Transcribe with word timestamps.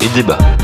et 0.00 0.08
débat. 0.14 0.59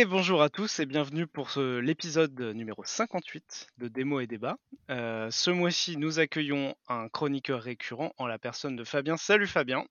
Et 0.00 0.06
bonjour 0.06 0.40
à 0.40 0.48
tous 0.48 0.80
et 0.80 0.86
bienvenue 0.86 1.26
pour 1.26 1.50
l'épisode 1.58 2.40
numéro 2.40 2.82
58 2.82 3.66
de 3.76 3.88
Démo 3.88 4.20
et 4.20 4.26
Débat. 4.26 4.56
Euh, 4.88 5.30
ce 5.30 5.50
mois-ci, 5.50 5.98
nous 5.98 6.18
accueillons 6.18 6.74
un 6.88 7.10
chroniqueur 7.10 7.60
récurrent 7.60 8.14
en 8.16 8.26
la 8.26 8.38
personne 8.38 8.76
de 8.76 8.84
Fabien. 8.84 9.18
Salut 9.18 9.46
Fabien. 9.46 9.84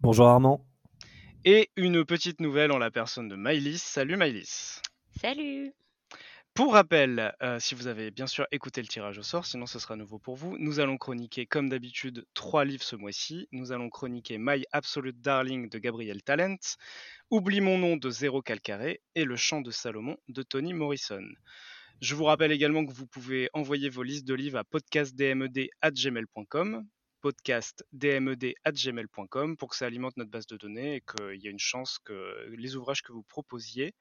Bonjour 0.00 0.28
Armand. 0.28 0.64
Et 1.44 1.68
une 1.76 2.06
petite 2.06 2.40
nouvelle 2.40 2.72
en 2.72 2.78
la 2.78 2.90
personne 2.90 3.28
de 3.28 3.36
Maïlis. 3.36 3.76
Salut 3.76 4.16
Maïlis. 4.16 4.80
Salut 5.20 5.74
Pour 6.60 6.74
rappel, 6.74 7.32
euh, 7.40 7.58
si 7.58 7.74
vous 7.74 7.86
avez 7.86 8.10
bien 8.10 8.26
sûr 8.26 8.46
écouté 8.52 8.82
le 8.82 8.86
tirage 8.86 9.16
au 9.16 9.22
sort, 9.22 9.46
sinon 9.46 9.64
ce 9.64 9.78
sera 9.78 9.96
nouveau 9.96 10.18
pour 10.18 10.36
vous, 10.36 10.58
nous 10.58 10.78
allons 10.78 10.98
chroniquer 10.98 11.46
comme 11.46 11.70
d'habitude 11.70 12.26
trois 12.34 12.66
livres 12.66 12.82
ce 12.82 12.96
mois-ci. 12.96 13.48
Nous 13.50 13.72
allons 13.72 13.88
chroniquer 13.88 14.36
My 14.36 14.66
Absolute 14.70 15.22
Darling 15.22 15.70
de 15.70 15.78
Gabriel 15.78 16.22
Talent, 16.22 16.58
Oublie 17.30 17.62
mon 17.62 17.78
nom 17.78 17.96
de 17.96 18.10
Zéro 18.10 18.42
Calcaré 18.42 19.00
et 19.14 19.24
Le 19.24 19.36
chant 19.36 19.62
de 19.62 19.70
Salomon 19.70 20.18
de 20.28 20.42
Tony 20.42 20.74
Morrison. 20.74 21.24
Je 22.02 22.14
vous 22.14 22.24
rappelle 22.24 22.52
également 22.52 22.84
que 22.84 22.92
vous 22.92 23.06
pouvez 23.06 23.48
envoyer 23.54 23.88
vos 23.88 24.02
listes 24.02 24.28
de 24.28 24.34
livres 24.34 24.58
à 24.58 24.64
podcastdmed.gmail.com 24.64 26.84
podcastdmed.gmail.com 27.20 29.56
pour 29.56 29.68
que 29.68 29.76
ça 29.76 29.86
alimente 29.86 30.16
notre 30.16 30.30
base 30.30 30.46
de 30.46 30.56
données 30.56 30.96
et 30.96 31.00
qu'il 31.00 31.40
y 31.40 31.46
ait 31.46 31.50
une 31.50 31.58
chance 31.58 31.98
que 31.98 32.48
les 32.56 32.76
ouvrages 32.76 33.02
que 33.02 33.12
vous 33.12 33.22
proposiez 33.22 33.94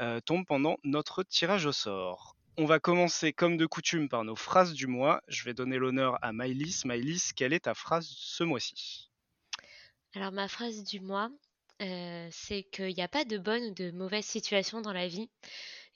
euh, 0.00 0.20
tombent 0.20 0.46
pendant 0.46 0.76
notre 0.84 1.22
tirage 1.22 1.66
au 1.66 1.72
sort. 1.72 2.36
On 2.58 2.66
va 2.66 2.80
commencer 2.80 3.32
comme 3.32 3.56
de 3.56 3.64
coutume 3.64 4.08
par 4.08 4.24
nos 4.24 4.36
phrases 4.36 4.74
du 4.74 4.86
mois. 4.86 5.22
Je 5.26 5.44
vais 5.44 5.54
donner 5.54 5.78
l'honneur 5.78 6.18
à 6.22 6.32
Maïlis. 6.32 6.82
Maïlis, 6.84 7.30
quelle 7.34 7.54
est 7.54 7.60
ta 7.60 7.74
phrase 7.74 8.06
ce 8.06 8.44
mois-ci? 8.44 9.10
Alors 10.14 10.32
ma 10.32 10.48
phrase 10.48 10.84
du 10.84 11.00
mois, 11.00 11.30
euh, 11.80 12.28
c'est 12.30 12.64
qu'il 12.64 12.94
n'y 12.94 13.02
a 13.02 13.08
pas 13.08 13.24
de 13.24 13.38
bonne 13.38 13.64
ou 13.64 13.74
de 13.74 13.90
mauvaise 13.90 14.26
situation 14.26 14.82
dans 14.82 14.92
la 14.92 15.08
vie. 15.08 15.30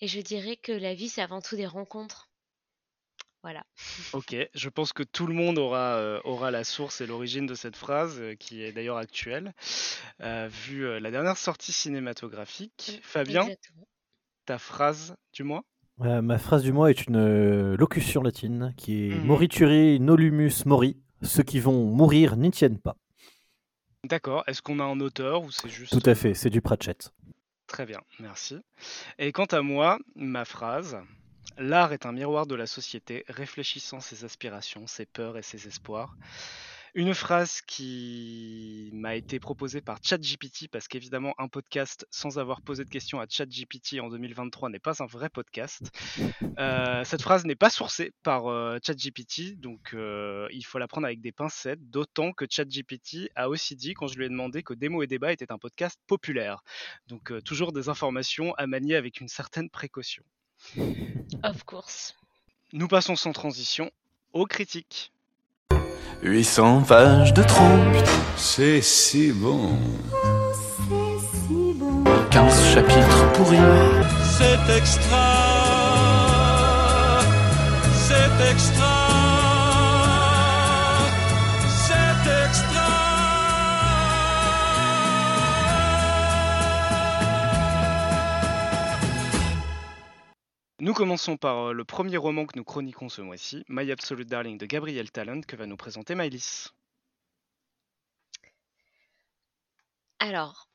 Et 0.01 0.09
je 0.09 0.21
dirais 0.21 0.57
que 0.57 0.73
la 0.73 0.95
vie, 0.95 1.09
c'est 1.09 1.23
avant 1.23 1.43
tout 1.43 1.57
des 1.57 1.67
rencontres. 1.67 2.29
Voilà. 3.43 3.63
Ok, 4.13 4.35
je 4.55 4.69
pense 4.69 4.93
que 4.93 5.03
tout 5.05 5.27
le 5.27 5.35
monde 5.35 5.59
aura, 5.59 5.97
euh, 5.99 6.21
aura 6.25 6.51
la 6.51 6.65
source 6.65 7.01
et 7.01 7.07
l'origine 7.07 7.47
de 7.47 7.55
cette 7.55 7.77
phrase, 7.77 8.19
euh, 8.21 8.35
qui 8.35 8.63
est 8.63 8.73
d'ailleurs 8.73 8.97
actuelle, 8.97 9.55
euh, 10.23 10.49
vu 10.51 10.85
euh, 10.85 10.99
la 10.99 11.11
dernière 11.13 11.37
sortie 11.37 11.73
cinématographique. 11.73 12.99
Fabien, 13.05 13.43
Exactement. 13.43 13.87
ta 14.47 14.59
phrase 14.59 15.15
du 15.33 15.45
mois? 15.45 15.63
Euh, 16.03 16.21
ma 16.23 16.39
phrase 16.39 16.63
du 16.63 16.73
mois 16.73 16.91
est 16.91 17.07
une 17.07 17.17
euh, 17.17 17.77
locution 17.77 18.23
latine 18.23 18.75
qui 18.77 19.07
est 19.07 19.15
Mhm. 19.15 19.25
Morituri 19.27 20.01
nolumus 20.01 20.65
mori. 20.67 20.97
Ceux 21.23 21.43
qui 21.45 21.61
vont 21.61 21.85
mourir 21.87 22.37
n'y 22.37 22.51
tiennent 22.51 22.79
pas. 22.81 22.97
D'accord, 24.05 24.45
est-ce 24.47 24.61
qu'on 24.61 24.79
a 24.81 24.85
un 24.85 25.01
auteur 25.01 25.43
ou 25.43 25.51
c'est 25.51 25.69
juste... 25.69 25.99
Tout 25.99 26.09
à 26.11 26.15
fait, 26.15 26.35
c'est 26.35 26.51
du 26.51 26.61
Pratchett. 26.61 27.13
Très 27.67 27.87
bien, 27.87 28.01
merci. 28.21 28.59
Et 29.19 29.33
quant 29.33 29.47
à 29.47 29.63
moi, 29.63 29.99
ma 30.15 30.45
phrase, 30.45 30.99
l'art 31.59 31.93
est 31.93 32.07
un 32.07 32.13
miroir 32.13 32.47
de 32.47 32.55
la 32.55 32.67
société, 32.67 33.25
réfléchissant 33.29 34.01
ses 34.01 34.25
aspirations, 34.25 34.87
ses 34.87 35.07
peurs 35.07 35.39
et 35.39 35.43
ses 35.43 35.67
espoirs. 35.67 36.17
Une 36.99 37.13
phrase 37.13 37.61
qui 37.61 38.89
m'a 38.95 39.17
été 39.17 39.39
proposée 39.39 39.83
par 39.83 39.99
ChatGPT, 40.03 40.69
parce 40.73 40.89
qu'évidemment, 40.89 41.35
un 41.37 41.47
podcast 41.47 42.07
sans 42.11 42.39
avoir 42.39 42.63
posé 42.63 42.87
de 42.87 42.89
questions 42.89 43.21
à 43.21 43.27
ChatGPT 43.29 44.01
en 44.01 44.09
2023 44.09 44.71
n'est 44.71 44.79
pas 44.79 45.03
un 45.03 45.07
vrai 45.07 45.29
podcast. 45.29 45.91
Euh, 46.59 47.05
cette 47.05 47.21
phrase 47.21 47.45
n'est 47.45 47.55
pas 47.55 47.69
sourcée 47.69 48.15
par 48.23 48.47
euh, 48.47 48.79
ChatGPT, 48.83 49.61
donc 49.61 49.91
euh, 49.93 50.49
il 50.53 50.65
faut 50.65 50.79
la 50.79 50.89
prendre 50.89 51.07
avec 51.07 51.21
des 51.21 51.33
pincettes, 51.33 51.91
d'autant 51.91 52.33
que 52.33 52.47
ChatGPT 52.49 53.31
a 53.35 53.51
aussi 53.51 53.77
dit, 53.77 53.93
quand 53.93 54.07
je 54.07 54.17
lui 54.17 54.25
ai 54.25 54.31
demandé 54.31 54.63
que 54.63 54.73
Démo 54.73 55.03
et 55.03 55.07
Débat 55.07 55.35
était 55.35 55.53
un 55.53 55.59
podcast 55.59 56.01
populaire. 56.07 56.63
Donc 57.09 57.31
toujours 57.45 57.73
des 57.73 57.91
informations 57.91 58.55
à 58.55 58.67
manier 58.67 58.97
avec 58.97 59.21
une 59.21 59.29
certaine 59.29 59.69
précaution. 59.69 60.25
Of 61.43 61.65
course. 61.65 62.15
Nous 62.73 62.89
passons 62.89 63.17
sans 63.17 63.33
transition 63.33 63.91
aux 64.33 64.47
critiques. 64.47 65.13
800 66.23 66.83
pages 66.83 67.35
de 67.35 67.43
trop, 67.43 67.63
C'est 68.37 68.81
si 68.81 69.33
bon. 69.33 69.79
15 72.31 72.75
chapitres 72.75 73.33
pourris. 73.33 73.57
C'est 74.39 74.77
extra, 74.77 75.27
c'est 77.95 78.51
extra, 78.51 79.06
commençons 90.97 91.37
par 91.37 91.59
euh, 91.59 91.73
le 91.75 91.85
premier 91.85 92.17
roman 92.17 92.47
que 92.47 92.57
nous 92.57 92.65
chroniquons 92.65 93.11
ce 93.11 93.21
mois-ci, 93.21 93.67
My 93.69 93.93
Absolute 93.93 94.29
Darling 94.29 94.57
de 94.57 94.65
Gabriel 94.65 95.11
Talent, 95.11 95.43
que 95.43 95.55
va 95.55 95.67
nous 95.67 95.77
présenter 95.77 96.15
Maëlys. 96.15 96.73
Alors, 100.21 100.71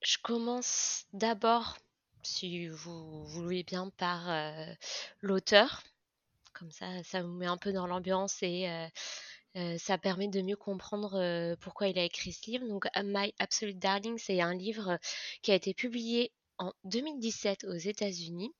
je 0.00 0.16
commence 0.16 1.04
d'abord, 1.12 1.76
si 2.22 2.68
vous 2.68 3.26
voulez 3.26 3.64
bien, 3.64 3.90
par 3.98 4.30
euh, 4.30 4.72
l'auteur. 5.20 5.82
Comme 6.54 6.70
ça, 6.70 7.02
ça 7.04 7.22
vous 7.22 7.34
met 7.34 7.44
un 7.44 7.58
peu 7.58 7.74
dans 7.74 7.86
l'ambiance 7.86 8.42
et 8.42 8.66
euh, 9.56 9.76
ça 9.76 9.98
permet 9.98 10.28
de 10.28 10.40
mieux 10.40 10.56
comprendre 10.56 11.54
pourquoi 11.56 11.88
il 11.88 11.98
a 11.98 12.04
écrit 12.04 12.32
ce 12.32 12.50
livre. 12.50 12.66
Donc, 12.66 12.86
My 12.96 13.34
Absolute 13.38 13.78
Darling, 13.78 14.16
c'est 14.16 14.40
un 14.40 14.54
livre 14.54 14.98
qui 15.42 15.52
a 15.52 15.54
été 15.54 15.74
publié 15.74 16.32
en 16.56 16.72
2017 16.84 17.64
aux 17.64 17.76
États-Unis. 17.76 18.54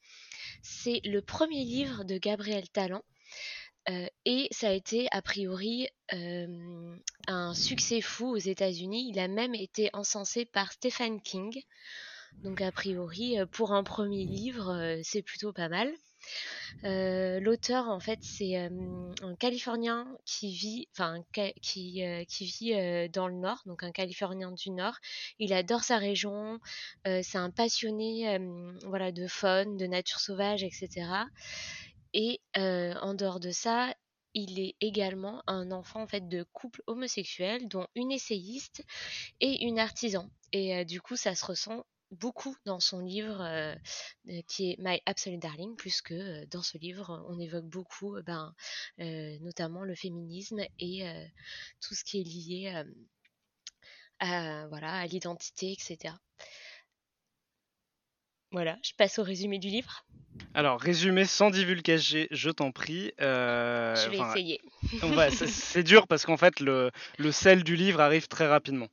C'est 0.63 1.01
le 1.05 1.23
premier 1.23 1.65
livre 1.65 2.05
de 2.05 2.19
Gabriel 2.19 2.69
Talent. 2.69 3.03
euh, 3.89 4.07
et 4.25 4.49
ça 4.53 4.69
a 4.69 4.73
été 4.73 5.09
a 5.11 5.23
priori 5.23 5.89
euh, 6.13 6.97
un 7.27 7.55
succès 7.55 8.01
fou 8.01 8.27
aux 8.29 8.37
États-Unis. 8.37 9.11
Il 9.11 9.19
a 9.19 9.29
même 9.29 9.55
été 9.55 9.91
encensé 9.93 10.45
par 10.45 10.73
Stephen 10.73 11.21
King. 11.23 11.63
Donc 12.45 12.61
a 12.61 12.73
priori, 12.73 13.39
euh, 13.39 13.47
pour 13.47 13.73
un 13.73 13.85
premier 13.85 14.25
livre, 14.25 15.01
c'est 15.03 15.23
plutôt 15.23 15.53
pas 15.53 15.69
mal. 15.69 15.93
Euh, 16.85 17.41
L'auteur, 17.41 17.89
en 17.89 18.01
fait, 18.01 18.19
c'est 18.23 18.57
un 18.57 19.35
Californien 19.39 20.07
qui 20.25 20.53
vit, 20.53 20.89
euh, 22.75 23.09
dans 23.09 23.29
le 23.29 23.35
Nord, 23.35 23.63
donc 23.67 23.83
un 23.83 23.93
Californien 23.93 24.53
du 24.53 24.71
Nord. 24.71 24.97
Il 25.39 25.53
adore 25.53 25.85
sa 25.85 25.99
région. 25.99 26.59
c'est 27.05 27.39
un 27.39 27.51
passionné, 27.51 28.39
de 28.39 29.27
faune, 29.27 29.77
de 29.77 29.87
nature 29.87 30.21
sauvage, 30.21 30.63
etc. 30.65 31.07
Et 32.15 32.41
en 32.57 33.15
dehors 33.15 33.41
de 33.41 33.51
ça, 33.51 33.95
il 34.35 34.59
est 34.59 34.77
également 34.81 35.43
un 35.47 35.73
enfant 35.73 36.03
en 36.03 36.07
fait 36.07 36.27
de 36.29 36.43
couple 36.53 36.83
homosexuel, 36.87 37.69
dont 37.69 37.87
une 37.95 38.11
essayiste 38.11 38.85
et 39.41 39.65
une 39.65 39.79
artisan. 39.79 40.31
Et 40.53 40.85
du 40.85 41.01
coup, 41.01 41.17
ça 41.17 41.35
se 41.35 41.45
ressent 41.45 41.85
beaucoup 42.13 42.57
dans 42.65 42.81
son 42.81 43.01
livre 43.01 43.41
euh, 43.41 43.75
euh, 44.29 44.43
qui 44.47 44.71
est 44.71 44.77
My 44.79 45.01
Absolute 45.07 45.41
Darling, 45.41 45.75
puisque 45.77 46.13
euh, 46.13 46.45
dans 46.51 46.63
ce 46.63 46.79
livre, 46.79 47.25
on 47.29 47.39
évoque 47.39 47.65
beaucoup, 47.65 48.17
ben, 48.23 48.55
euh, 49.01 49.39
notamment 49.41 49.83
le 49.83 49.95
féminisme 49.95 50.61
et 50.79 51.05
tout 51.81 51.95
ce 51.95 52.05
qui 52.05 52.21
est 52.21 52.25
lié 52.25 52.85
à, 54.21 54.67
voilà, 54.69 54.93
à 54.93 55.07
l'identité, 55.07 55.73
etc. 55.73 56.15
Voilà, 58.53 58.79
je 58.83 58.93
passe 58.95 59.19
au 59.19 59.23
résumé 59.23 59.59
du 59.59 59.69
livre. 59.69 60.05
Alors, 60.55 60.81
résumé 60.81 61.25
sans 61.25 61.51
divulgager, 61.51 62.29
je 62.31 62.51
t'en 62.51 62.71
prie. 62.71 63.13
je 63.19 64.11
vais 64.11 64.21
enfin, 64.21 64.35
ouais, 65.03 65.31
c'est- 65.31 65.83
dur 65.83 66.07
parce 66.07 66.25
qu'en 66.27 66.37
fait, 66.37 66.61
le, 66.61 66.91
le 67.19 67.33
sel 67.33 67.65
du 67.65 67.77
livre 67.77 68.01
arrive 68.01 68.29
très 68.29 68.47
rapidement. 68.47 68.89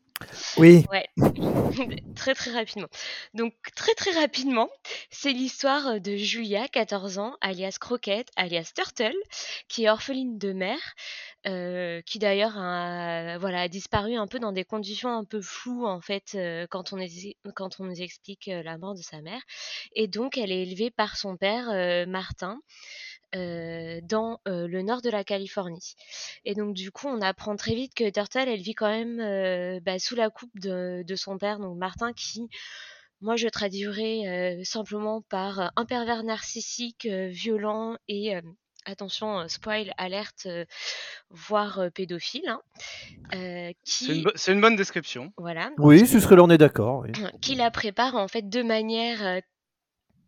Oui, 0.57 0.85
Ouais, 0.91 1.07
très 2.15 2.35
très 2.35 2.51
rapidement. 2.51 2.89
Donc 3.33 3.53
très 3.73 3.93
très 3.93 4.11
rapidement, 4.11 4.69
c'est 5.09 5.31
l'histoire 5.31 6.01
de 6.01 6.17
Julia, 6.17 6.67
14 6.67 7.19
ans, 7.19 7.37
alias 7.39 7.77
Croquette, 7.79 8.27
alias 8.35 8.71
Turtle, 8.75 9.15
qui 9.69 9.85
est 9.85 9.89
orpheline 9.89 10.37
de 10.37 10.51
mère, 10.51 10.93
euh, 11.47 12.01
qui 12.05 12.19
d'ailleurs 12.19 12.57
a, 12.57 13.37
voilà, 13.37 13.61
a 13.61 13.67
disparu 13.69 14.15
un 14.15 14.27
peu 14.27 14.39
dans 14.39 14.51
des 14.51 14.65
conditions 14.65 15.09
un 15.09 15.23
peu 15.23 15.39
floues 15.41 15.85
en 15.85 16.01
fait 16.01 16.33
euh, 16.35 16.67
quand, 16.69 16.91
on 16.91 16.97
est- 16.99 17.37
quand 17.55 17.79
on 17.79 17.85
nous 17.85 18.01
explique 18.01 18.49
euh, 18.49 18.61
la 18.61 18.77
mort 18.77 18.95
de 18.95 19.01
sa 19.01 19.21
mère. 19.21 19.41
Et 19.95 20.07
donc 20.09 20.37
elle 20.37 20.51
est 20.51 20.63
élevée 20.63 20.91
par 20.91 21.15
son 21.15 21.37
père, 21.37 21.69
euh, 23.35 23.99
dans 24.03 24.39
le 24.45 24.81
nord 24.81 25.01
de 25.01 25.09
la 25.09 25.23
Californie. 25.23 25.95
Et 26.45 26.55
donc 26.55 26.73
du 26.73 26.91
coup, 26.91 27.07
on 27.07 27.21
apprend 27.21 27.55
très 27.55 27.75
vite 27.75 27.93
que 27.93 28.09
Turtle, 28.09 28.47
elle 28.47 28.61
vit 28.61 28.73
quand 28.73 28.89
même 28.89 29.81
bah, 29.81 29.99
sous 29.99 30.15
la 30.15 30.29
coupe 30.29 30.57
de, 30.59 31.03
de, 31.05 31.15
son 31.15 31.37
père, 31.37 31.59
donc 31.59 31.77
Martin, 31.77 32.13
qui, 32.13 32.47
moi, 33.21 33.35
je 33.35 33.47
traduirais 33.47 34.59
simplement 34.63 35.21
par 35.21 35.71
un 35.75 35.85
pervers 35.85 36.23
narcissique, 36.23 37.05
violent 37.05 37.97
et 38.07 38.33
attention, 38.85 39.47
spoil, 39.47 39.93
alerte, 39.97 40.47
voire 41.29 41.89
pédophile. 41.93 42.47
Hein, 42.47 43.71
qui... 43.83 44.25
C'est 44.35 44.53
une, 44.53 44.61
bonne 44.61 44.75
description. 44.75 45.33
Voilà. 45.37 45.71
Oui, 45.77 46.07
ce 46.07 46.19
serait 46.19 46.35
là, 46.35 46.43
on 46.43 46.49
est 46.49 46.57
d'accord. 46.57 47.05
Qui 47.41 47.55
la 47.55 47.69
prépare 47.71 48.15
en 48.15 48.27
fait 48.27 48.49
de 48.49 48.63
manière 48.63 49.41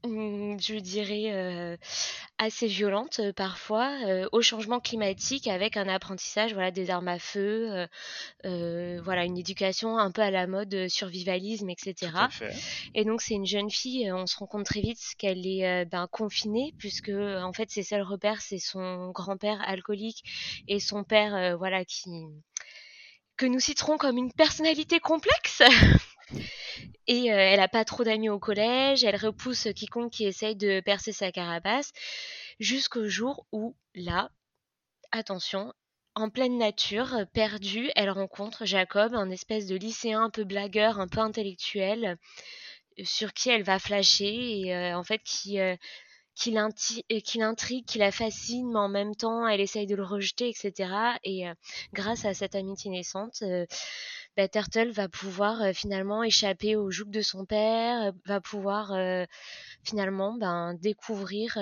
Mmh, 0.04 0.58
je 0.60 0.76
dirais, 0.80 1.32
euh, 1.32 1.78
assez 2.40 2.66
violente, 2.66 3.20
euh, 3.20 3.34
parfois, 3.34 3.88
euh, 4.08 4.28
au 4.32 4.42
changement 4.42 4.80
climatique 4.80 5.46
avec 5.48 5.78
un 5.78 5.88
apprentissage, 5.88 6.54
voilà, 6.54 6.72
des 6.72 6.90
armes 6.90 7.08
à 7.08 7.20
feu, 7.20 7.88
voilà, 8.44 9.26
une 9.26 9.38
éducation 9.38 10.00
un 10.00 10.12
peu 10.12 10.22
à 10.24 10.32
la 10.32 10.48
mode, 10.48 10.88
survivalisme 10.90 11.70
etc. 11.70 12.12
et 12.96 13.06
donc 13.06 13.22
c'est 13.22 13.36
une 13.36 13.46
jeune 13.46 13.70
fille, 13.70 14.12
on 14.12 14.26
se 14.26 14.38
rend 14.38 14.48
compte 14.48 14.66
très 14.66 14.82
vite 14.82 15.00
qu'elle 15.20 15.46
est, 15.46 15.86
ben, 15.86 16.08
confinée 16.08 16.74
puisque, 16.80 17.10
en 17.10 17.54
fait, 17.54 17.70
ses 17.70 17.84
seuls 17.84 18.02
repères, 18.02 18.42
c'est 18.42 18.60
son 18.60 19.12
grand-père 19.12 19.62
alcoolique 19.68 20.24
et 20.68 20.80
son 20.80 21.04
père, 21.04 21.58
voilà, 21.60 21.86
qui 21.86 22.10
que 23.38 23.46
nous 23.46 23.60
citerons 23.60 23.98
comme 23.98 24.18
une 24.18 24.32
personnalité 24.32 25.00
complexe. 25.00 25.62
Et 27.08 27.28
elle 27.28 27.60
a 27.60 27.68
pas 27.68 27.86
trop 27.86 28.04
d'amis 28.04 28.30
au 28.30 28.40
collège, 28.40 29.04
elle 29.04 29.16
repousse 29.16 29.68
quiconque 29.76 30.12
qui 30.12 30.26
essaye 30.26 30.56
de 30.56 30.80
percer 30.80 31.12
sa 31.12 31.32
carapace, 31.32 31.92
jusqu'au 32.60 33.08
jour 33.08 33.46
où, 33.52 33.76
là, 33.96 34.32
attention, 35.12 35.74
en 36.16 36.30
pleine 36.30 36.58
nature, 36.58 37.26
perdue, 37.34 37.90
elle 37.96 38.10
rencontre 38.10 38.66
Jacob, 38.66 39.14
un 39.16 39.30
espèce 39.30 39.66
de 39.68 39.76
lycéen 39.76 40.24
un 40.24 40.30
peu 40.30 40.44
blagueur, 40.44 41.00
un 41.00 41.08
peu 41.08 41.20
intellectuel, 41.20 42.18
sur 43.04 43.34
qui 43.34 43.50
elle 43.50 43.64
va 43.64 43.80
flasher 43.80 44.62
et 44.62 44.94
en 44.94 45.04
fait 45.04 45.22
qui 45.24 45.58
qui 46.36 46.52
l'intrigue, 46.52 47.86
qui 47.86 47.98
la 47.98 48.12
fascine, 48.12 48.72
mais 48.72 48.80
en 48.80 48.90
même 48.90 49.16
temps, 49.16 49.48
elle 49.48 49.62
essaye 49.62 49.88
de 49.88 49.96
le 49.96 50.04
rejeter, 50.04 50.50
etc. 50.50 50.90
Et 51.24 51.46
grâce 51.94 52.26
à 52.26 52.34
cette 52.34 52.56
amitié 52.56 52.90
naissante, 52.92 53.44
bah, 54.38 54.48
Turtle 54.48 54.92
va 54.92 55.10
pouvoir 55.10 55.74
finalement 55.74 56.24
échapper 56.24 56.76
au 56.76 56.90
joug 56.90 57.10
de 57.10 57.22
son 57.22 57.46
père, 57.46 58.14
va 58.26 58.42
pouvoir 58.42 58.94
finalement 59.84 60.34
ben, 60.38 60.74
découvrir 60.76 61.58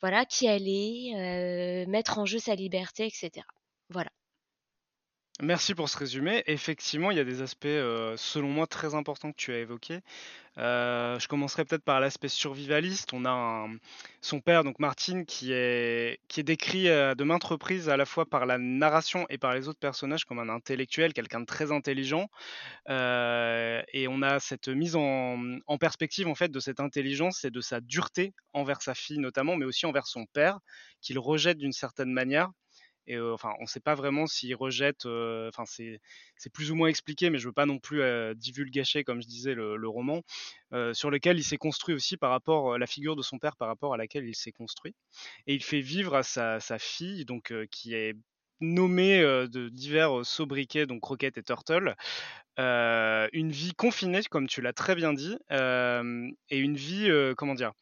voilà 0.00 0.24
qui 0.24 0.46
elle 0.46 1.88
mettre 1.88 2.18
en 2.18 2.24
jeu 2.24 2.38
sa 2.38 2.54
liberté, 2.54 3.06
etc. 3.06 3.44
Voilà. 3.90 4.10
Merci 5.40 5.76
pour 5.76 5.88
ce 5.88 5.96
résumé. 5.96 6.42
Effectivement, 6.46 7.12
il 7.12 7.16
y 7.16 7.20
a 7.20 7.24
des 7.24 7.42
aspects, 7.42 7.66
selon 8.16 8.48
moi, 8.48 8.66
très 8.66 8.96
importants 8.96 9.30
que 9.30 9.36
tu 9.36 9.52
as 9.52 9.58
évoqués. 9.58 10.00
je 10.56 11.28
commencerai 11.28 11.64
peut-être 11.64 11.84
par 11.84 12.00
l'aspect 12.00 12.28
survivaliste. 12.28 13.12
On 13.12 13.24
a 13.24 13.68
son 14.20 14.40
père, 14.40 14.64
donc 14.64 14.80
Martin, 14.80 15.22
qui 15.24 15.52
est, 15.52 16.18
décrit 16.38 16.86
de 16.86 17.22
maintes 17.22 17.44
reprises 17.44 17.88
à 17.88 17.96
la 17.96 18.04
fois 18.04 18.26
par 18.26 18.46
la 18.46 18.58
narration 18.58 19.26
et 19.30 19.38
par 19.38 19.54
les 19.54 19.68
autres 19.68 19.78
personnages 19.78 20.24
comme 20.24 20.40
un 20.40 20.48
intellectuel, 20.48 21.12
quelqu'un 21.12 21.40
de 21.40 21.46
très 21.46 21.70
intelligent. 21.70 22.28
et 22.88 24.06
on 24.08 24.22
a 24.22 24.40
cette 24.40 24.68
mise 24.68 24.96
en, 24.96 25.38
en 25.68 25.78
perspective 25.78 26.26
en 26.26 26.34
fait 26.34 26.48
de 26.50 26.58
cette 26.58 26.80
intelligence 26.80 27.44
et 27.44 27.50
de 27.52 27.60
sa 27.60 27.80
dureté 27.80 28.34
envers 28.54 28.82
sa 28.82 28.94
fille 28.96 29.18
notamment, 29.18 29.54
mais 29.54 29.66
aussi 29.66 29.86
envers 29.86 30.08
son 30.08 30.26
père, 30.26 30.58
qu'il 31.00 31.20
rejette 31.20 31.58
d'une 31.58 31.72
certaine 31.72 32.10
manière. 32.12 32.50
Et 33.08 33.18
enfin, 33.18 33.54
on 33.58 33.62
ne 33.62 33.66
sait 33.66 33.80
pas 33.80 33.94
vraiment 33.94 34.26
s'il 34.26 34.54
rejette. 34.54 35.06
Enfin, 35.06 35.64
c'est 35.66 36.00
plus 36.52 36.70
ou 36.70 36.76
moins 36.76 36.88
expliqué, 36.88 37.30
mais 37.30 37.38
je 37.38 37.46
veux 37.48 37.52
pas 37.54 37.66
non 37.66 37.78
plus 37.78 38.02
divulgacher, 38.36 39.02
comme 39.02 39.22
je 39.22 39.26
disais, 39.26 39.54
le, 39.54 39.88
roman, 39.88 40.22
sur 40.92 41.10
lequel 41.10 41.38
il 41.38 41.44
s'est 41.44 41.56
construit 41.56 41.94
aussi 41.94 42.18
par 42.18 42.30
rapport 42.30 42.74
à 42.74 42.78
la 42.78 42.86
figure 42.86 43.16
de 43.16 43.22
son 43.22 43.38
père, 43.38 43.56
par 43.56 43.68
rapport 43.68 43.94
à 43.94 43.96
laquelle 43.96 44.26
il 44.26 44.36
s'est 44.36 44.52
construit. 44.52 44.94
Et 45.46 45.54
il 45.54 45.64
fait 45.64 45.80
vivre 45.80 46.14
à 46.14 46.22
sa, 46.22 46.78
fille, 46.78 47.24
donc 47.24 47.52
qui 47.70 47.94
est 47.94 48.14
nommée 48.60 49.22
de 49.22 49.68
divers 49.70 50.26
sobriquets, 50.26 50.86
donc 50.86 51.02
Rocket 51.02 51.38
et 51.38 51.42
Turtle, 51.42 51.96
une 52.58 53.50
vie 53.50 53.72
confinée, 53.74 54.22
comme 54.30 54.48
tu 54.48 54.60
l'as 54.60 54.74
très 54.74 54.94
bien 54.94 55.14
dit, 55.14 55.38
et 55.50 56.58
une 56.58 56.76
vie, 56.76 57.10
comment 57.38 57.54
dire, 57.54 57.72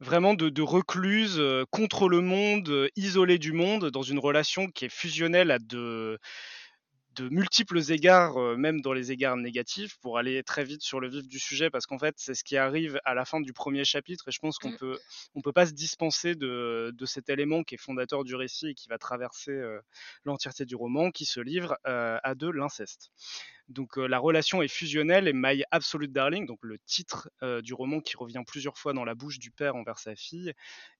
vraiment 0.00 0.34
de, 0.34 0.62
recluse 0.62 1.40
contre 1.70 2.08
le 2.08 2.20
monde, 2.20 2.88
isolée 2.96 3.38
du 3.38 3.52
monde, 3.52 3.90
dans 3.90 4.02
une 4.02 4.18
relation 4.18 4.68
qui 4.68 4.86
est 4.86 4.92
fusionnelle 4.92 5.50
à 5.50 5.58
de, 5.58 6.18
de 7.16 7.28
multiples 7.28 7.80
égards, 7.90 8.38
même 8.56 8.80
dans 8.80 8.92
les 8.92 9.12
égards 9.12 9.36
négatifs, 9.36 9.96
pour 9.98 10.18
aller 10.18 10.42
très 10.42 10.64
vite 10.64 10.82
sur 10.82 11.00
le 11.00 11.08
vif 11.08 11.26
du 11.26 11.38
sujet, 11.38 11.70
parce 11.70 11.86
qu'en 11.86 11.98
fait, 11.98 12.14
c'est 12.18 12.34
ce 12.34 12.44
qui 12.44 12.56
arrive 12.56 13.00
à 13.04 13.14
la 13.14 13.24
fin 13.24 13.40
du 13.40 13.52
premier 13.52 13.84
chapitre, 13.84 14.28
et 14.28 14.30
je 14.30 14.38
pense 14.38 14.58
qu'on 14.58 14.70
mmh. 14.70 14.76
peut, 14.76 14.98
on 15.34 15.40
peut 15.40 15.52
pas 15.52 15.66
se 15.66 15.72
dispenser 15.72 16.34
de, 16.34 16.94
de, 16.96 17.06
cet 17.06 17.28
élément 17.28 17.62
qui 17.62 17.74
est 17.74 17.78
fondateur 17.78 18.24
du 18.24 18.34
récit 18.34 18.68
et 18.68 18.74
qui 18.74 18.88
va 18.88 18.98
traverser 18.98 19.60
l'entièreté 20.24 20.64
du 20.64 20.76
roman, 20.76 21.10
qui 21.10 21.24
se 21.24 21.40
livre 21.40 21.76
à 21.84 22.34
de 22.34 22.48
l'inceste. 22.48 23.10
Donc 23.68 23.96
la 23.96 24.18
relation 24.18 24.62
est 24.62 24.68
fusionnelle 24.68 25.28
et 25.28 25.32
My 25.32 25.62
Absolute 25.70 26.12
Darling, 26.12 26.46
donc 26.46 26.58
le 26.62 26.78
titre 26.86 27.30
du 27.62 27.74
roman 27.74 28.00
qui 28.00 28.16
revient 28.16 28.42
plusieurs 28.46 28.76
fois 28.76 28.92
dans 28.92 29.04
la 29.04 29.14
bouche 29.14 29.38
du 29.38 29.50
père 29.50 29.76
envers 29.76 29.98
sa 29.98 30.16
fille, 30.16 30.52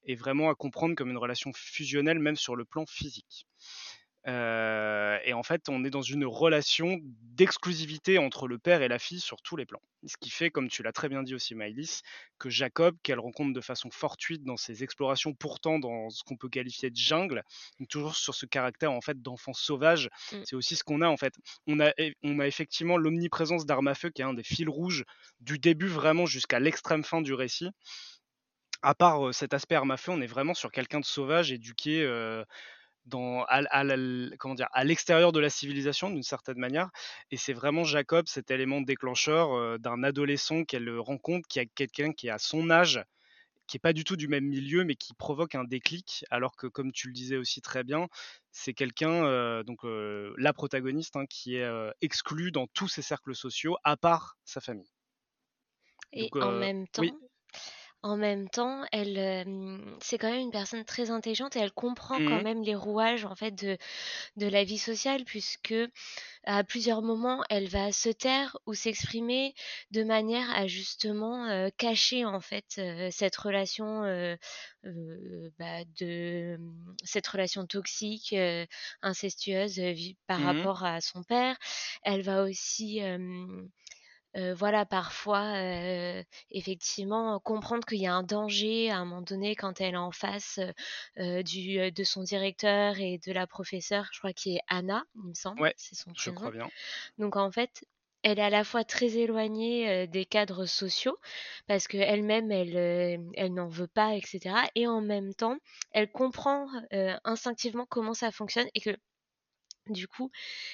est 0.05 0.15
vraiment 0.15 0.49
à 0.49 0.55
comprendre 0.55 0.95
comme 0.95 1.09
une 1.09 1.17
relation 1.17 1.51
fusionnelle 1.53 2.19
même 2.19 2.35
sur 2.35 2.55
le 2.55 2.65
plan 2.65 2.85
physique. 2.85 3.45
Et 4.27 5.33
en 5.33 5.43
fait, 5.43 5.69
on 5.69 5.83
est 5.83 5.89
dans 5.89 6.01
une 6.01 6.25
relation 6.25 6.99
d'exclusivité 7.01 8.17
entre 8.19 8.47
le 8.47 8.59
père 8.59 8.81
et 8.81 8.87
la 8.87 8.99
fille 8.99 9.19
sur 9.19 9.41
tous 9.41 9.55
les 9.55 9.65
plans. 9.65 9.81
Ce 10.05 10.17
qui 10.17 10.29
fait, 10.29 10.49
comme 10.49 10.67
tu 10.67 10.83
l'as 10.83 10.91
très 10.91 11.09
bien 11.09 11.23
dit 11.23 11.33
aussi, 11.35 11.55
Maëlys, 11.55 12.01
que 12.39 12.49
Jacob, 12.49 12.95
qu'elle 13.03 13.19
rencontre 13.19 13.53
de 13.53 13.61
façon 13.61 13.89
fortuite 13.91 14.43
dans 14.43 14.57
ses 14.57 14.83
explorations, 14.83 15.33
pourtant 15.33 15.79
dans 15.79 16.09
ce 16.09 16.23
qu'on 16.23 16.37
peut 16.37 16.49
qualifier 16.49 16.89
de 16.89 16.95
jungle, 16.95 17.43
toujours 17.89 18.15
sur 18.15 18.35
ce 18.35 18.45
caractère 18.45 18.91
en 18.91 19.01
fait 19.01 19.21
d'enfant 19.21 19.53
sauvage, 19.53 20.09
mmh. 20.31 20.37
c'est 20.45 20.55
aussi 20.55 20.75
ce 20.75 20.83
qu'on 20.83 21.01
a 21.01 21.07
en 21.07 21.17
fait. 21.17 21.33
On 21.67 21.79
a, 21.79 21.91
on 22.23 22.39
a 22.39 22.47
effectivement 22.47 22.97
l'omniprésence 22.97 23.65
d'armes 23.65 23.87
à 23.87 23.95
feu 23.95 24.09
qui 24.09 24.21
est 24.21 24.25
un 24.25 24.33
des 24.33 24.43
fils 24.43 24.67
rouges 24.67 25.03
du 25.39 25.59
début 25.59 25.87
vraiment 25.87 26.25
jusqu'à 26.25 26.59
l'extrême 26.59 27.03
fin 27.03 27.21
du 27.21 27.33
récit 27.33 27.69
à 28.83 28.95
part 28.95 29.31
cet 29.31 29.53
aspect 29.53 29.75
arme 29.75 29.91
à 29.91 29.97
feu, 29.97 30.11
on 30.11 30.21
est 30.21 30.27
vraiment 30.27 30.55
sur 30.55 30.71
quelqu'un 30.71 30.99
de 30.99 31.05
sauvage, 31.05 31.51
éduqué, 31.51 32.03
dans, 33.05 33.43
à, 33.47 33.85
comment 34.37 34.55
dire, 34.55 34.69
à 34.73 34.83
l'extérieur 34.83 35.31
de 35.31 35.39
la 35.39 35.49
civilisation 35.49 36.09
d'une 36.09 36.23
certaine 36.23 36.57
manière. 36.57 36.89
Et 37.31 37.37
c'est 37.37 37.53
vraiment 37.53 37.83
Jacob, 37.83 38.27
cet 38.27 38.51
élément 38.51 38.81
déclencheur 38.81 39.53
euh, 39.53 39.77
d'un 39.77 40.03
adolescent 40.03 40.63
qu'elle 40.63 40.89
rencontre, 40.99 41.47
qui 41.47 41.59
a 41.59 41.65
quelqu'un 41.65 42.13
qui 42.13 42.27
est 42.27 42.31
à 42.31 42.37
son 42.37 42.69
âge, 42.69 43.03
qui 43.67 43.77
est 43.77 43.79
pas 43.79 43.93
du 43.93 44.03
tout 44.03 44.17
du 44.17 44.27
même 44.27 44.45
milieu, 44.45 44.83
mais 44.83 44.95
qui 44.95 45.13
provoque 45.13 45.55
un 45.55 45.63
déclic, 45.63 46.25
alors 46.29 46.55
que 46.55 46.67
comme 46.67 46.91
tu 46.91 47.07
le 47.07 47.13
disais 47.13 47.37
aussi 47.37 47.61
très 47.61 47.83
bien, 47.83 48.07
c'est 48.51 48.73
quelqu'un, 48.73 49.25
euh, 49.25 49.63
donc 49.63 49.85
euh, 49.85 50.33
la 50.37 50.53
protagoniste, 50.53 51.15
hein, 51.15 51.25
qui 51.25 51.55
est 51.55 51.69
exclue 52.01 52.51
dans 52.51 52.67
tous 52.67 52.87
ses 52.87 53.01
cercles 53.01 53.35
sociaux, 53.35 53.77
à 53.83 53.97
part 53.97 54.37
sa 54.43 54.61
famille. 54.61 54.91
Et 56.13 56.29
en 56.33 56.51
même 56.51 56.87
temps, 56.87 57.03
en 58.03 58.17
même 58.17 58.49
temps, 58.49 58.83
elle, 58.91 59.45
c'est 60.01 60.17
quand 60.17 60.31
même 60.31 60.41
une 60.41 60.51
personne 60.51 60.83
très 60.85 61.11
intelligente 61.11 61.55
et 61.55 61.59
elle 61.59 61.71
comprend 61.71 62.17
quand 62.17 62.39
mmh 62.39 62.43
même 62.43 62.63
les 62.63 62.75
rouages 62.75 63.25
en 63.25 63.35
fait 63.35 63.51
de, 63.51 63.77
de 64.37 64.47
la 64.47 64.63
vie 64.63 64.79
sociale 64.79 65.23
puisque 65.25 65.75
à 66.43 66.63
plusieurs 66.63 67.01
moments 67.03 67.43
elle 67.49 67.67
va 67.67 67.91
se 67.91 68.09
taire 68.09 68.57
ou 68.65 68.73
s'exprimer 68.73 69.53
de 69.91 70.03
manière 70.03 70.49
à 70.55 70.67
justement 70.67 71.69
cacher 71.77 72.25
en 72.25 72.41
fait 72.41 72.81
cette 73.11 73.35
relation 73.35 74.01
bah, 75.59 75.83
de 75.99 76.57
cette 77.03 77.27
relation 77.27 77.67
toxique 77.67 78.35
incestueuse 79.01 79.79
par 80.27 80.39
mmh 80.39 80.45
rapport 80.45 80.83
à 80.83 81.01
son 81.01 81.23
père. 81.23 81.57
Elle 82.03 82.23
va 82.23 82.43
aussi 82.43 83.01
voilà, 84.35 84.85
parfois, 84.85 85.53
effectivement, 86.51 87.39
comprendre 87.39 87.85
qu'il 87.85 87.99
y 87.99 88.07
a 88.07 88.13
un 88.13 88.23
danger 88.23 88.89
à 88.89 88.97
un 88.97 89.05
moment 89.05 89.21
donné 89.21 89.55
quand 89.55 89.81
elle 89.81 89.93
est 89.93 89.97
en 89.97 90.11
face 90.11 90.59
du, 91.17 91.91
de 91.91 92.03
son 92.03 92.23
directeur 92.23 92.99
et 92.99 93.19
de 93.25 93.31
la 93.31 93.47
professeure, 93.47 94.07
je 94.13 94.19
crois 94.19 94.33
qu'il 94.33 94.55
est 94.55 94.61
Anna, 94.67 95.03
il 95.15 95.29
me 95.29 95.33
semble, 95.33 95.61
ouais, 95.61 95.73
c'est 95.77 95.95
son 95.95 96.11
je 96.15 96.31
crois 96.31 96.51
bien. 96.51 96.69
Donc 97.17 97.35
en 97.35 97.51
fait, 97.51 97.85
elle 98.23 98.37
est 98.39 98.43
à 98.43 98.49
la 98.49 98.63
fois 98.63 98.83
très 98.83 99.17
éloignée 99.17 100.07
des 100.07 100.25
cadres 100.25 100.65
sociaux 100.65 101.17
parce 101.67 101.87
qu'elle-même, 101.87 102.51
elle, 102.51 103.23
elle 103.33 103.53
n'en 103.53 103.67
veut 103.67 103.87
pas, 103.87 104.15
etc. 104.15 104.55
Et 104.75 104.87
en 104.87 105.01
même 105.01 105.33
temps, 105.33 105.57
elle 105.91 106.11
comprend 106.11 106.67
instinctivement 107.23 107.85
comment 107.89 108.13
ça 108.13 108.31
fonctionne 108.31 108.67
et 108.75 108.81
que 108.81 108.95
du 109.87 110.07
coup, 110.07 110.31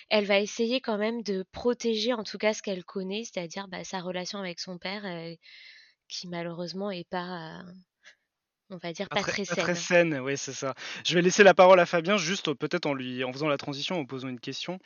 elle 0.09 0.25
va 0.25 0.39
essayer 0.39 0.81
quand 0.81 0.97
même 0.97 1.23
de 1.23 1.45
protéger 1.51 2.13
en 2.13 2.23
tout 2.23 2.37
cas 2.37 2.53
ce 2.53 2.61
qu'elle 2.61 2.83
connaît, 2.83 3.23
c'est-à-dire 3.23 3.67
bah, 3.67 3.83
sa 3.83 3.99
relation 3.99 4.39
avec 4.39 4.59
son 4.59 4.77
père, 4.77 5.03
qui 6.07 6.27
malheureusement 6.27 6.91
est 6.91 7.09
pas 7.09 7.63
on 8.69 8.77
va 8.77 8.91
dire 8.91 9.07
Pas 9.07 9.21
très, 9.21 9.31
très 9.31 9.45
pas 9.45 9.55
très 9.55 9.75
saine. 9.75 10.11
saine, 10.11 10.19
oui, 10.19 10.37
c'est 10.37 10.53
ça. 10.53 10.73
Je 11.05 11.13
vais 11.15 11.21
laisser 11.21 11.43
la 11.43 11.53
parole 11.53 11.79
à 11.79 11.85
Fabien, 11.85 12.17
juste 12.17 12.53
peut-être 12.53 12.85
en 12.85 12.93
lui, 12.93 13.23
en 13.23 13.31
faisant 13.31 13.47
la 13.47 13.57
transition, 13.57 13.97
en 13.97 14.05
posant 14.05 14.27
une 14.27 14.39
question. 14.39 14.79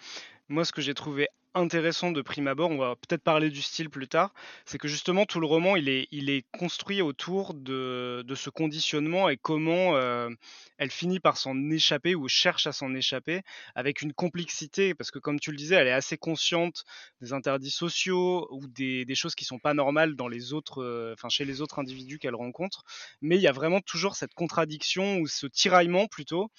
Moi, 0.51 0.65
ce 0.65 0.73
que 0.73 0.81
j'ai 0.81 0.93
trouvé 0.93 1.29
intéressant 1.53 2.11
de 2.11 2.21
prime 2.21 2.47
abord, 2.47 2.71
on 2.71 2.77
va 2.77 2.97
peut-être 2.97 3.23
parler 3.23 3.49
du 3.49 3.61
style 3.61 3.89
plus 3.89 4.09
tard, 4.09 4.33
c'est 4.65 4.77
que 4.77 4.89
justement 4.89 5.25
tout 5.25 5.39
le 5.39 5.47
roman, 5.47 5.77
il 5.77 5.87
est, 5.87 6.45
construit 6.51 7.01
autour 7.01 7.53
de, 7.53 8.25
ce 8.35 8.49
conditionnement 8.49 9.29
et 9.29 9.37
comment 9.37 9.95
euh, 9.95 10.29
elle 10.77 10.91
finit 10.91 11.21
par 11.21 11.37
s'en 11.37 11.69
échapper 11.69 12.15
ou 12.15 12.27
cherche 12.27 12.67
à 12.67 12.73
s'en 12.73 12.93
échapper 12.93 13.43
avec 13.75 14.01
une 14.01 14.11
complexité, 14.11 14.93
parce 14.93 15.09
que 15.09 15.19
comme 15.19 15.39
tu 15.39 15.51
le 15.51 15.57
disais, 15.57 15.75
elle 15.75 15.87
est 15.87 15.93
assez 15.93 16.17
consciente 16.17 16.83
des 17.21 17.31
interdits 17.31 17.71
sociaux 17.71 18.49
ou 18.51 18.67
des, 18.67 19.05
des 19.05 19.15
choses 19.15 19.35
qui 19.35 19.45
sont 19.45 19.59
pas 19.59 19.73
normales 19.73 20.15
dans 20.17 20.27
les 20.27 20.51
autres, 20.51 20.83
euh, 20.83 21.13
enfin 21.13 21.29
chez 21.29 21.45
les 21.45 21.61
autres 21.61 21.79
individus 21.79 22.19
qu'elle 22.19 22.35
rencontre, 22.35 22.83
mais 23.21 23.37
il 23.37 23.41
y 23.41 23.47
a 23.47 23.53
vraiment 23.53 23.79
toujours 23.79 24.15
cette 24.15 24.33
contradiction 24.33 25.19
ou 25.19 25.27
ce 25.27 25.47
tiraillement 25.47 26.07
plutôt 26.07 26.51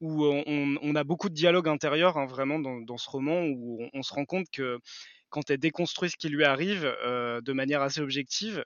où 0.00 0.24
on, 0.24 0.94
a 0.94 1.04
beaucoup 1.04 1.28
de 1.28 1.34
dialogue 1.34 1.68
intérieur 1.68 2.18
hein, 2.18 2.26
vraiment 2.26 2.58
dans, 2.58 2.98
ce 2.98 3.08
roman 3.08 3.44
où 3.44 3.88
on, 3.92 4.02
se 4.02 4.12
rend 4.12 4.24
compte 4.24 4.46
que 4.52 4.78
quand 5.30 5.50
elle 5.50 5.58
déconstruit 5.58 6.10
ce 6.10 6.16
qui 6.16 6.28
lui 6.28 6.44
arrive 6.44 6.84
euh, 6.84 7.40
de 7.40 7.52
manière 7.52 7.82
assez 7.82 8.00
objective, 8.00 8.64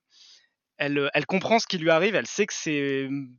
elle, 0.76 1.10
elle 1.14 1.26
comprend 1.26 1.58
ce 1.58 1.66
qui 1.66 1.78
lui 1.78 1.90
arrive, 1.90 2.14
elle 2.14 2.26
sait 2.26 2.46
que 2.46 2.54
c'est 2.54 3.06
mm, 3.08 3.34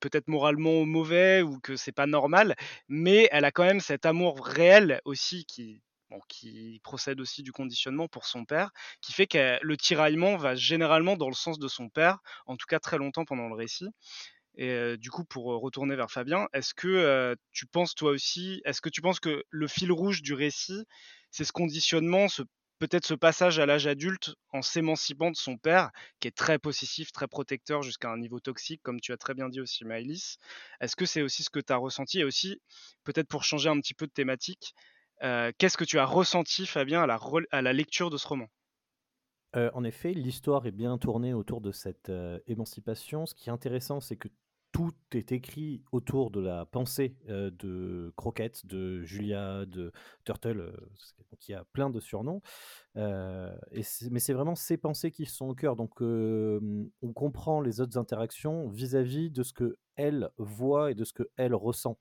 peut-être 0.00 0.28
moralement 0.28 0.84
mauvais 0.84 1.42
ou 1.42 1.60
que 1.60 1.76
c'est 1.76 1.92
pas 1.92 2.06
normal, 2.06 2.56
mais 2.88 3.28
elle 3.32 3.44
a 3.44 3.52
quand 3.52 3.64
même 3.64 3.80
cet 3.80 4.06
amour 4.06 4.44
réel 4.44 5.00
aussi 5.04 5.44
qui, 5.46 5.82
qui 6.28 6.80
procède 6.82 7.20
aussi 7.20 7.42
du 7.42 7.52
conditionnement 7.52 8.08
pour 8.08 8.24
son 8.24 8.44
père, 8.44 8.70
qui 9.00 9.12
fait 9.12 9.26
que 9.26 9.58
le 9.62 9.76
tiraillement 9.76 10.36
va 10.36 10.54
généralement 10.54 11.16
dans 11.16 11.28
le 11.28 11.34
sens 11.34 11.58
de 11.58 11.68
son 11.68 11.88
père, 11.88 12.18
en 12.46 12.56
tout 12.56 12.66
cas 12.66 12.78
très 12.78 12.98
longtemps 12.98 13.24
pendant 13.24 13.48
le 13.48 13.54
récit. 13.54 13.88
Et 14.56 14.96
du 14.96 15.10
coup, 15.10 15.24
pour 15.24 15.44
retourner 15.60 15.96
vers 15.96 16.10
Fabien, 16.10 16.46
est-ce 16.52 16.72
que 16.74 17.36
tu 17.52 17.66
penses 17.66 17.94
toi 17.94 18.10
aussi, 18.10 18.62
est-ce 18.64 18.80
que 18.80 18.88
tu 18.88 19.02
penses 19.02 19.20
que 19.20 19.44
le 19.50 19.68
fil 19.68 19.92
rouge 19.92 20.22
du 20.22 20.32
récit, 20.32 20.84
c'est 21.30 21.44
ce 21.44 21.52
conditionnement, 21.52 22.26
peut-être 22.78 23.06
ce 23.06 23.14
passage 23.14 23.58
à 23.58 23.66
l'âge 23.66 23.86
adulte 23.86 24.34
en 24.52 24.62
s'émancipant 24.62 25.30
de 25.30 25.36
son 25.36 25.56
père, 25.56 25.90
qui 26.20 26.28
est 26.28 26.36
très 26.36 26.58
possessif, 26.58 27.12
très 27.12 27.28
protecteur 27.28 27.82
jusqu'à 27.82 28.10
un 28.10 28.18
niveau 28.18 28.40
toxique, 28.40 28.80
comme 28.82 29.00
tu 29.00 29.12
as 29.12 29.16
très 29.16 29.34
bien 29.34 29.48
dit 29.48 29.60
aussi, 29.60 29.84
Maëlys? 29.84 30.38
Est-ce 30.80 30.96
que 30.96 31.06
c'est 31.06 31.22
aussi 31.22 31.42
ce 31.42 31.50
que 31.50 31.60
tu 31.60 31.72
as 31.72 31.76
ressenti? 31.76 32.20
Et 32.20 32.24
aussi, 32.24 32.60
peut-être 33.04 33.28
pour 33.28 33.44
changer 33.44 33.68
un 33.68 33.80
petit 33.80 33.94
peu 33.94 34.06
de 34.06 34.12
thématique, 34.12 34.74
qu'est-ce 35.20 35.76
que 35.76 35.84
tu 35.84 35.98
as 35.98 36.06
ressenti, 36.06 36.66
Fabien, 36.66 37.02
à 37.02 37.62
la, 37.62 37.72
lecture 37.72 38.10
de 38.10 38.16
ce 38.16 38.28
roman? 38.28 38.48
En 39.54 39.84
effet, 39.84 40.12
l'histoire 40.12 40.66
est 40.66 40.72
bien 40.72 40.98
tournée 40.98 41.32
autour 41.32 41.62
de 41.62 41.72
cette 41.72 42.12
émancipation. 42.46 43.24
Ce 43.24 43.34
qui 43.34 43.48
est 43.48 43.52
intéressant, 43.52 44.00
c'est 44.00 44.16
que 44.16 44.28
tout 44.76 44.92
est 45.12 45.32
écrit 45.32 45.82
autour 45.90 46.30
de 46.30 46.38
la 46.38 46.66
pensée 46.66 47.16
de 47.26 48.12
Croquette, 48.14 48.66
de 48.66 49.02
Julia, 49.04 49.64
de 49.64 49.90
Turtle, 50.26 50.70
qui 51.40 51.54
a 51.54 51.64
plein 51.72 51.88
de 51.88 51.98
surnoms. 51.98 52.42
Mais 52.94 53.82
c'est 53.82 54.34
vraiment 54.34 54.54
ces 54.54 54.76
pensées 54.76 55.10
qui 55.10 55.24
sont 55.24 55.48
au 55.48 55.54
cœur. 55.54 55.76
Donc, 55.76 56.02
on 56.02 57.12
comprend 57.14 57.62
les 57.62 57.80
autres 57.80 57.96
interactions 57.96 58.68
vis-à-vis 58.68 59.30
de 59.30 59.42
ce 59.42 59.54
que 59.54 59.78
elle 59.94 60.28
voit 60.36 60.90
et 60.90 60.94
de 60.94 61.04
ce 61.04 61.14
que 61.14 61.30
elle 61.38 61.54
ressent. 61.54 61.98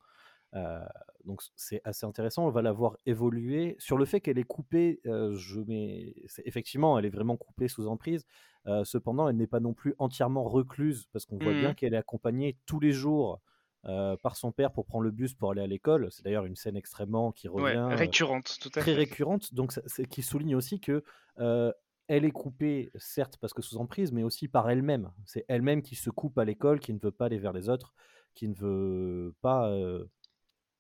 Euh, 0.56 0.80
donc 1.26 1.42
c'est 1.56 1.82
assez 1.84 2.06
intéressant. 2.06 2.46
On 2.46 2.50
va 2.50 2.62
la 2.62 2.72
voir 2.72 2.98
évoluer. 3.06 3.76
Sur 3.80 3.98
le 3.98 4.06
fait 4.06 4.22
qu'elle 4.22 4.38
est 4.38 4.44
coupée, 4.44 5.02
euh, 5.06 5.34
je 5.36 5.60
mets... 5.62 6.16
effectivement, 6.46 6.98
elle 6.98 7.06
est 7.06 7.10
vraiment 7.10 7.36
coupée 7.36 7.68
sous 7.68 7.88
emprise. 7.88 8.26
Euh, 8.68 8.84
cependant, 8.84 9.28
elle 9.28 9.36
n'est 9.36 9.48
pas 9.48 9.60
non 9.60 9.74
plus 9.74 9.94
entièrement 10.00 10.44
recluse 10.44 11.08
parce 11.12 11.26
qu'on 11.26 11.38
voit 11.38 11.54
bien 11.54 11.70
Mhm. 11.70 11.76
qu'elle 11.76 11.94
est 11.94 11.98
accompagnée 11.98 12.58
tous 12.66 12.80
les 12.80 12.92
jours 12.94 13.42
euh, 13.88 14.16
par 14.18 14.36
son 14.36 14.52
père 14.52 14.72
pour 14.72 14.86
prendre 14.88 15.04
le 15.04 15.12
bus 15.12 15.36
pour 15.36 15.52
aller 15.52 15.62
à 15.62 15.68
l'école. 15.68 16.08
C'est 16.12 16.24
d'ailleurs 16.24 16.46
une 16.46 16.56
scène 16.56 16.76
extrêmement 16.76 17.32
qui 17.32 17.48
revient, 17.48 17.88
récurrente, 17.96 18.58
tout 18.60 18.70
à 18.70 18.82
très 18.82 18.94
fait. 18.94 18.94
récurrente, 18.94 19.54
donc 19.54 19.74
c'est- 19.86 20.08
qui 20.08 20.24
souligne 20.24 20.56
aussi 20.56 20.80
que 20.80 21.04
euh, 21.40 21.72
elle 22.08 22.26
est 22.26 22.32
coupée, 22.32 22.92
certes 22.96 23.38
parce 23.40 23.54
que 23.54 23.62
sous 23.62 23.78
emprise, 23.78 24.12
mais 24.12 24.24
aussi 24.24 24.48
par 24.48 24.70
elle-même. 24.72 25.12
C'est 25.26 25.46
elle-même 25.48 25.82
qui 25.84 25.96
se 25.96 26.10
coupe 26.10 26.38
à 26.40 26.46
l'école, 26.46 26.80
qui 26.80 26.94
ne 26.94 27.00
veut 27.00 27.12
pas 27.12 27.26
aller 27.26 27.38
vers 27.38 27.54
les 27.54 27.70
autres, 27.70 27.94
qui 28.34 28.48
ne 28.48 28.56
veut 28.56 29.36
pas 29.42 29.70
euh, 29.70 30.06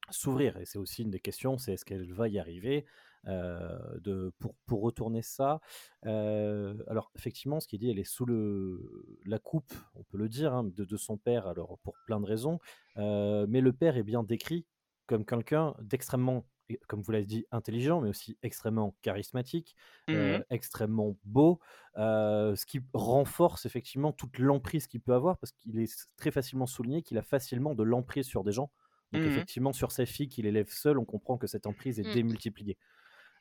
s'ouvrir. 0.09 0.57
Et 0.57 0.65
c'est 0.65 0.77
aussi 0.79 1.03
une 1.03 1.11
des 1.11 1.19
questions, 1.19 1.57
c'est 1.57 1.73
est-ce 1.73 1.85
qu'elle 1.85 2.11
va 2.13 2.27
y 2.27 2.39
arriver 2.39 2.85
euh, 3.27 3.79
de, 4.01 4.31
pour, 4.39 4.55
pour 4.67 4.81
retourner 4.81 5.21
ça. 5.23 5.59
Euh, 6.05 6.75
alors 6.87 7.11
effectivement, 7.15 7.59
ce 7.59 7.67
qui 7.67 7.75
est 7.75 7.79
dit, 7.79 7.89
elle 7.89 7.99
est 7.99 8.03
sous 8.03 8.25
le, 8.25 9.19
la 9.25 9.39
coupe, 9.39 9.73
on 9.95 10.03
peut 10.03 10.17
le 10.17 10.29
dire, 10.29 10.53
hein, 10.53 10.63
de, 10.63 10.85
de 10.85 10.97
son 10.97 11.17
père, 11.17 11.47
alors 11.47 11.79
pour 11.79 11.95
plein 12.05 12.19
de 12.19 12.25
raisons. 12.25 12.59
Euh, 12.97 13.45
mais 13.49 13.61
le 13.61 13.73
père 13.73 13.97
est 13.97 14.03
bien 14.03 14.23
décrit 14.23 14.65
comme 15.07 15.25
quelqu'un 15.25 15.75
d'extrêmement, 15.81 16.45
comme 16.87 17.01
vous 17.01 17.11
l'avez 17.11 17.25
dit, 17.25 17.45
intelligent, 17.51 18.01
mais 18.01 18.09
aussi 18.09 18.37
extrêmement 18.41 18.95
charismatique, 19.01 19.75
euh, 20.13 20.39
Mhm. 20.39 20.43
extrêmement 20.49 21.15
beau, 21.23 21.59
euh, 21.97 22.55
ce 22.55 22.65
qui 22.65 22.79
renforce 22.93 23.65
effectivement 23.65 24.11
toute 24.13 24.39
l'emprise 24.39 24.87
qu'il 24.87 25.01
peut 25.01 25.13
avoir, 25.13 25.37
parce 25.37 25.51
qu'il 25.51 25.79
est 25.79 26.07
très 26.17 26.31
facilement 26.31 26.65
souligné 26.65 27.03
qu'il 27.03 27.17
a 27.17 27.21
facilement 27.23 27.75
de 27.75 27.83
l'emprise 27.83 28.25
sur 28.25 28.43
des 28.43 28.51
gens. 28.51 28.71
Donc 29.15 29.23
Mhm. 29.25 29.31
effectivement, 29.31 29.73
sur 29.73 29.91
sa 29.91 30.05
fille 30.05 30.27
qu'il 30.29 30.45
élève 30.45 30.69
seul, 30.69 30.97
on 30.99 31.05
comprend 31.05 31.37
que 31.37 31.47
cette 31.47 31.67
emprise 31.67 31.99
est 31.99 32.03
Mm. 32.03 32.13
démultipliée. 32.13 32.77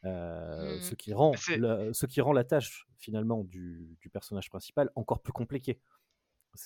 Euh, 0.04 0.78
ce, 0.80 0.94
qui 0.94 1.14
rend 1.14 1.32
ce 1.34 2.04
qui 2.06 2.20
rend 2.20 2.34
la 2.34 2.44
tâche 2.44 2.86
finalement 2.98 3.42
du, 3.42 3.96
du 4.02 4.10
personnage 4.10 4.50
principal 4.50 4.90
encore 4.96 5.22
plus 5.22 5.32
compliquée. 5.32 5.80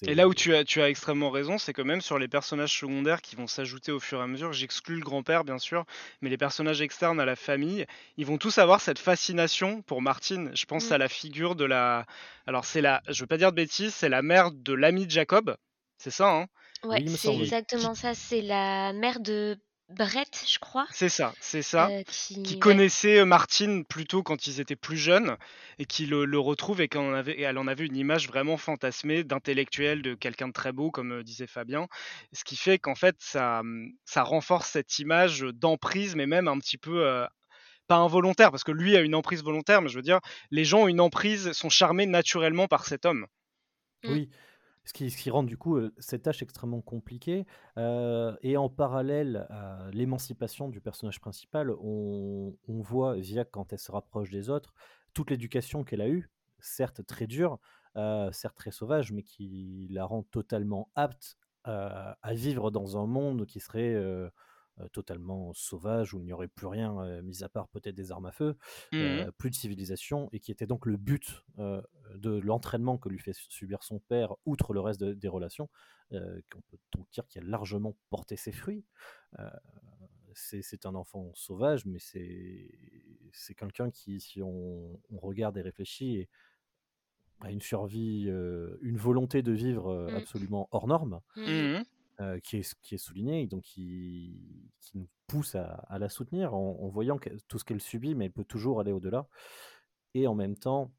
Et 0.02 0.14
là 0.14 0.28
où 0.28 0.34
tu 0.34 0.54
as, 0.54 0.64
tu 0.64 0.82
as 0.82 0.90
extrêmement 0.90 1.30
raison, 1.30 1.56
c'est 1.56 1.72
que 1.72 1.80
même 1.80 2.00
sur 2.02 2.18
les 2.18 2.28
personnages 2.28 2.78
secondaires 2.78 3.22
qui 3.22 3.36
vont 3.36 3.46
s'ajouter 3.46 3.90
au 3.90 4.00
fur 4.00 4.18
et 4.18 4.22
à 4.22 4.26
mesure, 4.26 4.52
j'exclus 4.52 4.96
le 4.96 5.02
grand-père 5.04 5.44
bien 5.44 5.58
sûr, 5.58 5.86
mais 6.20 6.28
les 6.28 6.36
personnages 6.36 6.82
externes 6.82 7.20
à 7.20 7.24
la 7.24 7.36
famille, 7.36 7.86
ils 8.18 8.26
vont 8.26 8.36
tous 8.38 8.58
avoir 8.58 8.80
cette 8.82 8.98
fascination 8.98 9.80
pour 9.82 10.02
Martine. 10.02 10.50
Je 10.54 10.66
pense 10.66 10.92
à 10.92 10.98
la 10.98 11.08
figure 11.08 11.54
de 11.56 11.64
la... 11.64 12.04
Alors 12.46 12.64
c'est 12.66 12.82
la... 12.82 13.02
Je 13.08 13.22
veux 13.22 13.26
pas 13.26 13.38
dire 13.38 13.50
de 13.50 13.56
bêtises, 13.56 13.94
c'est 13.94 14.08
la 14.10 14.20
mère 14.20 14.50
de 14.52 14.74
l'ami 14.74 15.06
de 15.06 15.10
Jacob. 15.10 15.56
C'est 15.96 16.10
ça, 16.10 16.30
hein 16.36 16.46
Ouais, 16.84 16.98
oui, 16.98 17.04
il 17.06 17.10
me 17.10 17.16
c'est 17.16 17.26
semble. 17.26 17.42
oui. 17.42 17.42
exactement 17.44 17.94
ça. 17.94 18.14
C'est 18.14 18.42
la 18.42 18.92
mère 18.92 19.20
de 19.20 19.58
Brett, 19.88 20.44
je 20.46 20.58
crois, 20.58 20.86
C'est 20.90 21.08
ça, 21.08 21.34
c'est 21.40 21.62
ça. 21.62 21.88
euh, 21.88 22.02
Qui 22.42 22.42
qui, 22.42 22.58
ouais. 22.58 22.58
connaissait 22.58 23.24
Martine 23.24 23.86
plutôt 23.86 24.22
quand 24.22 24.46
ils 24.46 24.60
étaient 24.60 24.76
plus 24.76 24.98
jeunes 24.98 25.38
et 25.78 25.86
qui 25.86 26.04
le, 26.04 26.26
le 26.26 26.38
retrouve 26.38 26.82
et, 26.82 26.88
qu'en 26.88 27.14
avait, 27.14 27.32
et 27.32 27.42
elle 27.42 27.56
en 27.56 27.66
avait 27.66 27.86
une 27.86 27.96
image 27.96 28.28
vraiment 28.28 28.58
fantasmée 28.58 29.24
d'intellectuel, 29.24 30.02
de 30.02 30.14
quelqu'un 30.14 30.48
de 30.48 30.52
très 30.52 30.72
beau, 30.72 30.90
comme 30.90 31.12
euh, 31.12 31.22
disait 31.22 31.46
Fabien. 31.46 31.88
Ce 32.34 32.44
qui 32.44 32.56
fait 32.56 32.78
qu'en 32.78 32.94
fait, 32.94 33.16
ça, 33.18 33.60
hum, 33.60 33.90
ça 34.04 34.22
renforce 34.24 34.68
cette 34.68 34.98
image 34.98 35.40
d'emprise, 35.40 36.16
mais 36.16 36.26
même 36.26 36.48
un 36.48 36.58
petit 36.58 36.76
peu 36.78 37.06
euh, 37.06 37.26
pas 37.86 37.96
involontaire, 37.96 38.50
parce 38.50 38.64
que 38.64 38.72
lui 38.72 38.94
a 38.94 39.00
une 39.00 39.14
emprise 39.14 39.42
volontaire, 39.42 39.80
mais 39.80 39.88
je 39.88 39.96
veux 39.96 40.02
dire, 40.02 40.20
les 40.50 40.64
gens 40.66 40.80
ont 40.82 40.88
une 40.88 41.00
emprise, 41.00 41.52
sont 41.52 41.70
charmés 41.70 42.04
naturellement 42.06 42.68
par 42.68 42.84
cet 42.84 43.06
homme. 43.06 43.26
Mm. 44.04 44.12
Oui, 44.12 44.28
ce 44.88 44.94
qui, 44.94 45.30
rend 45.30 45.42
du 45.42 45.58
coup 45.58 45.76
euh, 45.76 45.92
cette 45.98 46.22
tâche 46.22 46.42
extrêmement 46.42 46.80
compliquée. 46.80 47.46
euh, 47.76 48.34
et 48.42 48.56
en 48.56 48.70
parallèle 48.70 49.46
à 49.50 49.90
l'émancipation 49.92 50.68
du 50.68 50.80
personnage 50.80 51.20
principal, 51.20 51.70
on, 51.70 52.54
voit 52.68 53.16
via 53.16 53.44
quand 53.44 53.72
elle 53.72 53.78
se 53.78 53.92
rapproche 53.92 54.30
des 54.30 54.48
autres 54.48 54.72
toute 55.12 55.30
l'éducation 55.30 55.84
qu'elle 55.84 56.00
a 56.00 56.08
eue, 56.08 56.30
certes 56.60 57.04
très 57.04 57.26
dure, 57.26 57.58
euh, 57.96 58.30
certes 58.32 58.56
très 58.56 58.70
sauvage, 58.70 59.12
mais 59.12 59.22
qui 59.22 59.88
la 59.90 60.04
rend 60.04 60.22
totalement 60.22 60.90
apte 60.94 61.36
à, 61.64 62.16
vivre 62.32 62.70
dans 62.70 62.96
un 62.96 63.06
monde 63.06 63.44
qui 63.44 63.60
serait 63.60 63.92
euh, 63.92 64.26
euh, 64.26 64.30
totalement 64.92 65.52
sauvage, 65.54 66.14
où 66.14 66.20
il 66.20 66.24
n'y 66.26 66.32
aurait 66.32 66.48
plus 66.48 66.66
rien, 66.66 66.98
euh, 67.02 67.22
mis 67.22 67.42
à 67.42 67.48
part 67.48 67.68
peut-être 67.68 67.94
des 67.94 68.12
armes 68.12 68.26
à 68.26 68.32
feu, 68.32 68.56
Mhm. 68.92 69.00
euh, 69.02 69.30
plus 69.32 69.50
de 69.50 69.54
civilisation, 69.54 70.28
et 70.32 70.40
qui 70.40 70.52
était 70.52 70.66
donc 70.66 70.86
le 70.86 70.96
but 70.96 71.44
euh, 71.58 71.82
de 72.14 72.30
l'entraînement 72.38 72.96
que 72.98 73.08
lui 73.08 73.18
fait 73.18 73.34
subir 73.34 73.82
son 73.82 73.98
père, 73.98 74.34
outre 74.46 74.72
le 74.72 74.80
reste 74.80 75.00
de- 75.00 75.14
des 75.14 75.28
relations, 75.28 75.68
euh, 76.12 76.40
qu'on 76.52 76.60
peut 76.62 76.78
donc 76.96 77.08
dire 77.10 77.26
qu'il 77.26 77.42
a 77.42 77.44
largement 77.46 77.96
porté 78.10 78.36
ses 78.36 78.52
fruits. 78.52 78.84
Euh, 79.38 79.50
c'est 80.34 80.86
un 80.86 80.94
enfant 80.94 81.32
sauvage, 81.34 81.84
mais 81.84 81.98
c'est 81.98 82.70
c'est 83.32 83.54
quelqu'un 83.54 83.90
qui, 83.90 84.20
si 84.20 84.40
on, 84.42 85.00
on 85.10 85.18
regarde 85.18 85.56
et 85.58 85.62
réfléchit, 85.62 86.16
est- 86.18 86.28
a 87.40 87.50
une 87.52 87.60
survie, 87.60 88.26
euh, 88.28 88.76
une 88.82 88.96
volonté 88.96 89.42
de 89.42 89.52
vivre 89.52 89.88
euh, 89.92 90.10
Mm. 90.12 90.16
absolument 90.16 90.68
hors 90.72 90.86
norme, 90.88 91.20
Mhm. 91.36 91.84
Euh, 92.20 92.40
qui, 92.40 92.56
est, 92.56 92.74
qui 92.82 92.96
est 92.96 92.98
soulignée, 92.98 93.46
donc 93.46 93.62
qui, 93.62 94.68
qui 94.80 94.98
nous 94.98 95.06
pousse 95.28 95.54
à, 95.54 95.74
à 95.88 96.00
la 96.00 96.08
soutenir 96.08 96.52
en, 96.52 96.76
en 96.80 96.88
voyant 96.88 97.16
que- 97.16 97.30
tout 97.46 97.60
ce 97.60 97.64
qu'elle 97.64 97.80
subit, 97.80 98.16
mais 98.16 98.24
elle 98.24 98.32
peut 98.32 98.42
toujours 98.42 98.80
aller 98.80 98.90
au-delà. 98.90 99.28
Et 100.14 100.26
en 100.26 100.34
même 100.34 100.56
temps, 100.56 100.92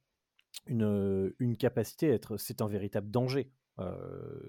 une, 0.66 1.34
une 1.40 1.58
capacité 1.58 2.10
à 2.10 2.14
être. 2.14 2.38
C'est 2.38 2.62
un 2.62 2.68
véritable 2.70 3.12
danger. 3.12 3.52
Euh, 3.80 4.40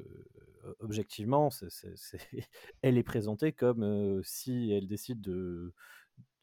objectivement, 0.79 1.49
elle 2.83 2.99
est 2.99 3.03
présentée 3.03 3.53
comme 3.53 3.83
euh, 3.83 4.21
si 4.23 4.71
elle 4.71 4.87
décide 4.87 5.21
de. 5.21 5.75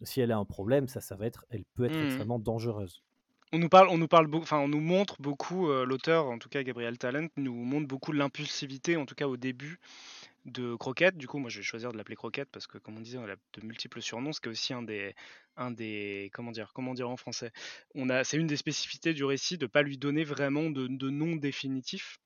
Si 0.03 0.19
elle 0.19 0.33
a 0.33 0.37
un 0.37 0.45
problème, 0.45 0.89
ça, 0.89 0.99
ça 0.99 1.15
va 1.15 1.25
être. 1.25 1.45
Elle 1.49 1.63
peut 1.73 1.85
être 1.85 1.95
Mhm. 1.97 2.05
extrêmement 2.05 2.39
dangereuse. 2.39 3.01
On 3.53 3.59
nous 3.59 3.69
parle, 3.69 3.87
on 3.87 3.97
nous 3.97 4.09
parle, 4.09 4.27
enfin, 4.35 4.59
on 4.59 4.67
nous 4.67 4.81
montre 4.81 5.21
beaucoup, 5.21 5.69
euh, 5.69 5.85
l'auteur, 5.85 6.25
en 6.25 6.37
tout 6.37 6.49
cas 6.49 6.63
Gabriel 6.63 6.97
Talent, 6.97 7.27
nous 7.37 7.53
montre 7.53 7.87
beaucoup 7.87 8.11
l'impulsivité, 8.11 8.97
en 8.97 9.05
tout 9.05 9.15
cas 9.15 9.25
au 9.29 9.37
début 9.37 9.79
de 10.47 10.75
Croquette. 10.75 11.17
Du 11.17 11.27
coup, 11.27 11.37
moi, 11.37 11.49
je 11.49 11.57
vais 11.57 11.63
choisir 11.63 11.91
de 11.91 11.97
l'appeler 11.97 12.15
Croquette 12.15 12.49
parce 12.51 12.67
que, 12.67 12.77
comme 12.77 12.97
on 12.97 13.01
disait, 13.01 13.17
on 13.17 13.25
a 13.25 13.35
de 13.35 13.61
multiples 13.65 14.01
surnoms, 14.01 14.33
ce 14.33 14.41
qui 14.41 14.47
est 14.47 14.51
aussi 14.51 14.73
un 14.73 14.81
des, 14.81 15.15
un 15.57 15.71
des, 15.71 16.31
comment 16.33 16.51
dire, 16.51 16.71
comment 16.73 16.93
dire 16.93 17.09
en 17.09 17.17
français. 17.17 17.51
On 17.95 18.09
a, 18.09 18.23
c'est 18.23 18.37
une 18.37 18.47
des 18.47 18.57
spécificités 18.57 19.13
du 19.13 19.23
récit 19.23 19.57
de 19.57 19.67
pas 19.67 19.83
lui 19.83 19.97
donner 19.97 20.23
vraiment 20.23 20.69
de, 20.69 20.87
de 20.87 21.09
nom 21.09 21.35
définitif. 21.35 22.17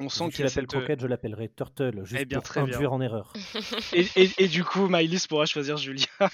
On 0.00 0.08
sent 0.08 0.24
Si 0.26 0.30
qu'il 0.32 0.40
y 0.40 0.46
a 0.46 0.50
cette, 0.50 0.64
euh, 0.64 0.66
croquette, 0.78 1.00
je 1.00 1.06
l'appellerai 1.06 1.48
turtle, 1.56 2.00
juste 2.04 2.20
Eh 2.20 2.24
bien, 2.24 2.38
pour 2.38 2.48
très 2.48 2.62
bien. 2.64 2.74
induire 2.74 2.92
en 2.92 3.00
erreur. 3.00 3.32
et, 3.92 4.06
et- 4.16 4.30
et 4.38 4.48
du 4.48 4.64
coup, 4.64 4.88
Maïlis 4.88 5.24
pourra 5.28 5.46
choisir 5.46 5.76
Julia. 5.76 6.06
Ah, 6.20 6.28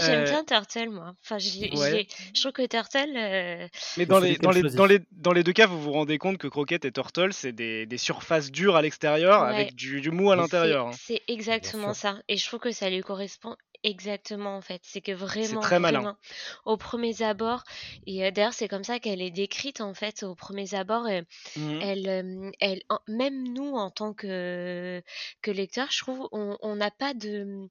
j'aime 0.00 0.20
Euh, 0.20 0.24
bien 0.24 0.44
Turtle, 0.44 0.90
moi. 0.90 1.14
Enfin, 1.22 1.36
Ouais. 1.36 1.40
j'ai- 1.40 2.08
je 2.34 2.40
trouve 2.40 2.52
que 2.52 2.66
Turtle, 2.66 3.16
euh, 3.16 3.66
Mais 3.96 4.04
dans 4.04 4.20
les, 4.20 4.36
dans, 4.36 4.50
les, 4.50 4.62
dans, 4.62 4.84
les, 4.84 4.98
dans 5.12 5.32
les 5.32 5.42
deux 5.42 5.54
cas, 5.54 5.66
vous 5.66 5.80
vous 5.80 5.92
rendez 5.92 6.18
compte 6.18 6.36
que 6.36 6.46
Croquette 6.46 6.84
et 6.84 6.92
Turtle, 6.92 7.32
c'est 7.32 7.52
des, 7.52 7.86
des 7.86 7.98
surfaces 7.98 8.50
dures 8.50 8.76
à 8.76 8.82
l'extérieur 8.82 9.42
Ouais. 9.44 9.48
avec 9.54 9.74
du, 9.74 10.02
du 10.02 10.10
mou 10.10 10.30
à 10.30 10.36
l'intérieur. 10.36 10.88
hein. 10.88 10.90
c'est 10.98 11.22
exactement 11.26 11.94
ça. 11.94 12.18
Et 12.28 12.36
je 12.36 12.46
trouve 12.46 12.60
que 12.60 12.70
ça 12.72 12.90
lui 12.90 13.00
correspond 13.00 13.56
exactement, 13.82 14.56
en 14.56 14.60
fait. 14.60 14.80
C'est 14.84 15.00
que 15.00 15.12
vraiment, 15.12 15.60
très 15.60 15.78
malin. 15.78 16.00
vraiment, 16.00 16.16
aux 16.64 16.76
premiers 16.76 17.22
abords, 17.22 17.62
et 18.06 18.24
euh, 18.26 18.30
d'ailleurs, 18.30 18.52
c'est 18.52 18.68
comme 18.68 18.84
ça 18.84 18.98
qu'elle 18.98 19.20
est 19.22 19.30
décrite, 19.30 19.80
en 19.80 19.94
fait, 19.94 20.22
aux 20.22 20.34
premiers 20.34 20.74
abords. 20.74 21.06
euh, 21.06 21.22
Mhm. 21.56 21.78
elle, 21.82 22.08
euh, 22.08 22.50
elle, 22.60 22.82
en- 22.88 23.00
même 23.08 23.42
nous, 23.52 23.74
en 23.74 23.90
tant 23.90 24.12
que, 24.14 25.02
que 25.42 25.50
lecteurs, 25.50 25.90
je 25.90 25.98
trouve, 26.00 26.28
on 26.32 26.76
n'a 26.76 26.90
pas 26.90 27.14
de. 27.14 27.68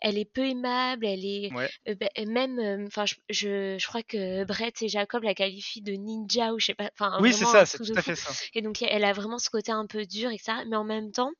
Elle 0.00 0.18
est 0.18 0.24
peu 0.30 0.46
aimable, 0.46 1.06
elle 1.06 1.24
est. 1.24 1.52
Ouais. 1.54 1.70
et 2.16 2.26
même, 2.26 2.84
enfin, 2.86 3.06
je, 3.06 3.14
je, 3.30 3.76
je 3.78 3.86
crois 3.86 4.02
que 4.02 4.44
Brett 4.44 4.80
et 4.82 4.88
Jacob 4.88 5.22
la 5.22 5.34
qualifient 5.34 5.80
de 5.82 5.92
ninja 5.92 6.52
ou 6.52 6.58
je 6.58 6.66
sais 6.66 6.74
pas. 6.74 6.90
Oui, 7.20 7.32
c'est 7.32 7.44
ça, 7.46 7.64
c'est 7.64 7.78
tout 7.78 7.92
à 7.96 8.02
fait 8.02 8.14
ça. 8.14 8.30
Et 8.54 8.60
donc, 8.62 8.82
elle 8.82 9.04
a 9.04 9.12
vraiment 9.12 9.38
ce 9.38 9.48
côté 9.50 9.72
un 9.72 9.86
peu 9.86 10.04
dur, 10.04 10.30
etc. 10.30 10.64
Mais 10.68 10.76
en 10.76 10.84
même 10.84 11.12
temps, 11.12 11.30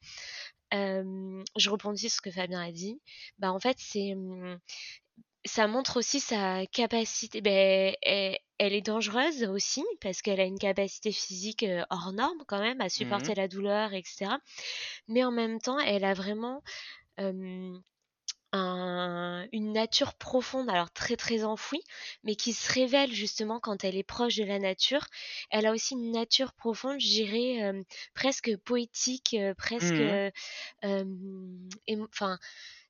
je 0.73 1.71
rebondis 1.71 2.09
sur 2.09 2.17
ce 2.17 2.21
que 2.23 2.31
Fabien 2.31 2.61
a 2.61 2.73
dit. 2.73 3.01
Bah, 3.39 3.53
en 3.53 3.61
fait, 3.61 3.77
c'est. 3.79 4.13
hum, 4.15 4.59
ça 5.45 5.69
montre 5.69 5.99
aussi 5.99 6.21
sa 6.21 6.67
capacité. 6.67 7.41
Ben, 7.41 7.95
elle, 8.03 8.39
elle 8.59 8.73
est 8.73 8.83
dangereuse 8.83 9.45
aussi 9.45 9.85
parce 10.01 10.23
qu'elle 10.23 10.41
a 10.41 10.45
une 10.45 10.59
capacité 10.59 11.13
physique 11.13 11.65
hors 11.91 12.13
norme 12.13 12.43
quand 12.47 12.61
même 12.61 12.81
à 12.81 12.89
supporter 12.89 13.35
la 13.35 13.49
douleur, 13.49 13.93
etc. 13.93 14.27
Mais 15.09 15.25
en 15.25 15.31
même 15.31 15.61
temps, 15.61 15.79
elle 15.79 16.05
a 16.05 16.15
vraiment 16.15 16.63
euh, 17.21 17.79
un- 18.57 19.47
une 19.53 19.73
nature 19.73 20.15
profonde, 20.15 20.69
alors 20.71 20.91
très 20.93 21.17
très 21.17 21.45
enfouie, 21.45 21.83
mais 22.25 22.35
qui 22.37 22.53
se 22.53 22.73
révèle 22.73 23.13
justement 23.13 23.61
quand 23.61 23.85
elle 23.85 23.97
est 23.97 24.03
proche 24.03 24.37
de 24.37 24.45
la 24.45 24.59
nature. 24.59 25.05
Elle 25.51 25.67
a 25.67 25.73
aussi 25.73 25.95
une 25.95 26.13
nature 26.13 26.53
profonde, 26.55 27.01
je 27.01 27.07
dirais 27.07 27.63
euh, 27.65 27.83
presque 28.15 28.57
poétique, 28.59 29.35
euh, 29.39 29.55
presque, 29.55 30.01
Mhm. 30.01 30.01
euh, 30.01 30.31
euh, 30.85 31.05
enfin, 32.13 32.39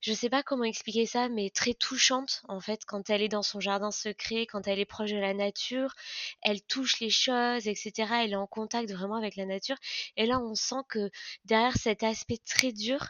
je 0.07 0.13
sais 0.13 0.31
pas 0.31 0.45
comment 0.45 0.63
expliquer 0.63 1.05
ça, 1.05 1.29
mais 1.29 1.51
très 1.51 1.75
touchante 1.75 2.43
en 2.47 2.61
fait 2.61 2.85
quand 2.87 3.11
elle 3.11 3.23
est 3.23 3.29
dans 3.29 3.43
son 3.43 3.59
jardin 3.59 3.91
secret, 3.91 4.47
quand 4.47 4.69
elle 4.69 4.79
est 4.79 4.85
proche 4.85 5.11
de 5.11 5.19
la 5.19 5.35
nature, 5.35 5.95
elle 6.43 6.63
touche 6.63 7.01
les 7.01 7.11
choses, 7.11 7.67
etc. 7.67 7.93
Elle 8.23 8.33
est 8.33 8.37
en 8.37 8.47
contact 8.47 8.89
vraiment 8.93 9.17
avec 9.17 9.35
la 9.35 9.47
nature. 9.47 9.75
Et 10.17 10.27
là, 10.27 10.39
on 10.39 10.55
sent 10.55 10.85
que 10.89 11.11
derrière 11.45 11.77
cet 11.77 12.05
aspect 12.05 12.39
très 12.47 12.71
dur, 12.71 13.09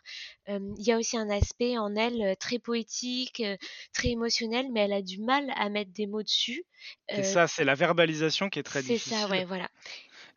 euh, 0.49 0.59
il 0.79 0.87
y 0.87 0.93
a 0.93 0.97
aussi 0.97 1.19
un 1.19 1.29
aspect 1.29 1.77
en 1.77 1.95
elle 1.97 2.23
euh, 2.23 2.35
très 2.35 2.59
poétique, 2.59 3.41
euh, 3.41 3.59
très 3.93 4.09
émotionnel, 4.09 4.69
mais 4.73 4.81
elle 4.81 4.95
a 4.95 5.03
du 5.03 5.21
mal 5.21 5.53
à 5.55 5.69
mettre 5.69 5.93
des 5.93 6.07
mots 6.07 6.23
dessus. 6.23 6.65
C'est 7.11 7.25
ça, 7.25 7.47
c'est 7.47 7.65
la 7.65 7.75
verbalisation 7.75 8.49
qui 8.49 8.59
est 8.59 8.63
très 8.63 8.81
c'est 8.81 8.95
difficile. 8.95 9.19
ça, 9.19 9.29
ouais, 9.29 9.45
voilà. 9.45 9.69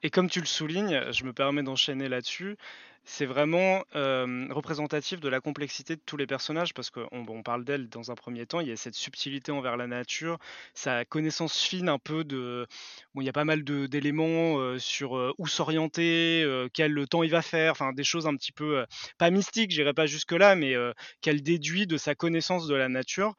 Et 0.02 0.10
comme 0.10 0.30
tu 0.30 0.40
le 0.40 0.46
soulignes, 0.46 1.12
je 1.12 1.26
me 1.26 1.34
permets 1.34 1.64
d'enchaîner 1.64 2.08
là-dessus, 2.08 2.56
c'est 3.04 3.26
vraiment 3.26 3.84
euh, 3.96 4.48
représentatif 4.52 5.20
de 5.20 5.28
la 5.30 5.42
complexité 5.42 5.96
de 5.96 6.02
tous 6.06 6.16
les 6.16 6.28
personnages 6.28 6.74
parce 6.74 6.90
qu'on 6.90 7.08
on 7.12 7.44
parle 7.44 7.66
d'elle 7.66 7.90
dans 7.90 8.12
un 8.12 8.16
premier 8.16 8.46
temps, 8.46 8.60
il 8.60 8.70
y 8.70 8.72
a 8.72 8.78
cette 8.78 8.94
subtilité 8.94 9.52
envers 9.52 9.78
la 9.78 9.88
nature, 9.88 10.38
sa 10.74 11.06
connaissance 11.06 11.60
fine 11.60 11.90
un 11.90 11.98
peu 11.98 12.24
de... 12.24 12.68
Bon, 13.14 13.22
il 13.22 13.26
y 13.26 13.30
a 13.30 13.34
pas 13.34 13.46
mal 13.46 13.64
d'éléments 13.64 14.60
euh, 14.60 14.78
sur 14.78 15.18
euh, 15.18 15.34
où 15.38 15.48
s'orienter, 15.48 16.46
quel 16.74 17.08
temps 17.08 17.24
il 17.24 17.32
va 17.32 17.42
faire, 17.42 17.72
enfin 17.72 17.92
des 17.94 18.04
choses 18.04 18.28
un 18.28 18.36
petit 18.36 18.52
peu, 18.52 18.86
pas 19.18 19.32
mystiques, 19.32 19.72
j'irai 19.72 19.94
pas 19.94 20.06
jusque-là, 20.06 20.56
mais 20.56 20.76
qu'elle 21.22 21.42
déduit 21.42 21.88
de 21.88 21.98
sa 21.98 22.16
connaissance 22.16 22.68
de 22.68 22.76
la 22.76 22.90
nature 22.90 23.36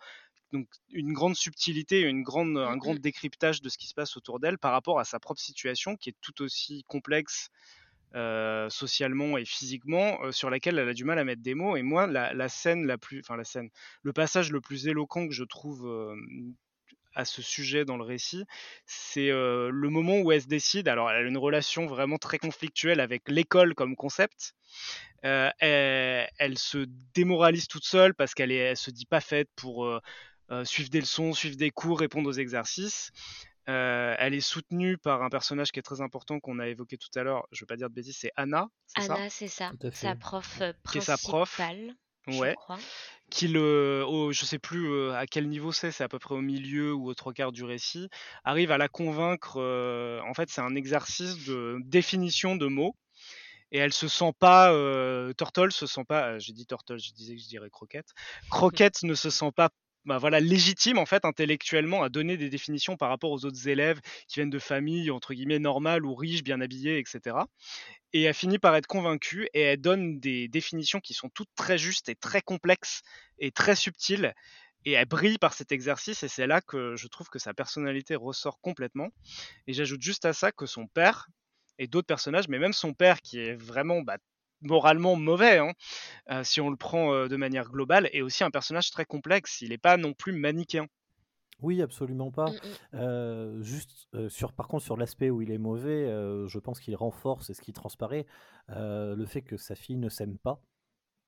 donc 0.53 0.69
une 0.91 1.13
grande 1.13 1.37
subtilité, 1.37 2.01
une 2.01 2.23
grande, 2.23 2.57
un 2.59 2.77
Mm, 2.77 2.79
grand 2.79 2.95
décryptage 2.99 3.63
de 3.63 3.69
ce 3.69 3.79
qui 3.79 3.87
se 3.87 3.95
passe 3.95 4.17
autour 4.17 4.41
d'elle 4.41 4.59
par 4.59 4.73
rapport 4.73 4.99
à 5.01 5.05
sa 5.05 5.21
propre 5.21 5.41
situation 5.41 5.97
qui 5.97 6.11
est 6.11 6.17
tout 6.21 6.43
aussi 6.43 6.85
complexe 6.89 7.51
euh, 8.17 8.69
socialement 8.71 9.39
et 9.39 9.45
physiquement, 9.45 10.19
euh, 10.25 10.33
sur 10.33 10.51
laquelle 10.51 10.81
elle 10.81 10.89
a 10.89 10.95
du 10.95 11.05
mal 11.05 11.21
à 11.21 11.25
mettre 11.25 11.43
des 11.43 11.55
mots. 11.55 11.77
Et 11.77 11.83
moi, 11.83 12.09
la, 12.09 12.35
la 12.35 12.49
scène 12.49 12.85
la 12.85 12.99
plus, 12.99 13.21
enfin 13.21 13.37
la 13.37 13.45
scène, 13.45 13.71
le 14.03 14.13
passage 14.13 14.51
le 14.51 14.61
plus 14.61 14.89
éloquent 14.89 15.29
que 15.29 15.33
je 15.33 15.45
trouve 15.45 15.87
euh, 15.87 16.17
à 17.15 17.25
ce 17.25 17.41
sujet 17.41 17.85
dans 17.85 17.97
le 17.97 18.03
récit, 18.03 18.45
c'est 18.87 19.31
le 19.31 19.89
moment 19.89 20.21
où 20.21 20.33
elle 20.33 20.43
se 20.43 20.47
décide. 20.47 20.89
Alors, 20.89 21.11
elle 21.11 21.25
a 21.25 21.29
une 21.29 21.39
relation 21.39 21.87
vraiment 21.87 22.19
très 22.19 22.39
conflictuelle 22.39 23.01
avec 23.01 23.29
l'école 23.29 23.75
comme 23.75 23.97
concept. 23.97 24.55
Elle, 25.23 25.53
elle 26.39 26.57
se 26.57 26.87
démoralise 27.15 27.67
toute 27.67 27.85
seule 27.85 28.15
parce 28.15 28.35
qu'elle 28.35 28.53
est, 28.53 28.59
elle 28.59 28.77
se 28.77 28.93
dit 28.93 29.07
pas 29.07 29.21
faite 29.21 29.49
pour 29.57 30.01
suivre 30.65 30.91
des 30.91 31.01
leçons, 31.01 31.33
suivre 31.33 31.57
des 31.57 31.71
cours, 31.71 31.99
répondre 32.01 32.29
aux 32.29 32.33
exercices. 32.33 33.11
Euh, 33.69 34.15
elle 34.19 34.35
est 34.35 34.41
soutenue 34.41 34.99
par 34.99 35.23
un 35.23 35.29
personnage 35.29 35.71
qui 35.71 35.79
est 35.79 35.83
très 35.83 36.01
important 36.01 36.41
qu'on 36.41 36.59
a 36.59 36.67
évoqué 36.69 36.97
tout 36.97 37.11
à 37.15 37.23
l'heure. 37.23 37.47
Je 37.53 37.59
ne 37.59 37.63
veux 37.63 37.67
pas 37.67 37.77
dire 37.77 37.89
de 37.89 37.95
bêtises, 37.95 38.17
c'est 38.19 38.33
Anna, 38.37 38.67
Anna, 38.97 39.29
c'est 39.29 39.49
ça, 39.49 39.69
à 39.69 39.91
sa 39.93 40.15
prof 40.17 40.59
euh, 40.61 40.73
Qui 40.91 40.99
est 40.99 41.01
sa 41.03 41.17
prof. 41.19 41.55
principale, 41.57 41.95
je 42.27 42.55
crois. 42.55 42.79
Qui 43.31 43.47
le, 43.47 44.05
au- 44.09 44.33
je 44.33 44.45
sais 44.45 44.59
plus 44.59 44.91
euh, 44.91 45.15
à 45.15 45.27
quel 45.27 45.49
niveau 45.49 45.71
c'est, 45.71 45.93
c'est 45.93 46.03
à 46.03 46.09
peu 46.09 46.19
près 46.19 46.35
au 46.35 46.41
milieu 46.41 46.93
ou 46.95 47.09
aux 47.09 47.15
trois 47.15 47.33
quarts 47.33 47.53
du 47.53 47.63
récit, 47.63 48.09
arrive 48.43 48.73
à 48.73 48.79
la 48.79 48.89
convaincre. 48.89 49.59
euh, 49.61 50.21
en 50.23 50.35
fait, 50.35 50.49
c'est 50.51 50.63
un 50.63 50.75
exercice 50.75 51.45
de 51.47 51.79
définition 51.85 52.57
de 52.57 52.67
mots. 52.67 52.97
Et 53.73 53.79
elle 53.79 53.93
se 53.93 54.09
sent 54.09 54.33
pas, 54.41 54.73
euh, 54.73 55.33
Turtle 55.35 55.71
se 55.71 55.87
sent 55.87 56.05
pas, 56.05 56.31
euh, 56.31 56.39
j'ai 56.41 56.53
dit 56.53 56.67
Turtle, 56.67 56.99
je 56.99 57.13
disais 57.13 57.37
que 57.37 57.41
je 57.41 57.47
dirais 57.47 57.71
Croquette. 57.71 58.09
Croquette 58.51 59.05
ne 59.05 59.15
se 59.15 59.31
sent 59.31 59.53
pas, 59.55 59.69
bah 60.07 60.19
voilà, 60.19 60.41
légitime 60.41 60.99
en 60.99 61.07
fait 61.07 61.25
intellectuellement 61.25 62.03
à 62.03 62.09
donner 62.09 62.37
des 62.37 62.49
définitions 62.49 62.97
par 62.97 63.11
rapport 63.11 63.31
aux 63.31 63.45
autres 63.45 63.69
élèves 63.69 64.01
qui 64.29 64.37
viennent 64.37 64.51
de 64.51 64.59
familles 64.59 65.11
entre 65.11 65.35
guillemets 65.35 65.59
normales 65.59 66.07
ou 66.07 66.15
riches, 66.15 66.43
bien 66.43 66.61
habillées, 66.61 66.99
etc. 66.99 67.37
Et 68.13 68.23
elle 68.23 68.35
finit 68.35 68.59
par 68.59 68.75
être 68.77 68.87
convaincue 68.87 69.49
et 69.55 69.61
elle 69.61 69.81
donne 69.81 70.19
des 70.19 70.49
définitions 70.49 71.01
qui 71.01 71.15
sont 71.15 71.29
toutes 71.29 71.51
très 71.55 71.79
justes 71.79 72.09
et 72.09 72.17
très 72.17 72.41
complexes 72.41 73.03
et 73.39 73.51
très 73.53 73.77
subtiles. 73.77 74.35
Et 74.87 74.93
elle 74.93 75.07
brille 75.07 75.39
par 75.39 75.53
cet 75.53 75.73
exercice 75.73 76.23
et 76.23 76.29
c'est 76.29 76.47
là 76.47 76.63
que 76.63 76.97
je 76.97 77.07
trouve 77.07 77.29
que 77.29 77.39
sa 77.39 77.53
personnalité 77.53 78.17
ressort 78.17 78.59
complètement. 78.61 79.11
Et 79.67 79.75
j'ajoute 79.75 80.01
juste 80.01 80.25
à 80.25 80.33
ça 80.33 80.51
que 80.53 80.65
son 80.65 80.87
père 80.87 81.29
et 81.79 81.87
d'autres 81.87 82.07
personnages, 82.07 82.49
mais 82.49 82.59
même 82.59 82.73
son 82.73 82.95
père 82.95 83.21
qui 83.21 83.39
est 83.39 83.55
vraiment 83.55 84.01
bah, 84.01 84.17
moralement 84.63 85.17
mauvais, 85.17 85.59
hein, 85.59 85.73
euh, 86.31 86.45
si 86.45 86.61
on 86.61 86.71
le 86.71 86.77
prend 86.77 87.13
euh, 87.13 87.29
de 87.29 87.37
manière 87.37 87.71
globale, 87.71 88.09
est 88.13 88.23
aussi 88.23 88.45
un 88.45 88.51
personnage 88.51 88.91
très 88.91 89.05
complexe. 89.05 89.61
Il 89.61 89.71
n'est 89.71 89.79
pas 89.79 89.97
non 89.97 90.13
plus 90.13 90.33
manichéen. 90.33 90.87
Oui, 91.63 91.83
absolument 91.83 92.31
pas. 92.31 92.47
Mm, 92.47 92.55
mm. 92.55 92.59
Euh, 92.95 93.63
juste 93.63 94.09
euh, 94.15 94.29
sur, 94.29 94.53
par 94.53 94.67
contre, 94.69 94.85
sur 94.85 94.97
l'aspect 94.97 95.31
où 95.31 95.43
il 95.43 95.51
est 95.51 95.59
mauvais, 95.59 96.07
euh, 96.07 96.49
je 96.49 96.59
pense 96.59 96.81
qu'il 96.81 96.97
renforce 96.97 97.51
et 97.51 97.55
ce 97.55 97.61
qui 97.61 97.73
transparaît, 97.73 98.27
euh, 98.71 99.15
le 99.15 99.27
fait 99.27 99.43
que 99.43 99.57
sa 99.57 99.75
fille 99.75 99.97
ne 99.97 100.09
s'aime 100.09 100.39
pas. 100.39 100.61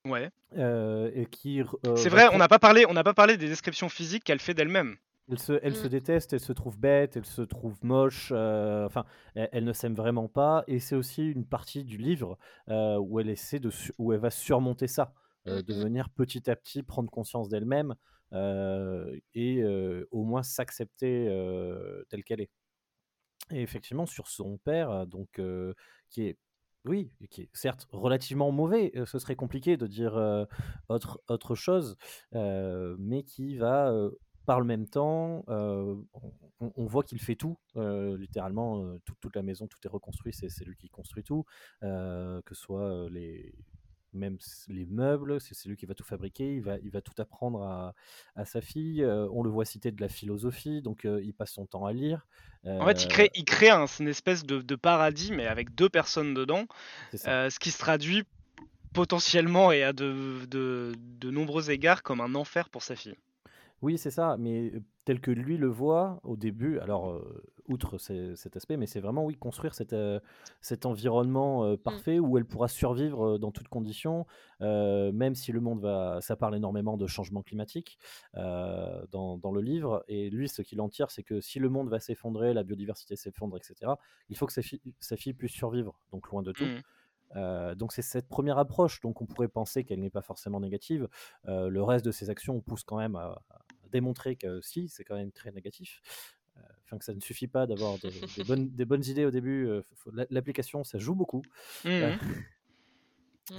Ouais. 0.05 0.31
euh, 0.57 1.13
et 1.15 1.27
qui, 1.27 1.61
euh, 1.61 1.97
C'est 1.97 2.09
vrai, 2.09 2.29
on 2.33 2.39
n'a 2.39 2.49
pas 2.49 2.59
parlé, 2.59 2.87
on 2.89 2.93
n'a 2.93 3.05
pas 3.05 3.15
parlé 3.15 3.37
des 3.37 3.47
descriptions 3.47 3.89
physiques 3.89 4.25
qu'elle 4.25 4.41
fait 4.41 4.55
d'elle-même. 4.55 4.97
Elle 5.31 5.39
se, 5.39 5.59
elle 5.63 5.77
se 5.77 5.87
Mm. 5.87 5.89
déteste, 5.89 6.33
elle 6.33 6.41
se 6.41 6.53
trouve 6.53 6.79
bête, 6.79 7.17
elle 7.17 7.25
se 7.25 7.43
trouve 7.43 7.79
moche, 7.85 8.33
euh, 8.35 8.85
enfin, 8.87 9.05
elle, 9.35 9.49
elle 9.53 9.65
ne 9.65 9.73
s'aime 9.73 9.95
vraiment 9.95 10.29
pas. 10.29 10.65
Et 10.67 10.79
c'est 10.81 10.97
aussi 10.97 11.31
une 11.31 11.47
partie 11.47 11.85
du 11.85 11.97
livre 11.97 12.39
euh, 12.69 12.99
où 12.99 13.21
elle 13.21 13.31
essaie 13.31 13.61
de, 13.61 13.71
où 13.99 14.13
elle 14.13 14.21
va 14.21 14.31
surmonter 14.31 14.89
ça, 14.89 15.15
euh, 15.49 15.59
Mm, 15.59 15.63
de 15.63 15.75
mm. 15.75 15.79
venir 15.83 16.11
petit 16.11 16.51
à 16.51 16.57
petit 16.57 16.83
prendre 16.83 17.11
conscience 17.11 17.49
d'elle-même 17.49 17.95
et 19.35 19.63
au 20.11 20.25
moins 20.25 20.43
s'accepter 20.43 21.27
telle 22.09 22.25
qu'elle 22.25 22.41
est. 22.41 22.51
Et 23.51 23.61
effectivement, 23.63 24.07
sur 24.07 24.29
son 24.29 24.57
père, 24.59 25.07
donc 25.07 25.41
qui 26.11 26.23
est 26.27 26.39
oui, 26.85 27.13
qui 27.31 27.43
est 27.43 27.49
certes 27.53 27.87
relativement 27.93 28.51
mauvais, 28.51 28.93
ce 29.07 29.19
serait 29.19 29.37
compliqué 29.37 29.77
de 29.77 29.87
dire 29.87 30.17
euh, 30.17 30.45
autre, 30.89 31.21
autre 31.29 31.55
chose, 31.55 31.97
euh, 32.35 32.97
mais 32.99 33.23
qui 33.23 33.57
va, 33.57 33.93
euh, 33.93 34.11
par 34.47 34.61
le 34.61 34.67
même 34.67 34.89
temps, 34.89 35.45
euh, 35.49 35.95
on, 36.61 36.73
on 36.77 36.87
voit 36.87 37.03
qu'il 37.05 37.21
fait 37.21 37.37
tout, 37.37 37.57
euh, 37.77 38.17
littéralement, 38.19 38.83
euh, 38.85 38.99
tout- 39.05 39.15
toute 39.21 39.37
la 39.37 39.43
maison, 39.43 39.67
tout 39.67 39.79
est 39.85 39.89
reconstruit, 39.89 40.33
c'est 40.33 40.49
c'est 40.49 40.65
lui 40.65 40.77
qui 40.77 40.89
construit 40.89 41.23
tout, 41.25 41.45
que 41.81 42.43
ce 42.55 42.55
soit 42.55 43.09
les, 43.11 43.55
même 44.13 44.37
les 44.69 44.85
meubles, 44.87 45.41
c'est 45.41 45.55
c'est 45.55 45.69
lui 45.69 45.77
qui 45.77 45.87
va 45.87 45.95
tout 45.95 46.05
fabriquer, 46.05 46.55
il 46.55 46.63
va, 46.63 46.77
il 46.79 46.91
va 46.91 47.01
tout 47.01 47.15
apprendre 47.19 47.63
à, 47.63 47.95
à 48.37 48.45
sa 48.45 48.61
fille. 48.61 49.05
on 49.05 49.43
le 49.43 49.51
voit 49.51 49.65
citer 49.65 49.91
de 49.93 50.01
la 50.01 50.09
philosophie, 50.09 50.83
donc 50.83 51.05
il 51.05 51.33
passe 51.35 51.53
son 51.53 51.67
temps 51.67 51.87
à 51.87 51.93
lire. 51.93 52.27
En 52.65 52.87
fait, 52.87 53.03
il 53.05 53.09
crée, 53.09 53.31
il 53.35 53.45
crée 53.45 53.71
un- 53.71 53.87
une 54.01 54.09
espèce 54.09 54.45
de, 54.45 54.61
de 54.61 54.75
paradis, 54.77 55.33
mais 55.33 55.47
avec 55.47 55.75
deux 55.75 55.89
personnes 55.89 56.35
dedans, 56.35 56.67
ce 57.15 57.59
qui 57.59 57.71
se 57.71 57.79
traduit 57.79 58.25
potentiellement 58.93 59.73
et 59.73 59.83
à 59.83 59.93
de, 59.93 60.45
de, 60.47 60.93
de 60.99 61.31
nombreux 61.31 61.71
égards 61.71 62.03
comme 62.03 62.21
un 62.21 62.35
enfer 62.35 62.69
pour 62.69 62.83
sa 62.83 62.97
fille. 62.97 63.17
Oui, 63.83 63.99
c'est 63.99 64.13
ça, 64.13 64.37
mais 64.39 64.73
tel 65.05 65.21
que 65.21 65.33
lui 65.33 65.57
le 65.57 65.67
voit 65.67 66.21
au 66.23 66.37
début, 66.37 66.79
alors 66.79 67.11
euh, 67.11 67.43
outre 67.67 67.99
cet 67.99 68.57
aspect, 68.57 68.77
mais 68.77 68.87
c'est 68.87 69.01
vraiment 69.01 69.25
oui 69.25 69.37
construire 69.37 69.75
cet, 69.75 69.93
euh, 69.93 70.21
cet 70.61 70.87
environnement 70.87 71.65
euh, 71.65 71.77
parfait 71.77 72.21
où 72.21 72.39
elle 72.39 72.45
pourra 72.45 72.69
survivre 72.69 73.39
dans 73.39 73.51
toutes 73.51 73.67
conditions, 73.67 74.25
même 74.61 75.35
si 75.35 75.51
le 75.51 75.61
monde 75.61 75.81
va, 75.81 76.21
ça 76.21 76.37
parle 76.37 76.55
énormément 76.55 76.97
de 76.97 77.09
changement 77.09 77.43
climatique 77.43 77.99
dans, 78.35 79.39
dans 79.39 79.51
le 79.53 79.61
livre, 79.61 80.05
et 80.07 80.31
lui 80.31 80.49
ce 80.49 80.63
qu'il 80.63 80.81
en 80.81 80.89
tire, 80.89 81.11
c'est 81.11 81.25
que 81.25 81.41
si 81.41 81.59
le 81.59 81.69
monde 81.69 81.89
va 81.89 81.99
s'effondrer, 81.99 82.55
la 82.55 82.63
biodiversité 82.63 83.17
s'effondre, 83.17 83.57
etc., 83.57 83.93
il 84.29 84.37
faut 84.37 84.47
que 84.47 84.53
sa, 84.53 84.63
fi- 84.63 84.81
sa 85.01 85.17
fille 85.17 85.35
puisse 85.35 85.53
survivre, 85.53 85.99
donc 86.13 86.29
loin 86.31 86.43
de 86.43 86.53
tout. 86.53 86.65
Euh, 87.35 87.75
donc 87.75 87.93
c'est 87.93 88.03
cette 88.03 88.29
première 88.29 88.59
approche, 88.59 89.01
donc 89.01 89.21
on 89.23 89.27
pourrait 89.27 89.49
penser 89.49 89.85
qu'elle 89.85 90.01
n'est 90.01 90.11
pas 90.11 90.21
forcément 90.23 90.61
négative. 90.61 91.09
Euh, 91.49 91.69
le 91.69 91.83
reste 91.83 92.05
de 92.05 92.11
ses 92.11 92.29
actions 92.31 92.61
pousse 92.61 92.85
quand 92.85 92.99
même 92.99 93.17
à 93.17 93.43
démontrer 93.93 94.37
que 94.37 94.61
si, 94.61 94.89
c'est 94.89 95.05
quand 95.05 95.17
même 95.17 95.33
très 95.33 95.53
négatif. 95.53 96.01
Euh, 96.57 96.61
Enfin 96.85 96.99
que 96.99 97.05
ça 97.05 97.15
ne 97.15 97.21
suffit 97.21 97.47
pas 97.47 97.67
d'avoir 97.67 97.99
des, 97.99 98.85
bonnes, 98.85 99.05
idées 99.07 99.25
au 99.25 99.31
début. 99.31 99.67
euh, 99.67 99.83
L'application, 100.31 100.85
ça 100.85 100.99
joue 100.99 101.15
beaucoup. 101.15 101.43
Euh, 101.87 102.15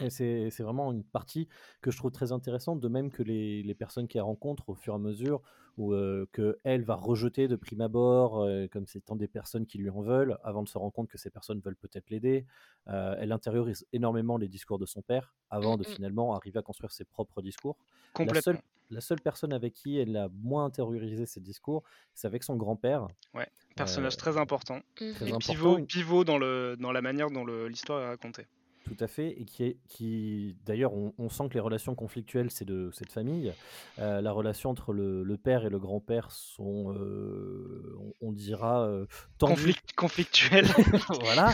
Et 0.01 0.09
c'est 0.09 0.63
vraiment 0.63 0.91
une 0.91 1.03
partie 1.03 1.47
que 1.81 1.91
je 1.91 1.97
trouve 1.97 2.11
très 2.11 2.31
intéressante, 2.31 2.79
de 2.79 2.87
même 2.87 3.11
que 3.11 3.21
les, 3.21 3.63
les 3.63 3.75
personnes 3.75 4.07
qu'elle 4.07 4.21
rencontre 4.21 4.69
au 4.69 4.75
fur 4.75 4.93
et 4.93 4.95
à 4.95 4.99
mesure, 4.99 5.41
ou 5.77 5.93
euh, 5.93 6.27
qu'elle 6.33 6.83
va 6.83 6.95
rejeter 6.95 7.47
de 7.47 7.55
prime 7.55 7.81
abord, 7.81 8.41
euh, 8.41 8.67
comme 8.67 8.85
c'est 8.85 9.01
tant 9.01 9.15
des 9.15 9.27
personnes 9.27 9.65
qui 9.65 9.77
lui 9.77 9.89
en 9.89 10.01
veulent, 10.01 10.37
avant 10.43 10.63
de 10.63 10.69
se 10.69 10.77
rendre 10.77 10.93
compte 10.93 11.09
que 11.09 11.17
ces 11.17 11.29
personnes 11.29 11.59
veulent 11.59 11.75
peut-être 11.75 12.09
l'aider. 12.09 12.45
Euh, 12.87 13.15
elle 13.19 13.31
intériorise 13.31 13.85
énormément 13.91 14.37
les 14.37 14.47
discours 14.47 14.77
de 14.77 14.85
son 14.85 15.01
père, 15.01 15.33
avant 15.49 15.77
de 15.77 15.83
finalement 15.83 16.35
arriver 16.35 16.59
à 16.59 16.61
construire 16.61 16.91
ses 16.91 17.05
propres 17.05 17.41
discours. 17.41 17.77
La 17.79 18.25
Complètement. 18.25 18.41
seule, 18.41 18.61
la 18.91 19.01
seule 19.01 19.21
personne 19.21 19.51
avec 19.51 19.73
qui 19.73 19.97
elle 19.97 20.15
a 20.15 20.29
moins 20.43 20.65
intériorisé 20.65 21.25
ses 21.25 21.39
discours, 21.39 21.83
c'est 22.13 22.27
avec 22.27 22.43
son 22.43 22.55
grand-père. 22.55 23.07
Ouais, 23.33 23.49
personnage 23.75 24.17
très 24.17 24.37
important. 24.37 24.79
très. 24.95 25.07
Et 25.07 25.11
important. 25.29 25.39
pivot, 25.39 25.81
pivot 25.85 26.23
dans, 26.23 26.37
le, 26.37 26.77
dans 26.79 26.91
la 26.91 27.01
manière 27.01 27.31
dont 27.31 27.45
l'histoire 27.45 28.01
est 28.01 28.07
racontée. 28.07 28.45
Tout 28.83 28.97
à 28.99 29.07
fait, 29.07 29.29
et 29.39 29.45
qui, 29.45 29.63
est, 29.63 29.77
qui 29.87 30.57
d'ailleurs, 30.65 30.93
on, 30.93 31.13
on 31.17 31.29
sent 31.29 31.47
que 31.47 31.53
les 31.53 31.61
relations 31.61 31.95
conflictuelles, 31.95 32.51
c'est 32.51 32.65
de 32.65 32.89
cette 32.91 33.11
famille. 33.13 33.53
Euh, 33.97 34.19
la 34.19 34.31
relation 34.33 34.69
entre 34.71 34.91
le, 34.91 35.23
le 35.23 35.37
père 35.37 35.65
et 35.65 35.69
le 35.69 35.79
grand-père 35.79 36.29
sont, 36.31 36.93
euh, 36.93 37.95
on, 38.21 38.27
on 38.27 38.31
dira, 38.33 38.83
euh, 38.85 39.05
tendues. 39.37 39.53
Conflict, 39.53 39.93
conflictuel, 39.95 40.65
voilà. 41.21 41.53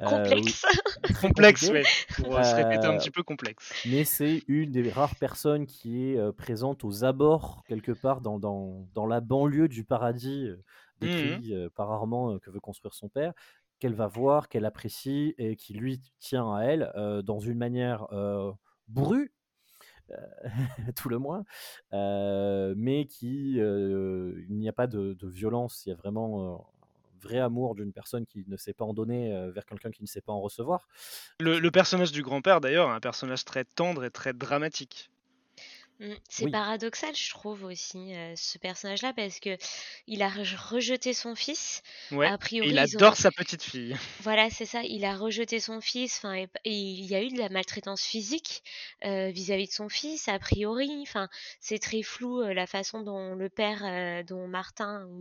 Euh, 0.00 0.06
Complexe. 0.06 0.64
oui, 1.04 1.14
complexe, 1.20 1.68
ouais. 1.68 1.82
Pour 2.16 2.34
euh, 2.38 2.42
se 2.42 2.54
répéter 2.54 2.86
un 2.86 2.96
petit 2.96 3.10
peu 3.10 3.22
complexe. 3.22 3.72
Mais 3.86 4.04
c'est 4.04 4.42
une 4.48 4.70
des 4.72 4.90
rares 4.90 5.16
personnes 5.16 5.66
qui 5.66 6.06
est 6.10 6.16
euh, 6.16 6.32
présente 6.32 6.82
aux 6.82 7.04
abords, 7.04 7.62
quelque 7.68 7.92
part, 7.92 8.22
dans, 8.22 8.38
dans, 8.38 8.86
dans 8.94 9.06
la 9.06 9.20
banlieue 9.20 9.68
du 9.68 9.84
paradis 9.84 10.46
euh, 10.46 10.56
décrit 11.00 11.54
euh, 11.54 11.68
par 11.74 11.90
Armand 11.90 12.34
euh, 12.34 12.38
que 12.38 12.50
veut 12.50 12.60
construire 12.60 12.94
son 12.94 13.08
père, 13.08 13.32
qu'elle 13.80 13.94
va 13.94 14.06
voir, 14.06 14.48
qu'elle 14.48 14.64
apprécie 14.64 15.34
et 15.38 15.56
qui 15.56 15.74
lui 15.74 16.00
tient 16.18 16.54
à 16.54 16.62
elle 16.62 16.92
dans 17.24 17.40
une 17.40 17.58
manière 17.58 18.06
bourrue, 18.88 19.32
tout 20.96 21.08
le 21.08 21.18
moins, 21.18 21.44
mais 21.92 23.06
qui, 23.06 23.54
il 23.54 24.56
n'y 24.56 24.68
a 24.68 24.72
pas 24.72 24.86
de, 24.86 25.16
violence, 25.22 25.84
il 25.86 25.90
y 25.90 25.92
a 25.92 25.96
vraiment 25.96 26.70
vrai 27.22 27.38
amour 27.38 27.74
d'une 27.74 27.92
personne 27.92 28.24
qui 28.24 28.44
ne 28.46 28.56
sait 28.56 28.72
pas 28.72 28.84
en 28.84 28.94
donner 28.94 29.50
vers 29.52 29.66
quelqu'un 29.66 29.90
qui 29.90 30.02
ne 30.02 30.08
sait 30.08 30.22
pas 30.22 30.32
en 30.32 30.40
recevoir. 30.40 30.88
Le, 31.40 31.58
le 31.58 31.70
personnage 31.70 32.12
du 32.12 32.22
grand-père, 32.22 32.60
d'ailleurs, 32.60 32.90
un 32.90 33.00
personnage 33.00 33.44
très 33.44 33.64
tendre 33.64 34.04
et 34.04 34.10
très 34.10 34.32
dramatique. 34.32 35.10
Mm, 36.00 36.14
C'est 36.30 36.44
Oui. 36.46 36.50
paradoxal, 36.50 37.14
je 37.14 37.28
trouve 37.30 37.64
aussi, 37.64 38.14
euh, 38.14 38.34
ce 38.34 38.56
personnage-là, 38.58 39.12
parce 39.12 39.38
que 39.38 39.56
il 40.06 40.22
a 40.22 40.28
re- 40.30 40.56
rejeté 40.56 41.12
son 41.14 41.34
fils. 41.34 41.82
Ouais. 42.10 42.26
A 42.26 42.34
Et 42.34 42.38
priori, 42.38 42.68
il 42.70 42.74
ils 42.74 42.96
ont- 42.96 43.00
adore 43.00 43.16
sa 43.16 43.30
petite 43.30 43.62
fille. 43.62 43.94
Voilà, 44.20 44.48
c'est 44.50 44.64
ça. 44.66 44.82
Il 44.82 45.04
a 45.04 45.14
rejeté 45.16 45.60
son 45.60 45.80
fils. 45.82 46.16
Enfin, 46.18 46.32
et, 46.34 46.48
et 46.64 46.72
il 46.74 47.04
y 47.04 47.14
a 47.14 47.22
eu 47.22 47.28
de 47.28 47.38
la 47.38 47.50
maltraitance 47.50 48.02
physique 48.02 48.62
euh, 49.04 49.28
vis-à-vis 49.30 49.68
de 49.68 49.72
son 49.72 49.88
fils, 49.90 50.26
a 50.28 50.38
priori. 50.38 50.90
Enfin, 51.02 51.28
c'est 51.60 51.78
très 51.78 52.02
flou 52.02 52.40
euh, 52.40 52.54
la 52.54 52.66
façon 52.66 53.02
dont 53.02 53.34
le 53.34 53.48
père, 53.50 53.82
euh, 53.84 54.22
dont 54.22 54.48
Martin 54.48 55.04
ou 55.06 55.18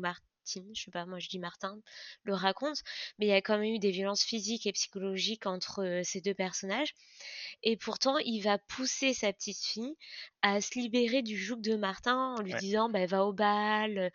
Martine, 0.58 0.76
je 0.76 0.84
sais 0.84 0.92
pas, 0.92 1.06
moi 1.06 1.20
je 1.20 1.28
dis 1.30 1.40
Martin, 1.40 1.80
le 2.24 2.34
raconte. 2.34 2.78
Mais 3.20 3.28
il 3.28 3.30
y 3.30 3.34
a 3.34 3.42
quand 3.42 3.58
même 3.58 3.76
eu 3.76 3.80
des 3.80 3.92
violences 3.92 4.24
physiques 4.24 4.66
et 4.68 4.72
psychologiques 4.74 5.46
entre 5.46 5.84
euh, 5.84 6.02
ces 6.04 6.22
deux 6.22 6.34
personnages. 6.34 6.94
Et 7.64 7.78
pourtant, 7.78 8.18
il 8.20 8.42
va 8.42 8.58
pousser 8.58 9.14
sa 9.14 9.34
petite 9.34 9.60
fille 9.64 9.96
à 10.42 10.62
se 10.62 10.80
libérer 10.80 11.22
du 11.22 11.38
joug 11.38 11.58
de 11.62 11.76
Martin 11.76 12.36
en 12.38 12.42
lui 12.42 12.54
Ouais. 12.54 12.60
disant 12.60 12.90
bah, 12.90 13.06
va 13.06 13.26
au 13.26 13.34
bal. 13.34 14.12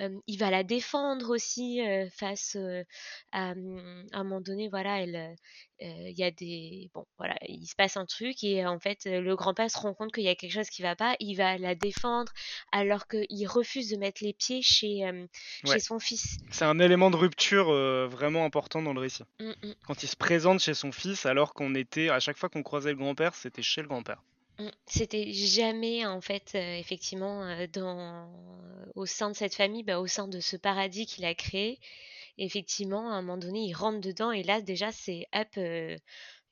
euh, 0.00 0.20
il 0.26 0.38
va 0.38 0.50
la 0.50 0.64
défendre 0.64 1.30
aussi 1.34 1.80
euh, 1.86 2.08
face 2.10 2.56
euh, 2.56 2.84
à, 3.32 3.52
hum, 3.52 4.06
à 4.12 4.18
un 4.18 4.24
moment 4.24 4.40
donné. 4.40 4.68
Voilà, 4.68 5.00
elle, 5.02 5.36
il 5.80 6.18
y 6.18 6.24
a 6.24 6.30
des 6.30 6.90
bon, 6.94 7.04
voilà, 7.18 7.36
il 7.46 7.66
se 7.66 7.74
passe 7.74 7.96
un 7.96 8.06
truc 8.06 8.42
et 8.42 8.66
en 8.66 8.78
fait, 8.78 9.04
le 9.04 9.36
grand-père 9.36 9.70
se 9.70 9.78
rend 9.78 9.94
compte 9.94 10.12
qu'il 10.12 10.24
y 10.24 10.28
a 10.28 10.34
quelque 10.34 10.52
chose 10.52 10.70
qui 10.70 10.82
va 10.82 10.96
pas. 10.96 11.16
Il 11.20 11.36
va 11.36 11.58
la 11.58 11.74
défendre 11.74 12.32
alors 12.72 13.06
qu'il 13.08 13.46
refuse 13.48 13.90
de 13.90 13.96
mettre 13.96 14.22
les 14.22 14.32
pieds 14.32 14.62
chez 14.62 15.06
euh, 15.06 15.26
Ouais. 15.64 15.74
chez 15.74 15.80
son 15.80 15.98
fils. 15.98 16.38
C'est 16.50 16.64
un 16.64 16.78
élément 16.78 17.10
de 17.10 17.16
rupture 17.16 17.70
euh, 17.70 18.06
vraiment 18.08 18.44
important 18.44 18.82
dans 18.82 18.92
le 18.92 19.00
récit. 19.00 19.24
Mm, 19.40 19.50
mm. 19.50 19.74
Quand 19.86 20.02
il 20.02 20.08
se 20.08 20.16
présente 20.16 20.60
chez 20.60 20.74
son 20.74 20.92
fils, 20.92 21.26
alors 21.26 21.54
qu'on 21.54 21.74
était, 21.74 22.10
à 22.10 22.20
chaque 22.20 22.36
fois 22.36 22.48
qu'on 22.48 22.62
croisait 22.62 22.90
le 22.90 22.96
grand-père, 22.96 23.34
c'était 23.34 23.62
chez 23.62 23.82
le 23.82 23.88
grand-père. 23.88 24.22
Mm. 24.58 24.68
C'était 24.86 25.32
jamais 25.32 26.06
en 26.06 26.20
fait 26.20 26.52
euh, 26.54 26.78
effectivement 26.78 27.66
dans 27.72 28.30
au 28.94 29.06
sein 29.06 29.30
de 29.30 29.36
cette 29.36 29.54
famille, 29.54 29.82
bah, 29.82 30.00
au 30.00 30.06
sein 30.06 30.28
de 30.28 30.40
ce 30.40 30.56
paradis 30.56 31.06
qu'il 31.06 31.24
a 31.24 31.34
créé. 31.34 31.78
Effectivement, 32.38 33.10
à 33.10 33.14
un 33.16 33.22
moment 33.22 33.36
donné, 33.38 33.64
il 33.66 33.74
rentre 33.74 34.00
dedans 34.00 34.30
et 34.32 34.42
là 34.42 34.60
déjà 34.62 34.92
c'est 34.92 35.26
hop 35.34 35.48
euh, 35.58 35.96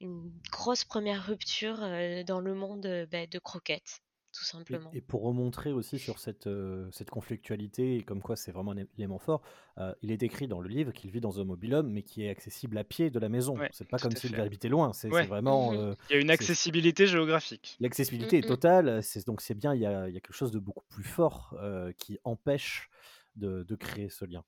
une 0.00 0.30
grosse 0.50 0.84
première 0.84 1.24
rupture 1.26 1.78
euh, 1.82 2.22
dans 2.24 2.40
le 2.40 2.54
monde 2.54 2.84
euh, 2.86 3.06
bah, 3.10 3.26
de 3.26 3.38
croquettes, 3.38 4.00
tout 4.36 4.44
simplement. 4.44 4.90
et 4.92 5.00
pour 5.00 5.22
remontrer 5.22 5.72
aussi 5.72 5.98
sur 5.98 6.18
cette, 6.18 6.46
euh, 6.48 6.88
cette 6.92 7.08
conflictualité, 7.08 7.96
et 7.96 8.02
comme 8.02 8.20
quoi 8.20 8.36
c'est 8.36 8.52
vraiment 8.52 8.72
un 8.72 8.84
élément 8.98 9.18
fort, 9.18 9.40
euh, 9.78 9.94
il 10.02 10.10
est 10.10 10.22
écrit 10.22 10.48
dans 10.48 10.60
le 10.60 10.68
livre 10.68 10.92
qu'il 10.92 11.10
vit 11.10 11.20
dans 11.20 11.40
un 11.40 11.44
mobilhome, 11.44 11.88
mais 11.90 12.02
qui 12.02 12.24
est 12.24 12.28
accessible 12.30 12.76
à 12.76 12.84
pied 12.84 13.08
de 13.08 13.18
la 13.18 13.28
maison. 13.30 13.56
Ouais, 13.56 13.70
c'est 13.72 13.88
pas 13.88 13.98
comme 13.98 14.14
s'il 14.14 14.34
habitait 14.40 14.68
loin, 14.68 14.92
c'est 14.92 15.08
Ouais. 15.10 15.24
vraiment... 15.26 15.72
Euh, 15.72 15.94
Il 16.10 16.14
y 16.14 16.16
a 16.16 16.20
une 16.20 16.30
accessibilité 16.30 17.06
géographique. 17.06 17.76
L'accessibilité 17.80 18.38
est 18.38 18.42
Mm, 18.42 18.44
mm. 18.44 18.48
totale, 18.48 19.02
c'est, 19.02 19.24
donc 19.26 19.40
c'est 19.40 19.54
bien, 19.54 19.72
il 19.74 19.80
y 19.80 19.86
a, 19.86 20.08
il 20.08 20.14
y 20.14 20.18
a 20.18 20.20
quelque 20.20 20.34
chose 20.36 20.50
de 20.50 20.58
beaucoup 20.58 20.84
plus 20.90 21.04
fort 21.04 21.56
euh, 21.62 21.92
qui 21.96 22.18
empêche 22.24 22.90
de, 23.36 23.62
de 23.62 23.74
créer 23.76 24.10
ce 24.10 24.24
lien. 24.26 24.44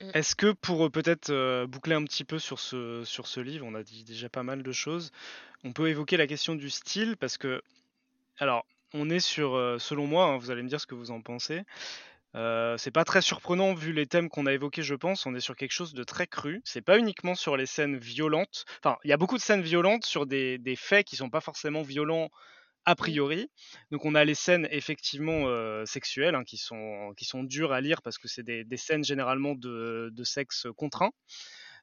Est-ce 0.00 0.36
que 0.36 0.52
pour 0.52 0.86
euh, 0.86 0.90
peut-être 0.90 1.30
euh, 1.30 1.66
boucler 1.66 1.94
un 1.94 2.04
petit 2.04 2.24
peu 2.24 2.38
sur 2.38 2.60
ce, 2.60 3.40
livre, 3.40 3.66
on 3.66 3.74
a 3.74 3.82
dit 3.82 4.04
déjà 4.04 4.28
pas 4.28 4.42
mal 4.42 4.62
de 4.62 4.72
choses, 4.72 5.10
on 5.64 5.72
peut 5.72 5.88
évoquer 5.88 6.16
la 6.16 6.26
question 6.26 6.54
du 6.54 6.68
style 6.68 7.16
parce 7.16 7.38
que, 7.38 7.62
alors, 8.38 8.66
on 8.92 9.08
est 9.08 9.20
sur, 9.20 9.54
euh, 9.54 9.78
selon 9.78 10.06
moi, 10.06 10.26
hein, 10.26 10.36
vous 10.36 10.50
allez 10.50 10.62
me 10.62 10.68
dire 10.68 10.80
ce 10.80 10.86
que 10.86 10.94
vous 10.94 11.10
en 11.10 11.22
pensez, 11.22 11.62
c'est 12.76 12.90
pas 12.90 13.04
très 13.04 13.22
surprenant 13.22 13.72
vu 13.72 13.94
les 13.94 14.06
thèmes 14.06 14.28
qu'on 14.28 14.44
a 14.44 14.52
évoqués, 14.52 14.82
je 14.82 14.94
pense, 14.94 15.24
on 15.24 15.34
est 15.34 15.40
sur 15.40 15.56
quelque 15.56 15.72
chose 15.72 15.94
de 15.94 16.04
très 16.04 16.26
cru, 16.26 16.60
c'est 16.64 16.82
pas 16.82 16.98
uniquement 16.98 17.34
sur 17.34 17.56
les 17.56 17.64
scènes 17.64 17.96
violentes, 17.96 18.66
enfin, 18.84 18.98
il 19.04 19.08
y 19.08 19.14
a 19.14 19.16
beaucoup 19.16 19.38
de 19.38 19.40
scènes 19.40 19.62
violentes 19.62 20.04
sur 20.04 20.26
des, 20.26 20.58
des 20.58 20.76
faits 20.76 21.06
qui 21.06 21.16
sont 21.16 21.30
pas 21.30 21.40
forcément 21.40 21.80
violents 21.80 22.28
a 22.86 22.94
priori. 22.94 23.50
Donc 23.90 24.04
on 24.04 24.14
a 24.14 24.24
les 24.24 24.34
scènes 24.34 24.68
effectivement 24.70 25.48
euh, 25.48 25.84
sexuelles 25.84 26.36
hein, 26.36 26.44
qui, 26.44 26.56
sont, 26.56 27.12
qui 27.16 27.24
sont 27.24 27.42
dures 27.42 27.72
à 27.72 27.80
lire 27.80 28.00
parce 28.00 28.16
que 28.16 28.28
c'est 28.28 28.44
des, 28.44 28.64
scènes 28.76 29.04
généralement 29.04 29.54
de, 29.54 30.12
sexe 30.24 30.66
contraint. 30.76 31.10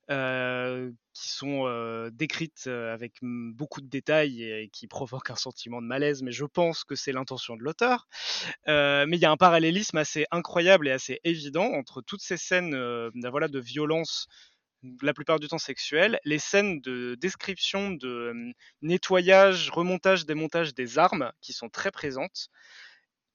euh, 0.09 0.91
qui 1.13 1.29
sont 1.29 1.65
euh, 1.65 2.09
décrites 2.11 2.67
avec 2.67 3.13
beaucoup 3.21 3.79
de 3.79 3.87
détails 3.87 4.43
et, 4.43 4.69
qui 4.69 4.87
provoquent 4.87 5.29
un 5.29 5.35
sentiment 5.35 5.81
de 5.81 5.87
malaise, 5.87 6.23
mais 6.23 6.31
je 6.31 6.43
pense 6.43 6.83
que 6.83 6.95
c'est 6.95 7.13
l'intention 7.13 7.55
de 7.55 7.63
l'auteur. 7.63 8.07
Mais 8.67 9.17
il 9.17 9.19
y 9.19 9.25
a 9.25 9.31
un 9.31 9.37
parallélisme 9.37 9.97
assez 9.97 10.25
incroyable 10.31 10.87
et 10.87 10.91
assez 10.91 11.19
évident 11.23 11.65
entre 11.65 12.01
toutes 12.01 12.21
ces 12.21 12.37
scènes 12.37 12.75
voilà, 13.29 13.47
de 13.47 13.59
violence 13.59 14.27
la 15.01 15.13
plupart 15.13 15.39
du 15.39 15.47
temps 15.47 15.57
sexuelles, 15.57 16.19
les 16.25 16.39
scènes 16.39 16.81
de 16.81 17.15
description 17.15 17.91
de 17.91 18.07
euh, 18.07 18.51
nettoyage, 18.81 19.69
remontage, 19.69 20.25
démontage 20.25 20.73
des 20.73 20.97
armes 20.97 21.31
qui 21.41 21.53
sont 21.53 21.69
très 21.69 21.91
présentes. 21.91 22.49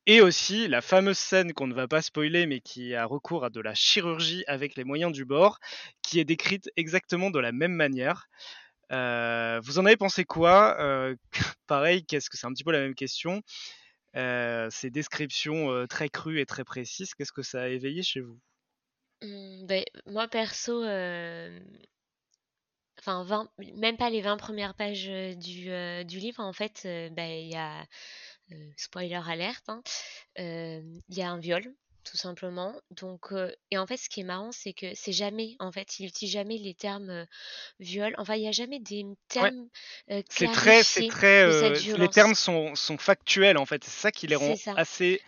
Et 0.06 0.22
aussi 0.22 0.68
la 0.68 0.80
fameuse 0.80 1.18
scène 1.18 1.52
qu'on 1.52 1.66
ne 1.66 1.74
va 1.74 1.86
pas 1.86 2.00
spoiler, 2.00 2.46
mais 2.46 2.60
qui 2.60 2.94
a 2.94 3.04
recours 3.04 3.44
à 3.44 3.50
de 3.50 3.60
la 3.60 3.74
chirurgie 3.74 4.44
avec 4.46 4.74
les 4.76 4.84
moyens 4.84 5.12
du 5.12 5.24
bord, 5.24 5.58
qui 6.02 6.18
est 6.18 6.24
décrite 6.24 6.70
exactement 6.76 7.30
de 7.30 7.38
la 7.38 7.52
même 7.52 7.74
manière. 7.74 8.28
Euh, 8.90 9.60
vous 9.62 9.78
en 9.78 9.84
avez 9.84 9.98
pensé 9.98 10.24
quoi? 10.24 10.76
Euh, 10.80 11.14
Pareil, 11.66 12.04
qu'est-ce 12.06 12.30
que 12.30 12.38
c'est 12.38 12.46
un 12.46 12.52
petit 12.52 12.64
peu 12.64 12.72
la 12.72 12.80
même 12.80 12.94
question. 12.94 13.42
Ces 14.14 14.90
descriptions 14.90 15.86
très 15.86 16.08
crues 16.08 16.40
et 16.40 16.46
très 16.46 16.64
précises, 16.64 17.14
qu'est-ce 17.14 17.32
que 17.32 17.42
ça 17.42 17.62
a 17.62 17.68
éveillé 17.68 18.02
chez 18.02 18.20
vous? 18.20 18.40
Mmh, 19.22 19.66
ben, 19.66 19.84
moi 20.06 20.28
perso, 20.28 20.82
euh, 20.84 21.58
enfin 23.00 23.24
20 23.24 23.48
même 23.76 23.96
pas 23.96 24.10
les 24.10 24.20
20 24.20 24.36
premières 24.36 24.74
pages 24.74 25.06
euh, 25.08 25.34
du, 25.34 25.70
euh, 25.70 26.04
du 26.04 26.18
livre, 26.18 26.40
en 26.40 26.52
fait, 26.52 26.82
euh, 26.84 27.08
ben, 27.10 27.28
il 27.30 27.50
y 27.50 27.56
a, 27.56 27.82
euh, 28.52 28.70
spoiler 28.76 29.20
alerte, 29.26 29.68
hein, 29.68 29.82
euh, 30.38 30.80
il 31.08 31.16
y 31.16 31.22
a 31.22 31.30
un 31.30 31.38
viol, 31.38 31.74
tout 32.04 32.16
simplement. 32.16 32.74
Donc, 32.90 33.32
euh, 33.32 33.52
et 33.70 33.78
en 33.78 33.86
fait, 33.86 33.96
ce 33.98 34.08
qui 34.08 34.20
est 34.20 34.24
marrant, 34.24 34.52
c'est 34.52 34.72
que 34.72 34.86
c'est 34.94 35.12
jamais, 35.12 35.56
en 35.60 35.70
fait, 35.72 35.98
il 36.00 36.06
utilise 36.06 36.32
jamais 36.32 36.58
les 36.58 36.74
termes 36.74 37.10
euh, 37.10 37.24
viol. 37.80 38.14
Enfin, 38.18 38.36
il 38.36 38.40
n'y 38.42 38.48
a 38.48 38.52
jamais 38.52 38.80
des 38.80 39.04
termes 39.28 39.68
euh, 40.10 40.22
c'est 40.30 40.46
très, 40.52 40.82
c'est 40.82 41.06
clarifiés 41.06 41.08
très. 41.08 41.46
de 41.46 41.52
cette 41.52 41.62
euh, 41.62 41.96
les 41.98 42.08
violence. 42.08 42.14
termes 42.14 42.34
sont, 42.34 42.74
sont 42.74 42.98
factuels 42.98 43.58
en 43.58 43.66
fait. 43.66 43.84
C'est 43.84 43.90
ça 44.00 44.12
qui 44.12 44.26
les 44.26 44.36
C'est 44.36 44.46
rend 44.48 44.56
ça. 44.56 44.72
assez 44.76 45.20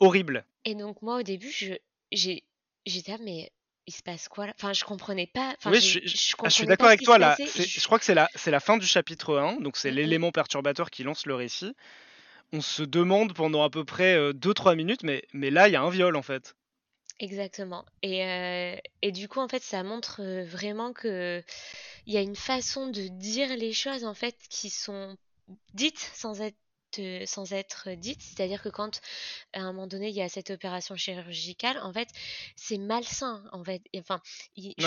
horribles. 0.00 0.44
Et 0.64 0.74
donc 0.74 1.02
moi 1.02 1.18
au 1.18 1.22
début, 1.22 1.50
je 1.50 1.74
j'ai 2.12 2.44
j'étais 2.86 3.12
là, 3.12 3.18
mais 3.22 3.52
il 3.86 3.92
se 3.92 4.02
passe 4.02 4.28
quoi 4.28 4.46
là? 4.46 4.52
Enfin, 4.58 4.72
je 4.72 4.84
comprenais 4.84 5.26
pas. 5.26 5.54
Enfin, 5.58 5.70
Oui, 5.70 5.76
je, 5.76 5.80
j'ai 5.80 6.00
suis- 6.00 6.08
je- 6.08 6.16
je 6.30 6.34
ah, 6.42 6.48
je 6.48 6.54
suis 6.54 6.66
d'accord 6.66 6.88
avec 6.88 7.02
toi 7.02 7.18
là. 7.18 7.36
Je... 7.38 7.84
Crois 7.84 7.98
que 7.98 8.04
c'est 8.04 8.14
la, 8.14 8.60
fin 8.60 8.76
du 8.76 8.86
chapitre 8.86 9.36
1, 9.38 9.60
donc 9.60 9.76
c'est 9.76 9.90
Mm, 9.90 9.94
mm. 9.94 9.94
l'élément 9.96 10.32
perturbateur 10.32 10.90
qui 10.90 11.02
lance 11.04 11.26
le 11.26 11.34
récit. 11.34 11.74
On 12.52 12.60
se 12.62 12.82
demande 12.82 13.34
pendant 13.34 13.62
à 13.64 13.70
peu 13.70 13.84
près 13.84 14.32
2-3 14.34 14.74
minutes, 14.76 15.02
mais, 15.04 15.24
mais 15.32 15.50
là 15.50 15.68
il 15.68 15.72
y 15.72 15.76
a 15.76 15.82
un 15.82 15.90
viol 15.90 16.16
en 16.16 16.22
fait. 16.22 16.54
Exactement. 17.20 17.84
Et, 18.02 18.24
euh, 18.24 18.76
et 19.02 19.10
du 19.12 19.28
coup, 19.28 19.40
en 19.40 19.48
fait, 19.48 19.62
ça 19.62 19.82
montre 19.82 20.22
vraiment 20.44 20.92
que 20.92 21.42
il 22.06 22.14
y 22.14 22.16
a 22.16 22.22
une 22.22 22.36
façon 22.36 22.88
de 22.88 23.08
dire 23.08 23.56
les 23.56 23.72
choses 23.72 24.04
en 24.04 24.14
fait 24.14 24.36
qui 24.50 24.70
sont 24.70 25.16
dites 25.74 25.98
sans 26.14 26.40
être 26.42 26.56
sans 27.26 27.52
être 27.52 27.90
dites. 27.90 28.20
C'est-à-dire 28.22 28.62
que 28.62 28.68
quand 28.68 29.00
à 29.52 29.60
un 29.60 29.72
moment 29.72 29.86
donné 29.86 30.08
il 30.08 30.14
y 30.14 30.22
a 30.22 30.28
cette 30.28 30.50
opération 30.50 30.96
chirurgicale, 30.96 31.78
en 31.82 31.92
fait, 31.92 32.08
c'est 32.56 32.78
malsain 32.78 33.44
en 33.52 33.64
fait. 33.64 33.82
Enfin, 33.96 34.20
il- 34.56 34.74
je 34.78 34.86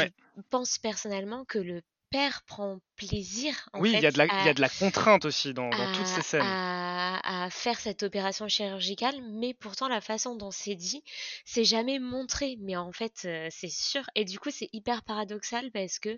pense 0.50 0.78
personnellement 0.78 1.46
que 1.46 1.60
le 1.60 1.82
père 2.10 2.44
prend 2.44 2.80
plaisir 2.98 3.70
en 3.72 3.80
Oui, 3.80 3.94
il 3.94 4.02
y 4.02 4.06
a 4.06 4.12
de 4.12 4.18
la, 4.18 4.26
il 4.26 4.30
y 4.46 4.48
à 4.48 4.50
a 4.50 4.54
de 4.54 4.60
la 4.62 4.68
contrainte 4.68 5.24
aussi 5.24 5.54
dans, 5.54 5.70
dans 5.70 5.94
toutes 5.94 6.06
ces 6.08 6.22
scènes. 6.22 6.42
à- 6.42 7.46
à 7.46 7.50
faire 7.50 7.80
cette 7.80 8.04
opération 8.04 8.48
chirurgicale, 8.48 9.16
mais 9.32 9.54
pourtant 9.54 9.88
la 9.88 10.02
façon 10.02 10.36
dont 10.36 10.52
c'est 10.52 10.76
dit, 10.76 11.04
c'est 11.46 11.64
jamais 11.64 12.00
montré. 12.00 12.58
Mais 12.60 12.76
en 12.76 12.92
fait, 12.92 13.22
euh, 13.26 13.48
c'est 13.50 13.70
sûr. 13.70 14.04
Et 14.16 14.26
du 14.26 14.40
coup, 14.40 14.50
c'est 14.52 14.70
hyper 14.74 15.04
paradoxal 15.04 15.72
parce 15.72 16.00
que, 16.00 16.16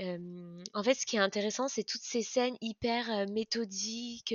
euh, 0.00 0.62
en 0.72 0.82
fait, 0.82 0.94
ce 0.94 1.04
qui 1.04 1.16
est 1.16 1.20
intéressant, 1.20 1.68
c'est 1.68 1.84
toutes 1.84 2.02
ces 2.02 2.22
scènes 2.22 2.56
hyper 2.60 3.10
euh, 3.10 3.26
méthodiques, 3.26 4.34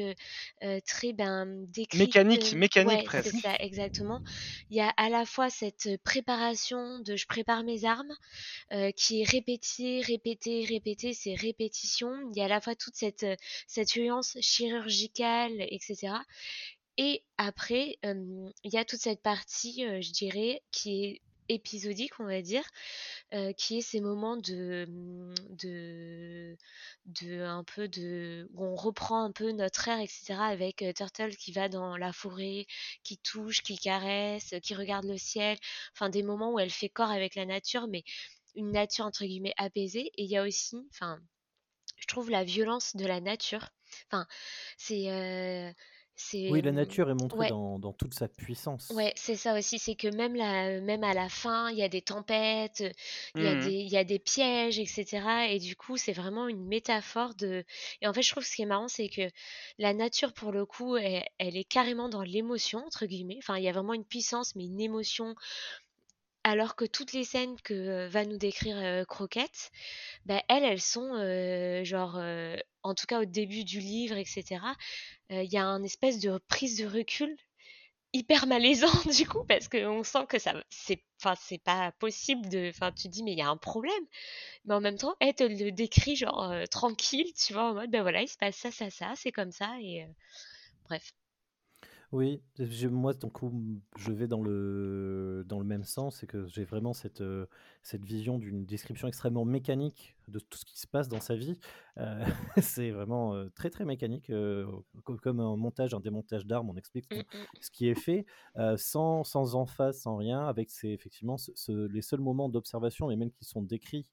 euh, 0.64 0.80
très 0.86 1.14
ben 1.14 1.66
décrites. 1.68 2.00
Mécanique, 2.00 2.54
mécanique 2.54 2.90
ouais, 2.90 3.00
c'est 3.00 3.06
presque. 3.06 3.42
ça, 3.42 3.56
exactement. 3.60 4.22
Il 4.70 4.78
y 4.78 4.82
a 4.82 4.90
à 4.90 5.10
la 5.10 5.26
fois 5.26 5.50
cette 5.50 5.90
préparation 6.04 7.00
de 7.00 7.16
je 7.16 7.26
prépare 7.26 7.64
mes 7.64 7.86
armes, 7.86 8.14
qui 8.96 9.22
est 9.22 9.30
répétée, 9.30 10.02
répétée, 10.02 10.66
répétée, 10.66 11.14
c'est 11.14 11.34
répétition. 11.34 12.12
Il 12.32 12.38
y 12.38 12.42
a 12.42 12.46
à 12.46 12.50
la 12.50 12.62
fois 12.62 12.76
toute 12.76 12.96
cette, 12.96 13.26
cette 13.68 13.92
violence 13.94 14.38
chirurgicale, 14.42 15.54
etc. 15.70 16.14
Et 16.98 17.24
après, 17.38 17.98
il 18.04 18.72
y 18.72 18.78
a 18.78 18.86
toute 18.86 19.00
cette 19.00 19.22
partie, 19.22 19.86
je 20.02 20.12
dirais, 20.12 20.62
qui 20.72 21.06
est 21.06 21.22
épisodique, 21.50 22.20
on 22.20 22.26
va 22.26 22.42
dire, 22.42 22.64
qui 23.58 23.78
est 23.78 23.82
ces 23.82 24.02
moments 24.02 24.38
de, 24.38 24.86
hum, 24.88 25.34
de, 25.50 26.58
de 27.06 27.42
un 27.44 27.64
peu 27.64 27.88
de, 27.88 28.50
où 28.54 28.66
on 28.66 28.76
reprend 28.76 29.24
un 29.24 29.32
peu 29.32 29.52
notre 29.52 29.88
air, 29.88 30.00
etc. 30.00 30.36
Avec 30.40 30.84
Turtle 30.96 31.36
qui 31.36 31.52
va 31.52 31.70
dans 31.70 31.98
la 31.98 32.14
forêt, 32.14 32.66
qui 33.04 33.18
touche, 33.18 33.62
qui 33.64 33.78
caresse, 33.78 34.54
qui 34.64 34.76
regarde 34.76 35.06
le 35.06 35.18
ciel, 35.18 35.58
enfin 35.94 36.10
des 36.10 36.24
moments 36.24 36.54
où 36.54 36.60
elle 36.60 36.72
fait 36.72 36.90
corps 36.90 37.12
avec 37.12 37.36
la 37.36 37.46
nature, 37.46 37.88
mais 37.88 38.04
une 38.56 38.72
nature 38.72 39.06
entre 39.06 39.26
guillemets 39.26 39.54
apaisée. 39.58 40.12
Et 40.18 40.24
il 40.24 40.30
y 40.30 40.38
a 40.38 40.44
aussi, 40.44 40.78
enfin, 40.92 41.20
je 41.98 42.08
trouve 42.08 42.30
la 42.30 42.44
violence 42.44 42.96
de 42.96 43.06
la 43.06 43.22
nature. 43.22 43.70
Enfin, 44.10 44.28
c'est, 44.78 45.74
c'est, 46.16 46.50
Oui, 46.50 46.62
la 46.64 46.72
nature 46.72 47.12
est 47.12 47.14
montrée 47.14 47.44
ouais, 47.44 47.46
dans, 47.46 47.78
dans 47.78 47.94
toute 47.94 48.16
sa 48.16 48.28
puissance. 48.28 48.92
Ouais, 48.92 49.14
c'est 49.16 49.36
ça 49.36 49.58
aussi, 49.58 49.80
c'est 49.80 49.96
que 49.96 50.08
même 50.08 50.36
la, 50.36 50.80
même 50.80 51.04
à 51.04 51.16
la 51.16 51.28
fin, 51.28 51.72
il 51.72 51.78
y 51.78 51.82
a 51.82 51.90
des 51.90 52.04
tempêtes, 52.04 52.84
il 53.36 53.44
y 53.44 53.48
a 53.48 53.56
Mhm. 53.56 53.56
des, 53.56 53.72
il 53.82 53.90
y 53.92 53.98
a 53.98 54.04
des 54.04 54.20
pièges, 54.20 54.78
etc. 54.78 55.48
Et 55.52 55.58
du 55.58 55.76
coup, 55.76 55.98
c'est 55.98 56.14
vraiment 56.14 56.48
une 56.48 56.68
métaphore 56.68 57.34
de. 57.34 57.64
Et 58.02 58.08
en 58.08 58.14
fait, 58.14 58.22
je 58.22 58.30
trouve 58.30 58.44
que 58.44 58.50
ce 58.50 58.56
qui 58.56 58.62
est 58.62 58.66
marrant, 58.68 58.88
c'est 58.88 59.10
que 59.10 59.28
la 59.80 59.96
nature, 59.96 60.34
pour 60.34 60.52
le 60.52 60.68
coup, 60.68 60.98
elle, 60.98 61.24
elle 61.40 61.58
est 61.58 61.64
carrément 61.64 62.10
dans 62.10 62.22
l'émotion, 62.22 62.80
entre 62.86 63.08
guillemets. 63.08 63.38
Enfin, 63.40 63.58
il 63.58 63.64
y 63.64 63.68
a 63.70 63.72
vraiment 63.72 63.94
une 63.96 64.06
puissance, 64.06 64.56
mais 64.56 64.66
une 64.66 64.80
émotion. 64.82 65.34
Alors 66.48 66.76
que 66.76 66.86
toutes 66.86 67.14
les 67.14 67.24
scènes 67.24 67.60
que 67.64 68.08
va 68.08 68.24
nous 68.24 68.38
décrire 68.38 69.04
Croquette, 69.08 69.72
bah, 70.28 70.44
elles, 70.48 70.64
elles 70.64 70.80
sont 70.80 71.16
genre, 71.84 72.22
en 72.84 72.94
tout 72.94 73.08
cas 73.08 73.22
au 73.22 73.26
début 73.26 73.64
du 73.64 73.80
livre, 73.80 74.16
etc. 74.16 74.62
Il 75.32 75.52
y 75.52 75.58
a 75.58 75.66
un 75.66 75.82
espèce 75.82 76.20
de 76.20 76.38
prise 76.48 76.78
de 76.78 76.86
recul 76.86 77.36
hyper 78.14 78.46
malaisant 78.46 78.88
du 79.18 79.28
coup 79.28 79.44
parce 79.44 79.68
qu'on 79.68 80.04
sent 80.04 80.26
que 80.30 80.40
ça 80.40 80.54
c'est 80.70 81.04
enfin 81.22 81.36
pas 81.66 81.92
possible 81.94 82.48
de 82.48 82.70
enfin 82.70 82.94
tu 82.94 83.10
dis 83.10 83.24
mais 83.24 83.34
il 83.34 83.38
y 83.38 83.42
a 83.42 83.50
un 83.50 83.58
problème 83.58 83.92
mais 84.64 84.74
en 84.74 84.80
même 84.80 84.98
temps 84.98 85.16
elle 85.20 85.34
te 85.34 85.44
le 85.44 85.72
décrit 85.72 86.16
genre 86.16 86.54
tranquille 86.72 87.34
tu 87.34 87.52
vois 87.52 87.72
en 87.72 87.74
mode 87.74 87.92
ben 87.92 88.04
voilà 88.04 88.22
il 88.22 88.30
se 88.30 88.38
passe 88.38 88.56
ça 88.56 88.72
ça 88.72 88.90
ça 88.90 89.14
c'est 89.18 89.34
comme 89.34 89.52
ça 89.52 89.76
et 89.82 90.08
bref 90.88 91.12
Oui, 92.12 92.42
je- 92.60 92.88
moi, 92.88 93.14
donc, 93.14 93.34
coup, 93.34 93.52
je 93.98 94.12
vais 94.12 94.28
dans 94.28 94.42
le, 94.42 95.44
dans 95.48 95.60
le 95.60 95.66
même 95.66 95.84
sens, 95.84 96.18
c'est 96.18 96.28
que 96.28 96.46
j'ai 96.48 96.64
vraiment 96.64 96.94
cette, 96.94 97.22
euh, 97.22 97.46
cette 97.84 98.06
vision 98.06 98.38
d'une 98.38 98.66
description 98.66 99.08
extrêmement 99.08 99.44
mécanique 99.46 100.16
de 100.28 100.40
tout 100.40 100.58
ce 100.58 100.66
qui 100.66 100.80
se 100.80 100.88
passe 100.88 101.08
dans 101.10 101.20
sa 101.20 101.36
vie. 101.36 101.60
Euh, 101.98 102.24
c'est 102.62 102.92
vraiment 102.92 103.34
euh, 103.36 103.50
très, 103.56 103.70
très 103.70 103.86
mécanique, 103.86 104.32
co- 105.04 105.18
comme 105.18 105.40
un 105.40 105.56
montage, 105.58 105.94
un 105.94 106.00
démontage 106.00 106.46
d'armes, 106.46 106.70
on 106.70 106.76
explique 106.78 107.06
Mm, 107.12 107.18
ce, 107.18 107.22
mm. 107.34 107.46
ce 107.60 107.72
qui 107.72 107.88
est 107.90 107.96
fait, 107.96 108.26
sans, 108.78 109.24
sans 109.24 109.56
emphase, 109.56 110.00
sans 110.00 110.16
rien, 110.18 110.48
avec 110.48 110.70
ces, 110.70 110.90
effectivement 110.90 111.38
ce- 111.38 111.52
ce- 111.56 111.88
les 111.88 112.02
seuls 112.02 112.22
moments 112.22 112.50
d'observation, 112.50 113.12
et 113.12 113.16
même 113.16 113.32
qui 113.32 113.46
sont 113.46 113.62
décrits 113.62 114.10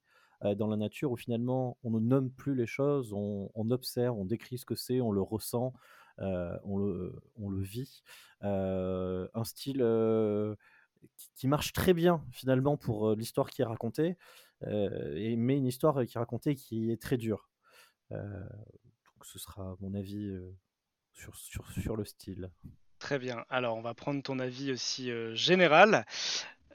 dans 0.57 0.67
la 0.67 0.77
nature, 0.77 1.13
où 1.13 1.17
finalement 1.17 1.77
on 1.85 1.91
ne 1.93 2.01
nomme 2.01 2.31
plus 2.31 2.55
les 2.57 2.67
choses, 2.67 3.13
on, 3.13 3.51
on 3.55 3.71
observe, 3.71 4.19
on 4.19 4.25
décrit 4.25 4.59
ce 4.59 4.65
que 4.65 4.75
c'est, 4.75 5.01
on 5.01 5.13
le 5.13 5.23
ressent, 5.23 5.73
on, 6.19 6.79
le, 6.79 7.15
on 7.37 7.49
le 7.51 7.63
vit. 7.63 8.03
Euh, 8.45 9.29
un 9.35 9.45
style 9.45 9.83
euh, 9.83 10.57
qui, 11.37 11.47
marche 11.47 11.73
très 11.73 11.95
bien 11.95 12.25
finalement 12.33 12.77
pour 12.77 13.11
euh, 13.11 13.17
l'histoire 13.17 13.51
qui 13.51 13.63
est 13.63 13.65
racontée, 13.65 14.17
euh, 14.65 15.37
mais 15.37 15.57
une 15.57 15.67
histoire 15.67 16.05
qui 16.05 16.17
est 16.17 16.19
racontée 16.19 16.55
qui 16.57 16.91
est 16.91 17.01
très 17.01 17.17
dure. 17.17 17.49
Euh, 18.11 18.17
donc 18.19 19.25
ce 19.25 19.39
sera 19.39 19.77
mon 19.81 19.95
avis 19.95 20.27
euh, 20.27 20.55
sur, 21.13 21.37
sur, 21.37 21.71
sur 21.73 21.97
le 21.97 22.05
style. 22.05 22.51
Très 22.99 23.19
bien. 23.19 23.45
Alors, 23.49 23.77
on 23.77 23.83
va 23.83 23.95
prendre 23.95 24.23
ton 24.23 24.39
avis 24.39 24.73
aussi 24.73 25.11
euh, 25.11 25.35
général. 25.35 26.05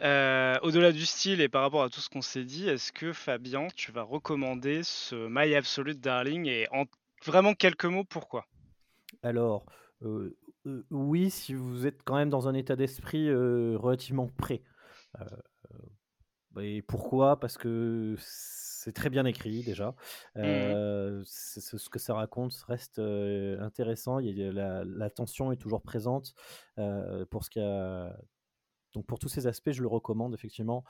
Euh, 0.02 0.58
Au-delà 0.62 0.92
du 0.92 1.06
style 1.06 1.42
et 1.42 1.50
par 1.50 1.62
rapport 1.62 1.84
à 1.84 1.90
tout 1.90 2.02
ce 2.02 2.10
qu'on 2.10 2.22
s'est 2.22 2.44
dit, 2.44 2.68
est-ce 2.68 2.92
que 2.92 3.14
Fabien, 3.14 3.68
tu 3.76 3.92
vas 3.92 4.04
recommander 4.04 4.84
ce 4.84 5.28
My 5.30 5.56
Absolute 5.56 6.00
Darling 6.00 6.46
et 6.48 6.68
en 6.72 6.84
vraiment 7.26 7.54
quelques 7.54 7.86
mots, 7.86 8.04
pourquoi? 8.04 8.46
Alors, 9.24 9.66
euh, 10.04 10.38
euh, 10.66 10.86
oui, 10.92 11.30
si 11.30 11.54
vous 11.54 11.88
êtes 11.88 12.04
quand 12.04 12.16
même 12.16 12.30
dans 12.30 12.48
un 12.48 12.54
état 12.54 12.76
d'esprit 12.76 13.30
euh, 13.30 13.78
relativement 13.78 14.28
prêt. 14.28 14.62
Et 16.60 16.82
pourquoi? 16.82 17.40
Parce 17.40 17.58
que 17.58 18.16
c'est 18.20 18.92
très 18.92 19.10
bien 19.10 19.26
écrit 19.26 19.64
déjà. 19.64 19.96
C'est- 20.36 21.78
ce 21.78 21.90
que 21.90 22.00
ça 22.00 22.14
raconte 22.16 22.54
reste 22.68 23.00
intéressant. 23.00 24.20
Il 24.20 24.38
y 24.38 24.44
a, 24.44 24.52
la, 24.52 24.84
la 24.84 25.10
tension 25.10 25.52
est 25.52 25.58
toujours 25.58 25.82
présente. 25.82 26.34
Pour 27.30 27.44
ce 27.44 27.60
a... 27.60 28.18
Donc 28.94 29.06
pour 29.06 29.20
tous 29.20 29.30
ces 29.30 29.46
aspects, 29.46 29.72
je 29.72 29.82
le 29.82 29.88
recommande 29.88 30.34
effectivement. 30.34 30.84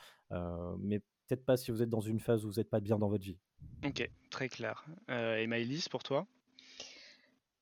Mais 0.80 1.00
peut-être 1.28 1.46
pas 1.46 1.58
si 1.58 1.72
vous 1.72 1.82
êtes 1.82 1.90
dans 1.90 2.00
une 2.00 2.20
phase 2.20 2.46
où 2.46 2.50
vous 2.50 2.60
n'êtes 2.60 2.70
pas 2.70 2.80
bien 2.80 2.98
dans 2.98 3.10
votre 3.10 3.26
vie. 3.26 3.40
Ok, 3.86 4.10
très 4.30 4.48
clair. 4.48 4.86
Et 5.10 5.48
Maëlys, 5.48 5.90
pour 5.90 6.04
toi? 6.04 6.28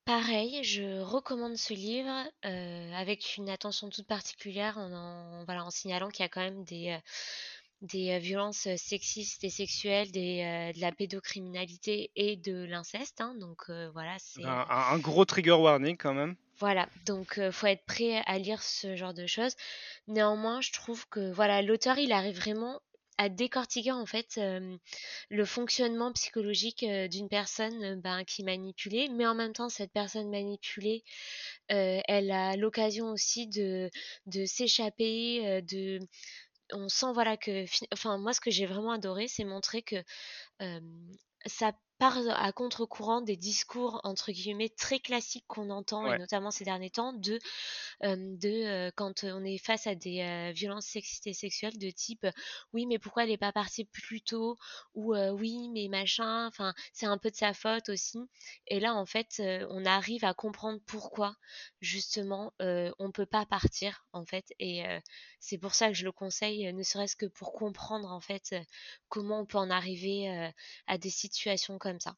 Pareil 0.06 0.63
je 0.63 1.02
recommande 1.02 1.58
ce 1.58 1.74
livre 1.74 2.24
euh, 2.46 2.94
avec 2.94 3.38
une 3.38 3.50
attention 3.50 3.89
toute 3.89 4.08
particulière 4.08 4.78
en, 4.78 4.91
en- 4.94 5.46
voilà 5.46 5.65
en 5.65 5.72
signalant 5.72 6.10
qu'il 6.10 6.22
y 6.24 6.26
a 6.26 6.30
quand 6.30 6.41
même 6.41 6.63
des 6.63 6.91
euh, 6.91 6.98
des 7.82 8.12
euh, 8.13 8.20
violences 8.20 8.68
sexistes 8.78 9.44
et 9.44 9.50
sexuelles, 9.50 10.10
des, 10.12 10.72
de 10.76 10.80
la 10.82 10.91
pédocriminalité 10.91 12.10
et 12.15 12.36
de 12.38 12.63
l'inceste. 12.63 13.20
hein. 13.22 13.36
donc 13.39 13.70
voilà, 13.94 14.15
c'est 14.20 14.44
un, 14.46 14.62
euh, 14.62 14.65
un- 14.70 14.94
un 14.96 15.00
gros 15.00 15.26
trigger 15.26 15.52
warning 15.52 15.98
quand 15.98 16.13
même. 16.13 16.36
voilà. 16.58 16.88
Donc 17.06 17.39
faut 17.52 17.68
être 17.68 17.86
prêt 17.86 18.24
à 18.26 18.38
lire 18.39 18.62
ce 18.63 18.96
genre 18.96 19.13
de 19.13 19.28
choses. 19.28 19.56
Néanmoins, 20.08 20.62
je 20.62 20.72
trouve 20.72 21.08
que 21.10 21.32
voilà, 21.32 21.62
l'auteur 21.62 21.98
il 21.98 22.12
arrive 22.13 22.38
vraiment. 22.38 22.80
À 23.17 23.30
décortiquer 23.30 23.91
en 23.91 24.06
fait 24.06 24.39
le 25.30 25.45
fonctionnement 25.45 26.12
psychologique 26.13 26.86
d'une 27.10 27.30
personne 27.30 28.01
ben, 28.01 28.23
qui 28.25 28.41
est 28.41 28.45
manipulée, 28.45 29.08
mais 29.10 29.25
en 29.25 29.36
même 29.36 29.54
temps 29.54 29.69
cette 29.69 29.91
personne 29.91 30.30
manipulée, 30.30 31.04
elle 31.67 32.32
a 32.32 32.56
l'occasion 32.56 33.12
aussi 33.12 33.47
de, 33.47 33.89
s'échapper, 34.45 35.62
de 35.62 35.99
on 36.73 36.89
sent 36.89 37.13
voilà 37.13 37.38
que 37.38 37.65
enfin 37.93 38.17
moi 38.17 38.34
ce 38.34 38.41
que 38.41 38.49
j'ai 38.49 38.65
vraiment 38.65 38.91
adoré 38.91 39.28
c'est 39.28 39.43
montrer 39.43 39.84
que 39.84 39.97
ça 41.45 41.73
part 41.97 42.17
à 42.29 42.51
contre-courant 42.51 43.21
des 43.21 43.38
discours 43.38 44.01
entre 44.03 44.31
guillemets 44.31 44.69
très 44.69 44.99
classiques 44.99 45.45
qu'on 45.47 45.69
entend 45.69 46.12
et 46.12 46.17
notamment 46.17 46.51
ces 46.51 46.65
derniers 46.65 46.89
temps 46.89 47.13
de 47.13 47.39
de 48.03 48.89
quand 48.91 49.23
on 49.23 49.43
est 49.45 49.58
face 49.58 49.88
à 49.88 49.95
des 49.95 50.51
violences 50.53 50.86
sexistes 50.86 51.27
et 51.27 51.34
sexuelles 51.34 51.77
de 51.77 51.89
type 51.89 52.27
oui 52.73 52.86
mais 52.86 52.99
pourquoi 52.99 53.23
elle 53.23 53.29
n'est 53.29 53.38
pas 53.38 53.51
partie 53.53 53.86
plus 53.86 54.21
tôt? 54.21 54.58
ou 54.93 55.15
oui 55.15 55.69
mais 55.73 55.88
machin 55.88 56.47
enfin 56.47 56.73
c'est 56.93 57.05
un 57.05 57.17
peu 57.17 57.31
de 57.31 57.36
sa 57.36 57.53
faute 57.53 57.89
aussi. 57.89 58.19
Et 58.67 58.79
là 58.79 58.93
en 58.93 59.05
fait 59.05 59.41
on 59.69 59.86
arrive 59.86 60.25
à 60.25 60.34
comprendre 60.34 60.79
pourquoi 60.86 61.36
justement 61.81 62.53
on 62.60 63.12
peut 63.13 63.25
pas 63.25 63.45
partir 63.45 64.05
en 64.13 64.25
fait 64.25 64.45
et 64.60 64.84
c'est 65.39 65.58
pour 65.58 65.73
ça 65.73 65.88
que 65.89 65.93
je 65.93 66.05
le 66.05 66.12
conseille 66.12 66.71
ne 66.73 66.84
serait-ce 66.84 67.15
que 67.15 67.25
pour 67.25 67.53
comprendre 67.53 68.12
en 68.12 68.19
fait 68.19 68.55
comment 69.10 69.41
on 69.41 69.45
peut 69.45 69.58
en 69.58 69.69
arriver 69.69 70.51
à 70.88 70.97
des 70.97 71.10
situations 71.10 71.77
comme 71.77 71.85
ça. 72.00 72.15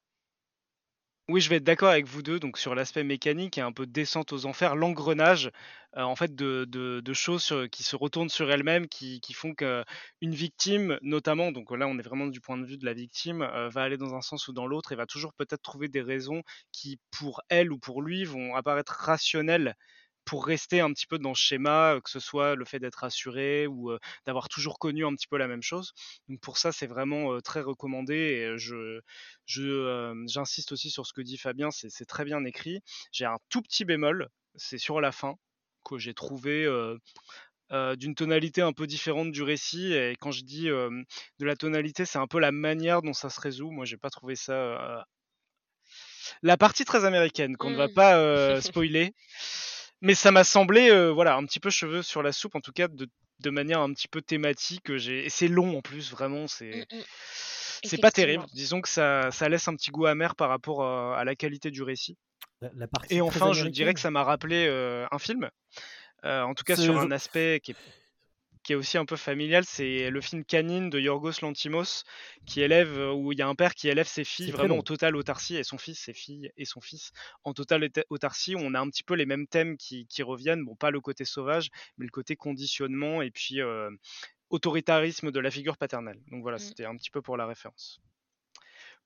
Oui, 1.30 1.41
je 1.41 1.49
vais 1.49 1.58
être 1.58 1.65
d'accord 1.65 1.89
avec 1.89 2.06
vous 2.06 2.21
deux, 2.23 2.39
donc 2.39 2.58
sur 2.58 2.73
l'aspect 2.73 3.03
mécanique 3.03 3.58
et 3.58 3.62
un 3.62 3.73
peu 3.73 3.86
descente 3.86 4.32
aux 4.32 4.45
enfers, 4.45 4.77
l'engrenage 4.77 5.51
euh, 5.97 6.03
en 6.03 6.15
fait 6.15 6.34
de, 6.36 7.13
choses 7.13 7.53
qui 7.69 7.84
se 7.84 7.97
retournent 7.97 8.30
sur 8.30 8.49
elles-mêmes, 8.49 8.88
qui, 8.88 9.19
qui 9.19 9.34
font 9.34 9.53
qu'une 9.53 9.84
victime, 10.21 10.97
notamment, 11.01 11.51
donc 11.51 11.69
là 11.77 11.86
on 11.86 11.99
est 11.99 12.01
vraiment 12.01 12.27
du 12.27 12.39
point 12.39 12.58
de 12.58 12.65
vue 12.65 12.77
de 12.77 12.86
la 12.86 12.93
victime, 12.93 13.41
euh, 13.41 13.67
va 13.67 13.84
aller 13.84 13.97
dans 13.97 14.15
un 14.15 14.21
sens 14.21 14.47
ou 14.47 14.53
dans 14.53 14.67
l'autre 14.67 14.93
et 14.93 14.95
va 14.95 15.06
toujours 15.06 15.34
peut-être 15.34 15.62
trouver 15.62 15.89
des 15.89 16.01
raisons 16.01 16.43
qui, 16.71 16.97
pour 17.12 17.41
elle 17.49 17.73
ou 17.73 17.77
pour 17.77 18.01
lui, 18.01 18.23
vont 18.23 18.56
apparaître 18.56 18.93
rationnelles 18.93 19.75
pour 20.27 20.45
rester 20.45 20.81
un 20.81 20.91
petit 20.91 21.07
peu 21.07 21.17
dans 21.17 21.33
ce 21.33 21.41
schéma, 21.41 21.99
que 22.03 22.09
ce 22.09 22.19
soit 22.19 22.55
le 22.55 22.65
fait 22.65 22.79
d'être 22.79 23.05
assuré 23.05 23.65
ou 23.65 23.91
d'avoir 24.25 24.49
toujours 24.49 24.77
connu 24.77 25.05
un 25.05 25.15
petit 25.15 25.25
peu 25.25 25.37
la 25.37 25.47
même 25.47 25.63
chose. 25.63 25.93
Donc 26.27 26.41
pour 26.41 26.57
ça, 26.57 26.73
c'est 26.73 26.85
vraiment 26.85 27.39
très 27.39 27.61
recommandé. 27.61 28.15
Et 28.15 28.57
je, 28.57 28.99
j'insiste 29.45 30.73
aussi 30.73 30.89
sur 30.91 31.07
ce 31.07 31.13
que 31.13 31.21
dit 31.21 31.37
Fabien, 31.37 31.69
c'est 31.71 32.05
très 32.05 32.25
bien 32.25 32.43
écrit. 32.43 32.81
J'ai 33.13 33.23
un 33.23 33.37
tout 33.49 33.61
petit 33.61 33.85
bémol, 33.85 34.27
c'est 34.55 34.77
sur 34.77 34.99
la 34.99 35.13
fin 35.13 35.35
que 35.85 35.97
j'ai 35.97 36.13
trouvé 36.13 36.67
d'une 37.71 38.15
tonalité 38.15 38.61
un 38.61 38.73
peu 38.73 38.85
différente 38.85 39.31
du 39.31 39.43
récit. 39.43 39.93
Et 39.93 40.17
quand 40.19 40.31
je 40.31 40.43
dis 40.43 40.65
de 40.65 41.05
la 41.45 41.55
tonalité, 41.55 42.03
c'est 42.03 42.19
un 42.19 42.27
peu 42.27 42.39
la 42.39 42.51
manière 42.51 43.01
dont 43.01 43.13
ça 43.13 43.29
se 43.29 43.39
résout. 43.39 43.71
Moi, 43.71 43.85
j'ai 43.85 43.97
pas 43.97 44.09
trouvé 44.09 44.35
ça. 44.35 45.05
La 46.41 46.57
partie 46.57 46.83
très 46.83 47.05
américaine 47.05 47.55
qu'on 47.55 47.69
ne 47.69 47.77
va 47.77 47.87
mmh. 47.87 47.93
pas 47.93 48.59
spoiler. 48.59 49.13
Mais 50.01 50.13
ça 50.13 50.31
m'a 50.31 50.43
semblé, 50.43 50.89
euh, 50.89 51.12
voilà, 51.12 51.36
un 51.36 51.45
petit 51.45 51.60
peu 51.60 51.69
cheveux 51.69 52.01
sur 52.01 52.21
la 52.21 52.31
soupe, 52.31 52.55
en 52.55 52.62
tout 52.62 52.71
cas 52.71 52.88
de, 52.88 53.07
de 53.39 53.49
manière 53.49 53.79
un 53.81 53.91
petit 53.93 54.07
peu 54.07 54.21
thématique. 54.21 54.95
J'ai... 54.97 55.25
Et 55.25 55.29
c'est 55.29 55.47
long 55.47 55.77
en 55.77 55.81
plus, 55.81 56.12
vraiment, 56.12 56.47
c'est. 56.47 56.88
Mmh, 56.91 56.97
mmh. 56.97 57.03
C'est 57.83 57.97
pas 57.99 58.12
terrible. 58.12 58.43
Disons 58.53 58.81
que 58.81 58.89
ça, 58.89 59.29
ça, 59.31 59.49
laisse 59.49 59.67
un 59.67 59.75
petit 59.75 59.91
goût 59.91 60.07
amer 60.07 60.36
par 60.36 60.49
rapport 60.49 60.83
à, 60.83 61.23
la 61.23 61.36
qualité 61.36 61.69
du 61.69 61.83
récit. 61.83 62.17
La, 62.62 62.88
et 63.12 63.21
enfin, 63.21 63.53
je 63.53 63.67
dirais 63.67 63.93
que 63.93 63.99
ça 63.99 64.10
m'a 64.10 64.23
rappelé 64.23 64.65
euh, 64.67 65.05
un 65.12 65.19
film. 65.19 65.49
Euh, 66.25 66.41
en 66.41 66.55
tout 66.55 66.63
cas, 66.63 66.75
sur 66.75 66.99
un 66.99 67.12
aspect 67.12 67.60
qui 67.62 67.71
est 67.71 67.75
qui 68.67 68.73
est 68.73 68.75
aussi 68.75 68.97
un 68.97 69.06
peu 69.06 69.15
familial, 69.15 69.63
c'est 69.63 70.10
le 70.10 70.19
film 70.19 70.43
Canine 70.43 70.89
de 70.89 70.99
Yorgos 70.99 71.39
Lantimos, 71.41 72.03
qui 72.45 72.60
élève, 72.60 72.99
euh, 72.99 73.13
où 73.13 73.32
il 73.32 73.39
y 73.39 73.41
a 73.41 73.47
un 73.47 73.56
père 73.56 73.73
qui 73.73 73.88
élève 73.88 74.08
ses 74.08 74.25
filles 74.25 74.51
vraiment 74.51 74.80
en 74.80 74.82
totale 74.82 75.15
autarcie, 75.15 75.56
et 75.56 75.63
son 75.63 75.77
fils, 75.77 75.97
ses 75.97 76.12
filles 76.12 76.51
et 76.58 76.65
son 76.65 76.82
fils 76.82 77.13
en 77.45 77.53
totale 77.53 77.89
autarcie. 78.10 78.56
On 78.58 78.73
a 78.73 78.80
un 78.82 78.89
petit 78.89 79.03
peu 79.03 79.13
les 79.13 79.25
mêmes 79.25 79.47
thèmes 79.47 79.77
qui, 79.77 80.06
reviennent, 80.21 80.65
bon, 80.65 80.75
pas 80.75 80.91
le 80.91 80.99
côté 80.99 81.23
sauvage, 81.23 81.69
mais 81.97 82.03
le 82.03 82.12
côté 82.12 82.36
conditionnement 82.36 83.21
et 83.21 83.32
puis 83.32 83.62
euh, 83.62 83.89
autoritarisme 84.49 85.32
de 85.32 85.39
la 85.39 85.49
figure 85.49 85.77
paternelle. 85.77 86.19
Donc 86.30 86.41
voilà, 86.41 86.58
mmh. 86.58 86.60
c'était 86.60 86.86
un 86.86 86.97
petit 86.97 87.10
peu 87.10 87.21
pour 87.21 87.38
la 87.38 87.45
référence. 87.45 88.01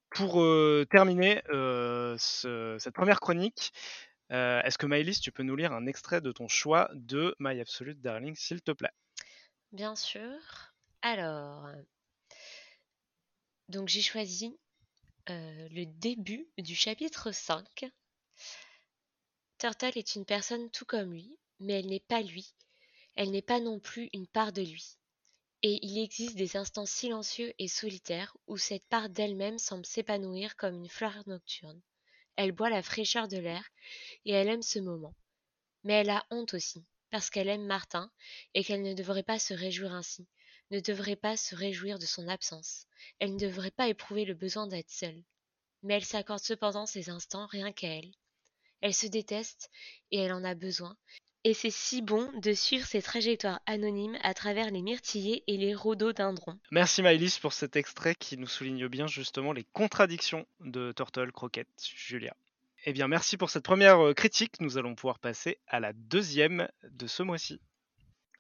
Pour 0.10 0.42
euh, 0.42 0.88
terminer 0.90 1.44
cette 2.18 2.96
première 2.96 3.20
chronique, 3.20 3.74
est-ce 4.32 4.80
que 4.80 4.88
Maëlys, 4.88 5.22
tu 5.22 5.32
peux 5.32 5.44
nous 5.44 5.56
lire 5.56 5.72
un 5.72 5.86
extrait 5.86 6.20
de 6.20 6.32
ton 6.32 6.48
choix 6.48 6.90
de 6.96 7.36
My 7.38 7.60
Absolute 7.60 8.02
Darling, 8.02 8.34
s'il 8.34 8.64
te 8.64 8.72
plaît? 8.72 8.90
Bien 9.74 9.96
sûr. 9.98 10.40
Alors, 11.02 11.68
donc 13.70 13.88
j'ai 13.88 14.02
choisi 14.02 14.60
euh, 15.30 15.68
le 15.70 15.86
début 15.86 16.48
du 16.58 16.76
chapitre 16.76 17.32
5. 17.32 17.86
Turtle 19.60 19.98
est 19.98 20.16
une 20.16 20.26
personne 20.26 20.70
tout 20.72 20.84
comme 20.86 21.14
lui, 21.14 21.40
mais 21.60 21.80
elle 21.80 21.88
n'est 21.88 22.02
pas 22.02 22.22
lui. 22.22 22.54
Elle 23.16 23.32
n'est 23.32 23.42
pas 23.42 23.60
non 23.62 23.80
plus 23.80 24.10
une 24.14 24.28
part 24.28 24.52
de 24.52 24.62
lui. 24.62 24.98
Et 25.64 25.80
il 25.86 25.98
existe 25.98 26.36
des 26.36 26.58
instants 26.58 26.86
silencieux 26.86 27.54
et 27.60 27.68
solitaires 27.68 28.36
où 28.48 28.58
cette 28.58 28.86
part 28.88 29.10
d'elle-même 29.10 29.58
semble 29.60 29.86
s'épanouir 29.86 30.58
comme 30.58 30.76
une 30.76 30.90
fleur 30.90 31.24
nocturne. 31.28 31.82
Elle 32.36 32.52
boit 32.52 32.70
la 32.70 32.84
fraîcheur 32.84 33.28
de 33.28 33.38
l'air 33.38 33.64
et 34.26 34.32
elle 34.32 34.50
aime 34.50 34.64
ce 34.64 34.80
moment. 34.80 35.16
Mais 35.84 35.94
elle 35.94 36.10
a 36.10 36.26
honte 36.32 36.54
aussi, 36.56 36.86
parce 37.12 37.30
qu'elle 37.30 37.50
aime 37.50 37.66
Martin 37.66 38.10
et 38.54 38.64
qu'elle 38.64 38.82
ne 38.82 38.94
devrait 38.94 39.24
pas 39.24 39.40
se 39.40 39.54
réjouir 39.54 39.94
ainsi, 39.94 40.28
ne 40.72 40.80
devrait 40.80 41.16
pas 41.16 41.38
se 41.38 41.56
réjouir 41.56 42.00
de 42.00 42.06
son 42.06 42.28
absence. 42.28 42.88
Elle 43.20 43.34
ne 43.34 43.40
devrait 43.40 43.72
pas 43.72 43.90
éprouver 43.90 44.26
le 44.26 44.34
besoin 44.34 44.68
d'être 44.68 44.90
seule. 44.90 45.24
Mais 45.84 45.96
elle 45.96 46.06
s'accorde 46.06 46.42
cependant 46.42 46.86
ces 46.86 47.10
instants 47.10 47.48
rien 47.48 47.72
qu'à 47.72 47.90
elle. 47.90 48.12
Elle 48.82 48.94
se 48.94 49.08
déteste 49.08 49.70
et 50.12 50.20
elle 50.20 50.34
en 50.34 50.44
a 50.44 50.56
besoin. 50.56 50.96
Et 51.44 51.56
c'est 51.56 51.72
si 51.72 52.04
bon 52.04 52.32
de 52.40 52.54
suivre 52.54 52.86
ces 52.86 53.02
trajectoires 53.02 53.62
anonymes 53.66 54.18
à 54.22 54.36
travers 54.36 54.70
les 54.70 54.84
myrtillers 54.84 55.44
et 55.48 55.58
les 55.58 55.74
rhododendrons. 55.74 56.60
Merci 56.70 57.02
Maëlys 57.02 57.40
pour 57.40 57.54
cet 57.54 57.76
extrait 57.76 58.14
qui 58.14 58.38
nous 58.38 58.48
souligne 58.48 58.88
bien 58.88 59.08
justement 59.08 59.52
les 59.52 59.66
contradictions 59.74 60.46
de 60.60 60.94
Turtle 60.96 61.32
Croquette, 61.32 61.68
Julia. 61.96 62.36
Eh 62.84 62.94
bien, 62.94 63.08
merci 63.08 63.38
pour 63.38 63.52
cette 63.52 63.64
première 63.64 64.00
euh, 64.00 64.14
critique. 64.16 64.60
Nous 64.60 64.80
allons 64.80 64.96
pouvoir 64.96 65.20
passer 65.20 65.60
à 65.68 65.80
la 65.80 65.94
deuxième 65.94 66.68
de 66.90 67.06
ce 67.06 67.22
mois-ci. 67.22 67.62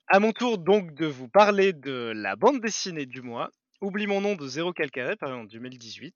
À 0.08 0.20
mon 0.20 0.32
tour 0.32 0.58
donc 0.58 0.96
de 0.96 1.06
vous 1.06 1.28
parler 1.28 1.74
de 1.74 2.12
la 2.16 2.36
bande 2.36 2.60
dessinée 2.60 3.06
du 3.06 3.22
mois. 3.22 3.52
Oublie 3.82 4.08
mon 4.08 4.20
nom 4.20 4.36
de 4.36 4.48
Zéro 4.48 4.74
Calcaré, 4.74 5.16
par 5.16 5.30
exemple, 5.30 5.52
2018. 5.52 6.16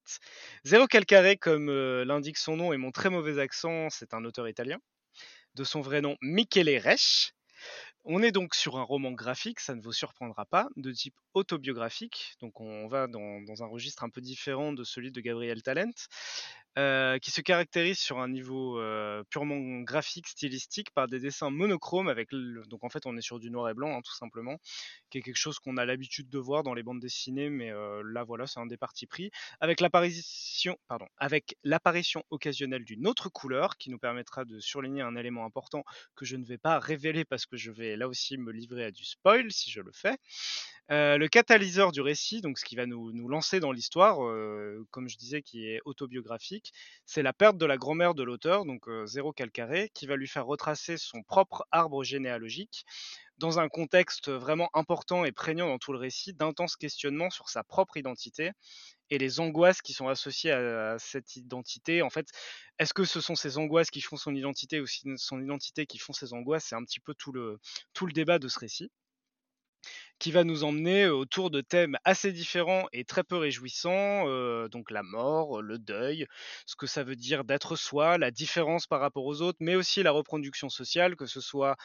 Zéro 0.64 0.88
Calcaré, 0.88 1.38
comme 1.38 1.70
euh, 1.70 2.04
l'indique 2.04 2.40
son 2.40 2.58
nom 2.58 2.74
et 2.74 2.78
mon 2.78 2.90
très 2.90 3.12
mauvais 3.12 3.40
accent, 3.40 3.92
c'est 3.92 4.16
un 4.16 4.26
auteur 4.26 4.50
italien. 4.50 4.80
De 5.54 5.64
son 5.64 5.82
vrai 5.82 6.02
nom, 6.02 6.18
Michele 6.22 6.80
Resch. 6.80 7.32
On 8.06 8.24
est 8.24 8.32
donc 8.32 8.56
sur 8.56 8.78
un 8.78 8.84
roman 8.84 9.12
graphique, 9.12 9.60
ça 9.60 9.76
ne 9.76 9.82
vous 9.82 9.94
surprendra 9.94 10.46
pas, 10.46 10.68
de 10.78 10.92
type 10.92 11.16
autobiographique. 11.36 12.36
Donc 12.40 12.60
on 12.60 12.88
va 12.88 13.06
dans, 13.06 13.42
dans 13.42 13.64
un 13.64 13.68
registre 13.68 14.04
un 14.04 14.10
peu 14.10 14.22
différent 14.22 14.74
de 14.74 14.84
celui 14.84 15.12
de 15.12 15.22
Gabriel 15.22 15.62
Talent. 15.62 15.94
Euh, 16.78 17.20
qui 17.20 17.32
se 17.32 17.40
caractérise 17.40 18.00
sur 18.00 18.20
un 18.20 18.28
niveau 18.28 18.78
euh, 18.82 19.24
purement 19.30 19.80
graphique, 19.80 20.28
stylistique, 20.28 20.92
par 20.92 21.08
des 21.08 21.22
dessins 21.22 21.50
monochromes 21.50 22.10
avec 22.10 22.32
donc 22.32 22.84
en 22.84 22.90
fait 22.90 23.06
on 23.06 23.16
est 23.16 23.22
sur 23.22 23.40
du 23.40 23.50
noir 23.50 23.70
et 23.70 23.74
blanc 23.74 23.98
hein, 23.98 24.02
tout 24.04 24.14
simplement, 24.14 24.58
qui 25.10 25.20
est 25.20 25.22
quelque 25.22 25.38
chose 25.38 25.58
qu'on 25.58 25.78
a 25.78 25.86
l'habitude 25.86 26.30
de 26.30 26.38
voir 26.38 26.64
dans 26.64 26.74
les 26.74 26.84
bandes 26.84 27.00
dessinées, 27.00 27.50
mais 27.50 27.72
euh, 27.72 28.04
là 28.04 28.26
voilà 28.26 28.46
c'est 28.46 28.60
un 28.60 28.66
des 28.66 28.76
partis 28.76 29.08
pris, 29.08 29.32
avec 29.62 29.80
l'apparition, 29.80 30.76
occasionnelle 32.30 32.84
d'une 32.84 33.08
autre 33.08 33.30
couleur 33.30 33.78
qui 33.78 33.90
nous 33.90 33.98
permettra 33.98 34.44
de 34.44 34.60
surligner 34.60 35.02
un 35.02 35.16
élément 35.16 35.46
important 35.46 35.86
que 36.14 36.26
je 36.26 36.36
ne 36.36 36.44
vais 36.44 36.58
pas 36.58 36.80
révéler 36.80 37.24
parce 37.24 37.46
que 37.46 37.56
je 37.56 37.72
vais 37.72 37.96
là 37.96 38.10
aussi 38.10 38.38
me 38.38 38.52
livrer 38.52 38.84
à 38.84 38.92
du 38.92 39.06
spoil 39.06 39.50
si 39.50 39.72
je 39.72 39.80
le 39.80 39.94
fais. 39.94 40.18
le 40.90 41.28
catalyseur 41.28 41.94
du 41.94 42.02
récit, 42.02 42.42
donc 42.42 42.60
ce 42.60 42.66
qui 42.66 42.76
va 42.76 42.86
nous 42.86 43.30
lancer 43.30 43.62
dans 43.62 43.72
l'histoire, 43.72 44.18
comme 44.92 45.08
je 45.08 45.16
disais, 45.16 45.42
qui 45.42 45.68
est 45.70 45.80
autobiographique 45.86 46.65
c'est 47.06 47.24
la 47.24 47.34
perte 47.34 47.58
de 47.58 47.66
la 47.66 47.78
grand-mère 47.78 48.16
de 48.16 48.24
l'auteur, 48.24 48.66
donc 48.66 48.86
Zéro 49.06 49.34
Calcaré, 49.34 49.90
qui 49.94 50.06
va 50.06 50.16
lui 50.16 50.28
faire 50.28 50.46
retracer 50.46 50.98
son 50.98 51.24
propre 51.24 51.66
arbre 51.72 52.04
généalogique 52.04 52.86
dans 53.38 53.60
un 53.60 53.68
contexte 53.68 54.30
vraiment 54.30 54.70
important 54.74 55.26
et 55.26 55.32
prégnant 55.32 55.68
dans 55.68 55.78
tout 55.78 55.92
le 55.92 56.00
récit 56.00 56.34
d'intenses 56.34 56.78
questionnements 56.78 57.30
sur 57.30 57.50
sa 57.50 57.64
propre 57.64 57.98
identité 57.98 58.52
et 59.10 59.18
les 59.18 59.40
angoisses 59.40 59.82
qui 59.82 59.94
sont 59.94 60.08
associées 60.08 60.52
à, 60.52 60.98
cette 61.00 61.36
identité. 61.36 62.02
En 62.02 62.10
fait, 62.10 62.28
est-ce 62.80 62.94
que 62.94 63.06
ce 63.06 63.22
sont 63.22 63.36
ces 63.36 63.58
angoisses 63.58 63.92
qui 63.92 64.02
font 64.02 64.18
son 64.18 64.34
identité 64.36 64.80
ou 64.80 64.86
son 65.18 65.42
identité 65.42 65.86
qui 65.86 65.98
font 65.98 66.14
ces 66.14 66.34
angoisses 66.34 66.66
C'est 66.66 66.76
un 66.76 66.84
petit 66.84 67.00
peu 67.00 67.14
tout 67.14 67.32
le, 67.32 67.60
tout 67.94 68.06
le 68.06 68.14
débat 68.14 68.40
de 68.40 68.48
ce 68.48 68.60
récit. 68.60 68.92
Qui 70.20 70.32
va 70.32 70.44
nous 70.44 70.64
emmener 70.64 71.08
autour 71.08 71.50
de 71.52 71.62
thèmes 71.62 71.98
assez 72.06 72.32
différents 72.32 72.86
et 72.94 73.04
très 73.04 73.24
peu 73.24 73.36
réjouissants, 73.38 74.26
donc 74.70 74.92
la 74.92 75.04
mort, 75.04 75.62
le 75.62 75.78
deuil, 75.78 76.26
ce 76.66 76.76
que 76.76 76.88
ça 76.88 77.04
veut 77.04 77.16
dire 77.16 77.44
d'être 77.44 77.76
soi, 77.76 78.18
la 78.18 78.32
différence 78.32 78.88
par 78.88 79.02
rapport 79.02 79.26
aux 79.26 79.42
autres, 79.42 79.58
mais 79.62 79.76
aussi 79.76 80.04
la 80.04 80.12
reproduction 80.12 80.70
sociale, 80.70 81.16
que 81.16 81.26
ce 81.26 81.42
soit 81.42 81.76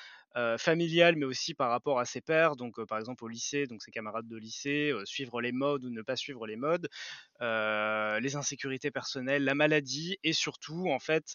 familiale, 0.58 1.16
mais 1.16 1.26
aussi 1.26 1.54
par 1.54 1.70
rapport 1.70 1.98
à 1.98 2.04
ses 2.04 2.20
pairs, 2.20 2.54
donc 2.54 2.80
par 2.84 2.98
exemple 2.98 3.24
au 3.24 3.28
lycée, 3.28 3.66
donc 3.66 3.82
ses 3.82 3.90
camarades 3.90 4.28
de 4.28 4.36
lycée, 4.36 4.92
suivre 5.04 5.40
les 5.40 5.50
modes 5.52 5.84
ou 5.84 5.90
ne 5.90 6.02
pas 6.02 6.14
suivre 6.14 6.46
les 6.46 6.56
modes, 6.56 6.88
les 7.40 8.36
insécurités 8.36 8.92
personnelles, 8.92 9.42
la 9.42 9.56
maladie, 9.56 10.18
et 10.22 10.32
surtout 10.32 10.88
en 10.88 11.00
fait 11.00 11.34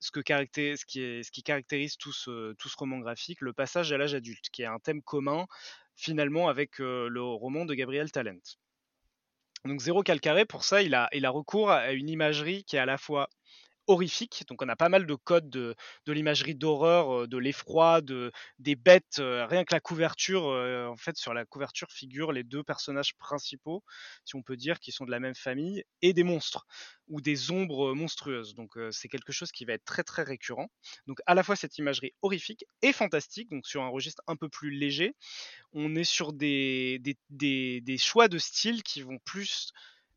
ce 0.00 0.10
qui 0.10 1.42
caractérise 1.44 1.96
tout 1.96 2.12
ce, 2.12 2.54
tout 2.54 2.68
ce 2.68 2.76
roman 2.76 2.98
graphique, 2.98 3.40
le 3.40 3.52
passage 3.52 3.92
à 3.92 3.98
l'âge 3.98 4.14
adulte, 4.14 4.46
qui 4.50 4.62
est 4.62 4.66
un 4.66 4.80
thème 4.80 5.00
commun 5.02 5.46
finalement 5.96 6.48
avec 6.48 6.80
euh, 6.80 7.08
le 7.08 7.22
roman 7.22 7.64
de 7.64 7.74
Gabriel 7.74 8.10
Talent. 8.10 8.40
Donc 9.64 9.80
Zéro 9.80 10.02
Calcaré, 10.02 10.44
pour 10.44 10.64
ça, 10.64 10.82
il 10.82 10.94
a, 10.94 11.08
il 11.12 11.24
a 11.24 11.30
recours 11.30 11.70
à 11.70 11.92
une 11.92 12.08
imagerie 12.08 12.64
qui 12.64 12.76
est 12.76 12.80
à 12.80 12.86
la 12.86 12.98
fois 12.98 13.28
horrifique. 13.86 14.44
Donc 14.48 14.62
on 14.62 14.68
a 14.68 14.76
pas 14.76 14.88
mal 14.88 15.06
de 15.06 15.14
codes 15.14 15.50
de, 15.50 15.74
l'imagerie 16.06 16.54
d'horreur, 16.54 17.22
euh, 17.22 17.26
de 17.26 17.38
l'effroi, 17.38 18.00
de, 18.00 18.32
des 18.58 18.76
bêtes. 18.76 19.18
euh, 19.18 19.46
rien 19.46 19.64
que 19.64 19.74
la 19.74 19.80
couverture, 19.80 20.46
euh, 20.48 20.86
en 20.86 20.96
fait, 20.96 21.16
sur 21.16 21.34
la 21.34 21.44
couverture 21.44 21.90
figurent 21.90 22.32
les 22.32 22.44
deux 22.44 22.62
personnages 22.62 23.14
principaux, 23.16 23.82
si 24.24 24.36
on 24.36 24.42
peut 24.42 24.56
dire, 24.56 24.80
qui 24.80 24.92
sont 24.92 25.04
de 25.04 25.10
la 25.10 25.20
même 25.20 25.34
famille, 25.34 25.84
et 26.02 26.12
des 26.12 26.24
monstres 26.24 26.66
ou 27.08 27.20
des 27.20 27.50
ombres 27.50 27.94
monstrueuses. 27.94 28.54
Donc 28.54 28.72
c'est 28.90 29.08
quelque 29.08 29.32
chose 29.32 29.52
qui 29.52 29.64
va 29.64 29.74
être 29.74 29.84
très 29.84 30.02
très 30.04 30.22
récurrent. 30.22 30.68
Donc 31.06 31.18
à 31.26 31.34
la 31.34 31.42
fois 31.42 31.56
cette 31.56 31.76
imagerie 31.78 32.12
horrifique 32.22 32.64
et 32.82 32.92
fantastique, 32.92 33.50
donc 33.50 33.66
sur 33.66 33.82
un 33.82 33.88
registre 33.88 34.22
un 34.26 34.36
peu 34.36 34.48
plus 34.48 34.70
léger, 34.70 35.14
on 35.72 35.94
est 35.94 36.04
sur 36.04 36.32
des, 36.32 37.00
des, 37.30 37.80
des 37.80 37.98
choix 37.98 38.28
de 38.28 38.38
style 38.38 38.82
qui 38.82 39.02
vont 39.02 39.18
plus 39.24 39.72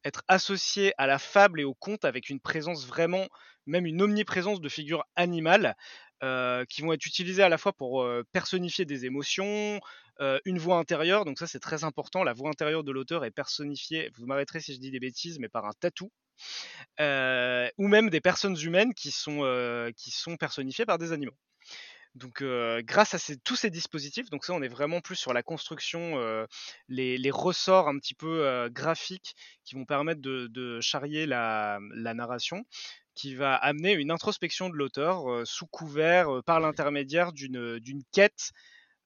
être 0.06 0.24
associés 0.28 0.94
à 0.98 1.08
la 1.08 1.20
fable 1.20 1.60
et 1.60 1.64
au 1.64 1.74
conte 1.74 2.06
avec 2.06 2.30
une 2.30 2.40
présence 2.40 2.86
vraiment, 2.86 3.28
même 3.66 3.86
une 3.86 4.02
omniprésence 4.02 4.62
de 4.62 4.70
figures 4.70 5.04
animales 5.16 5.76
euh, 6.24 6.64
qui 6.66 6.82
vont 6.82 6.94
être 6.94 7.06
utilisées 7.06 7.44
à 7.44 7.50
la 7.50 7.58
fois 7.58 7.74
pour 7.74 8.04
euh, 8.04 8.24
personnifier 8.32 8.86
des 8.86 9.06
émotions, 9.06 9.82
euh, 10.22 10.40
une 10.46 10.60
voix 10.60 10.78
intérieure, 10.78 11.26
donc 11.26 11.38
ça 11.40 11.48
c'est 11.48 11.60
très 11.60 11.84
important, 11.84 12.24
la 12.24 12.34
voix 12.34 12.50
intérieure 12.50 12.84
de 12.84 12.92
l'auteur 12.92 13.26
est 13.26 13.32
personnifiée, 13.32 14.12
vous 14.16 14.26
m'arrêterez 14.26 14.62
si 14.62 14.74
je 14.74 14.80
dis 14.80 14.92
des 14.92 15.00
bêtises, 15.00 15.40
mais 15.40 15.50
par 15.50 15.66
un 15.66 15.74
tatou, 15.80 16.12
ou 17.00 17.88
même 17.88 18.10
des 18.10 18.22
personnes 18.22 18.58
humaines 18.58 18.94
qui 18.94 19.12
sont 19.12 20.38
personnifiées 20.40 20.86
par 20.86 20.98
des 20.98 21.12
animaux. 21.12 21.36
Donc, 22.16 22.42
euh, 22.42 22.82
grâce 22.84 23.14
à 23.14 23.18
ces- 23.20 23.38
tous 23.38 23.56
ces 23.58 23.70
dispositifs, 23.70 24.30
donc 24.30 24.46
ça, 24.46 24.54
on 24.54 24.62
est 24.62 24.70
vraiment 24.70 25.02
plus 25.02 25.16
sur 25.18 25.34
la 25.34 25.44
construction, 25.44 26.18
euh, 26.18 26.46
les, 26.88 27.18
les 27.18 27.32
ressorts 27.32 27.90
un 27.90 27.98
petit 28.00 28.14
peu 28.16 28.46
euh, 28.46 28.70
graphiques 28.70 29.36
qui 29.66 29.76
vont 29.76 29.86
permettre 29.86 30.22
de, 30.22 30.48
de 30.48 30.80
charrier 30.80 31.26
la, 31.26 31.80
la 31.94 32.14
narration, 32.14 32.64
qui 33.16 33.36
va 33.36 33.56
amener 33.56 33.94
une 33.94 34.12
introspection 34.12 34.70
de 34.70 34.76
l'auteur 34.76 35.46
sous 35.46 35.68
couvert, 35.68 36.42
par 36.46 36.60
l'intermédiaire 36.60 37.32
d'une 37.34 38.04
quête 38.12 38.52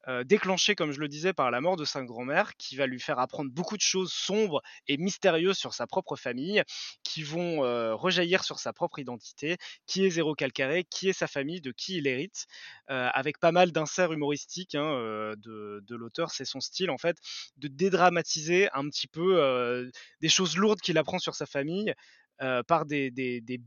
euh, 0.07 0.23
déclenchée, 0.23 0.75
comme 0.75 0.91
je 0.91 0.99
le 0.99 1.07
disais, 1.07 1.33
par 1.33 1.51
la 1.51 1.61
mort 1.61 1.75
de 1.75 1.85
sa 1.85 2.01
grand-mère, 2.03 2.55
qui 2.57 2.75
va 2.75 2.87
lui 2.87 2.99
faire 2.99 3.19
apprendre 3.19 3.51
beaucoup 3.51 3.75
de 3.75 3.81
choses 3.81 4.11
sombres 4.11 4.61
et 4.87 4.97
mystérieuses 4.97 5.57
sur 5.57 5.73
sa 5.73 5.87
propre 5.87 6.15
famille, 6.15 6.63
qui 7.03 7.21
vont 7.21 7.63
euh, 7.63 7.95
rejaillir 7.95 8.43
sur 8.43 8.59
sa 8.59 8.71
propre 8.71 8.99
identité, 8.99 9.57
qui 9.87 10.05
est 10.05 10.09
Zéro 10.09 10.35
Calcaré, 10.35 10.85
qui 10.85 11.09
est 11.09 11.13
sa 11.13 11.27
famille, 11.27 11.61
de 11.61 11.71
qui 11.71 11.97
il 11.97 12.07
hérite, 12.07 12.47
euh, 12.89 13.09
avec 13.13 13.39
pas 13.39 13.51
mal 13.51 13.71
d'inserts 13.71 14.13
humoristiques 14.13 14.75
hein, 14.75 15.33
de, 15.37 15.95
l'auteur. 15.95 16.31
C'est 16.31 16.45
son 16.45 16.61
style, 16.61 16.91
en 16.91 16.97
fait, 16.97 17.17
de 17.57 17.67
dédramatiser 17.67 18.69
un 18.73 18.87
petit 18.89 19.07
peu 19.07 19.91
des 20.21 20.29
choses 20.29 20.55
lourdes 20.55 20.79
qu'il 20.79 20.97
apprend 20.97 21.19
sur 21.19 21.35
sa 21.35 21.45
famille. 21.45 21.93
Euh, 22.41 22.63
par 22.63 22.85
des, 22.85 23.11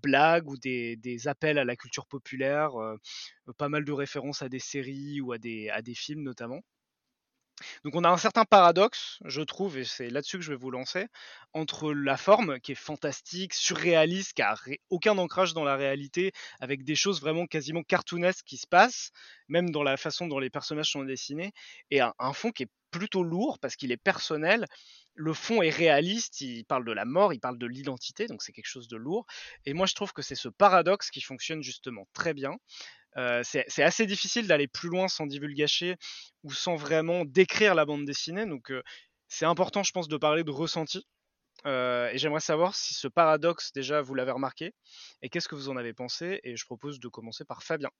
blagues 0.02 0.48
ou 0.48 0.56
des, 0.56 1.28
appels 1.28 1.58
à 1.58 1.64
la 1.64 1.76
culture 1.76 2.06
populaire, 2.06 2.80
euh, 2.80 2.96
pas 3.58 3.68
mal 3.68 3.84
de 3.84 3.92
références 3.92 4.42
à 4.42 4.48
des 4.48 4.58
séries 4.58 5.20
ou 5.20 5.32
à 5.32 5.38
des, 5.38 5.94
films 5.94 6.22
notamment. 6.22 6.60
Donc 7.84 7.94
on 7.94 8.02
a 8.02 8.08
un 8.08 8.16
certain 8.16 8.44
paradoxe, 8.44 9.18
je 9.24 9.42
trouve, 9.42 9.76
et 9.76 9.84
c'est 9.84 10.08
là-dessus 10.08 10.38
que 10.38 10.42
je 10.42 10.50
vais 10.50 10.58
vous 10.58 10.70
lancer, 10.70 11.06
entre 11.52 11.92
la 11.92 12.16
forme 12.16 12.58
qui 12.60 12.72
est 12.72 12.76
fantastique, 12.76 13.54
surréaliste, 13.54 14.32
qui 14.32 14.42
a 14.42 14.56
aucun 14.88 15.18
ancrage 15.18 15.52
dans 15.52 15.62
la 15.62 15.76
réalité, 15.76 16.32
avec 16.60 16.82
des 16.82 16.94
choses 16.94 17.20
vraiment 17.20 17.46
quasiment 17.46 17.82
cartoonesques 17.82 18.46
qui 18.46 18.56
se 18.56 18.66
passent, 18.66 19.10
même 19.48 19.70
dans 19.70 19.82
la 19.82 19.96
façon 19.96 20.26
dont 20.26 20.38
les 20.38 20.50
personnages 20.50 20.90
sont 20.90 21.04
dessinés, 21.04 21.52
et 21.90 22.00
un, 22.00 22.14
un 22.18 22.32
fond 22.32 22.50
qui 22.50 22.64
est 22.64 22.70
plutôt 22.92 23.24
lourd 23.24 23.58
parce 23.58 23.74
qu'il 23.74 23.90
est 23.90 23.96
personnel. 23.96 24.66
Le 25.14 25.32
fond 25.34 25.60
est 25.62 25.70
réaliste, 25.70 26.40
il 26.40 26.64
parle 26.64 26.84
de 26.84 26.92
la 26.92 27.04
mort, 27.04 27.32
il 27.32 27.40
parle 27.40 27.58
de 27.58 27.66
l'identité, 27.66 28.26
donc 28.28 28.42
c'est 28.42 28.52
quelque 28.52 28.66
chose 28.66 28.88
de 28.88 28.96
lourd. 28.96 29.26
Et 29.66 29.74
moi 29.74 29.86
je 29.86 29.94
trouve 29.94 30.12
que 30.12 30.22
c'est 30.22 30.36
ce 30.36 30.48
paradoxe 30.48 31.10
qui 31.10 31.20
fonctionne 31.20 31.62
justement 31.62 32.06
très 32.12 32.34
bien. 32.34 32.56
Euh, 33.18 33.42
c'est 33.44 33.82
assez 33.82 34.06
difficile 34.06 34.46
d'aller 34.46 34.68
plus 34.68 34.88
loin 34.88 35.08
sans 35.08 35.26
divulgacher 35.26 35.96
ou 36.44 36.52
sans 36.52 36.76
vraiment 36.76 37.24
décrire 37.24 37.74
la 37.74 37.84
bande 37.84 38.04
dessinée. 38.04 38.46
Donc 38.46 38.70
euh, 38.70 38.82
c'est 39.28 39.46
important, 39.46 39.82
je 39.82 39.92
pense, 39.92 40.08
de 40.08 40.16
parler 40.16 40.44
de 40.44 40.50
ressenti. 40.50 41.06
Euh, 41.66 42.10
et 42.10 42.18
j'aimerais 42.18 42.40
savoir 42.40 42.74
si 42.74 42.94
ce 42.94 43.08
paradoxe, 43.08 43.72
déjà, 43.72 44.00
vous 44.00 44.14
l'avez 44.14 44.32
remarqué, 44.32 44.74
et 45.22 45.28
qu'est-ce 45.28 45.48
que 45.48 45.54
vous 45.54 45.68
en 45.68 45.76
avez 45.76 45.94
pensé. 45.94 46.40
Et 46.44 46.56
je 46.56 46.64
propose 46.64 47.00
de 47.00 47.08
commencer 47.08 47.44
par 47.44 47.62
Fabien. 47.62 47.90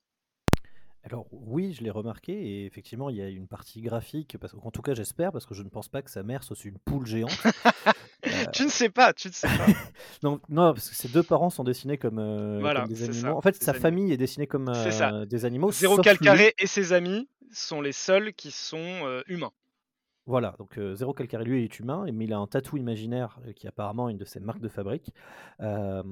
Alors 1.04 1.26
oui, 1.32 1.72
je 1.72 1.82
l'ai 1.82 1.90
remarqué 1.90 2.32
et 2.32 2.64
effectivement 2.66 3.10
il 3.10 3.16
y 3.16 3.22
a 3.22 3.28
une 3.28 3.48
partie 3.48 3.80
graphique, 3.82 4.36
parce 4.40 4.54
en 4.62 4.70
tout 4.70 4.82
cas 4.82 4.94
j'espère, 4.94 5.32
parce 5.32 5.46
que 5.46 5.54
je 5.54 5.62
ne 5.62 5.68
pense 5.68 5.88
pas 5.88 6.00
que 6.02 6.10
sa 6.10 6.22
mère 6.22 6.44
soit 6.44 6.64
une 6.64 6.78
poule 6.78 7.06
géante. 7.06 7.30
Euh, 8.24 8.44
Tu 8.52 8.62
ne 8.62 8.68
sais 8.68 8.88
pas, 8.88 9.12
tu 9.12 9.26
ne 9.26 9.32
sais 9.32 9.48
pas. 9.48 9.66
non, 10.22 10.40
non, 10.48 10.72
parce 10.74 10.88
que 10.90 10.94
ses 10.94 11.08
deux 11.08 11.24
parents 11.24 11.50
sont 11.50 11.64
dessinés 11.64 11.98
comme, 11.98 12.20
euh, 12.20 12.58
Voilà, 12.60 12.82
comme 12.82 12.90
des 12.90 13.02
animaux. 13.02 13.20
ça, 13.20 13.34
En 13.34 13.40
fait, 13.40 13.60
sa 13.60 13.72
animaux. 13.72 13.82
famille 13.82 14.12
est 14.12 14.16
dessinée 14.16 14.46
comme 14.46 14.72
ça. 14.72 15.12
euh, 15.12 15.26
des 15.26 15.44
animaux. 15.44 15.72
Zéro 15.72 15.96
lui. 15.96 16.04
Calcaré 16.04 16.54
et 16.56 16.68
ses 16.68 16.92
amis 16.92 17.28
sont 17.50 17.80
les 17.80 17.90
seuls 17.90 18.32
qui 18.32 18.52
sont 18.52 19.20
humains. 19.26 19.50
Voilà, 20.26 20.54
donc 20.58 20.78
euh, 20.78 20.94
Zéro 20.94 21.12
Calcaré, 21.12 21.44
lui, 21.44 21.64
est 21.64 21.78
humain, 21.80 22.06
mais 22.12 22.26
il 22.26 22.32
a 22.32 22.38
un 22.38 22.46
tatou 22.46 22.76
imaginaire 22.76 23.40
euh, 23.44 23.52
qui 23.52 23.66
est 23.66 23.68
apparemment 23.68 24.08
une 24.08 24.18
de 24.18 24.24
ses 24.24 24.38
marques 24.38 24.60
de 24.60 24.68
fabrique. 24.68 25.12
Euh, 25.60 26.02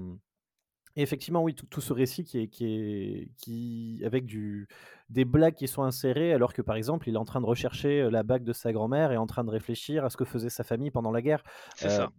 et 0.97 1.03
effectivement, 1.03 1.43
oui, 1.43 1.55
tout, 1.55 1.67
tout 1.67 1.81
ce 1.81 1.93
récit 1.93 2.25
qui 2.25 2.39
est, 2.41 2.49
qui 2.49 2.65
est 2.67 3.29
qui, 3.37 4.03
avec 4.05 4.27
du, 4.27 4.69
des 5.09 5.25
blagues 5.25 5.55
qui 5.55 5.69
sont 5.69 5.83
insérées, 5.83 6.33
alors 6.33 6.53
que 6.53 6.63
par 6.63 6.77
exemple, 6.77 7.09
il 7.09 7.15
est 7.15 7.19
en 7.19 7.25
train 7.25 7.41
de 7.41 7.47
rechercher 7.47 8.11
la 8.11 8.23
bague 8.23 8.45
de 8.45 8.53
sa 8.53 8.73
grand-mère 8.73 9.13
et 9.13 9.17
en 9.17 9.27
train 9.27 9.45
de 9.45 9.51
réfléchir 9.51 10.05
à 10.05 10.11
ce 10.11 10.17
que 10.17 10.25
faisait 10.25 10.51
sa 10.51 10.65
famille 10.65 10.91
pendant 10.91 11.13
la 11.13 11.23
guerre. 11.23 11.43
C'est 11.77 11.87
Euh, 11.87 11.91
ça. 11.91 12.11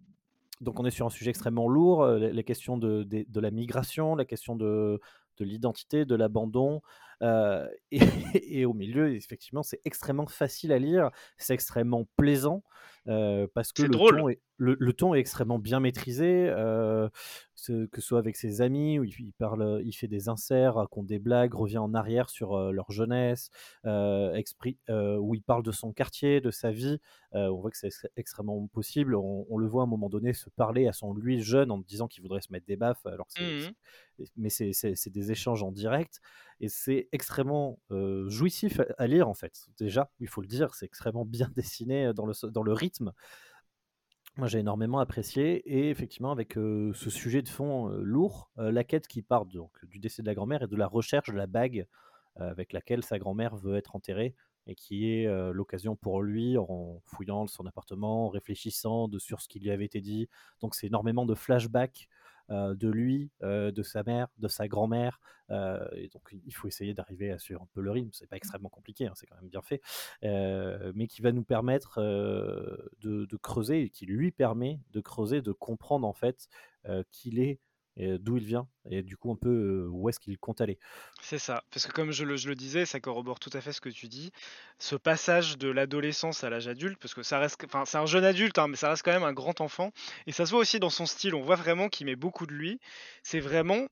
donc 0.61 0.79
on 0.79 0.85
est 0.85 0.91
sur 0.91 1.05
un 1.05 1.09
sujet 1.09 1.29
extrêmement 1.31 1.67
lourd, 1.67 2.05
les, 2.07 2.31
les 2.31 2.43
questions 2.43 2.77
de, 2.77 3.03
de- 3.03 3.25
de 3.27 3.39
la 3.39 3.51
migration, 3.51 4.15
la 4.15 4.25
question 4.25 4.55
de, 4.55 4.99
de 5.37 5.45
l'identité, 5.45 6.05
de 6.05 6.15
l'abandon. 6.15 6.81
euh, 7.23 7.67
et, 7.91 8.59
et 8.61 8.65
au 8.65 8.73
milieu, 8.73 9.13
effectivement, 9.15 9.63
c'est 9.63 9.79
extrêmement 9.85 10.25
facile 10.27 10.71
à 10.71 10.79
lire, 10.79 11.11
c'est 11.37 11.53
extrêmement 11.53 12.05
plaisant, 12.15 12.63
euh, 13.07 13.47
parce 13.53 13.73
que 13.73 13.83
le 13.83 13.89
ton, 13.89 14.29
est, 14.29 14.39
le, 14.57 14.75
le 14.79 14.93
ton 14.93 15.13
est 15.15 15.19
extrêmement 15.19 15.59
bien 15.59 15.79
maîtrisé, 15.79 16.47
euh, 16.49 17.09
que 17.67 18.01
ce 18.01 18.07
soit 18.07 18.19
avec 18.19 18.35
ses 18.35 18.61
amis, 18.61 18.99
où 18.99 19.03
il, 19.03 19.33
parle, 19.37 19.81
il 19.85 19.93
fait 19.93 20.07
des 20.07 20.29
inserts, 20.29 20.75
raconte 20.75 21.05
des 21.07 21.19
blagues, 21.19 21.53
revient 21.53 21.77
en 21.79 21.93
arrière 21.93 22.29
sur 22.29 22.53
euh, 22.55 22.71
leur 22.71 22.91
jeunesse, 22.91 23.49
euh, 23.85 24.33
expri- 24.33 24.77
euh, 24.89 25.17
où 25.17 25.35
il 25.35 25.43
parle 25.43 25.63
de 25.63 25.71
son 25.71 25.91
quartier, 25.93 26.41
de 26.41 26.51
sa 26.51 26.71
vie. 26.71 26.99
On 27.33 27.55
voit 27.59 27.71
que 27.71 27.77
c'est 27.77 27.87
ex- 27.87 28.07
extrêmement 28.17 28.67
possible. 28.67 29.15
On, 29.15 29.45
on 29.49 29.57
le 29.57 29.67
voit 29.67 29.83
à 29.83 29.85
un 29.85 29.89
moment 29.89 30.09
donné 30.09 30.33
se 30.33 30.49
parler 30.49 30.87
à 30.87 30.93
son 30.93 31.13
lui 31.13 31.41
jeune 31.41 31.71
en 31.71 31.77
disant 31.79 32.07
qu'il 32.07 32.21
voudrait 32.23 32.41
se 32.41 32.51
mettre 32.51 32.65
des 32.65 32.75
baffes, 32.75 33.05
alors 33.05 33.27
c'est- 33.29 33.41
mais 34.37 34.49
c'est 34.49 35.09
des 35.09 35.31
échanges 35.31 35.63
en 35.63 35.71
direct 35.71 36.19
et 36.59 36.67
c'est 36.69 37.09
extrêmement 37.11 37.79
jouissif 38.27 38.79
à, 38.79 38.85
à 38.97 39.07
lire 39.07 39.27
en 39.29 39.33
fait. 39.33 39.67
Déjà, 39.77 40.11
il 40.19 40.27
faut 40.27 40.41
le 40.41 40.47
dire, 40.47 40.75
c'est 40.75 40.85
extrêmement 40.85 41.25
bien 41.25 41.49
dessiné 41.55 42.13
dans 42.13 42.25
le, 42.25 42.33
dans 42.49 42.63
le 42.63 42.73
rythme. 42.73 43.13
Moi, 44.37 44.47
j'ai 44.47 44.59
énormément 44.59 44.99
apprécié 44.99 45.57
et 45.69 45.89
effectivement 45.89 46.31
avec 46.31 46.57
euh, 46.57 46.93
ce 46.93 47.09
sujet 47.09 47.41
de 47.41 47.49
fond 47.49 47.89
euh, 47.89 48.01
lourd, 48.01 48.49
euh, 48.59 48.71
la 48.71 48.85
quête 48.85 49.07
qui 49.07 49.21
part 49.21 49.45
donc 49.45 49.71
du 49.83 49.99
décès 49.99 50.21
de 50.21 50.27
la 50.27 50.33
grand-mère 50.33 50.63
et 50.63 50.67
de 50.67 50.75
la 50.77 50.87
recherche 50.87 51.29
de 51.29 51.37
la 51.37 51.47
bague 51.47 51.85
avec 52.37 52.71
laquelle 52.71 53.03
sa 53.03 53.19
grand-mère 53.19 53.57
veut 53.57 53.75
être 53.75 53.93
enterrée 53.93 54.35
et 54.65 54.73
qui 54.73 55.11
est 55.11 55.27
l'occasion 55.51 55.97
pour 55.97 56.21
lui 56.21 56.57
en 56.57 57.01
fouillant 57.03 57.45
son 57.45 57.65
appartement, 57.65 58.27
en 58.27 58.29
réfléchissant 58.29 59.09
sur 59.17 59.41
ce 59.41 59.49
qui 59.49 59.59
lui 59.59 59.69
avait 59.69 59.83
été 59.83 59.99
dit. 59.99 60.29
Donc 60.61 60.73
c'est 60.73 60.87
énormément 60.87 61.25
de 61.25 61.35
flashbacks 61.35 62.07
de 62.51 62.89
lui, 62.89 63.31
euh, 63.43 63.71
de 63.71 63.83
sa 63.83 64.03
mère, 64.03 64.27
de 64.37 64.47
sa 64.47 64.67
grand-mère. 64.67 65.19
euh, 65.49 65.85
donc 66.13 66.23
il 66.45 66.53
faut 66.53 66.67
essayer 66.67 66.93
d'arriver 66.93 67.31
à 67.31 67.37
suivre 67.39 67.61
un 67.61 67.67
peu 67.73 67.81
le 67.81 67.91
rythme. 67.91 68.09
C'est 68.13 68.27
pas 68.29 68.37
extrêmement 68.37 68.69
compliqué, 68.69 69.07
hein, 69.07 69.13
c'est 69.15 69.25
quand 69.25 69.35
même 69.41 69.49
bien 69.49 69.61
fait, 69.61 69.81
euh, 70.23 70.91
mais 70.95 71.07
qui 71.07 71.21
va 71.21 71.31
nous 71.31 71.43
permettre 71.43 71.99
euh, 71.99 72.77
de, 73.01 73.25
de 73.25 73.37
creuser 73.37 73.89
qui 73.89 74.05
lui 74.05 74.31
permet 74.31 74.79
de 74.91 75.01
creuser, 75.01 75.41
de 75.41 75.51
comprendre 75.51 76.07
en 76.07 76.13
fait 76.13 76.47
euh, 76.87 77.03
qu'il 77.11 77.39
est 77.39 77.59
d'où 77.97 78.37
il 78.37 78.45
vient 78.45 78.67
et 78.89 79.03
du 79.03 79.17
coup 79.17 79.31
un 79.31 79.35
peu 79.35 79.87
où 79.91 80.09
est-ce 80.09 80.19
qu'il 80.19 80.37
compte 80.37 80.61
aller. 80.61 80.79
C'est 81.21 81.39
ça, 81.39 81.63
parce 81.71 81.85
que 81.85 81.91
comme 81.91 82.11
je 82.11 82.23
le, 82.23 82.37
je 82.37 82.49
le 82.49 82.55
disais, 82.55 82.85
ça 82.85 82.99
corrobore 82.99 83.39
tout 83.39 83.49
à 83.53 83.61
fait 83.61 83.73
ce 83.73 83.81
que 83.81 83.89
tu 83.89 84.07
dis. 84.07 84.31
Ce 84.79 84.95
passage 84.95 85.57
de 85.57 85.69
l'adolescence 85.69 86.43
à 86.43 86.49
l'âge 86.49 86.67
adulte, 86.67 86.99
parce 86.99 87.13
que 87.13 87.23
ça 87.23 87.39
reste, 87.39 87.63
enfin 87.65 87.85
c'est 87.85 87.97
un 87.97 88.05
jeune 88.05 88.25
adulte, 88.25 88.57
hein, 88.57 88.67
mais 88.67 88.77
ça 88.77 88.89
reste 88.89 89.03
quand 89.03 89.11
même 89.11 89.23
un 89.23 89.33
grand 89.33 89.61
enfant, 89.61 89.91
et 90.25 90.31
ça 90.31 90.45
se 90.45 90.51
voit 90.51 90.61
aussi 90.61 90.79
dans 90.79 90.89
son 90.89 91.05
style. 91.05 91.35
On 91.35 91.41
voit 91.41 91.55
vraiment 91.55 91.89
qu'il 91.89 92.05
met 92.05 92.15
beaucoup 92.15 92.45
de 92.47 92.53
lui. 92.53 92.79
C'est 93.23 93.39
vraiment 93.39 93.85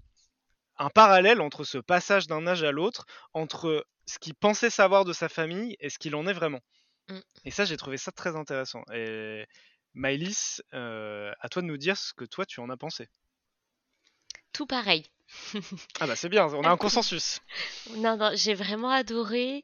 un 0.78 0.90
parallèle 0.90 1.42
entre 1.42 1.64
ce 1.66 1.78
passage 1.78 2.28
d'un 2.28 2.48
âge 2.48 2.64
à 2.64 2.72
l'autre, 2.72 3.06
entre 3.34 3.86
ce 4.06 4.18
qu'il 4.18 4.34
pensait 4.34 4.70
savoir 4.70 5.06
de 5.06 5.14
sa 5.14 5.30
famille 5.30 5.76
et 5.80 5.90
ce 5.90 6.00
qu'il 6.00 6.16
en 6.16 6.26
est 6.26 6.34
vraiment. 6.34 6.62
Mm. 7.10 7.20
Et 7.46 7.52
ça, 7.52 7.66
j'ai 7.66 7.78
trouvé 7.78 7.98
ça 7.98 8.12
très 8.12 8.36
intéressant. 8.36 8.84
Et 8.94 9.46
Maëlys, 9.94 10.62
euh, 10.74 11.32
à 11.42 11.50
toi 11.50 11.62
de 11.62 11.68
nous 11.68 11.78
dire 11.78 11.98
ce 11.98 12.14
que 12.14 12.26
toi 12.26 12.46
tu 12.46 12.60
en 12.60 12.70
as 12.70 12.78
pensé. 12.78 13.08
Tout 14.54 14.68
pareil. 14.68 15.06
Ah 16.00 16.08
bah 16.08 16.16
c'est 16.16 16.30
bien, 16.30 16.48
on 16.54 16.66
a 16.66 16.70
un 16.70 16.78
consensus. 16.78 17.40
Non, 17.98 18.18
non, 18.18 18.32
j'ai 18.36 18.54
vraiment 18.54 18.90
adoré. 18.90 19.64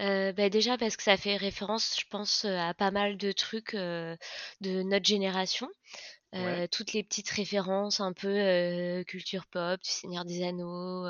euh, 0.00 0.32
bah, 0.32 0.50
déjà 0.50 0.78
parce 0.78 0.96
que 0.96 1.02
ça 1.02 1.16
fait 1.16 1.36
référence, 1.36 1.96
je 2.00 2.06
pense, 2.10 2.44
euh, 2.44 2.56
à 2.58 2.74
pas 2.74 2.90
mal 2.90 3.16
de 3.16 3.32
trucs 3.32 3.74
euh, 3.74 4.16
de 4.60 4.82
notre 4.82 5.06
génération. 5.06 5.68
Euh, 6.34 6.62
Ouais. 6.62 6.68
toutes 6.68 6.92
les 6.94 7.02
petites 7.04 7.30
références 7.30 8.00
un 8.00 8.12
peu 8.12 9.04
culture 9.06 9.46
pop, 9.46 9.80
du 9.82 9.90
Seigneur 9.90 10.24
des 10.26 10.44
Anneaux, 10.44 11.06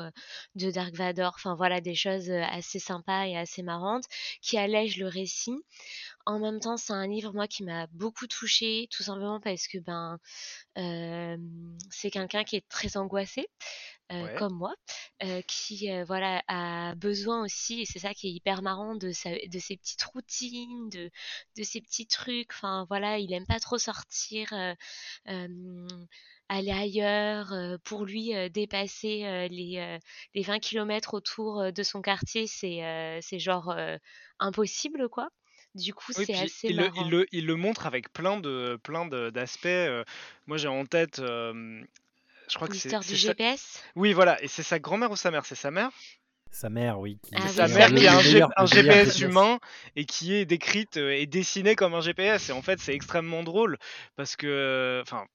de 0.55 0.71
Dark 0.71 0.95
Vador, 0.95 1.33
enfin 1.35 1.55
voilà 1.55 1.81
des 1.81 1.95
choses 1.95 2.31
assez 2.31 2.79
sympas 2.79 3.25
et 3.27 3.37
assez 3.37 3.63
marrantes 3.63 4.05
qui 4.41 4.57
allègent 4.57 4.97
le 4.97 5.07
récit. 5.07 5.55
En 6.29 6.39
même 6.39 6.59
temps, 6.59 6.77
c'est 6.77 6.93
un 6.93 7.07
livre 7.07 7.33
moi 7.33 7.47
qui 7.47 7.63
m'a 7.63 7.87
beaucoup 7.87 8.27
touchée, 8.27 8.87
tout 8.91 9.03
simplement 9.03 9.39
parce 9.39 9.67
que 9.67 9.79
ben 9.79 10.19
euh, 10.77 11.37
c'est 11.91 12.11
quelqu'un 12.11 12.43
qui 12.43 12.55
est 12.57 12.67
très 12.69 12.97
angoissé, 12.97 13.47
euh, 14.11 14.27
Ouais. 14.27 14.35
comme 14.35 14.53
moi, 14.55 14.75
euh, 15.23 15.41
qui 15.47 15.89
voilà 16.03 16.43
a 16.47 16.95
besoin 16.95 17.43
aussi, 17.45 17.81
et 17.81 17.85
c'est 17.85 17.99
ça 17.99 18.13
qui 18.13 18.27
est 18.27 18.31
hyper 18.31 18.61
marrant 18.61 18.95
de 18.95 19.11
sa, 19.11 19.31
de 19.31 19.59
ses 19.59 19.77
petites 19.77 20.03
routines, 20.03 20.89
de 20.89 21.11
de 21.57 21.63
ses 21.63 21.81
petits 21.81 22.07
trucs. 22.07 22.51
Enfin 22.53 22.85
voilà, 22.89 23.19
il 23.19 23.33
aime 23.33 23.47
pas 23.47 23.59
trop 23.59 23.77
sortir, 23.79 24.49
aller 26.49 26.71
ailleurs. 26.71 27.53
euh, 27.53 27.77
pour 27.83 28.05
lui, 28.05 28.35
euh, 28.35 28.49
dépasser 28.49 29.23
euh, 29.25 29.47
les 29.49 29.77
euh, 29.77 29.97
les 30.35 30.41
20 30.43 30.59
kilomètres 30.59 31.13
autour 31.13 31.71
de 31.73 31.83
son 31.83 32.01
quartier, 32.01 32.47
c'est 32.47 33.19
c'est 33.21 33.39
genre 33.39 33.73
impossible 34.39 35.09
quoi. 35.09 35.29
Du 35.79 35.93
coup, 35.93 36.11
Oui, 36.15 36.25
c'est 36.25 36.35
assez 36.35 36.69
il 36.69 36.77
le, 36.77 36.83
il, 36.83 36.91
marrant. 36.91 37.09
le, 37.09 37.25
il 37.31 37.45
le 37.45 37.55
montre 37.55 37.85
avec 37.85 38.11
plein 38.13 38.39
de 38.39 38.77
plein 38.83 39.05
d'aspects. 39.07 39.65
euh, 39.65 40.03
moi, 40.47 40.57
j'ai 40.57 40.67
en 40.67 40.85
tête, 40.85 41.19
euh, 41.19 41.81
je 42.49 42.55
crois 42.55 42.67
que 42.67 42.75
c'est 42.75 42.89
L'histoire 42.89 43.03
du 43.03 43.15
sa... 43.15 43.33
GPS. 43.33 43.83
Oui, 43.95 44.13
voilà, 44.13 44.41
et 44.43 44.47
c'est 44.47 44.63
sa 44.63 44.79
grand-mère 44.79 45.11
ou 45.11 45.15
sa 45.15 45.31
mère? 45.31 45.45
C'est 45.45 45.55
sa 45.55 45.71
mère? 45.71 45.91
Sa 46.51 46.69
mère, 46.69 46.99
oui, 46.99 47.19
qui 47.21 47.35
Ah 47.35 47.41
oui, 47.43 47.49
sa 47.49 47.67
mère 47.67 47.93
qui 47.93 48.07
a 48.07 48.17
un, 48.17 48.21
G- 48.21 48.43
GPS 48.65 49.19
humain 49.19 49.59
et 49.95 50.05
qui 50.05 50.33
est 50.33 50.45
décrite 50.45 50.97
et 50.97 51.25
dessinée 51.27 51.75
comme 51.75 51.93
un 51.93 52.01
GPS. 52.01 52.49
Et 52.49 52.51
en 52.53 52.61
fait, 52.61 52.79
c'est 52.79 52.93
extrêmement 52.93 53.43
drôle 53.43 53.77
parce 54.15 54.35
que, 54.35 54.99
enfin, 55.03 55.25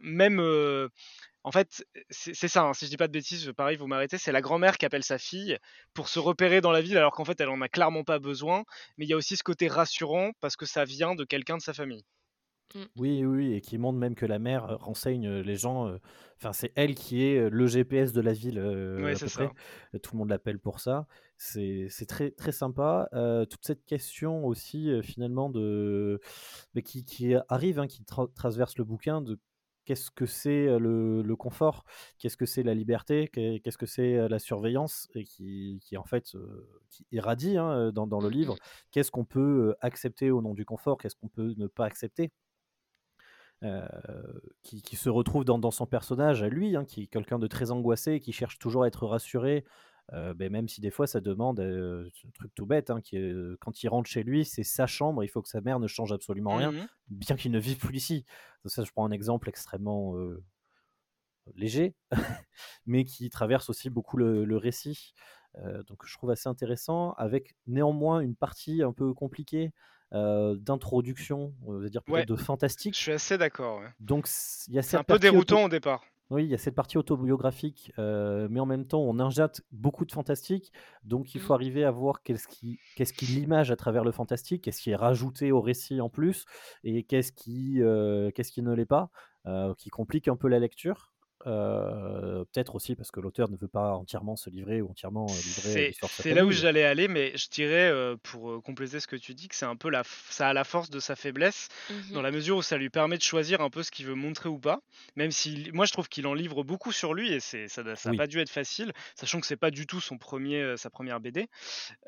même, 0.00 0.40
euh, 0.40 0.88
en 1.44 1.52
fait, 1.52 1.84
c'est 2.10 2.34
ça. 2.48 2.62
hein, 2.64 2.72
si 2.74 2.84
je 2.84 2.90
dis 2.90 2.96
pas 2.96 3.06
de 3.06 3.12
bêtises, 3.12 3.52
pareil, 3.56 3.76
vous 3.76 3.86
m'arrêtez. 3.86 4.18
C'est 4.18 4.32
la 4.32 4.40
grand-mère 4.42 4.76
qui 4.78 4.84
appelle 4.86 5.04
sa 5.04 5.18
fille 5.18 5.56
pour 5.94 6.08
se 6.08 6.18
repérer 6.18 6.60
dans 6.60 6.70
la 6.72 6.80
ville, 6.82 6.96
alors 6.98 7.12
qu'en 7.12 7.24
fait, 7.24 7.40
elle 7.40 7.48
en 7.48 7.60
a 7.62 7.68
clairement 7.68 8.04
pas 8.04 8.18
besoin. 8.18 8.64
Mais 8.98 9.06
il 9.06 9.08
y 9.08 9.12
a 9.14 9.16
aussi 9.16 9.36
ce 9.36 9.42
côté 9.42 9.68
rassurant 9.68 10.32
parce 10.40 10.56
que 10.56 10.66
ça 10.66 10.84
vient 10.84 11.14
de 11.14 11.24
quelqu'un 11.24 11.56
de 11.56 11.62
sa 11.62 11.72
famille. 11.72 12.04
Mm. 12.74 12.84
Oui, 12.96 13.24
oui, 13.24 13.54
et 13.54 13.60
qui 13.60 13.78
montre 13.78 13.98
même 13.98 14.14
que 14.14 14.26
la 14.26 14.38
mère 14.38 14.64
euh, 14.70 14.76
renseigne 14.76 15.26
euh, 15.26 15.42
les 15.42 15.56
gens. 15.56 15.88
euh, 15.88 15.98
Enfin, 16.36 16.52
c'est 16.52 16.72
elle 16.76 16.94
qui 16.94 17.22
est 17.24 17.50
le 17.50 17.66
GPS 17.66 18.12
de 18.12 18.20
la 18.20 18.32
ville 18.32 18.58
euh, 18.58 19.02
Ouais, 19.02 19.12
à 19.12 19.14
c'est 19.16 19.24
peu 19.24 19.28
ça. 19.30 19.48
près. 19.48 19.98
Tout 20.00 20.12
le 20.14 20.18
monde 20.18 20.28
l'appelle 20.30 20.58
pour 20.58 20.78
ça. 20.80 21.06
C'est 21.36 21.86
c'est 21.90 22.06
très 22.06 22.30
très 22.30 22.52
sympa. 22.52 23.08
Euh, 23.12 23.44
toute 23.44 23.64
cette 23.64 23.84
question 23.84 24.44
aussi 24.46 24.88
euh, 24.90 25.02
finalement 25.02 25.50
de 25.50 26.20
mais 26.74 26.82
qui, 26.82 27.04
qui 27.04 27.34
arrive, 27.48 27.78
hein, 27.80 27.86
qui 27.88 28.02
tra- 28.04 28.32
traverse 28.32 28.78
le 28.78 28.84
bouquin 28.84 29.20
de 29.20 29.38
qu'est-ce 29.90 30.10
que 30.10 30.26
c'est 30.26 30.78
le, 30.78 31.22
le 31.22 31.36
confort, 31.36 31.84
qu'est-ce 32.18 32.36
que 32.36 32.46
c'est 32.46 32.62
la 32.62 32.74
liberté, 32.74 33.28
qu'est- 33.28 33.60
qu'est-ce 33.60 33.78
que 33.78 33.86
c'est 33.86 34.28
la 34.28 34.38
surveillance, 34.38 35.08
et 35.14 35.24
qui, 35.24 35.80
qui 35.82 35.96
en 35.96 36.04
fait 36.04 36.32
qui 36.90 37.06
irradie 37.12 37.56
hein, 37.56 37.90
dans, 37.92 38.06
dans 38.06 38.20
le 38.20 38.28
Mm, 38.28 38.30
livre. 38.30 38.58
Qu'est-ce 38.90 39.10
qu'on 39.10 39.24
peut 39.24 39.74
accepter 39.80 40.30
au 40.30 40.42
nom 40.42 40.54
du 40.54 40.64
confort, 40.64 40.98
qu'est-ce 40.98 41.16
qu'on 41.16 41.28
peut 41.28 41.54
ne 41.56 41.66
pas 41.66 41.86
accepter? 41.86 42.30
Euh, 43.62 43.86
qui, 44.62 44.80
qui 44.80 44.96
se 44.96 45.10
retrouve 45.10 45.44
dans, 45.44 45.58
dans 45.58 45.70
son 45.70 45.84
personnage 45.86 46.42
à 46.42 46.48
lui, 46.48 46.76
hein, 46.76 46.86
qui 46.86 47.02
est 47.02 47.06
quelqu'un 47.08 47.38
de 47.38 47.46
très 47.46 47.70
angoissé, 47.72 48.18
qui 48.18 48.32
cherche 48.32 48.58
toujours 48.58 48.84
à 48.84 48.86
être 48.86 49.06
rassuré, 49.06 49.64
euh, 50.12 50.34
ben, 50.34 50.50
même 50.50 50.68
si 50.68 50.80
des 50.80 50.90
fois 50.90 51.06
ça 51.06 51.20
demande 51.20 51.60
euh, 51.60 52.08
un 52.26 52.30
truc 52.30 52.52
tout 52.54 52.66
bête, 52.66 52.90
hein, 52.90 53.00
qui 53.00 53.16
euh, 53.16 53.56
quand 53.60 53.82
il 53.82 53.88
rentre 53.88 54.08
chez 54.10 54.22
lui, 54.22 54.44
c'est 54.44 54.64
sa 54.64 54.86
chambre, 54.86 55.22
il 55.24 55.28
faut 55.28 55.42
que 55.42 55.48
sa 55.48 55.60
mère 55.60 55.78
ne 55.80 55.86
change 55.86 56.12
absolument 56.12 56.56
rien, 56.56 56.72
Mhm. 56.72 56.86
bien 57.08 57.36
qu'il 57.36 57.52
ne 57.52 57.58
vive 57.60 57.78
plus 57.78 57.96
ici. 57.96 58.24
Donc 58.64 58.72
ça, 58.72 58.84
je 58.84 58.90
prends 58.92 59.04
un 59.06 59.10
exemple 59.12 59.48
extrêmement 59.48 60.16
euh, 60.16 60.42
léger, 61.54 61.94
mais 62.86 63.04
qui 63.04 63.28
traverse 63.30 63.70
aussi 63.70 63.90
beaucoup 63.90 64.16
le, 64.16 64.44
le 64.44 64.56
récit. 64.56 65.14
Euh, 65.58 65.82
donc 65.84 66.06
je 66.06 66.14
trouve 66.16 66.30
assez 66.30 66.48
intéressant, 66.48 67.12
avec 67.14 67.54
néanmoins 67.66 68.20
une 68.20 68.36
partie 68.36 68.82
un 68.82 68.92
peu 68.92 69.12
compliquée 69.14 69.72
euh, 70.12 70.56
d'introduction, 70.56 71.54
on 71.66 71.78
va 71.78 71.88
dire 71.88 72.02
Ouais, 72.08 72.24
de 72.24 72.36
je 72.36 72.42
fantastique. 72.42 72.94
suis 72.96 73.12
assez 73.12 73.36
d'accord. 73.38 73.80
ouais. 73.80 73.88
Donc 74.00 74.28
il 74.68 74.74
y 74.74 74.78
a 74.78 74.82
C'est 74.82 74.96
un 74.96 75.04
peu 75.04 75.18
déroutant 75.18 75.64
au 75.64 75.68
départ. 75.68 76.04
Oui, 76.30 76.44
il 76.44 76.50
y 76.50 76.54
a 76.54 76.58
cette 76.58 76.76
partie 76.76 76.96
autobiographique, 76.96 77.92
euh, 77.98 78.46
mais 78.50 78.60
en 78.60 78.66
même 78.66 78.86
temps 78.86 79.00
on 79.00 79.18
injecte 79.18 79.62
beaucoup 79.72 80.04
de 80.04 80.12
fantastique. 80.12 80.72
Donc 81.02 81.34
il 81.34 81.40
faut 81.40 81.54
arriver 81.54 81.84
à 81.84 81.90
voir 81.90 82.22
qu'est-ce 82.22 82.46
qui, 82.46 82.78
qu'est-ce 82.96 83.12
qui 83.12 83.26
l'image 83.26 83.72
à 83.72 83.76
travers 83.76 84.04
le 84.04 84.12
fantastique, 84.12 84.62
qu'est-ce 84.62 84.80
qui 84.80 84.90
est 84.90 84.96
rajouté 84.96 85.50
au 85.50 85.60
récit 85.60 86.00
en 86.00 86.08
plus, 86.08 86.44
et 86.84 87.02
qu'est-ce 87.02 87.32
qui, 87.32 87.82
euh, 87.82 88.30
qu'est-ce 88.30 88.52
qui 88.52 88.62
ne 88.62 88.72
l'est 88.72 88.86
pas, 88.86 89.10
euh, 89.46 89.74
qui 89.74 89.90
complique 89.90 90.28
un 90.28 90.36
peu 90.36 90.46
la 90.48 90.60
lecture. 90.60 91.09
Euh, 91.46 92.44
peut-être 92.52 92.74
aussi 92.74 92.94
parce 92.96 93.10
que 93.10 93.20
l'auteur 93.20 93.48
ne 93.50 93.56
veut 93.56 93.68
pas 93.68 93.94
entièrement 93.94 94.36
se 94.36 94.50
livrer 94.50 94.82
ou 94.82 94.90
entièrement 94.90 95.36
euh, 95.38 95.42
livrer 95.42 95.86
C'est 95.86 95.92
sa 95.92 96.08
c'est 96.10 96.32
là 96.34 96.44
où 96.44 96.50
j'allais 96.52 96.84
aller, 96.84 97.08
mais 97.08 97.36
je 97.36 97.48
dirais, 97.48 97.90
euh, 97.90 98.16
pour 98.22 98.50
euh, 98.50 98.60
compléter 98.60 99.00
ce 99.00 99.06
que 99.06 99.16
tu 99.16 99.34
dis, 99.34 99.48
que 99.48 99.54
c'est 99.54 99.66
un 99.66 99.76
peu 99.76 99.90
la, 99.90 100.02
ça 100.04 100.48
a 100.48 100.52
la 100.52 100.64
force 100.64 100.90
de 100.90 101.00
sa 101.00 101.16
faiblesse, 101.16 101.68
dans 102.12 102.20
Mhm. 102.20 102.22
la 102.22 102.30
mesure 102.30 102.56
où 102.58 102.62
ça 102.62 102.76
lui 102.76 102.90
permet 102.90 103.16
de 103.16 103.22
choisir 103.22 103.60
un 103.60 103.70
peu 103.70 103.82
ce 103.82 103.90
qu'il 103.90 104.06
veut 104.06 104.14
montrer 104.14 104.48
ou 104.48 104.58
pas. 104.58 104.80
Même 105.16 105.30
si, 105.30 105.70
moi, 105.72 105.86
je 105.86 105.92
trouve 105.92 106.08
qu'il 106.08 106.26
en 106.26 106.34
livre 106.34 106.62
beaucoup 106.64 106.92
sur 106.92 107.14
lui 107.14 107.32
et 107.32 107.40
c'est, 107.40 107.68
ça, 107.68 107.82
n'a- 107.82 107.94
Oui, 108.04 108.16
pas 108.16 108.26
dû 108.26 108.38
être 108.40 108.50
facile, 108.50 108.92
sachant 109.14 109.40
que 109.40 109.46
c'est 109.46 109.56
pas 109.56 109.70
du 109.70 109.86
tout 109.86 110.00
son 110.00 110.18
premier, 110.18 110.60
euh, 110.62 110.76
sa 110.76 110.90
première 110.90 111.20
BD. 111.20 111.46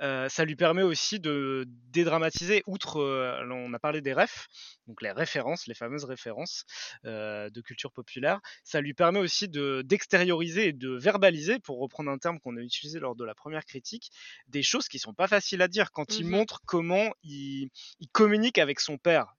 Euh, 0.01 0.29
ça 0.29 0.45
lui 0.45 0.57
permet 0.57 0.83
aussi 0.83 1.21
de 1.21 1.65
dédramatiser, 1.69 2.63
outre, 2.67 2.99
euh, 3.01 3.47
on 3.51 3.73
a 3.75 3.79
parlé 3.79 4.01
des 4.01 4.13
refs, 4.13 4.49
donc 4.87 5.03
les 5.03 5.13
références, 5.13 5.67
les 5.67 5.75
fameuses 5.75 6.05
références 6.05 6.65
euh, 7.07 7.51
de 7.51 7.61
culture 7.61 7.93
populaire, 7.93 8.41
ça 8.65 8.81
lui 8.81 8.95
permet 8.95 9.19
aussi 9.23 9.49
de 9.49 9.83
d'extérioriser 9.85 10.69
et 10.69 10.73
de 10.73 10.91
verbaliser, 10.91 11.59
pour 11.61 11.79
reprendre 11.81 12.11
un 12.11 12.19
terme 12.19 12.39
qu'on 12.41 12.57
a 12.57 12.61
utilisé 12.61 13.01
lors 13.01 13.17
de 13.17 13.25
la 13.25 13.35
première 13.35 13.65
critique, 13.65 14.11
des 14.49 14.63
choses 14.63 14.89
qui 14.89 14.99
sont 14.99 15.15
pas 15.15 15.29
faciles 15.29 15.63
à 15.63 15.69
dire 15.69 15.93
quand 15.93 16.19
il 16.19 16.27
Mhm. 16.27 16.31
montre 16.33 16.61
comment 16.67 17.11
il, 17.23 17.71
il 18.01 18.09
communique 18.13 18.59
avec 18.59 18.81
son 18.81 18.99
père. 18.99 19.35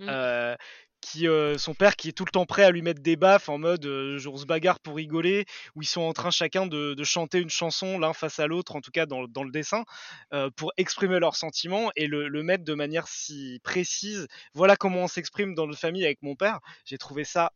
Mm. 0.00 0.06
Euh, 0.08 0.56
qui, 1.00 1.26
euh, 1.28 1.58
son 1.58 1.74
père 1.74 1.96
qui 1.96 2.08
est 2.08 2.12
tout 2.12 2.24
le 2.24 2.30
temps 2.30 2.46
prêt 2.46 2.62
à 2.64 2.70
lui 2.70 2.80
mettre 2.80 3.02
des 3.02 3.16
baffes 3.16 3.48
en 3.48 3.58
mode 3.58 3.84
euh, 3.86 4.20
on 4.26 4.36
se 4.36 4.46
bagarre 4.46 4.78
pour 4.80 4.94
rigoler, 4.96 5.44
où 5.74 5.82
ils 5.82 5.86
sont 5.86 6.00
en 6.02 6.12
train 6.12 6.30
chacun 6.30 6.66
de, 6.66 6.94
de 6.94 7.04
chanter 7.04 7.38
une 7.40 7.50
chanson 7.50 7.98
l'un 7.98 8.12
face 8.12 8.38
à 8.38 8.46
l'autre, 8.46 8.76
en 8.76 8.80
tout 8.80 8.92
cas 8.92 9.04
dans, 9.04 9.26
dans 9.26 9.42
le 9.42 9.50
dessin, 9.50 9.84
euh, 10.32 10.48
pour 10.56 10.72
exprimer 10.76 11.18
leurs 11.18 11.34
sentiments 11.36 11.90
et 11.96 12.06
le, 12.06 12.28
le 12.28 12.42
mettre 12.44 12.64
de 12.64 12.74
manière 12.74 13.08
si 13.08 13.58
précise. 13.64 14.28
Voilà 14.54 14.76
comment 14.76 15.00
on 15.04 15.08
s'exprime 15.08 15.54
dans 15.54 15.66
notre 15.66 15.80
famille 15.80 16.04
avec 16.04 16.22
mon 16.22 16.36
père. 16.36 16.60
J'ai 16.84 16.98
trouvé 16.98 17.24
ça 17.24 17.52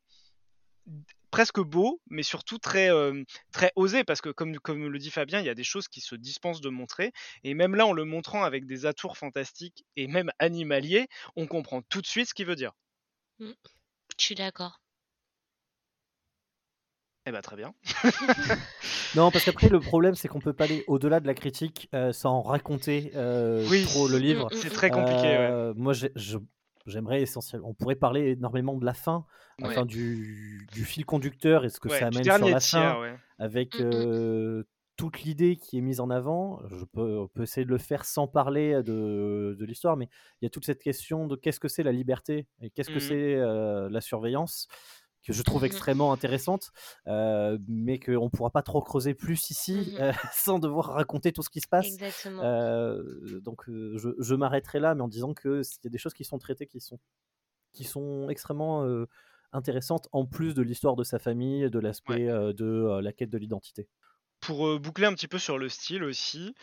presque 1.31 1.61
beau, 1.61 2.01
mais 2.09 2.23
surtout 2.23 2.59
très, 2.59 2.91
euh, 2.91 3.23
très 3.53 3.73
osé, 3.77 4.05
parce 4.05 4.21
que 4.21 4.31
comme, 4.31 4.57
comme 4.59 4.87
le 4.89 4.99
dit 4.99 5.11
Fabien, 5.11 5.41
il 5.41 5.47
y 5.47 5.51
a 5.51 5.55
des 5.55 5.65
choses 5.65 5.89
qui 5.89 6.01
se 6.01 6.15
dispensent 6.15 6.61
de 6.61 6.69
montrer, 6.71 7.13
et 7.45 7.55
même 7.55 7.75
là, 7.75 7.87
en 7.87 7.93
le 7.93 8.05
montrant 8.05 8.43
avec 8.45 8.67
des 8.67 8.87
atours 8.87 9.17
fantastiques 9.19 9.85
et 9.97 10.07
même 10.09 10.31
animaliers, 10.39 11.09
on 11.37 11.47
comprend 11.47 11.83
tout 11.83 12.01
de 12.01 12.07
suite 12.07 12.29
ce 12.29 12.35
qu'il 12.35 12.47
veut 12.47 12.57
dire. 12.57 12.73
Mm. 13.39 13.53
Je 14.19 14.25
suis 14.25 14.35
d'accord. 14.35 14.81
Eh 17.29 17.33
ben 17.33 17.43
très 17.43 17.57
bien. 17.57 17.75
Non, 19.15 19.31
parce 19.31 19.45
qu'après, 19.45 19.69
le 19.69 19.81
problème, 19.81 20.15
c'est 20.15 20.29
qu'on 20.29 20.41
peut 20.41 20.53
pas 20.53 20.65
aller 20.65 20.85
au-delà 20.87 21.21
de 21.21 21.27
la 21.27 21.35
critique 21.35 21.89
euh, 21.95 22.13
sans 22.13 22.43
raconter 22.43 23.11
euh, 23.17 23.67
Oui, 23.69 23.83
trop 23.83 24.07
le 24.07 24.19
Mm, 24.19 24.23
livre. 24.23 24.47
mm, 24.47 24.57
c'est 24.63 24.71
très 24.71 24.91
compliqué, 24.91 25.29
ouais. 25.29 25.73
Moi, 25.75 25.93
je- 25.93 26.39
j'aimerais 26.87 27.23
essentiellement. 27.23 27.69
On 27.69 27.75
pourrait 27.75 27.97
parler 27.97 28.31
énormément 28.33 28.75
de 28.77 28.85
la 28.85 28.95
fin, 28.95 29.27
Ouais. 29.61 29.69
enfin 29.69 29.87
du, 29.87 30.67
du 30.73 30.85
fil 30.85 31.05
conducteur 31.07 31.65
et 31.65 31.69
ce 31.71 31.81
que 31.81 31.89
Ouais, 31.89 31.99
ça 31.99 32.07
amène 32.09 32.23
sur 32.23 32.49
la 32.51 32.59
tiers, 32.61 32.93
fin, 32.95 33.01
ouais. 33.01 33.17
avec 33.39 33.79
Mm, 33.79 33.83
mm. 33.83 33.87
euh, 33.87 34.65
toute 34.97 35.23
l'idée 35.23 35.57
qui 35.57 35.77
est 35.79 35.83
mise 35.83 36.01
en 36.01 36.09
avant. 36.11 36.61
Je 36.71 36.85
peux, 36.87 37.19
on 37.19 37.29
peut 37.29 37.43
essayer 37.43 37.65
de 37.67 37.71
le 37.71 37.79
faire 37.79 38.05
sans 38.07 38.27
parler 38.29 38.83
de, 38.83 39.55
de 39.59 39.65
l'histoire, 39.67 39.97
mais 39.97 40.09
il 40.41 40.45
y 40.45 40.47
a 40.47 40.51
toute 40.51 40.65
cette 40.65 40.83
question 40.83 41.27
de 41.27 41.37
qu'est-ce 41.37 41.61
que 41.61 41.69
c'est 41.69 41.83
la 41.83 41.93
liberté 41.93 42.47
et 42.63 42.71
qu'est-ce 42.71 42.89
que 42.91 42.95
Mhm. 42.95 43.01
c'est 43.01 43.35
euh, 43.35 43.89
la 43.91 44.01
surveillance 44.01 44.69
que 45.27 45.33
je 45.33 45.43
trouve 45.43 45.63
Mmh 45.63 45.67
extrêmement 45.67 46.13
intéressante, 46.13 46.71
euh, 47.09 47.59
mais 47.67 47.99
qu'on 47.99 48.25
ne 48.25 48.29
pourra 48.31 48.51
pas 48.51 48.63
trop 48.63 48.81
creuser 48.81 49.15
plus 49.15 49.51
ici 49.51 49.75
Mmh 49.75 50.01
euh, 50.01 50.13
sans 50.33 50.59
devoir 50.59 50.87
raconter 50.95 51.33
tout 51.33 51.43
ce 51.43 51.51
qui 51.51 51.61
se 51.61 51.69
passe. 51.69 51.87
Exactement. 51.87 52.43
Euh, 52.45 53.41
donc 53.41 53.69
euh, 53.69 53.97
je, 53.99 54.11
je 54.19 54.35
m'arrêterai 54.35 54.79
là, 54.81 54.95
mais 54.95 55.03
en 55.03 55.09
disant 55.09 55.35
que 55.35 55.63
s'il 55.63 55.81
y 55.85 55.89
a 55.89 55.91
des 55.91 55.99
choses 55.99 56.15
qui 56.15 56.25
sont 56.25 56.39
traitées 56.39 56.67
qui 56.67 56.81
sont, 56.81 56.99
qui 57.73 57.85
sont 57.85 58.29
extrêmement 58.29 58.85
euh, 58.85 59.07
intéressantes, 59.53 60.09
en 60.13 60.27
plus 60.27 60.55
de 60.55 60.63
l'histoire 60.63 60.97
de 60.97 61.05
sa 61.05 61.19
famille, 61.19 61.71
de 61.71 61.79
l'aspect 61.79 62.29
euh, 62.29 62.53
de 62.53 62.65
euh, 62.65 63.01
la 63.03 63.13
quête 63.13 63.31
de 63.31 63.39
l'identité. 63.39 63.89
Pour 64.41 64.67
euh, 64.69 64.79
boucler 64.79 65.07
un 65.07 65.15
petit 65.15 65.29
peu 65.29 65.39
sur 65.39 65.59
le 65.59 65.69
style 65.69 66.05
aussi, 66.05 66.55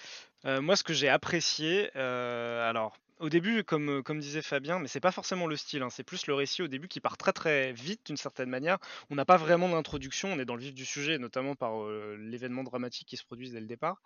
euh, 0.46 0.62
moi 0.62 0.76
ce 0.76 0.84
que 0.84 0.94
j'ai 0.94 1.10
apprécié, 1.10 1.90
euh, 1.96 2.70
alors 2.70 2.96
au 3.24 3.30
début, 3.30 3.64
comme, 3.64 3.90
euh, 3.90 4.02
comme 4.02 4.20
disait 4.20 4.42
Fabien, 4.42 4.80
mais 4.80 4.90
c'est 4.90 5.00
pas 5.00 5.14
forcément 5.14 5.48
le 5.48 5.56
style, 5.56 5.82
hein, 5.82 5.90
c'est 5.90 6.04
plus 6.04 6.28
le 6.28 6.34
récit 6.34 6.62
au 6.62 6.68
début 6.68 6.90
qui 6.90 7.00
part 7.00 7.18
très 7.18 7.32
très 7.32 7.72
vite 7.72 8.06
d'une 8.06 8.18
certaine 8.18 8.50
manière. 8.50 8.80
On 9.10 9.16
n'a 9.16 9.24
pas 9.24 9.38
vraiment 9.38 9.70
d'introduction, 9.70 10.34
on 10.34 10.40
est 10.40 10.46
dans 10.46 10.56
le 10.56 10.62
vif 10.62 10.74
du 10.74 10.84
sujet, 10.84 11.18
notamment 11.18 11.56
par 11.56 11.82
euh, 11.84 12.18
l'événement 12.20 12.64
dramatique 12.64 13.08
qui 13.08 13.16
se 13.16 13.24
produit 13.24 13.50
dès 13.50 13.62
le 13.62 13.66
départ. 13.66 14.02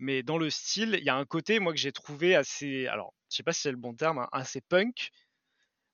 Mais 0.00 0.24
dans 0.24 0.36
le 0.36 0.50
style, 0.50 0.96
il 0.98 1.04
y 1.04 1.10
a 1.10 1.14
un 1.14 1.24
côté, 1.24 1.60
moi, 1.60 1.72
que 1.72 1.78
j'ai 1.78 1.92
trouvé 1.92 2.34
assez, 2.34 2.88
alors 2.88 3.14
je 3.30 3.36
sais 3.36 3.44
pas 3.44 3.52
si 3.52 3.62
c'est 3.62 3.70
le 3.70 3.76
bon 3.76 3.94
terme, 3.94 4.18
hein, 4.18 4.28
assez 4.32 4.60
punk, 4.60 5.10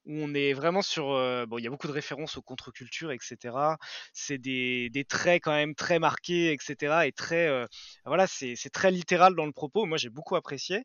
où 0.06 0.12
on 0.16 0.34
est 0.34 0.52
vraiment 0.52 0.82
sur. 0.82 1.10
euh, 1.12 1.46
bon, 1.46 1.58
il 1.58 1.64
y 1.64 1.66
a 1.66 1.70
beaucoup 1.70 1.86
de 1.86 1.92
références 1.92 2.36
aux 2.36 2.42
contre-cultures, 2.42 3.12
etc. 3.12 3.78
C'est 4.12 4.38
des, 4.38 4.90
des 4.90 5.04
traits 5.04 5.42
quand 5.44 5.52
même 5.52 5.74
très 5.74 5.98
marqués, 5.98 6.52
etc. 6.52 7.06
Et 7.06 7.12
très. 7.12 7.48
euh, 7.48 7.66
voilà, 8.04 8.26
c'est 8.26 8.56
très 8.72 8.90
littéral 8.90 9.34
dans 9.34 9.46
le 9.46 9.52
propos. 9.52 9.86
Moi, 9.86 9.98
j'ai 9.98 10.10
beaucoup 10.10 10.36
apprécié. 10.36 10.84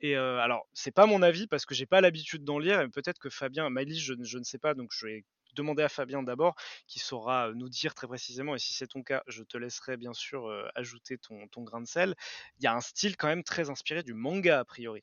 Et 0.00 0.16
euh, 0.16 0.38
alors, 0.38 0.66
c'est 0.72 0.90
pas 0.92 1.06
mon 1.06 1.22
avis 1.22 1.46
parce 1.46 1.66
que 1.66 1.74
j'ai 1.74 1.86
pas 1.86 2.00
l'habitude 2.00 2.44
d'en 2.44 2.58
lire. 2.58 2.80
Et 2.80 2.88
peut-être 2.88 3.18
que 3.18 3.30
Fabien, 3.30 3.68
Maëlys, 3.70 4.00
je, 4.00 4.14
ne- 4.14 4.24
je 4.24 4.38
ne 4.38 4.44
sais 4.44 4.58
pas. 4.58 4.74
Donc, 4.74 4.90
je 4.92 5.06
vais 5.06 5.24
demander 5.54 5.82
à 5.82 5.88
Fabien 5.88 6.22
d'abord, 6.22 6.54
qui 6.86 6.98
saura 6.98 7.50
nous 7.54 7.68
dire 7.68 7.94
très 7.94 8.06
précisément. 8.06 8.54
Et 8.54 8.58
si 8.58 8.74
c'est 8.74 8.86
ton 8.88 9.02
cas, 9.02 9.22
je 9.26 9.42
te 9.42 9.56
laisserai 9.56 9.96
bien 9.96 10.12
sûr 10.12 10.46
euh, 10.48 10.68
ajouter 10.74 11.18
ton, 11.18 11.48
ton 11.48 11.62
grain 11.62 11.80
de 11.80 11.86
sel. 11.86 12.14
Il 12.58 12.64
y 12.64 12.66
a 12.66 12.74
un 12.74 12.80
style 12.80 13.16
quand 13.16 13.28
même 13.28 13.42
très 13.44 13.70
inspiré 13.70 14.02
du 14.02 14.12
manga, 14.14 14.60
a 14.60 14.64
priori. 14.64 15.02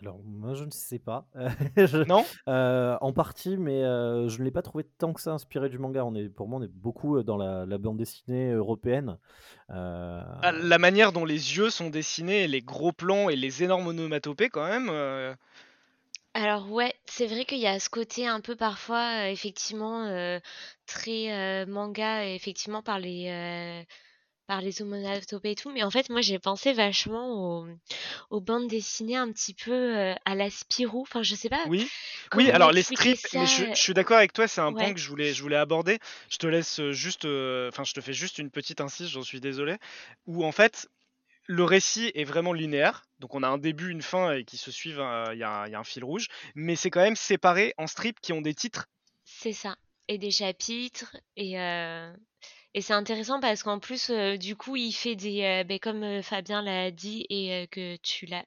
Alors 0.00 0.18
moi 0.24 0.54
je 0.54 0.64
ne 0.64 0.70
sais 0.70 0.98
pas, 0.98 1.28
Je- 1.76 2.04
Non? 2.04 2.30
euh, 2.48 2.96
en 3.02 3.12
partie, 3.12 3.58
mais 3.58 3.82
euh, 3.84 4.28
je 4.28 4.38
ne 4.38 4.44
l'ai 4.44 4.50
pas 4.50 4.62
trouvé 4.62 4.84
tant 4.84 5.12
que 5.12 5.20
ça 5.20 5.32
inspiré 5.32 5.68
du 5.68 5.78
manga. 5.78 6.04
On 6.06 6.14
est, 6.14 6.30
pour 6.30 6.48
moi, 6.48 6.58
on 6.58 6.62
est 6.62 6.68
beaucoup 6.72 7.18
euh, 7.18 7.22
dans 7.22 7.36
la, 7.36 7.66
la 7.66 7.76
bande 7.78 7.98
dessinée 7.98 8.52
européenne. 8.52 9.18
Euh, 9.70 10.22
Ah, 10.42 10.52
La 10.52 10.78
manière 10.78 11.12
dont 11.12 11.24
les 11.24 11.56
yeux 11.56 11.70
sont 11.70 11.88
dessinés, 11.90 12.46
les 12.46 12.60
gros 12.62 12.92
plans 12.92 13.28
et 13.30 13.36
les 13.36 13.62
énormes 13.62 13.86
onomatopées 13.88 14.48
quand 14.50 14.66
même. 14.68 14.88
euh, 14.90 15.34
Alors 16.34 16.70
ouais, 16.72 16.94
c'est 17.06 17.26
vrai 17.26 17.44
qu'il 17.44 17.58
y 17.58 17.66
a 17.68 17.78
ce 17.80 17.88
côté 17.90 18.26
un 18.26 18.40
peu 18.40 18.56
parfois, 18.56 19.26
euh, 19.26 19.30
effectivement, 19.30 20.04
euh, 20.06 20.38
très 20.86 21.32
euh, 21.32 21.66
manga, 21.66 22.24
effectivement, 22.26 22.82
par 22.82 22.98
les, 23.00 23.28
euh, 23.28 23.84
par 24.50 24.60
les 24.62 24.82
onomatopées 24.82 25.52
et 25.52 25.54
tout. 25.54 25.70
Mais 25.70 25.84
en 25.84 25.92
fait, 25.92 26.10
moi, 26.10 26.22
j'ai 26.22 26.40
pensé 26.40 26.72
vachement 26.72 27.60
aux, 27.60 27.68
aux 28.30 28.40
bandes 28.40 28.66
dessinées 28.66 29.16
un 29.16 29.30
petit 29.30 29.54
peu 29.54 29.70
euh, 29.96 30.12
à 30.24 30.34
la 30.34 30.50
Spirou. 30.50 31.02
Enfin, 31.02 31.22
je 31.22 31.36
sais 31.36 31.48
pas 31.48 31.62
Oui, 31.68 31.88
oui. 32.34 32.50
Alors 32.50 32.72
les 32.72 32.82
strips, 32.82 33.28
mais 33.32 33.46
je, 33.46 33.72
suis 33.74 33.94
d'accord 33.94 34.16
avec 34.16 34.32
toi, 34.32 34.48
c'est 34.48 34.60
un 34.60 34.72
point 34.72 34.92
que 34.92 34.98
je 34.98 35.08
voulais, 35.08 35.32
je 35.34 35.40
voulais 35.40 35.54
aborder. 35.54 36.00
Je 36.30 36.38
te 36.38 36.48
laisse 36.48 36.80
euh, 36.80 36.90
juste, 36.90 37.26
euh, 37.26 37.68
enfin, 37.68 37.84
je 37.84 37.92
te 37.92 38.00
fais 38.00 38.12
juste 38.12 38.38
une 38.38 38.50
petite 38.50 38.80
incise, 38.80 39.06
j'en 39.10 39.22
suis 39.22 39.40
désolé. 39.40 39.76
Où 40.26 40.44
en 40.44 40.50
fait, 40.50 40.88
le 41.46 41.62
récit 41.62 42.10
est 42.16 42.24
vraiment 42.24 42.52
linéaire. 42.52 43.04
Donc 43.20 43.36
on 43.36 43.44
a 43.44 43.48
un 43.48 43.58
début, 43.58 43.92
une 43.92 44.02
fin 44.02 44.32
et 44.32 44.44
qui 44.44 44.56
se 44.56 44.72
suivent. 44.72 44.98
euh, 44.98 45.30
Il 45.32 45.38
y, 45.38 45.44
a 45.44 45.60
un- 45.60 45.66
il 45.68 45.70
y 45.70 45.76
a 45.76 45.78
un 45.78 45.84
fil 45.84 46.02
rouge, 46.02 46.26
mais 46.56 46.74
c'est 46.74 46.90
quand 46.90 47.02
même 47.02 47.14
séparé 47.14 47.72
en 47.78 47.86
strips 47.86 48.18
qui 48.18 48.32
ont 48.32 48.42
des 48.42 48.54
titres. 48.54 48.88
C'est 49.24 49.52
ça. 49.52 49.76
Et 50.08 50.18
des 50.18 50.32
chapitres. 50.32 51.14
Et, 51.36 51.60
euh, 51.60 52.12
et 52.74 52.82
c'est 52.82 52.92
intéressant 52.92 53.40
parce 53.40 53.62
qu'en 53.62 53.80
plus, 53.80 54.10
euh, 54.10 54.36
du 54.36 54.56
coup, 54.56 54.76
il 54.76 54.92
fait 54.92 55.16
des. 55.16 55.42
euh, 55.42 55.64
ben, 55.64 55.78
comme 55.80 56.02
euh, 56.04 56.22
Fabien 56.22 56.62
l'a 56.62 56.90
dit 56.92 57.26
et 57.28 57.66
que 57.70 57.96
tu 57.96 58.26
l'as 58.26 58.44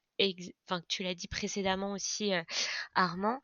enfin, 0.65 0.81
que 0.81 0.87
tu 0.87 1.03
l'as 1.03 1.15
dit 1.15 1.27
précédemment 1.27 1.91
aussi, 1.93 2.31
Armand. 2.95 3.41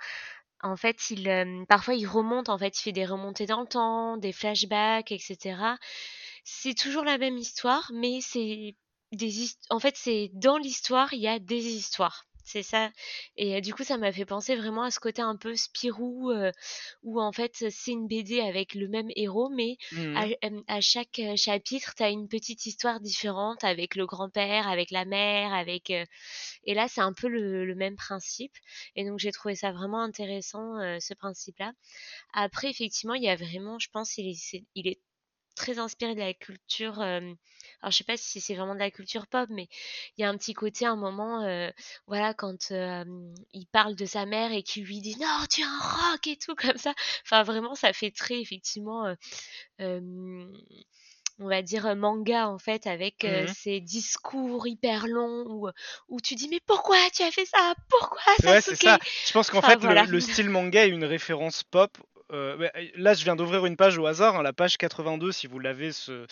En 0.61 0.77
fait, 0.77 1.11
il, 1.11 1.65
parfois, 1.67 1.95
il 1.95 2.07
remonte. 2.07 2.49
En 2.49 2.57
fait, 2.57 2.79
il 2.79 2.83
fait 2.83 2.91
des 2.93 3.05
remontées 3.05 3.45
dans 3.47 3.61
le 3.61 3.67
temps, 3.67 4.17
des 4.17 4.33
flashbacks, 4.33 5.11
etc. 5.11 5.77
C'est 6.45 6.75
toujours 6.75 7.03
la 7.05 7.17
même 7.17 7.37
histoire, 7.37 7.91
mais 7.93 8.21
c'est 8.21 8.75
des 9.13 9.31
En 9.69 9.79
fait, 9.79 9.97
c'est 9.97 10.31
dans 10.33 10.57
l'histoire, 10.57 11.13
il 11.13 11.21
y 11.21 11.27
a 11.27 11.39
des 11.39 11.65
histoires. 11.67 12.28
C'est 12.43 12.63
ça. 12.63 12.91
Et 13.37 13.55
euh, 13.57 13.61
du 13.61 13.75
coup, 13.75 13.83
ça 13.83 13.97
m'a 13.97 14.11
fait 14.11 14.25
penser 14.25 14.55
vraiment 14.55 14.81
à 14.83 14.89
ce 14.89 14.99
côté 14.99 15.21
un 15.21 15.35
peu 15.35 15.55
Spirou, 15.55 16.31
euh, 16.31 16.51
où 17.03 17.21
en 17.21 17.31
fait, 17.31 17.53
c'est 17.69 17.91
une 17.91 18.07
BD 18.07 18.41
avec 18.41 18.73
le 18.73 18.87
même 18.87 19.09
héros, 19.15 19.49
mais 19.49 19.77
à, 20.15 20.25
euh, 20.25 20.61
à 20.67 20.81
chaque 20.81 21.21
chapitre, 21.35 21.93
tu 21.95 22.01
as 22.01 22.09
une 22.09 22.27
petite 22.27 22.65
histoire 22.65 23.01
différente 23.01 23.63
avec 23.63 23.95
le 23.95 24.07
grand-père, 24.07 24.67
avec 24.67 24.89
la 24.89 25.05
mère, 25.05 25.53
avec... 25.53 25.91
Et 25.91 26.73
là, 26.73 26.87
c'est 26.87 27.01
un 27.01 27.13
peu 27.13 27.27
le, 27.27 27.65
le 27.65 27.75
même 27.75 27.95
principe. 27.95 28.55
Et 28.95 29.05
donc, 29.05 29.19
j'ai 29.19 29.31
trouvé 29.31 29.55
ça 29.55 29.71
vraiment 29.71 30.01
intéressant, 30.01 30.75
ce 30.99 31.13
principe-là. 31.13 31.73
Après, 32.33 32.69
effectivement, 32.69 33.13
il 33.15 33.23
y 33.23 33.29
a 33.29 33.35
vraiment, 33.35 33.79
je 33.79 33.89
pense, 33.91 34.17
il 34.17 34.27
est, 34.29 34.33
c'est- 34.35 34.65
il 34.75 34.87
est 34.87 34.99
très 35.59 35.79
inspiré 35.79 36.15
de 36.15 36.19
la 36.19 36.33
culture. 36.33 36.99
euh, 37.01 37.19
alors, 37.81 37.91
je 37.91 37.97
sais 37.97 38.03
pas 38.05 38.17
si 38.17 38.41
c'est 38.41 38.55
vraiment 38.55 38.73
de 38.73 38.79
la 38.79 38.91
culture 38.91 39.27
pop, 39.27 39.47
mais 39.51 39.67
il 40.17 40.21
y 40.21 40.23
a 40.25 40.29
un 40.29 40.37
petit 40.37 40.53
côté, 40.53 40.85
un 40.85 40.95
moment, 40.95 41.43
euh, 41.43 41.69
voilà, 42.07 42.33
quand 42.33 42.71
euh, 42.71 43.03
il 43.53 43.67
parle 43.67 43.95
de 43.95 44.05
sa 44.05 44.25
mère 44.25 44.51
et 44.53 44.63
qu'il 44.63 44.85
lui 44.85 45.01
dit 45.01 45.17
non, 45.19 45.45
tu 45.49 45.61
es 45.61 45.65
un 45.65 45.79
rock 45.79 46.27
et 46.27 46.37
tout 46.37 46.55
comme 46.55 46.77
ça. 46.77 46.93
Enfin, 47.25 47.43
vraiment, 47.43 47.75
ça 47.75 47.93
fait 47.93 48.11
très 48.11 48.39
effectivement. 48.41 49.13
euh, 49.81 50.45
on 51.39 51.47
va 51.47 51.61
dire 51.61 51.95
manga 51.95 52.49
en 52.49 52.57
fait 52.59 52.85
avec 52.87 53.23
euh, 53.25 53.45
Mhm. 53.45 53.47
ces 53.47 53.79
discours 53.81 54.67
hyper 54.67 55.07
longs 55.07 55.45
où, 55.47 55.69
où 56.09 56.19
tu 56.21 56.35
dis 56.35 56.49
mais 56.49 56.59
pourquoi 56.65 56.97
tu 57.13 57.23
as 57.23 57.31
fait 57.31 57.45
ça? 57.45 57.75
Pourquoi 57.89 58.21
Ouais, 58.43 58.61
c'est 58.61 58.75
Sasuke 58.75 58.83
ça. 58.83 58.99
Je 59.23 59.31
pense 59.33 59.49
qu'en 59.49 59.61
Enfin, 59.61 59.77
fait, 59.77 59.83
le, 59.83 60.19
style 60.21 60.49
manga 60.49 60.85
est 60.85 60.89
une 60.89 61.03
référence 61.05 61.63
pop. 61.63 61.97
Euh, 62.31 62.57
ouais, 62.57 62.91
là, 62.95 63.13
je 63.13 63.23
viens 63.23 63.35
d'ouvrir 63.35 63.65
une 63.65 63.75
page 63.75 63.97
au 63.97 64.05
hasard, 64.05 64.37
hein, 64.37 64.43
la 64.43 64.53
page 64.53 64.77
82, 64.77 65.31
si 65.31 65.47
vous 65.47 65.59
l'avez 65.59 65.91
ce- 65.91 66.25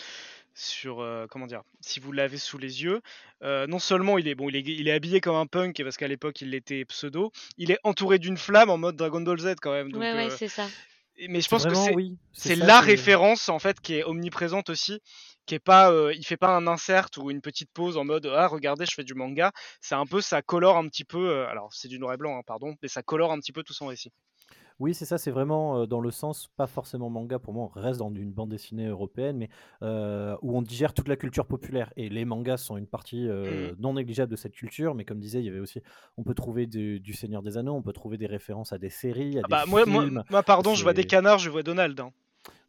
sur 0.54 1.00
euh, 1.00 1.26
comment 1.30 1.46
dire, 1.46 1.62
si 1.80 2.00
vous 2.00 2.10
l'avez 2.12 2.36
sous 2.38 2.58
les 2.58 2.82
yeux. 2.82 3.00
Euh, 3.42 3.66
non 3.68 3.78
seulement 3.78 4.18
il 4.18 4.26
est 4.26 4.34
bon, 4.34 4.48
il 4.48 4.56
est, 4.56 4.60
il 4.60 4.88
est 4.88 4.92
habillé 4.92 5.20
comme 5.20 5.36
un 5.36 5.46
punk 5.46 5.80
parce 5.84 5.96
qu'à 5.96 6.08
l'époque 6.08 6.40
il 6.40 6.54
était 6.54 6.84
pseudo. 6.84 7.30
Il 7.58 7.70
est 7.70 7.78
entouré 7.84 8.18
d'une 8.18 8.36
flamme 8.36 8.70
en 8.70 8.78
mode 8.78 8.96
Dragon 8.96 9.20
Ball 9.20 9.38
Z 9.38 9.54
quand 9.62 9.70
même. 9.72 9.92
Donc, 9.92 10.00
ouais 10.00 10.12
ouais 10.14 10.26
euh, 10.26 10.36
c'est 10.36 10.48
ça 10.48 10.66
mais 11.28 11.40
je 11.40 11.48
pense 11.48 11.66
que 11.66 11.74
c'est 11.74 11.94
oui. 11.94 12.16
c'est 12.32 12.54
ça, 12.56 12.64
la 12.66 12.78
c'est- 12.78 12.86
référence 12.86 13.48
en 13.48 13.58
fait 13.58 13.80
qui 13.80 13.94
est 13.94 14.04
omniprésente 14.04 14.70
aussi, 14.70 15.00
qui 15.46 15.56
est 15.56 15.58
pas, 15.60 15.90
euh, 15.90 16.12
il 16.14 16.24
fait 16.24 16.36
pas 16.36 16.54
un 16.56 16.66
insert 16.68 17.08
ou 17.18 17.30
une 17.30 17.40
petite 17.40 17.70
pause 17.72 17.96
en 17.96 18.04
mode 18.04 18.26
ah 18.26 18.46
regardez 18.46 18.84
je 18.86 18.94
fais 18.94 19.04
du 19.04 19.14
manga. 19.14 19.52
C'est 19.80 19.96
un 19.96 20.06
peu 20.06 20.20
ça 20.20 20.42
colore 20.42 20.76
un 20.76 20.86
petit 20.88 21.04
peu, 21.04 21.30
euh, 21.30 21.48
alors 21.48 21.72
c'est 21.72 21.88
du 21.88 21.98
noir 21.98 22.14
et 22.14 22.16
blanc 22.16 22.38
hein, 22.38 22.42
pardon, 22.46 22.74
mais 22.82 22.88
ça 22.88 23.02
colore 23.02 23.32
un 23.32 23.38
petit 23.40 23.52
peu 23.52 23.62
tout 23.64 23.72
son 23.74 23.86
récit. 23.86 24.12
Oui, 24.80 24.94
c'est 24.94 25.04
ça, 25.04 25.18
c'est 25.18 25.30
vraiment 25.32 25.80
euh, 25.82 25.86
dans 25.86 26.00
le 26.00 26.10
sens, 26.12 26.48
pas 26.56 26.68
forcément 26.68 27.10
manga, 27.10 27.38
pour 27.38 27.52
moi, 27.52 27.64
on 27.74 27.80
reste 27.80 27.98
dans 27.98 28.14
une 28.14 28.30
bande 28.32 28.50
dessinée 28.50 28.86
européenne, 28.86 29.36
mais 29.38 29.48
euh, 29.82 30.36
où 30.42 30.56
on 30.56 30.62
digère 30.62 30.94
toute 30.94 31.08
la 31.08 31.16
culture 31.16 31.46
populaire. 31.46 31.92
Et 31.96 32.08
les 32.08 32.24
mangas 32.24 32.58
sont 32.58 32.76
une 32.76 32.86
partie 32.86 33.26
euh, 33.28 33.74
non 33.78 33.94
négligeable 33.94 34.30
de 34.30 34.36
cette 34.36 34.54
culture, 34.54 34.94
mais 34.94 35.04
comme 35.04 35.18
disait, 35.18 35.40
il 35.40 35.46
y 35.46 35.48
avait 35.48 35.58
aussi, 35.58 35.82
on 36.16 36.22
peut 36.22 36.34
trouver 36.34 36.66
du, 36.66 37.00
du 37.00 37.12
Seigneur 37.12 37.42
des 37.42 37.56
Anneaux, 37.58 37.74
on 37.74 37.82
peut 37.82 37.92
trouver 37.92 38.18
des 38.18 38.26
références 38.26 38.72
à 38.72 38.78
des 38.78 38.90
séries, 38.90 39.38
à 39.38 39.42
Ah 39.44 39.48
des 39.48 39.50
bah 39.52 39.64
moi, 39.66 39.84
moi, 39.84 40.02
films. 40.04 40.22
moi, 40.30 40.42
pardon, 40.44 40.74
je 40.74 40.82
vois 40.84 40.92
des 40.94 41.04
canards, 41.04 41.38
je 41.40 41.50
vois 41.50 41.62
Donald. 41.64 41.98
hein. 41.98 42.12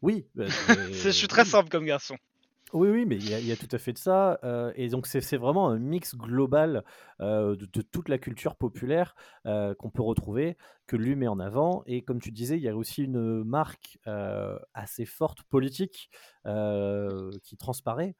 Oui, 0.02 0.26
bah, 0.34 0.46
je 0.92 1.10
suis 1.10 1.28
très 1.28 1.44
simple 1.44 1.68
comme 1.68 1.84
garçon. 1.84 2.16
Oui, 2.72 2.88
oui, 2.88 3.04
mais 3.04 3.16
il 3.16 3.46
y, 3.46 3.52
a- 3.52 3.56
tout 3.56 3.68
à 3.72 3.78
fait 3.78 3.92
de 3.92 3.98
ça. 3.98 4.38
euh, 4.44 4.72
et 4.76 4.88
donc, 4.88 5.06
c'est 5.06 5.36
vraiment 5.36 5.68
un 5.68 5.78
mix 5.78 6.14
global 6.16 6.84
euh, 7.20 7.56
de, 7.56 7.82
toute 7.82 8.08
la 8.08 8.18
culture 8.18 8.54
populaire 8.56 9.14
euh, 9.46 9.74
qu'on 9.74 9.90
peut 9.90 10.02
retrouver, 10.02 10.56
que 10.86 10.96
lui 10.96 11.16
met 11.16 11.26
en 11.26 11.40
avant. 11.40 11.82
Et 11.86 12.02
comme 12.02 12.20
tu 12.20 12.30
disais, 12.30 12.56
il 12.56 12.62
y 12.62 12.68
a 12.68 12.76
aussi 12.76 13.02
une 13.04 13.42
marque 13.44 13.98
assez 14.74 15.04
forte 15.04 15.42
politique 15.44 16.10
qui 17.42 17.56
transparaît. 17.56 18.14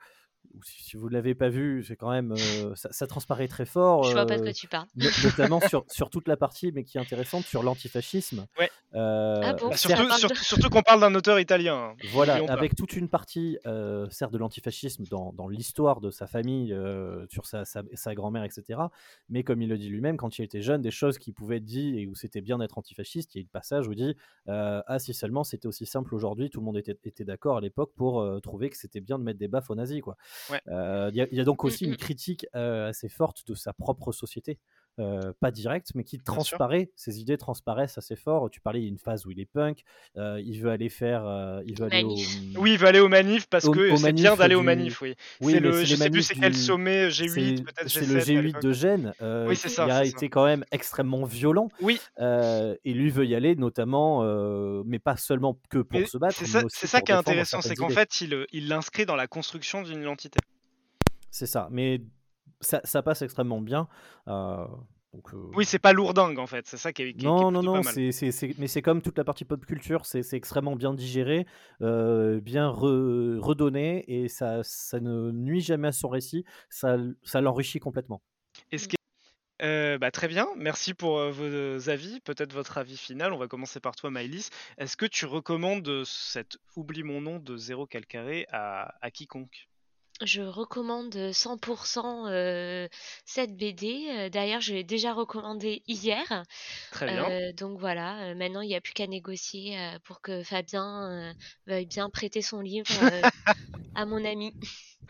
Ou 0.54 0.62
Si, 0.64 0.82
si 0.82 0.96
vous 0.96 1.08
ne 1.08 1.14
l'avez 1.14 1.34
pas 1.34 1.48
vu, 1.48 1.84
c'est 1.84 1.96
quand 1.96 2.10
même 2.10 2.32
euh, 2.32 2.74
ça, 2.74 2.90
ça 2.92 3.06
transparaît 3.06 3.46
très 3.48 3.64
fort. 3.66 4.04
je 4.04 4.12
vois 4.12 4.26
pas 4.26 4.36
de 4.36 4.42
quoi 4.42 4.52
tu 4.52 4.66
parles 4.66 4.86
no- 4.96 5.08
notamment 5.22 5.60
sur, 5.60 5.84
sur 5.88 6.10
toute 6.10 6.26
la 6.28 6.36
partie, 6.36 6.72
mais 6.72 6.82
qui 6.84 6.98
est 6.98 7.00
intéressante, 7.00 7.44
sur 7.44 7.62
l'antifascisme. 7.62 8.46
Ouais. 8.58 8.68
Euh, 8.94 9.40
Ah 9.44 9.52
bon 9.52 9.68
Bah, 9.68 9.76
surtout 9.76 9.96
parle 9.96 10.08
de- 10.12 10.18
surtout, 10.18 10.42
surtout 10.44 10.68
qu'on 10.68 10.82
parle 10.82 11.00
d'un 11.00 11.14
auteur 11.14 11.38
italien. 11.38 11.76
hein. 11.92 11.96
voilà, 12.10 12.34
avec 12.48 12.74
toute 12.74 12.94
une 12.94 13.08
partie, 13.08 13.58
euh, 13.66 14.08
certes, 14.10 14.32
de 14.32 14.38
l'antifascisme 14.38 15.04
dans, 15.10 15.32
dans 15.32 15.46
l'histoire 15.46 16.00
de 16.00 16.10
sa 16.10 16.26
famille, 16.26 16.72
euh, 16.72 17.24
sur 17.28 17.46
sa, 17.46 17.64
sa- 17.64 17.82
sa 17.94 18.14
grand-mère, 18.16 18.42
etc. 18.44 18.80
Mais 19.28 19.44
comme 19.44 19.62
il 19.62 19.68
le 19.68 19.78
dit 19.78 19.88
lui-même, 19.88 20.16
quand 20.16 20.38
il 20.38 20.42
était 20.42 20.62
jeune, 20.62 20.82
des 20.82 20.90
choses 20.90 21.18
qui 21.18 21.32
pouvaient 21.32 21.58
être 21.58 21.64
dites 21.64 21.96
et 21.96 22.06
où 22.08 22.14
c'était 22.16 22.40
bien 22.40 22.58
d'être 22.58 22.76
antifasciste, 22.78 23.34
il 23.34 23.38
y 23.38 23.40
a 23.40 23.42
eu 23.42 23.44
le 23.44 23.50
passage 23.52 23.86
où 23.86 23.92
il 23.92 23.96
dit 23.96 24.16
euh, 24.48 24.82
Ah, 24.88 24.98
si 24.98 25.14
seulement 25.14 25.44
c'était 25.44 25.68
aussi 25.68 25.86
simple 25.86 26.12
aujourd'hui, 26.14 26.50
tout 26.50 26.58
le 26.60 26.66
monde 26.66 26.76
était, 26.76 26.98
était 27.04 27.24
d'accord 27.24 27.56
à 27.58 27.60
l'époque 27.60 27.92
pour 27.94 28.20
euh, 28.20 28.40
trouver 28.40 28.68
que 28.70 28.76
c'était 28.76 29.00
bien 29.00 29.18
de 29.18 29.22
mettre 29.24 29.38
des 29.38 29.48
baffes 29.48 29.70
aux 29.70 29.74
nazis. 29.76 30.00
quoi. 30.02 30.16
Ouais. 30.48 30.60
Euh, 30.68 31.10
Il 31.12 31.16
y, 31.16 31.20
a- 31.22 31.28
il 31.30 31.36
y 31.36 31.40
a 31.40 31.44
donc 31.44 31.64
aussi 31.64 31.86
Mm, 31.86 31.90
une 31.90 31.96
critique 31.96 32.46
euh, 32.54 32.88
assez 32.88 33.08
forte 33.08 33.46
de 33.46 33.54
sa 33.54 33.72
propre 33.72 34.12
société. 34.12 34.58
Euh, 34.98 35.32
pas 35.40 35.50
direct, 35.50 35.92
mais 35.94 36.04
qui 36.04 36.18
transparaît. 36.18 36.90
Ses 36.96 37.20
idées 37.20 37.38
transparaissent 37.38 37.96
assez 37.96 38.16
fort. 38.16 38.50
Tu 38.50 38.60
parlais, 38.60 38.80
il 38.80 38.82
y 38.82 38.86
a 38.86 38.88
une 38.90 38.98
phase 38.98 39.24
où 39.24 39.30
il 39.30 39.40
est 39.40 39.46
punk. 39.46 39.82
euh, 40.16 40.40
il 40.44 40.60
veut 40.60 40.70
aller 40.70 40.88
faire, 40.90 41.24
euh, 41.26 41.62
il 41.66 41.78
veut 41.78 41.86
aller 41.86 42.02
au. 42.02 42.08
Manif. 42.08 42.38
Oui, 42.58 42.72
il 42.72 42.78
veut 42.78 42.86
aller 42.88 43.00
au 43.00 43.08
manif 43.08 43.46
parce 43.48 43.64
Au- 43.64 43.70
que 43.70 43.92
au 43.92 43.96
c'est 43.96 44.12
bien 44.12 44.30
manif 44.30 44.38
d'aller 44.40 44.54
au 44.56 44.60
du- 44.60 44.66
manif, 44.66 45.00
oui. 45.00 45.14
Oui, 45.40 45.52
c'est 45.52 45.60
le, 45.60 45.72
je 45.72 45.78
les 45.80 45.86
sais 45.86 45.94
plus 45.96 46.10
manifs 46.10 46.26
c'est 46.26 46.34
quel 46.34 46.52
du- 46.52 46.58
sommet, 46.58 47.08
G8, 47.08 47.56
C'est 47.56 47.62
peut-être 47.64 47.88
c'est 47.88 48.00
G7. 48.00 48.12
le 48.12 48.16
à 48.16 48.22
G8 48.24 48.42
l'époque. 48.42 48.62
de 48.62 48.72
Gênes 48.72 49.14
euh, 49.22 49.48
Oui, 49.48 49.56
c'est 49.56 49.68
qui 49.68 49.74
ça, 49.74 49.84
a 49.84 49.88
c'est 50.04 50.10
ça. 50.10 50.16
été 50.16 50.28
quand 50.28 50.44
même 50.44 50.64
extrêmement 50.72 51.24
violent. 51.24 51.68
Oui, 51.80 51.98
euh, 52.18 52.74
et 52.84 52.92
lui 52.92 53.10
veut 53.10 53.24
y 53.26 53.34
aller 53.34 53.56
notamment, 53.56 54.22
euh, 54.24 54.82
mais 54.84 54.98
pas 54.98 55.16
seulement 55.16 55.56
que 55.70 55.78
pour 55.78 56.00
mais 56.00 56.06
se 56.06 56.18
battre, 56.18 56.36
c'est 56.36 56.46
ça, 56.46 56.62
ça 56.68 57.00
qui 57.00 57.12
est 57.12 57.14
intéressant, 57.14 57.62
c'est 57.62 57.74
qu'en 57.76 57.88
fait, 57.88 58.20
il, 58.20 58.46
il 58.52 58.68
l'inscrit 58.68 59.06
dans 59.06 59.16
la 59.16 59.26
construction 59.28 59.82
d'une 59.82 60.00
identité. 60.02 60.38
C'est 61.30 61.46
ça, 61.46 61.68
mais 61.70 62.00
ça, 62.60 62.80
ça 62.84 63.02
passe 63.02 63.22
extrêmement 63.22 63.60
bien. 63.60 63.88
euh, 64.28 64.66
donc, 65.12 65.34
euh, 65.34 65.50
Oui, 65.54 65.64
c'est 65.64 65.80
pas 65.80 65.92
lourdingue 65.92 66.38
en 66.38 66.46
fait, 66.46 66.66
c'est 66.68 66.76
ça 66.76 66.92
qui 66.92 67.02
est, 67.02 67.12
qui 67.14 67.18
est- 67.18 67.20
qui 67.22 67.26
est 67.26 67.26
Non, 67.26 67.50
non, 67.50 67.62
non, 67.62 67.82
c'est, 67.82 68.10
mais 68.58 68.68
c'est 68.68 68.82
comme 68.82 69.02
toute 69.02 69.18
la 69.18 69.24
partie 69.24 69.44
pop 69.44 69.64
culture, 69.66 70.06
c'est, 70.06 70.22
extrêmement 70.34 70.76
bien 70.76 70.94
digéré, 70.94 71.46
euh, 71.82 72.40
bien 72.40 72.68
re- 72.70 73.38
redonné, 73.40 74.04
et 74.06 74.28
ça, 74.28 74.62
ça 74.62 75.00
ne 75.00 75.32
nuit 75.32 75.62
jamais 75.62 75.88
à 75.88 75.92
son 75.92 76.08
récit, 76.08 76.44
ça, 76.68 76.96
ça 77.24 77.40
l'enrichit 77.40 77.80
complètement. 77.80 78.22
Et 78.70 78.78
ce 78.78 78.86
qui 78.86 78.94
est- 78.94 79.64
euh, 79.64 79.98
bah, 79.98 80.10
très 80.12 80.28
bien, 80.28 80.46
merci 80.56 80.94
pour 80.94 81.18
vos 81.30 81.88
avis. 81.90 82.20
Peut-être 82.20 82.52
votre 82.54 82.78
avis 82.78 82.96
final. 82.96 83.32
On 83.32 83.38
va 83.38 83.48
commencer 83.48 83.80
par 83.80 83.94
toi, 83.96 84.10
Maëlys. 84.10 84.48
Est-ce 84.78 84.96
que 84.96 85.06
tu 85.06 85.26
recommandes 85.26 86.04
cette 86.04 86.56
Oublie 86.76 87.02
mon 87.02 87.20
nom 87.20 87.38
de 87.40 87.56
Zéro 87.56 87.86
Calcaré 87.86 88.46
à, 88.52 88.94
à 89.02 89.10
quiconque? 89.10 89.68
Je 90.22 90.42
recommande 90.42 91.14
100% 91.32 92.26
euh, 92.28 92.88
cette 93.24 93.56
BD. 93.56 94.06
Euh, 94.10 94.28
D'ailleurs, 94.28 94.60
je 94.60 94.74
l'ai 94.74 94.84
déjà 94.84 95.14
recommandé 95.14 95.82
hier. 95.86 96.44
Très 96.90 97.06
bien. 97.06 97.30
Euh, 97.30 97.52
donc 97.54 97.78
voilà, 97.78 98.30
euh, 98.30 98.34
maintenant 98.34 98.60
il 98.60 98.68
n'y 98.68 98.74
a 98.76 98.80
plus 98.82 98.92
qu'à 98.92 99.06
négocier 99.06 99.78
euh, 99.78 99.98
pour 100.04 100.20
que 100.20 100.42
Fabien 100.42 101.10
euh, 101.10 101.32
veuille 101.66 101.86
bien 101.86 102.10
prêter 102.10 102.42
son 102.42 102.60
livre 102.60 102.86
euh, 103.02 103.22
à 103.94 104.04
mon 104.04 104.22
ami. 104.24 104.52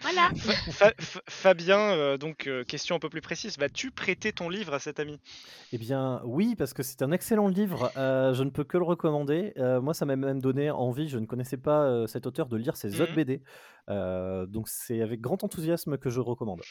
Voilà. 0.01 0.31
Fa- 0.35 0.93
Fa- 0.99 1.21
Fabien, 1.29 1.79
euh, 1.79 2.17
donc 2.17 2.47
euh, 2.47 2.65
question 2.65 2.97
un 2.97 2.99
peu 2.99 3.11
plus 3.11 3.21
précise, 3.21 3.59
vas-tu 3.59 3.91
prêter 3.91 4.33
ton 4.33 4.49
livre 4.49 4.73
à 4.73 4.79
cet 4.79 4.99
ami? 4.99 5.21
Eh 5.73 5.79
bien, 5.79 6.23
oui, 6.25 6.55
parce 6.57 6.73
que 6.73 6.83
c'est 6.83 7.03
un 7.03 7.13
excellent 7.13 7.49
livre, 7.49 7.93
euh, 7.97 8.33
je 8.33 8.43
ne 8.43 8.51
peux 8.51 8.65
que 8.65 8.79
le 8.79 8.85
recommander. 8.85 9.53
Euh, 9.59 9.81
moi, 9.81 9.93
ça 9.93 10.07
m'a 10.07 10.17
même 10.17 10.41
donné 10.41 10.71
envie, 10.71 11.09
je 11.09 11.19
ne 11.19 11.27
connaissais 11.27 11.59
pas 11.59 11.83
euh, 11.85 12.07
cet 12.07 12.27
auteur, 12.27 12.49
de 12.49 12.57
lire 12.57 12.77
ses 12.77 13.01
autres 13.01 13.11
Mhm. 13.13 13.17
BD. 13.17 13.43
Euh, 13.91 14.47
donc, 14.47 14.69
c'est 14.69 15.03
avec 15.03 15.21
grand 15.21 15.45
enthousiasme 15.45 15.99
que 15.99 16.09
je 16.09 16.21
recommande. 16.21 16.63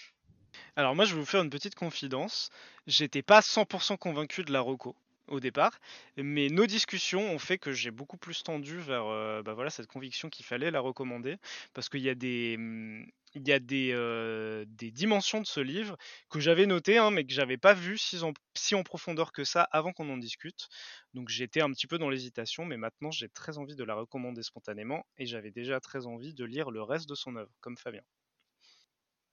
Alors 0.75 0.95
moi, 0.95 1.05
je 1.05 1.13
vais 1.13 1.19
vous 1.19 1.25
faire 1.27 1.43
une 1.43 1.49
petite 1.51 1.75
confidence. 1.75 2.49
J'étais 2.87 3.21
pas 3.21 3.41
100% 3.41 3.97
convaincu 3.97 4.43
de 4.43 4.51
la 4.51 4.61
reco 4.61 4.95
au 5.29 5.39
départ, 5.39 5.79
mais 6.17 6.49
nos 6.49 6.65
discussions 6.65 7.31
ont 7.31 7.39
fait 7.39 7.57
que 7.57 7.71
j'ai 7.71 7.91
beaucoup 7.91 8.17
plus 8.17 8.43
tendu 8.43 8.77
vers 8.79 9.05
euh, 9.05 9.41
bah 9.43 9.53
voilà, 9.53 9.69
cette 9.69 9.87
conviction 9.87 10.29
qu'il 10.29 10.45
fallait 10.45 10.71
la 10.71 10.79
recommander, 10.79 11.37
parce 11.73 11.89
qu'il 11.89 12.01
y 12.01 12.09
a 12.09 12.15
des, 12.15 12.55
hum, 12.57 13.05
il 13.35 13.47
y 13.47 13.51
a 13.51 13.59
des, 13.59 13.91
euh, 13.93 14.65
des 14.67 14.91
dimensions 14.91 15.41
de 15.41 15.45
ce 15.45 15.59
livre 15.59 15.97
que 16.29 16.39
j'avais 16.39 16.65
notées, 16.65 16.97
hein, 16.97 17.11
mais 17.11 17.25
que 17.25 17.33
j'avais 17.33 17.57
pas 17.57 17.73
vu 17.73 17.97
si 17.97 18.21
en, 18.23 18.33
si 18.55 18.75
en 18.75 18.83
profondeur 18.83 19.31
que 19.31 19.43
ça 19.43 19.63
avant 19.71 19.93
qu'on 19.93 20.09
en 20.09 20.17
discute. 20.17 20.67
Donc 21.13 21.29
j'étais 21.29 21.61
un 21.61 21.71
petit 21.71 21.87
peu 21.87 21.97
dans 21.97 22.09
l'hésitation, 22.09 22.65
mais 22.65 22.77
maintenant 22.77 23.11
j'ai 23.11 23.29
très 23.29 23.57
envie 23.57 23.75
de 23.75 23.83
la 23.83 23.95
recommander 23.95 24.43
spontanément, 24.43 25.05
et 25.17 25.25
j'avais 25.25 25.51
déjà 25.51 25.79
très 25.79 26.07
envie 26.07 26.33
de 26.33 26.45
lire 26.45 26.71
le 26.71 26.81
reste 26.81 27.07
de 27.07 27.15
son 27.15 27.35
œuvre, 27.35 27.51
comme 27.61 27.77
Fabien. 27.77 28.01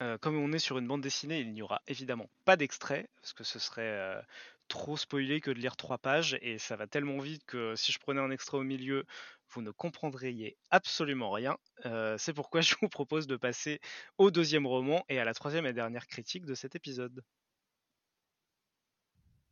Euh, 0.02 0.18
comme 0.18 0.36
on 0.36 0.52
est 0.52 0.58
sur 0.58 0.76
une 0.76 0.86
bande 0.86 1.00
dessinée, 1.00 1.40
il 1.40 1.52
n'y 1.54 1.62
aura 1.62 1.80
évidemment 1.86 2.28
pas 2.44 2.56
d'extrait, 2.56 3.08
parce 3.16 3.32
que 3.32 3.44
ce 3.44 3.58
serait 3.58 3.82
euh, 3.82 4.20
trop 4.68 4.96
spoilé 4.96 5.40
que 5.40 5.50
de 5.50 5.58
lire 5.58 5.76
trois 5.76 5.98
pages, 5.98 6.38
et 6.42 6.58
ça 6.58 6.76
va 6.76 6.86
tellement 6.86 7.18
vite 7.18 7.44
que 7.46 7.74
si 7.76 7.92
je 7.92 7.98
prenais 7.98 8.20
un 8.20 8.30
extrait 8.30 8.58
au 8.58 8.62
milieu, 8.62 9.04
vous 9.50 9.62
ne 9.62 9.70
comprendriez 9.70 10.56
absolument 10.70 11.30
rien. 11.30 11.56
Euh, 11.86 12.16
C'est 12.18 12.34
pourquoi 12.34 12.60
je 12.62 12.74
vous 12.80 12.88
propose 12.88 13.26
de 13.26 13.36
passer 13.36 13.80
au 14.18 14.30
deuxième 14.30 14.66
roman 14.66 15.04
et 15.08 15.18
à 15.18 15.24
la 15.24 15.34
troisième 15.34 15.66
et 15.66 15.72
dernière 15.72 16.06
critique 16.06 16.46
de 16.46 16.54
cet 16.54 16.74
épisode. 16.76 17.22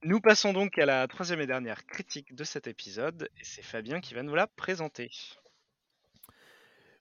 Nous 0.02 0.20
passons 0.20 0.52
donc 0.52 0.78
à 0.78 0.86
la 0.86 1.08
troisième 1.08 1.40
et 1.40 1.46
dernière 1.46 1.86
critique 1.86 2.34
de 2.34 2.44
cet 2.44 2.66
épisode, 2.66 3.28
et 3.38 3.44
c'est 3.44 3.62
Fabien 3.62 4.00
qui 4.00 4.14
va 4.14 4.22
nous 4.22 4.34
la 4.34 4.46
présenter. 4.46 5.10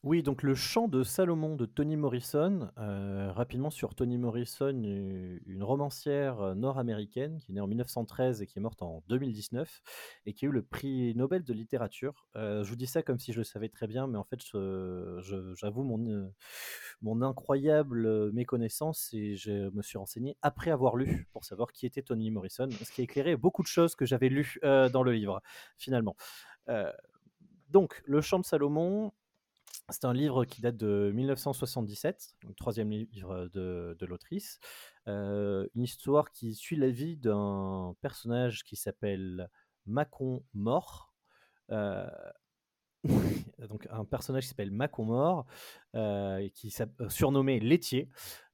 Oui, 0.04 0.22
donc 0.22 0.44
le 0.44 0.54
chant 0.54 0.90
de 0.90 1.02
Salomon 1.02 1.56
de 1.56 1.66
Toni 1.66 1.96
Morrison. 1.96 2.70
euh, 2.78 3.32
rapidement 3.32 3.70
sur 3.70 3.96
Toni 3.96 4.18
Morrison, 4.18 4.68
une 4.68 5.40
une 5.46 5.64
romancière 5.64 6.42
euh, 6.42 6.56
nord-américaine 6.56 7.40
qui 7.40 7.52
est 7.52 7.56
née 7.56 7.62
en 7.62 7.68
1913 7.68 8.42
et 8.42 8.48
qui 8.48 8.60
est 8.60 8.62
morte 8.62 8.82
en 8.82 9.02
2019 9.08 9.82
et 10.26 10.34
qui 10.34 10.46
a 10.46 10.50
eu 10.50 10.52
le 10.52 10.62
prix 10.62 11.16
Nobel 11.16 11.46
de 11.46 11.54
littérature. 11.54 12.28
Euh, 12.36 12.66
je 12.66 12.70
vous 12.70 12.76
dis 12.76 12.86
ça 12.86 13.02
comme 13.02 13.18
si 13.18 13.32
je 13.32 13.38
le 13.38 13.46
savais 13.46 13.70
très 13.70 13.88
bien, 13.88 14.08
mais 14.08 14.18
en 14.18 14.26
fait, 14.26 14.42
j'avoue 14.42 15.84
mon, 15.84 16.06
euh, 16.10 16.28
mon 17.02 17.22
incroyable 17.22 18.06
euh, 18.06 18.32
méconnaissance 18.34 19.10
et 19.14 19.36
je 19.38 19.70
me 19.74 19.82
suis 19.82 19.98
renseigné 19.98 20.36
après 20.42 20.72
avoir 20.72 20.98
lu 20.98 21.28
pour 21.32 21.46
savoir 21.46 21.72
qui 21.72 21.86
était 21.86 22.02
Toni 22.02 22.30
Morrison, 22.30 22.68
ce 22.72 22.92
qui 22.92 23.02
a 23.02 23.04
éclairé 23.06 23.38
beaucoup 23.38 23.62
de 23.64 23.68
choses 23.68 23.96
que 23.96 24.06
j'avais 24.06 24.30
lues 24.30 24.58
euh, 24.66 24.90
dans 24.90 25.04
le 25.04 25.14
livre, 25.14 25.42
finalement. 25.78 26.16
Euh, 26.70 26.92
donc, 27.70 28.02
Le 28.06 28.22
chant 28.22 28.40
de 28.40 28.46
Salomon, 28.46 29.14
c'est 29.94 30.06
un 30.06 30.14
livre 30.14 30.44
qui 30.46 30.62
date 30.62 30.76
de 30.76 31.12
1977, 31.14 32.36
le 32.48 32.54
troisième 32.56 32.90
livre 32.90 33.48
de, 33.54 34.06
l'autrice. 34.06 34.60
Euh, 35.08 35.68
une 35.76 35.84
histoire 35.84 36.32
qui 36.32 36.56
suit 36.56 36.76
la 36.76 36.90
vie 36.90 37.16
d'un 37.16 37.96
personnage 38.02 38.64
qui 38.64 38.76
s'appelle 38.76 39.50
Macon 39.86 40.44
Mort. 40.54 41.14
Euh, 41.72 42.10
donc 43.70 43.88
un 43.92 44.06
personnage 44.06 44.44
qui 44.44 44.50
s'appelle 44.50 44.72
Macon 44.72 45.06
Mort, 45.06 45.46
euh, 45.96 46.50
qui 46.56 46.74
surnommé 47.10 47.60
Laitier. 47.60 48.10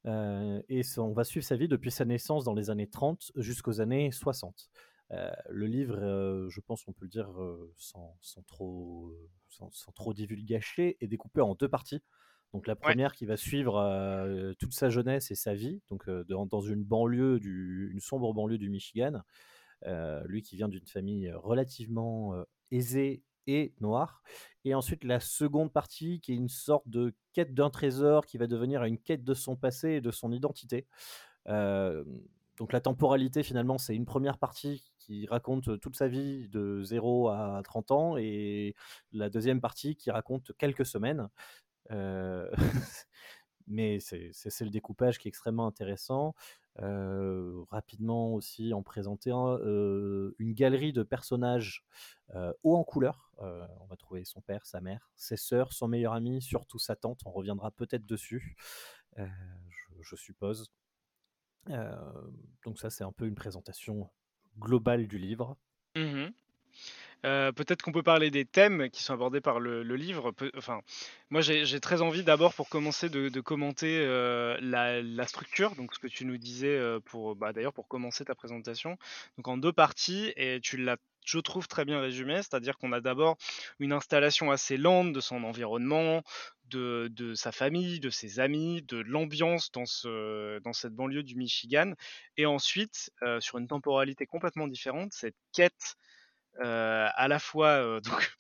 Et 0.06 0.82
on 0.98 1.14
va 1.14 1.24
suivre 1.24 1.46
sa 1.46 1.56
vie 1.56 1.68
depuis 1.68 1.92
sa 1.92 2.04
naissance 2.04 2.44
dans 2.44 2.54
les 2.54 2.70
années 2.70 2.90
30 2.90 3.32
jusqu'aux 3.38 3.80
années 3.80 4.12
60. 4.12 4.70
Euh, 5.12 5.32
le 5.50 5.66
livre, 5.66 5.98
euh, 5.98 6.50
je 6.50 6.62
pense 6.62 6.84
qu'on 6.84 6.94
peut 6.94 7.06
le 7.06 7.10
dire 7.10 7.30
euh, 7.42 7.74
sans, 7.78 8.16
sans 8.22 8.44
trop, 8.44 9.16
sans, 9.48 9.72
sans 9.72 9.92
trop 9.92 10.14
divulgacher, 10.14 10.98
est 11.02 11.08
découpé 11.08 11.42
en 11.42 11.56
deux 11.56 11.70
parties. 11.70 12.04
Donc 12.54 12.68
la 12.68 12.76
première 12.76 13.14
qui 13.14 13.26
va 13.28 13.38
suivre 13.38 14.56
toute 14.58 14.74
sa 14.74 14.90
jeunesse 14.90 15.30
et 15.30 15.36
sa 15.36 15.54
vie, 15.54 15.84
donc 15.88 16.10
dans, 16.10 16.48
dans 16.48 16.62
une 16.62 16.84
banlieue, 16.84 17.40
du, 17.40 17.92
une 17.94 18.00
sombre 18.00 18.34
banlieue 18.34 18.58
du 18.58 18.72
Michigan. 18.72 19.22
Lui 20.26 20.42
qui 20.42 20.56
vient 20.56 20.68
d'une 20.68 20.88
famille 20.88 21.32
relativement 21.32 22.34
aisée 22.72 23.22
et 23.46 23.76
noire. 23.82 24.24
Et 24.66 24.74
ensuite 24.74 25.04
la 25.04 25.20
seconde 25.20 25.72
partie 25.72 26.22
qui 26.22 26.32
est 26.32 26.36
une 26.36 26.50
sorte 26.50 26.90
de 26.90 27.14
quête 27.34 27.54
d'un 27.54 27.70
trésor 27.70 28.26
qui 28.26 28.40
va 28.40 28.48
devenir 28.48 28.84
une 28.84 28.98
quête 28.98 29.24
de 29.24 29.36
son 29.36 29.56
passé 29.56 29.90
et 29.92 30.02
de 30.02 30.10
son 30.10 30.32
identité. 30.32 30.88
Donc 31.46 32.74
la 32.74 32.82
temporalité 32.82 33.44
finalement 33.44 33.78
c'est 33.78 33.96
une 33.96 34.08
première 34.08 34.40
partie 34.40 34.89
qui 35.00 35.28
raconte 35.28 35.80
toute 35.80 35.96
sa 35.96 36.08
vie 36.08 36.48
de 36.50 36.84
0 36.84 37.30
à 37.30 37.62
30 37.64 37.92
ans 37.92 38.18
et 38.18 38.76
la 39.12 39.30
deuxième 39.30 39.62
partie 39.62 39.96
qui 39.96 40.12
raconte 40.12 40.52
quelques 40.58 40.86
semaines. 40.86 41.30
Mais 43.68 44.00
c'est 44.00 44.62
le 44.62 44.70
découpage 44.70 45.20
qui 45.20 45.28
est 45.28 45.30
extrêmement 45.30 45.68
intéressant. 45.68 46.36
Rapidement 46.78 48.34
aussi 48.34 48.74
en 48.74 48.84
présenter 48.84 49.32
un, 49.32 49.58
une 50.40 50.54
galerie 50.54 50.94
de 50.94 51.04
personnages 51.04 51.86
euh, 52.36 52.54
haut 52.64 52.76
en 52.76 52.84
couleur. 52.84 53.32
On 53.38 53.86
va 53.86 53.96
trouver 53.96 54.26
son 54.26 54.42
père, 54.42 54.66
sa 54.66 54.82
mère, 54.82 55.10
ses 55.16 55.38
sœurs, 55.38 55.72
son 55.72 55.88
meilleur 55.88 56.14
ami, 56.14 56.42
surtout 56.42 56.80
sa 56.80 56.96
tante. 56.96 57.22
On 57.26 57.32
reviendra 57.32 57.72
peut-être 57.72 58.06
dessus, 58.06 58.58
je, 59.16 60.16
suppose. 60.16 60.72
Donc 61.68 62.80
ça, 62.80 62.90
c'est 62.90 63.04
un 63.04 63.12
peu 63.12 63.28
une 63.28 63.36
présentation 63.36 64.10
globale 64.60 65.08
du 65.08 65.18
livre. 65.18 65.58
Mhm. 65.96 66.34
Euh, 67.26 67.52
Peut-être 67.52 67.82
qu'on 67.82 67.92
peut 67.92 68.04
parler 68.04 68.32
des 68.32 68.46
thèmes 68.46 68.90
qui 68.90 69.04
sont 69.04 69.14
abordés 69.14 69.42
par 69.42 69.60
le, 69.60 69.84
livre. 69.96 70.34
Enfin, 70.56 70.82
moi, 71.30 71.42
j'ai 71.42 71.80
très 71.80 72.02
envie 72.02 72.24
d'abord, 72.24 72.54
pour 72.54 72.70
commencer, 72.70 73.10
de, 73.10 73.42
commenter 73.42 74.00
euh, 74.02 74.58
la, 74.62 75.28
structure. 75.28 75.76
Donc, 75.76 75.94
ce 75.94 76.00
que 76.00 76.08
tu 76.08 76.26
nous 76.26 76.38
disais 76.38 76.68
euh, 76.68 77.00
pour, 77.00 77.36
bah, 77.36 77.54
d'ailleurs, 77.54 77.74
pour 77.74 77.88
commencer 77.88 78.26
ta 78.26 78.36
présentation. 78.36 78.98
Donc, 79.38 79.48
en 79.48 79.58
deux 79.58 79.74
parties, 79.74 80.32
et 80.38 80.60
tu 80.62 80.78
l'as, 80.78 80.98
je 81.26 81.40
trouve, 81.40 81.68
très 81.68 81.86
bien 81.86 82.00
résumé. 82.00 82.38
C'est-à-dire 82.38 82.78
qu'on 82.78 82.94
a 82.94 83.02
d'abord 83.02 83.38
une 83.80 83.92
installation 83.92 84.52
assez 84.52 84.78
lente 84.78 85.12
de 85.12 85.20
son 85.20 85.44
environnement, 85.44 86.24
de, 86.70 87.34
sa 87.36 87.52
famille, 87.52 88.00
de 88.00 88.12
ses 88.12 88.40
amis, 88.40 88.84
de 88.84 88.98
l'ambiance 88.98 89.72
dans, 89.72 89.86
ce, 89.86 90.60
dans 90.60 90.74
cette 90.74 90.94
banlieue 90.94 91.24
du 91.24 91.36
Michigan. 91.36 91.94
Et 92.38 92.46
ensuite, 92.46 93.12
sur 93.40 93.58
une 93.58 93.68
temporalité 93.68 94.26
complètement 94.26 94.68
différente, 94.68 95.12
cette 95.12 95.36
quête 95.52 95.98
à 97.16 97.28
la 97.28 97.40
fois, 97.40 97.68
euh, 97.70 98.02
donc, 98.02 98.32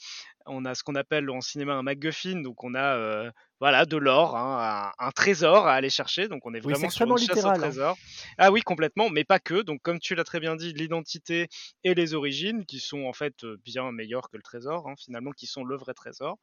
on 0.49 0.65
a 0.65 0.75
ce 0.75 0.83
qu'on 0.83 0.95
appelle 0.95 1.29
en 1.29 1.41
cinéma 1.41 1.73
un 1.75 1.83
MacGuffin, 1.83 2.41
donc 2.41 2.63
on 2.63 2.73
a 2.75 2.95
euh, 2.97 3.31
voilà, 3.59 3.85
de 3.85 3.97
l'or, 3.97 4.35
hein, 4.37 4.93
un, 4.99 5.05
un 5.07 5.11
trésor 5.11 5.67
à 5.67 5.73
aller 5.73 5.89
chercher. 5.89 6.27
Donc 6.27 6.45
on 6.45 6.53
est 6.53 6.61
Oui, 6.63 6.73
vraiment 6.73 6.89
sur 6.89 7.05
une 7.07 7.15
extrêmement 7.15 7.17
chasse 7.17 7.45
au 7.45 7.51
littéral. 7.51 7.63
hein. 7.63 7.71
trésor. 7.71 7.97
Ah 8.37 8.51
oui, 8.51 8.61
complètement, 8.61 9.09
mais 9.09 9.23
pas 9.25 9.39
que. 9.39 9.61
Donc 9.61 9.81
comme 9.81 9.99
tu 9.99 10.15
l'as 10.15 10.23
très 10.23 10.39
bien 10.39 10.55
dit, 10.55 10.73
l'identité 10.73 11.47
et 11.83 11.93
les 11.93 12.13
origines, 12.13 12.65
qui 12.65 12.79
sont 12.79 13.05
en 13.05 13.13
fait 13.13 13.43
euh, 13.43 13.57
bien 13.65 13.91
meilleures 13.91 14.29
que 14.29 14.37
le 14.37 14.43
trésor, 14.43 14.87
hein, 14.87 14.95
finalement, 14.97 15.31
qui 15.31 15.47
sont 15.47 15.63
le 15.63 15.75
vrai 15.77 15.93
trésor. 15.93 16.37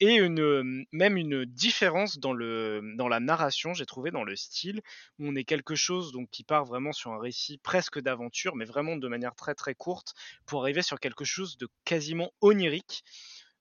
Et 0.00 0.14
une, 0.14 0.40
euh, 0.40 0.84
même 0.92 1.16
une 1.18 1.44
différence 1.44 2.18
dans, 2.18 2.32
le, 2.32 2.80
dans 2.96 3.08
la 3.08 3.20
narration, 3.20 3.74
j'ai 3.74 3.86
trouvé, 3.86 4.10
dans 4.10 4.24
le 4.24 4.34
style, 4.36 4.80
où 5.18 5.28
on 5.28 5.34
est 5.36 5.44
quelque 5.44 5.74
chose 5.74 6.12
donc, 6.12 6.30
qui 6.30 6.42
part 6.44 6.64
vraiment 6.64 6.92
sur 6.92 7.12
un 7.12 7.18
récit 7.20 7.58
presque 7.58 8.00
d'aventure, 8.00 8.56
mais 8.56 8.64
vraiment 8.64 8.96
de 8.96 9.08
manière 9.08 9.34
très 9.34 9.54
très 9.54 9.74
courte, 9.74 10.14
pour 10.46 10.62
arriver 10.62 10.82
sur 10.82 11.00
quelque 11.00 11.24
chose 11.24 11.58
de 11.58 11.68
quasiment 11.84 12.32
onirique. 12.40 13.04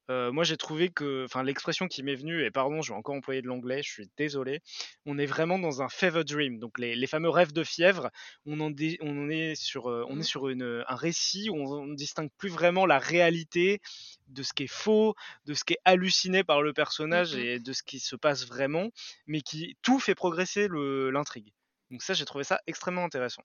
Euh, 0.10 0.32
moi, 0.32 0.43
j'ai 0.43 0.57
trouvé 0.57 0.89
que, 0.89 1.26
enfin, 1.26 1.43
l'expression 1.43 1.88
qui 1.88 2.01
m'est 2.01 2.16
venue, 2.16 2.43
et 2.43 2.49
pardon, 2.49 2.82
je 2.82 2.91
vais 2.91 2.97
encore 2.97 3.14
employer 3.16 3.41
de 3.43 3.47
l'anglais, 3.47 3.84
je 3.84 3.89
suis 3.91 4.10
désolé, 4.18 4.62
on 5.05 5.20
est 5.20 5.28
vraiment 5.28 5.60
dans 5.60 5.84
un 5.84 5.89
fever 5.89 6.24
dream, 6.24 6.57
donc 6.57 6.80
les, 6.80 6.95
les 6.95 7.05
fameux 7.07 7.30
rêves 7.30 7.53
de 7.53 7.64
fièvre. 7.64 8.10
On 8.45 8.60
en, 8.60 8.72
dé- 8.72 8.97
on 9.01 9.26
en 9.26 9.30
est 9.30 9.53
sur, 9.55 9.86
on 9.86 10.14
est 10.14 10.16
Mhm. 10.16 10.24
sur 10.24 10.49
une, 10.49 10.84
un 10.88 10.95
récit 10.95 11.49
où 11.51 11.55
on 11.55 11.86
ne 11.86 11.95
distingue 11.95 12.32
plus 12.38 12.49
vraiment 12.49 12.86
la 12.88 12.97
réalité 12.97 13.82
de 14.28 14.41
ce 14.41 14.53
qui 14.53 14.64
est 14.64 14.68
faux, 14.68 15.14
de 15.45 15.53
ce 15.53 15.64
qui 15.64 15.74
est 15.74 15.80
halluciné 15.86 16.43
par 16.43 16.62
le 16.64 16.74
personnage 16.74 17.36
Mhm. 17.36 17.41
et 17.41 17.60
de 17.60 17.74
ce 17.74 17.84
qui 17.84 17.99
se 17.99 18.16
passe 18.16 18.47
vraiment, 18.47 18.89
mais 19.28 19.41
qui 19.41 19.78
tout 19.84 19.99
fait 19.99 20.16
progresser 20.16 20.68
l'intrigue. 20.72 21.53
Donc 21.91 22.01
ça, 22.03 22.14
j'ai 22.14 22.26
trouvé 22.26 22.43
ça 22.43 22.60
extrêmement 22.68 23.03
intéressant. 23.03 23.43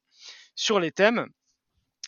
Sur 0.54 0.80
les 0.80 0.92
thèmes, 0.92 1.28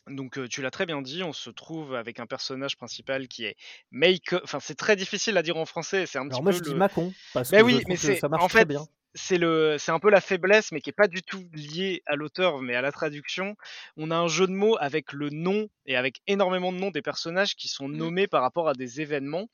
donc 0.08 0.38
euh, 0.38 0.48
tu 0.48 0.62
l'as 0.62 0.70
très 0.70 0.86
bien 0.86 1.02
dit, 1.02 1.22
on 1.22 1.32
se 1.32 1.50
trouve 1.50 1.94
avec 1.94 2.20
un 2.20 2.26
personnage 2.26 2.76
principal 2.76 3.28
qui 3.28 3.44
est 3.44 3.56
Make. 3.90 4.34
Enfin, 4.44 4.60
c'est 4.60 4.74
très 4.76 4.96
difficile 4.96 5.36
à 5.36 5.42
dire 5.42 5.56
en 5.56 5.66
français. 5.66 6.06
C'est 6.06 6.18
un 6.18 6.28
petit 6.28 6.40
Alors 6.40 6.42
moi 6.42 6.52
peu 6.52 6.58
je 6.58 6.62
dis 6.62 6.74
le. 6.74 6.76
Macon 6.76 7.14
parce 7.32 7.52
Mais 7.52 7.62
que 7.62 7.68
je 7.70 7.76
oui, 7.76 7.82
mais 7.88 7.96
que 7.96 8.00
c'est 8.00 8.16
ça 8.16 8.28
marche 8.28 8.44
en 8.44 8.48
très 8.48 8.60
fait 8.60 8.64
bien. 8.64 8.86
c'est 9.14 9.38
le 9.38 9.76
c'est 9.78 9.92
un 9.92 9.98
peu 9.98 10.10
la 10.10 10.20
faiblesse, 10.20 10.72
mais 10.72 10.80
qui 10.80 10.90
est 10.90 10.92
pas 10.92 11.08
du 11.08 11.22
tout 11.22 11.48
liée 11.52 12.02
à 12.06 12.16
l'auteur, 12.16 12.60
mais 12.62 12.74
à 12.76 12.82
la 12.82 12.92
traduction. 12.92 13.56
On 13.96 14.10
a 14.10 14.16
un 14.16 14.28
jeu 14.28 14.46
de 14.46 14.52
mots 14.52 14.76
avec 14.78 15.12
le 15.12 15.30
nom 15.30 15.68
et 15.86 15.96
avec 15.96 16.20
énormément 16.26 16.72
de 16.72 16.78
noms 16.78 16.90
des 16.90 17.02
personnages 17.02 17.56
qui 17.56 17.68
sont 17.68 17.88
Mm. 17.92 17.96
nommés 17.96 18.26
par 18.28 18.42
rapport 18.42 18.68
à 18.68 18.74
des 18.74 19.00
événements. 19.00 19.48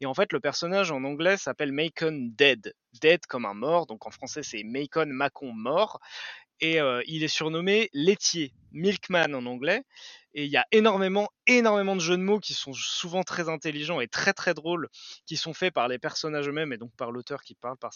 Et 0.00 0.06
en 0.06 0.14
fait, 0.14 0.32
le 0.32 0.40
personnage 0.40 0.90
en 0.92 1.02
anglais 1.04 1.36
s'appelle 1.36 1.72
Macon 1.72 2.28
Dead. 2.36 2.74
Dead 3.00 3.26
comme 3.26 3.44
un 3.46 3.54
mort, 3.54 3.86
donc 3.86 4.06
en 4.06 4.10
français 4.10 4.42
c'est 4.42 4.62
Macon 4.64 5.06
Macon 5.06 5.52
mort 5.52 6.00
et 6.60 6.80
euh, 6.80 7.02
il 7.06 7.22
est 7.22 7.28
surnommé 7.28 7.90
laitier, 7.92 8.52
milkman 8.72 9.34
en 9.34 9.46
anglais. 9.46 9.84
Et 10.38 10.44
il 10.44 10.50
y 10.50 10.58
a 10.58 10.66
énormément, 10.70 11.30
énormément 11.46 11.96
de 11.96 12.00
jeux 12.00 12.18
de 12.18 12.22
mots 12.22 12.40
qui 12.40 12.52
sont 12.52 12.74
souvent 12.74 13.22
très 13.22 13.48
intelligents 13.48 14.00
et 14.00 14.06
très 14.06 14.34
très 14.34 14.52
drôles, 14.52 14.90
qui 15.24 15.38
sont 15.38 15.54
faits 15.54 15.72
par 15.72 15.88
les 15.88 15.98
personnages 15.98 16.46
eux-mêmes 16.46 16.74
et 16.74 16.76
donc 16.76 16.94
par 16.94 17.10
l'auteur 17.10 17.42
qui 17.42 17.54
parle 17.54 17.78
par, 17.78 17.90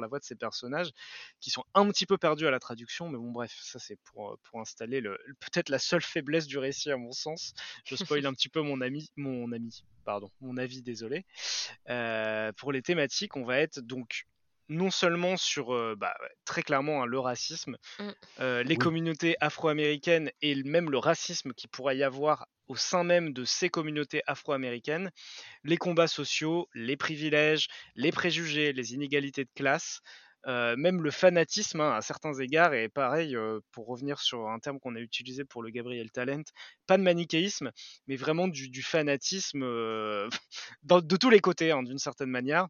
la 0.00 0.06
voix 0.08 0.18
de 0.18 0.24
ces 0.24 0.34
personnages, 0.34 0.90
qui 1.40 1.50
sont 1.50 1.62
un 1.74 1.88
petit 1.88 2.04
peu 2.04 2.18
perdus 2.18 2.48
à 2.48 2.50
la 2.50 2.58
traduction. 2.58 3.08
Mais 3.08 3.18
bon, 3.18 3.30
bref, 3.30 3.56
ça 3.62 3.78
c'est 3.78 4.00
pour, 4.02 4.32
euh, 4.32 4.36
pour 4.42 4.60
installer 4.60 5.00
le, 5.00 5.16
peut-être 5.38 5.68
la 5.68 5.78
seule 5.78 6.02
faiblesse 6.02 6.48
du 6.48 6.58
récit 6.58 6.90
à 6.90 6.96
mon 6.96 7.12
sens. 7.12 7.54
Je 7.84 7.94
spoil 7.94 8.26
un 8.26 8.32
petit 8.32 8.48
peu 8.48 8.62
mon 8.62 8.80
ami, 8.80 9.08
mon 9.14 9.52
ami, 9.52 9.84
pardon, 10.04 10.28
mon 10.40 10.56
avis, 10.56 10.82
désolé. 10.82 11.24
Euh, 11.88 12.50
pour 12.54 12.72
les 12.72 12.82
thématiques, 12.82 13.36
on 13.36 13.44
va 13.44 13.60
être 13.60 13.78
donc 13.78 14.26
non 14.68 14.90
seulement 14.90 15.36
sur 15.36 15.74
euh, 15.74 15.94
bah, 15.96 16.14
très 16.44 16.62
clairement 16.62 17.02
hein, 17.02 17.06
le 17.06 17.18
racisme, 17.18 17.76
Mm. 17.98 18.12
euh, 18.40 18.62
les 18.62 18.76
Oui. 18.76 18.76
communautés 18.76 19.36
afro-américaines 19.40 20.30
et 20.42 20.62
même 20.64 20.90
le 20.90 20.98
racisme 20.98 21.52
qui 21.52 21.68
pourrait 21.68 21.96
y 21.98 22.02
avoir 22.02 22.46
au 22.68 22.76
sein 22.76 23.04
même 23.04 23.32
de 23.32 23.44
ces 23.44 23.68
communautés 23.70 24.22
afro-américaines, 24.26 25.10
les 25.64 25.76
combats 25.76 26.08
sociaux, 26.08 26.68
les 26.74 26.96
privilèges, 26.96 27.68
les 27.94 28.12
préjugés, 28.12 28.72
les 28.72 28.94
inégalités 28.94 29.44
de 29.44 29.50
classe, 29.54 30.00
euh, 30.46 30.76
même 30.76 31.02
le 31.02 31.10
fanatisme 31.10 31.80
hein, 31.80 31.92
à 31.96 32.02
certains 32.02 32.34
égards, 32.34 32.74
et 32.74 32.88
pareil, 32.88 33.36
euh, 33.36 33.60
pour 33.72 33.86
revenir 33.88 34.20
sur 34.20 34.48
un 34.48 34.58
terme 34.60 34.78
qu'on 34.80 34.94
a 34.96 35.00
utilisé 35.00 35.44
pour 35.44 35.62
le 35.62 35.70
Gabriel 35.70 36.10
Talent, 36.12 36.42
pas 36.86 36.98
de 36.98 37.02
manichéisme, 37.02 37.72
mais 38.06 38.16
vraiment 38.16 38.46
du, 38.48 38.68
du 38.68 38.82
fanatisme 38.82 39.62
euh, 39.64 40.28
dans- 40.82 41.00
de 41.00 41.16
tous 41.16 41.30
les 41.30 41.40
côtés, 41.40 41.72
hein, 41.72 41.82
d'une 41.82 41.98
certaine 41.98 42.30
manière. 42.30 42.68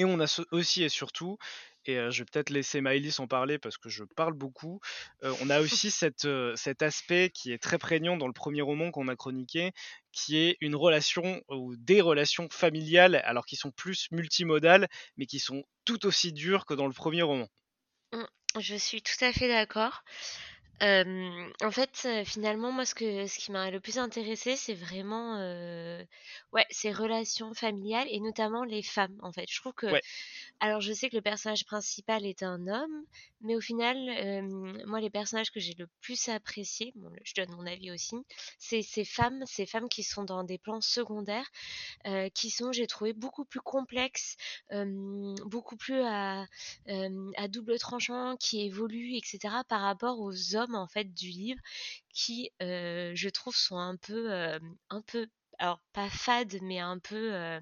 Et 0.00 0.04
on 0.06 0.18
a 0.18 0.42
aussi 0.50 0.82
et 0.82 0.88
surtout, 0.88 1.36
et 1.84 1.98
euh, 1.98 2.10
je 2.10 2.22
vais 2.22 2.24
peut-être 2.24 2.48
laisser 2.48 2.80
Maëlys 2.80 3.20
en 3.20 3.26
parler 3.26 3.58
parce 3.58 3.76
que 3.76 3.90
je 3.90 4.02
parle 4.16 4.32
beaucoup, 4.32 4.80
euh, 5.24 5.34
on 5.42 5.50
a 5.50 5.60
aussi 5.60 5.90
cette, 5.90 6.24
euh, 6.24 6.56
cet 6.56 6.80
aspect 6.80 7.28
qui 7.28 7.52
est 7.52 7.58
très 7.62 7.76
prégnant 7.76 8.16
dans 8.16 8.26
le 8.26 8.32
premier 8.32 8.62
roman 8.62 8.92
qu'on 8.92 9.08
a 9.08 9.14
chroniqué, 9.14 9.72
qui 10.10 10.38
est 10.38 10.56
une 10.62 10.74
relation 10.74 11.42
ou 11.50 11.76
des 11.76 12.00
relations 12.00 12.48
familiales, 12.50 13.16
alors 13.26 13.44
qui 13.44 13.56
sont 13.56 13.72
plus 13.72 14.06
multimodales, 14.10 14.88
mais 15.18 15.26
qui 15.26 15.38
sont 15.38 15.64
tout 15.84 16.06
aussi 16.06 16.32
dures 16.32 16.64
que 16.64 16.72
dans 16.72 16.86
le 16.86 16.94
premier 16.94 17.20
roman. 17.20 17.48
Mm, 18.14 18.24
Je 18.58 18.76
suis 18.76 19.02
tout 19.02 19.22
à 19.22 19.34
fait 19.34 19.48
d'accord. 19.48 20.02
En 20.82 21.70
fait, 21.70 22.08
finalement, 22.24 22.72
moi, 22.72 22.86
ce 22.86 22.94
que, 22.94 23.26
ce 23.26 23.38
qui 23.38 23.52
m'a 23.52 23.70
le 23.70 23.80
plus 23.80 23.98
intéressé, 23.98 24.56
c'est 24.56 24.74
vraiment, 24.74 25.36
ouais, 26.52 26.66
ces 26.70 26.92
relations 26.92 27.52
familiales 27.54 28.08
et 28.10 28.20
notamment 28.20 28.64
les 28.64 28.82
femmes. 28.82 29.18
En 29.22 29.32
fait, 29.32 29.44
je 29.48 29.60
trouve 29.60 29.74
que, 29.74 29.86
Ouais. 29.86 30.02
alors, 30.60 30.80
je 30.80 30.92
sais 30.92 31.10
que 31.10 31.16
le 31.16 31.22
personnage 31.22 31.64
principal 31.66 32.26
est 32.26 32.42
un 32.42 32.66
homme, 32.68 33.04
mais 33.42 33.56
au 33.56 33.60
final, 33.60 33.96
moi, 34.86 35.00
les 35.00 35.10
personnages 35.10 35.50
que 35.50 35.60
j'ai 35.60 35.74
le 35.78 35.88
plus 36.00 36.28
appréciés, 36.28 36.92
bon, 36.96 37.10
je 37.24 37.34
donne 37.34 37.50
mon 37.56 37.66
avis 37.66 37.90
aussi, 37.90 38.16
c'est 38.58 38.82
ces 38.82 39.04
femmes, 39.04 39.42
ces 39.46 39.66
femmes 39.66 39.88
qui 39.88 40.02
sont 40.02 40.24
dans 40.24 40.44
des 40.44 40.58
plans 40.58 40.80
secondaires, 40.80 41.48
qui 42.34 42.50
sont, 42.50 42.72
j'ai 42.72 42.86
trouvé, 42.86 43.12
beaucoup 43.12 43.44
plus 43.44 43.60
complexes, 43.60 44.36
beaucoup 44.70 45.76
plus 45.76 46.00
à, 46.02 46.46
à 46.88 47.48
double 47.48 47.78
tranchant, 47.78 48.36
qui 48.38 48.62
évoluent, 48.62 49.16
etc., 49.16 49.64
par 49.68 49.82
rapport 49.82 50.20
aux 50.20 50.56
hommes 50.56 50.69
en 50.76 50.88
fait 50.88 51.12
du 51.14 51.28
livre, 51.28 51.60
qui, 52.14 52.50
euh, 52.62 53.12
je 53.14 53.28
trouve, 53.28 53.56
sont 53.56 53.78
un 53.78 53.96
peu, 53.96 54.32
euh, 54.32 54.58
un 54.90 55.02
peu, 55.02 55.26
alors 55.58 55.80
pas 55.92 56.08
fades, 56.10 56.58
mais 56.62 56.78
un 56.80 56.98
peu, 56.98 57.34
euh. 57.34 57.60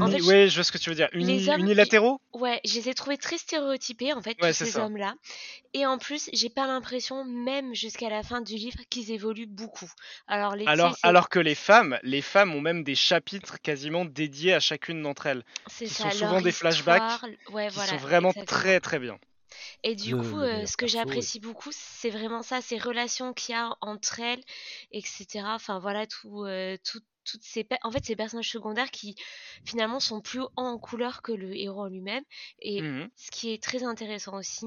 En 0.00 0.08
fait, 0.08 0.20
je- 0.20 0.24
ouais, 0.24 0.48
je 0.48 0.54
vois 0.56 0.64
ce 0.64 0.72
que 0.72 0.78
tu 0.78 0.90
veux 0.90 0.96
dire. 0.96 1.08
Uni- 1.12 1.42
les 1.42 1.48
hommes, 1.48 1.60
unilatéraux? 1.60 2.20
Ouais, 2.34 2.60
je 2.64 2.74
les 2.74 2.88
ai 2.90 2.94
trouvés 2.94 3.18
très 3.18 3.38
stéréotypés 3.38 4.12
en 4.14 4.22
fait, 4.22 4.36
Ouais, 4.40 4.54
tous 4.54 4.54
ces 4.54 4.66
ça. 4.72 4.80
hommes-là. 4.80 5.14
Et 5.74 5.86
en 5.86 5.98
plus, 5.98 6.30
j'ai 6.34 6.50
pas 6.50 6.66
l'impression, 6.66 7.24
même 7.24 7.74
jusqu'à 7.74 8.10
la 8.10 8.22
fin 8.24 8.40
du 8.42 8.54
livre, 8.56 8.78
qu'ils 8.90 9.12
évoluent 9.12 9.46
beaucoup. 9.46 9.90
Alors, 10.28 10.56
les 10.56 10.66
Alors, 10.66 10.96
alors 11.02 11.28
que 11.30 11.40
les 11.40 11.56
femmes, 11.56 11.98
les 12.04 12.22
femmes 12.22 12.54
ont 12.54 12.60
même 12.60 12.84
des 12.84 12.94
chapitres 12.94 13.60
quasiment 13.60 14.04
dédiés 14.04 14.54
à 14.54 14.60
chacune 14.60 15.02
d'entre 15.02 15.26
elles, 15.26 15.44
c'est 15.68 15.86
qui 15.86 15.94
ça, 15.94 16.10
sont 16.10 16.10
souvent 16.10 16.40
des 16.40 16.52
flashbacks 16.52 17.24
ouais, 17.50 17.70
qui 17.70 17.80
voilà, 17.80 17.80
sont 17.80 17.96
vraiment 17.96 18.34
exactement. 18.36 18.46
très 18.46 18.78
très 18.78 19.00
bien. 19.00 19.18
Et 19.82 19.94
du 19.94 20.12
Le- 20.12 20.16
coup, 20.16 20.38
le 20.38 20.44
euh, 20.44 20.66
ce 20.66 20.76
que 20.76 20.86
j'apprécie 20.86 21.40
beaucoup, 21.40 21.70
c'est 21.72 22.10
vraiment 22.10 22.42
ça, 22.42 22.60
ces 22.60 22.78
relations 22.78 23.32
qu'il 23.34 23.54
y 23.54 23.58
a 23.58 23.76
entre 23.80 24.20
elles, 24.20 24.42
etc. 24.92 25.54
Enfin 25.54 25.78
voilà, 25.78 26.06
tout, 26.06 26.44
euh, 26.44 26.76
tout- 26.84 27.02
toutes 27.24 27.44
ces, 27.44 27.66
en 27.82 27.90
fait, 27.90 28.04
ces 28.06 28.16
personnages 28.16 28.50
secondaires 28.50 28.90
qui 28.90 29.14
finalement 29.64 30.00
sont 30.00 30.22
plus 30.22 30.40
en 30.56 30.78
couleur 30.78 31.20
que 31.22 31.32
le 31.32 31.54
héros 31.56 31.82
en 31.82 31.88
lui-même. 31.88 32.24
Et 32.60 32.80
Mhm. 32.82 33.10
ce 33.16 33.30
qui 33.30 33.50
est 33.52 33.62
très 33.62 33.82
intéressant 33.84 34.38
aussi, 34.38 34.66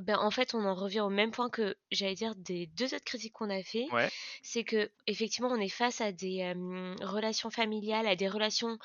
ben 0.00 0.18
en 0.18 0.30
fait, 0.30 0.54
on 0.54 0.64
en 0.64 0.74
revient 0.74 1.00
au 1.00 1.10
même 1.10 1.30
point 1.30 1.50
que 1.50 1.76
j'allais 1.90 2.14
dire 2.14 2.34
des 2.36 2.66
deux 2.68 2.94
autres 2.94 3.04
critiques 3.04 3.32
qu'on 3.34 3.50
a 3.50 3.62
fait, 3.62 3.86
Ouais. 3.92 4.10
c'est 4.42 4.64
que 4.64 4.90
effectivement, 5.06 5.50
on 5.50 5.60
est 5.60 5.68
face 5.68 6.00
à 6.00 6.12
des 6.12 6.42
euh, 6.42 6.94
relations 7.04 7.50
familiales, 7.50 8.06
à 8.06 8.16
des 8.16 8.28
relations 8.28 8.78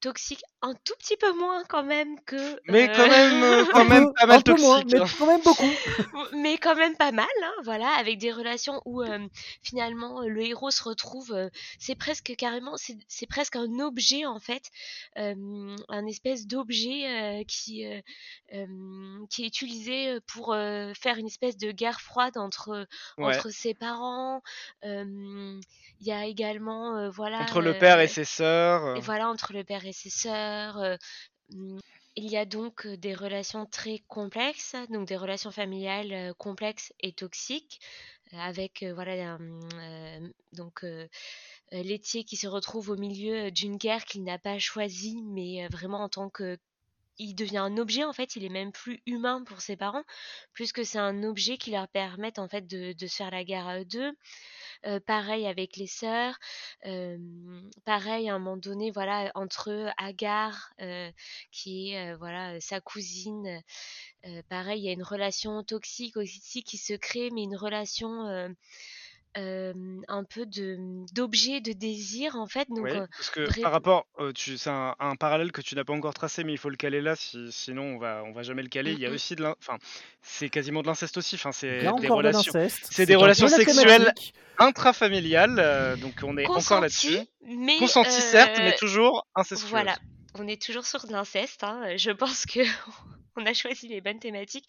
toxiques, 0.00 0.42
un 0.62 0.74
tout 0.84 0.94
petit 0.98 1.16
peu 1.16 1.32
moins 1.34 1.62
quand 1.68 1.82
même 1.84 2.18
que. 2.24 2.60
Mais 2.68 2.88
euh, 2.88 2.94
quand 2.96 3.08
même, 3.08 3.42
euh, 3.42 3.64
quand 3.72 3.84
même 3.84 4.12
pas 4.14 4.26
mal 4.26 4.42
moins, 4.58 4.82
toxique. 4.82 4.88
mais 4.92 5.00
hein. 5.00 5.04
quand 5.18 5.26
même 5.26 5.40
beaucoup. 5.42 5.70
mais 6.34 6.58
quand 6.58 6.74
même 6.76 6.96
pas 6.96 7.12
mal, 7.12 7.26
hein, 7.42 7.52
voilà, 7.64 7.88
avec 7.98 8.18
des 8.18 8.32
relations 8.32 8.80
où 8.84 9.02
euh, 9.02 9.26
finalement 9.62 10.20
le 10.22 10.42
héros 10.42 10.70
se 10.70 10.82
retrouve, 10.82 11.32
euh, 11.32 11.48
c'est 11.78 11.94
presque 11.94 12.34
carrément, 12.36 12.76
c'est 12.76 12.96
c'est 13.08 13.26
presque 13.26 13.56
un 13.56 13.78
objet 13.80 14.26
en 14.26 14.38
fait, 14.40 14.70
euh, 15.18 15.76
un 15.88 16.06
espèce 16.06 16.46
d'objet 16.46 17.40
euh, 17.40 17.44
qui 17.46 17.86
euh, 17.86 18.00
euh, 18.54 18.66
qui 19.30 19.44
est 19.44 19.46
utilisé 19.48 20.18
pour 20.26 20.52
euh, 20.52 20.92
faire 20.94 21.16
une 21.18 21.26
espèce 21.26 21.56
de 21.56 21.70
guerre 21.72 22.00
froide 22.00 22.36
entre 22.38 22.86
Ouais. 23.18 23.36
entre 23.36 23.50
ses 23.50 23.74
parents. 23.74 24.42
euh, 24.84 25.60
Il 26.00 26.06
y 26.06 26.12
a 26.12 26.26
également 26.26 26.96
euh, 26.96 27.10
voilà 27.10 27.40
Entre 27.40 27.60
le 27.60 27.76
père 27.76 27.98
euh, 27.98 28.02
et 28.02 28.08
ses 28.08 28.24
sœurs. 28.24 28.96
et 28.96 29.00
voilà, 29.00 29.28
entre 29.28 29.52
le 29.52 29.64
père 29.64 29.84
et 29.84 29.87
ses 29.92 30.10
sœurs. 30.10 30.78
euh, 30.78 30.96
mm, 31.50 31.78
il 32.16 32.26
y 32.30 32.36
a 32.36 32.44
donc 32.44 32.86
des 32.86 33.14
relations 33.14 33.64
très 33.66 34.00
complexes, 34.08 34.74
donc 34.90 35.06
des 35.06 35.16
relations 35.16 35.52
familiales 35.52 36.34
complexes 36.36 36.92
et 37.00 37.12
toxiques, 37.12 37.80
avec 38.32 38.84
voilà 38.94 39.38
euh, 39.40 40.28
donc 40.52 40.84
euh, 40.84 41.06
laitier 41.70 42.24
qui 42.24 42.36
se 42.36 42.48
retrouve 42.48 42.90
au 42.90 42.96
milieu 42.96 43.50
d'une 43.52 43.76
guerre 43.76 44.04
qu'il 44.04 44.24
n'a 44.24 44.38
pas 44.38 44.58
choisie, 44.58 45.22
mais 45.22 45.68
vraiment 45.68 46.00
en 46.00 46.08
tant 46.08 46.28
que 46.28 46.58
il 47.18 47.34
devient 47.34 47.58
un 47.58 47.76
objet 47.78 48.04
en 48.04 48.12
fait, 48.12 48.36
il 48.36 48.44
est 48.44 48.50
même 48.50 48.72
plus 48.72 49.02
humain 49.06 49.42
pour 49.44 49.60
ses 49.60 49.76
parents, 49.76 50.04
puisque 50.52 50.84
c'est 50.84 50.98
un 50.98 51.22
objet 51.22 51.58
qui 51.58 51.70
leur 51.70 51.88
permet 51.88 52.38
en 52.38 52.48
fait 52.48 52.66
de, 52.66 52.94
se 52.98 53.16
faire 53.16 53.30
la 53.30 53.44
guerre 53.44 53.66
à 53.66 53.80
eux 53.80 53.84
deux. 53.84 54.12
Euh, 54.86 55.00
pareil 55.00 55.46
avec 55.46 55.76
les 55.76 55.86
sœurs. 55.88 56.38
pareil 57.84 58.28
à 58.28 58.34
un 58.34 58.38
moment 58.38 58.56
donné, 58.56 58.90
voilà, 58.90 59.32
entre 59.34 59.92
Agar, 59.98 60.72
euh, 60.80 61.10
qui 61.50 61.90
est 61.92 62.14
voilà 62.14 62.60
sa 62.60 62.80
cousine. 62.80 63.62
pareil, 64.48 64.80
il 64.80 64.84
y 64.84 64.88
a 64.88 64.92
une 64.92 65.02
relation 65.02 65.62
toxique 65.64 66.16
aussi 66.16 66.62
qui 66.62 66.78
se 66.78 66.94
crée, 66.94 67.30
mais 67.30 67.42
une 67.42 67.56
relation 67.56 68.54
un 70.08 70.24
peu 70.24 70.46
de 70.46 70.76
d'objet, 71.14 71.60
de 71.60 71.72
désir 71.72 72.36
en 72.36 72.46
fait. 72.46 72.68
Donc, 72.68 72.84
Oui, 72.84 72.92
parce 73.16 73.30
que 73.30 73.60
par 73.62 73.72
rapport, 73.72 74.06
euh, 74.18 74.32
tu, 74.32 74.58
c'est 74.58 74.70
un, 74.70 74.94
un 74.98 75.16
parallèle 75.16 75.52
que 75.52 75.60
tu 75.60 75.74
n'as 75.74 75.84
pas 75.84 75.92
encore 75.92 76.14
tracé, 76.14 76.44
mais 76.44 76.52
il 76.52 76.58
faut 76.58 76.70
le 76.70 76.76
caler 76.76 77.00
là, 77.00 77.16
si- 77.16 77.50
sinon 77.52 77.94
on 77.94 77.98
va, 77.98 78.22
on 78.24 78.32
va 78.32 78.42
jamais 78.42 78.62
le 78.62 78.68
caler. 78.68 78.92
Il 78.92 78.98
y 78.98 79.06
a 79.06 79.10
aussi 79.10 79.34
de 79.36 79.44
enfin, 79.44 79.78
c'est 80.22 80.48
quasiment 80.48 80.82
de 80.82 80.86
l'inceste 80.88 81.16
aussi. 81.16 81.36
Enfin, 81.36 81.52
c'est 81.52 81.80
des 82.00 82.08
relations 82.08 82.52
c'est 82.90 83.06
des 83.06 83.16
relations 83.16 83.46
la 83.46 83.56
sexuelles 83.56 84.12
intrafamiliales, 84.58 85.58
euh, 85.58 85.96
donc 85.96 86.14
on 86.22 86.36
est 86.36 86.46
encore 86.48 86.80
là-dessus. 86.80 87.08
consenti, 87.16 87.30
mais 87.46 87.78
Consenti 87.78 88.10
certes, 88.20 88.58
mais 88.58 88.74
toujours 88.76 89.26
incestueuse. 89.34 89.70
voilà, 89.70 89.96
on 90.34 90.46
est 90.48 90.60
toujours 90.60 90.84
sur 90.84 91.06
de 91.06 91.12
l'inceste. 91.12 91.64
hein. 91.64 91.96
Je 91.96 92.10
pense 92.10 92.44
que 92.44 92.60
on 93.36 93.46
a 93.46 93.54
choisi 93.54 93.88
les 93.88 94.00
bonnes 94.00 94.18
thématiques. 94.18 94.68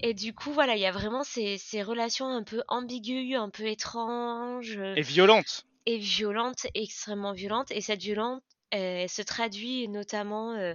Et 0.00 0.14
du 0.14 0.34
coup, 0.34 0.52
voilà, 0.52 0.76
il 0.76 0.80
y 0.80 0.86
a 0.86 0.92
vraiment 0.92 1.22
ces, 1.24 1.58
ces 1.58 1.82
relations 1.82 2.26
un 2.26 2.42
peu 2.42 2.62
ambiguës, 2.68 3.38
un 3.38 3.50
peu 3.50 3.66
étranges. 3.66 4.78
Et 4.96 5.02
violente. 5.02 5.66
et 5.86 5.98
violente, 5.98 6.66
extrêmement 6.74 7.32
violente. 7.32 7.70
Et 7.70 7.80
cette 7.80 8.00
violence, 8.00 8.42
euh, 8.74 9.06
se 9.06 9.22
traduit 9.22 9.86
notamment 9.88 10.52
euh, 10.52 10.74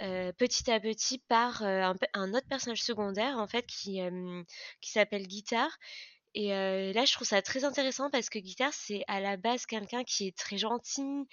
euh, 0.00 0.32
petit 0.32 0.70
à 0.70 0.80
petit 0.80 1.18
par 1.18 1.62
euh, 1.62 1.92
un, 2.14 2.34
autre 2.34 2.48
personnage 2.48 2.82
secondaire, 2.82 3.38
en 3.38 3.46
fait, 3.46 3.66
qui, 3.66 4.00
euh, 4.00 4.42
qui 4.80 4.90
s'appelle 4.90 5.26
Guitare. 5.26 5.76
Et 6.34 6.54
euh, 6.54 6.92
là, 6.92 7.06
je 7.06 7.12
trouve 7.14 7.26
ça 7.26 7.40
très 7.40 7.64
intéressant 7.64 8.10
parce 8.10 8.28
que 8.28 8.38
Guitare, 8.38 8.72
c'est 8.74 9.02
à 9.08 9.20
la 9.20 9.38
base 9.38 9.64
quelqu'un 9.64 10.04
qui 10.04 10.26
est 10.26 10.36
très 10.36 10.58
gentil, 10.58 11.26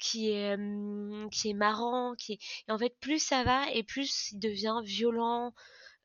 qui 0.00 0.30
est, 0.30 0.56
euh, 0.56 1.28
qui 1.30 1.50
est 1.50 1.54
marrant, 1.54 2.14
qui 2.16 2.32
est... 2.34 2.38
Et 2.68 2.72
en 2.72 2.78
fait, 2.78 2.94
plus 3.00 3.22
ça 3.22 3.44
va 3.44 3.70
et 3.72 3.84
plus 3.84 4.32
il 4.32 4.40
devient 4.40 4.80
violent, 4.84 5.46
euh, 5.46 5.50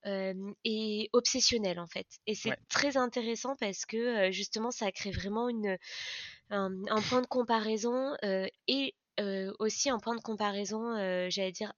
et 0.06 1.10
obsessionnel 1.14 1.80
en 1.80 1.88
fait. 1.88 2.08
Et 2.28 2.36
c'est 2.36 2.52
Ouais. 2.52 2.58
très 2.70 2.98
intéressant 2.98 3.56
parce 3.56 3.86
que 3.86 4.32
justement 4.32 4.72
ça 4.72 4.92
crée 4.92 5.12
vraiment 5.12 5.50
une, 5.50 5.78
un, 6.50 6.72
un 6.90 7.02
point 7.02 7.22
de 7.22 7.28
comparaison 7.28 8.14
et 8.68 8.96
euh, 9.20 9.54
aussi 9.60 9.90
un 9.90 10.00
point 10.00 10.16
de 10.16 10.22
comparaison, 10.22 10.96
euh, 10.96 11.28
j'allais 11.30 11.52
dire 11.52 11.72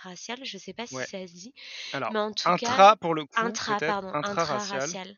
interracial, 0.00 0.38
je 0.44 0.58
sais 0.58 0.72
pas 0.72 0.86
si 0.86 0.94
Ouais. 0.96 1.04
ça 1.04 1.26
se 1.26 1.32
dit, 1.32 1.54
Alors, 1.92 2.10
mais 2.10 2.18
en 2.18 2.32
tout 2.32 2.48
intra 2.48 2.56
cas 2.56 2.96
pour 2.96 3.14
le 3.14 3.24
coup, 3.26 3.30
intra 3.40 3.80
pardon 3.80 4.12
intra-racial. 4.12 4.24
intra-racial. 4.30 5.16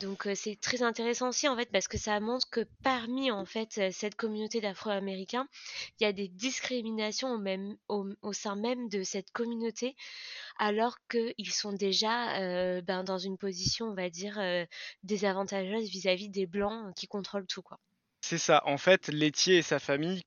Donc 0.00 0.26
euh, 0.26 0.34
c'est 0.34 0.56
très 0.60 0.82
intéressant 0.82 1.28
aussi 1.28 1.48
en 1.48 1.56
fait 1.56 1.70
parce 1.72 1.88
que 1.88 1.98
ça 1.98 2.18
montre 2.20 2.48
que 2.50 2.66
parmi 2.82 3.30
en 3.30 3.44
fait 3.44 3.92
cette 3.92 4.14
communauté 4.16 4.60
d'Afro-Américains, 4.60 5.46
il 6.00 6.04
y 6.04 6.06
a 6.06 6.12
des 6.12 6.28
discriminations 6.28 7.30
au, 7.34 7.38
même, 7.38 7.76
au, 7.88 8.06
au 8.22 8.32
sein 8.32 8.56
même 8.56 8.88
de 8.88 9.02
cette 9.02 9.30
communauté 9.32 9.96
alors 10.58 10.96
qu'ils 11.10 11.52
sont 11.52 11.72
déjà 11.72 12.40
euh, 12.40 12.82
ben, 12.82 13.04
dans 13.04 13.18
une 13.18 13.38
position, 13.38 13.86
on 13.88 13.94
va 13.94 14.10
dire, 14.10 14.38
euh, 14.38 14.64
désavantageuse 15.04 15.88
vis-à-vis 15.90 16.28
des 16.30 16.46
blancs 16.46 16.94
qui 16.96 17.06
contrôlent 17.08 17.46
tout, 17.46 17.62
quoi. 17.62 17.78
C'est 18.24 18.38
ça. 18.38 18.62
En 18.66 18.78
fait, 18.78 19.08
Laitier 19.08 19.58
et 19.58 19.62
sa 19.62 19.80
famille, 19.80 20.22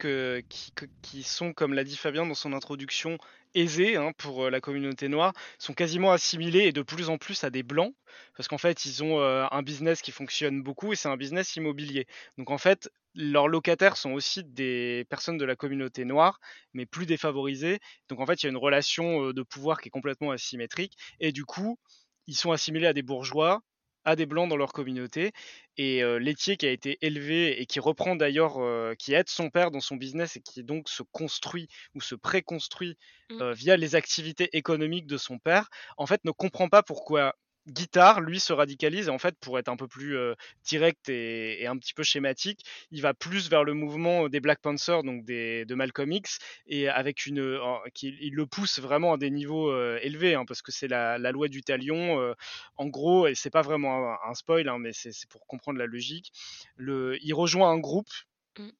qui 1.02 1.24
sont, 1.24 1.54
comme 1.54 1.74
l'a 1.74 1.86
dit 1.86 1.96
Fabien 1.96 2.26
dans 2.26 2.34
son 2.36 2.52
introduction, 2.52 3.18
aisés 3.54 3.96
hein, 3.96 4.12
pour 4.18 4.44
euh, 4.46 4.50
la 4.50 4.60
communauté 4.60 5.08
noire, 5.08 5.32
sont 5.60 5.74
quasiment 5.74 6.12
assimilés 6.12 6.66
et 6.66 6.72
de 6.74 6.82
plus 6.82 7.10
en 7.10 7.18
plus 7.18 7.44
à 7.46 7.50
des 7.50 7.64
blancs, 7.64 7.96
parce 8.36 8.50
qu'en 8.50 8.58
fait, 8.58 8.84
ils 8.84 9.02
ont 9.02 9.22
euh, 9.22 9.46
un 9.50 9.64
business 9.64 10.02
qui 10.02 10.12
fonctionne 10.12 10.62
beaucoup 10.62 10.92
et 10.92 10.98
c'est 10.98 11.08
un 11.08 11.16
business 11.16 11.56
immobilier. 11.56 12.06
Donc 12.38 12.52
en 12.52 12.58
fait, 12.58 12.90
leurs 13.16 13.48
locataires 13.48 13.96
sont 13.96 14.12
aussi 14.12 14.44
des 14.44 15.06
personnes 15.10 15.38
de 15.38 15.46
la 15.46 15.56
communauté 15.56 16.04
noire, 16.04 16.42
mais 16.74 16.86
plus 16.86 17.06
défavorisées. 17.06 17.80
Donc 18.10 18.20
en 18.20 18.26
fait, 18.26 18.44
il 18.44 18.46
y 18.46 18.48
a 18.48 18.52
une 18.52 18.58
relation 18.58 19.30
euh, 19.30 19.34
de 19.34 19.42
pouvoir 19.42 19.80
qui 19.80 19.88
est 19.88 19.92
complètement 19.92 20.32
asymétrique 20.32 20.98
et 21.22 21.32
du 21.32 21.46
coup, 21.46 21.80
ils 22.28 22.36
sont 22.36 22.52
assimilés 22.52 22.88
à 22.88 22.94
des 22.94 23.04
bourgeois, 23.04 23.62
à 24.06 24.16
des 24.16 24.26
blancs 24.26 24.50
dans 24.50 24.58
leur 24.58 24.74
communauté 24.74 25.32
et 25.78 26.04
euh, 26.04 26.18
laitier 26.20 26.58
qui 26.58 26.66
a 26.68 26.72
été 26.72 26.98
élevé 27.02 27.62
et 27.62 27.66
qui 27.66 27.80
reprend 27.80 28.16
d'ailleurs, 28.16 28.58
euh, 28.60 28.94
qui 28.98 29.14
aide 29.14 29.30
son 29.30 29.50
père 29.50 29.72
dans 29.72 29.80
son 29.82 29.96
business 29.98 30.36
et 30.38 30.42
qui 30.42 30.64
donc 30.64 30.90
se 30.90 31.04
construit 31.04 31.68
ou 31.96 32.02
se 32.02 32.16
préconstruit 32.16 32.98
Mm. 33.30 33.42
euh, 33.42 33.54
via 33.54 33.78
les 33.78 33.96
activités 33.96 34.50
économiques 34.58 35.08
de 35.08 35.18
son 35.18 35.40
père, 35.40 35.70
en 35.98 36.06
fait 36.06 36.24
ne 36.26 36.32
comprend 36.32 36.70
pas 36.70 36.84
pourquoi 36.84 37.36
Guitare, 37.68 38.22
lui, 38.22 38.40
se 38.40 38.54
radicalise 38.54 39.08
et 39.08 39.10
en 39.12 39.18
fait, 39.18 39.36
pour 39.40 39.58
être 39.58 39.70
un 39.70 39.76
peu 39.76 39.88
plus 39.88 40.16
euh, 40.18 40.36
direct 40.64 41.10
et, 41.10 41.62
et 41.64 41.68
un 41.68 41.78
petit 41.78 41.94
peu 41.94 42.04
schématique, 42.04 42.64
il 42.92 43.02
va 43.02 43.14
plus 43.14 43.50
vers 43.50 43.64
le 43.64 43.74
mouvement 43.74 44.30
des 44.30 44.40
Black 44.40 44.60
Panthers, 44.62 45.04
donc 45.04 45.26
des, 45.26 45.66
de 45.66 45.76
Malcolm 45.76 46.12
X, 46.12 46.38
et 46.68 46.88
avec 46.90 47.26
une, 47.26 47.40
euh, 47.40 47.60
il 48.02 48.36
le 48.36 48.46
pousse 48.46 48.80
vraiment 48.80 49.14
à 49.14 49.18
des 49.18 49.32
niveaux 49.32 49.72
euh, 49.72 50.00
élevés, 50.02 50.36
hein, 50.36 50.46
parce 50.48 50.62
que 50.62 50.72
c'est 50.72 50.88
la, 50.88 51.18
la 51.18 51.32
loi 51.32 51.48
du 51.48 51.62
talion. 51.64 52.34
en 52.78 52.88
gros, 52.88 53.28
et 53.28 53.36
c'est 53.36 53.50
pas 53.50 53.62
vraiment 53.62 54.14
un, 54.14 54.30
un 54.30 54.34
spoil, 54.36 54.68
hein, 54.70 54.78
mais 54.80 54.94
c'est 54.94 55.12
pour 55.30 55.48
comprendre 55.48 55.80
la 55.80 55.86
logique. 55.88 56.32
Le, 56.76 57.18
il 57.24 57.34
rejoint 57.34 57.70
un 57.72 57.80
groupe 57.80 58.10
Mm. 58.58 58.72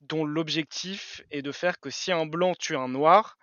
dont 0.00 0.24
l'objectif 0.24 1.22
est 1.30 1.42
de 1.42 1.52
faire 1.52 1.78
que 1.80 1.88
si 1.90 2.12
un 2.12 2.26
blanc 2.26 2.54
tue 2.54 2.76
un 2.76 2.88
noir, 2.88 3.38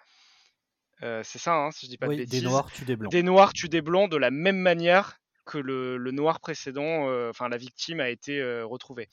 euh, 1.04 1.22
c'est 1.24 1.40
ça, 1.40 1.56
hein, 1.56 1.72
si 1.72 1.86
je 1.86 1.92
dis 1.92 1.98
pas 1.98 2.08
de 2.08 2.16
bêtises, 2.16 2.42
des 2.42 2.48
noirs 2.48 2.70
tuent 2.72 2.86
des 2.86 2.96
blancs. 2.96 3.12
des 3.12 3.24
noirs 3.24 3.54
tuent 3.54 3.70
des 3.70 3.82
blancs 3.82 4.12
de 4.12 4.18
la 4.18 4.32
même 4.32 4.58
manière 4.58 5.20
que 5.46 5.58
le, 5.58 5.98
le 5.98 6.12
noir 6.12 6.40
précédent, 6.40 7.10
euh, 7.10 7.30
enfin 7.30 7.50
la 7.50 7.58
victime 7.58 8.00
a 8.00 8.10
été 8.10 8.40
euh, 8.40 8.66
retrouvée. 8.66 9.08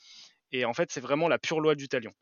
Et 0.53 0.65
en 0.65 0.75
fait, 0.75 0.91
c'est 0.93 1.01
vraiment 1.01 1.29
la 1.29 1.39
pure 1.39 1.61
loi 1.61 1.75
du 1.75 1.89
talion. 1.89 2.13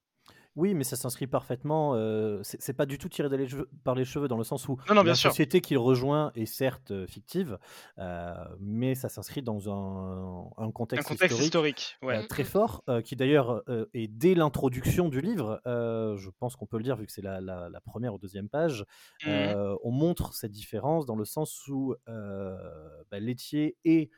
Oui, 0.57 0.73
mais 0.75 0.85
ça 0.85 0.95
s'inscrit 0.97 1.27
parfaitement. 1.27 1.97
euh, 1.97 2.41
c'est 2.45 2.75
pas 2.75 2.87
du 2.87 2.97
tout 2.97 3.09
tiré 3.09 3.29
dans 3.29 3.37
les 3.37 3.49
cheveux- 3.49 3.69
par 3.83 3.97
les 3.97 4.05
cheveux 4.05 4.29
dans 4.29 4.37
le 4.39 4.45
sens 4.45 4.69
où 4.69 4.77
Non, 4.89 4.95
non, 4.95 5.03
bien 5.03 5.11
la 5.13 5.15
sûr. 5.17 5.31
société 5.31 5.61
qu'il 5.61 5.79
rejoint 5.79 6.31
est 6.37 6.47
certes 6.47 6.93
euh, 6.93 7.09
fictive, 7.09 7.59
euh, 7.99 8.35
mais 8.61 8.95
ça 8.95 9.09
s'inscrit 9.09 9.43
dans 9.43 9.69
un, 9.69 10.49
un 10.57 10.67
Un 10.67 10.71
contexte, 10.71 11.11
historique 11.11 11.41
historique. 11.41 11.97
Ouais. 12.03 12.19
euh, 12.19 12.27
très 12.29 12.45
fort, 12.45 12.85
qui 13.05 13.17
d'ailleurs 13.17 13.63
est 13.95 14.07
dès 14.07 14.35
l'introduction 14.37 15.09
du 15.09 15.21
livre, 15.21 15.61
je 15.65 16.31
pense 16.39 16.55
qu'on 16.55 16.67
peut 16.67 16.77
le 16.79 16.85
dire 16.85 16.97
vu 16.97 17.07
que 17.07 17.13
c'est 17.13 17.23
la, 17.23 17.41
la- 17.41 17.69
la 17.69 17.81
première 17.81 18.15
ou 18.15 18.19
deuxième 18.19 18.49
page, 18.49 18.85
euh, 19.27 19.77
on 19.83 19.91
montre 19.91 20.35
cette 20.35 20.53
différence 20.53 21.05
dans 21.05 21.17
le 21.17 21.25
sens 21.25 21.67
où 21.67 21.97
bah, 22.07 23.19
Laitier 23.21 23.77
est 23.85 24.11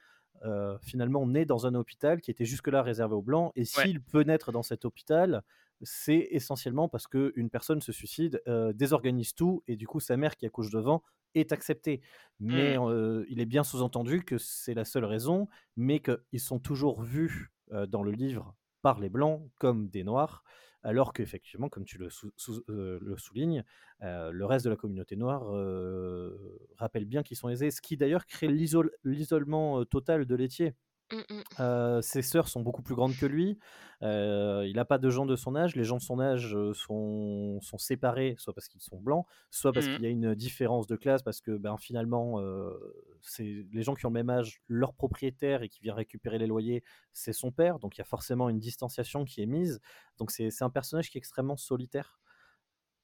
euh, 0.44 0.76
finalement 0.82 1.26
né 1.26 1.46
dans 1.46 1.66
un 1.66 1.74
hôpital 1.74 2.20
qui 2.20 2.30
était 2.30 2.44
jusque-là 2.44 2.82
réservé 2.82 3.14
aux 3.14 3.22
blancs, 3.22 3.52
et 3.56 3.60
Ouais. 3.60 3.64
s'il 3.64 4.02
peut 4.02 4.20
naître 4.22 4.52
dans 4.52 4.62
cet 4.62 4.84
hôpital, 4.84 5.42
c'est 5.82 6.28
essentiellement 6.30 6.88
parce 6.88 7.06
qu'une 7.06 7.50
personne 7.50 7.80
se 7.80 7.92
suicide, 7.92 8.42
euh, 8.48 8.72
désorganise 8.72 9.34
tout, 9.34 9.62
et 9.66 9.76
du 9.76 9.86
coup 9.86 10.00
sa 10.00 10.16
mère 10.16 10.36
qui 10.36 10.46
accouche 10.46 10.70
devant 10.70 11.02
est 11.34 11.52
acceptée. 11.52 12.00
Mais 12.40 12.78
euh, 12.78 13.24
il 13.28 13.40
est 13.40 13.46
bien 13.46 13.64
sous-entendu 13.64 14.24
que 14.24 14.38
c'est 14.38 14.74
la 14.74 14.84
seule 14.84 15.04
raison, 15.04 15.48
mais 15.76 16.00
qu'ils 16.00 16.40
sont 16.40 16.58
toujours 16.58 17.02
vus 17.02 17.52
euh, 17.72 17.86
dans 17.86 18.02
le 18.02 18.12
livre 18.12 18.54
par 18.82 19.00
les 19.00 19.08
blancs 19.08 19.42
comme 19.58 19.88
des 19.88 20.04
noirs, 20.04 20.44
alors 20.82 21.12
qu'effectivement, 21.12 21.68
comme 21.68 21.84
tu 21.84 21.98
le, 21.98 22.08
sou- 22.10 22.30
sou- 22.36 22.62
le 22.68 23.16
soulignes, 23.18 23.64
le 24.00 24.44
reste 24.44 24.64
de 24.64 24.70
la 24.70 24.76
communauté 24.76 25.16
noire 25.16 25.42
rappelle 26.76 27.04
bien 27.06 27.22
qu'ils 27.22 27.36
sont 27.36 27.48
aisés, 27.48 27.70
ce 27.70 27.80
qui 27.80 27.96
d'ailleurs 27.96 28.26
crée 28.26 28.48
l'isol- 28.48 28.90
l'isolement 29.04 29.84
total 29.84 30.26
de 30.26 30.34
Laitier. 30.36 30.74
Mm, 31.12 31.22
mm. 31.30 31.42
Euh, 31.60 32.02
ses 32.02 32.20
sœurs 32.22 32.48
sont 32.48 32.60
beaucoup 32.60 32.82
plus 32.82 32.94
grandes 32.94 33.16
que 33.16 33.24
lui. 33.26 33.58
Euh, 34.02 34.64
il 34.66 34.74
n'a 34.76 34.84
pas 34.84 34.98
de 34.98 35.08
gens 35.08 35.24
de 35.24 35.36
son 35.36 35.56
âge. 35.56 35.74
Les 35.76 35.84
gens 35.84 35.96
de 35.96 36.02
son 36.02 36.20
âge 36.20 36.54
sont, 36.74 37.60
sont 37.62 37.78
séparés, 37.78 38.34
soit 38.38 38.52
parce 38.52 38.68
qu'ils 38.68 38.82
sont 38.82 38.98
blancs, 39.00 39.24
soit 39.50 39.72
parce 39.72 39.86
Mhm. 39.86 39.94
qu'il 39.94 40.02
y 40.04 40.06
a 40.06 40.10
une 40.10 40.34
différence 40.34 40.86
de 40.86 40.96
classe, 40.96 41.22
parce 41.22 41.40
que 41.40 41.56
ben, 41.56 41.76
finalement, 41.78 42.40
euh, 42.40 42.70
c'est 43.22 43.64
les 43.72 43.82
gens 43.82 43.94
qui 43.94 44.04
ont 44.04 44.10
le 44.10 44.14
même 44.14 44.30
âge, 44.30 44.60
leur 44.68 44.92
propriétaire 44.94 45.62
et 45.62 45.68
qui 45.68 45.80
vient 45.82 45.94
récupérer 45.94 46.38
les 46.38 46.46
loyers, 46.46 46.82
c'est 47.12 47.32
son 47.32 47.52
père. 47.52 47.78
Donc 47.78 47.96
il 47.96 48.00
y 48.00 48.02
a 48.02 48.04
forcément 48.04 48.48
une 48.50 48.58
distanciation 48.58 49.24
qui 49.24 49.40
est 49.42 49.46
mise. 49.46 49.80
Donc 50.18 50.30
c'est 50.32 50.50
un 50.62 50.70
personnage 50.70 51.10
qui 51.10 51.18
est 51.18 51.20
extrêmement 51.20 51.56
solitaire. 51.56 52.18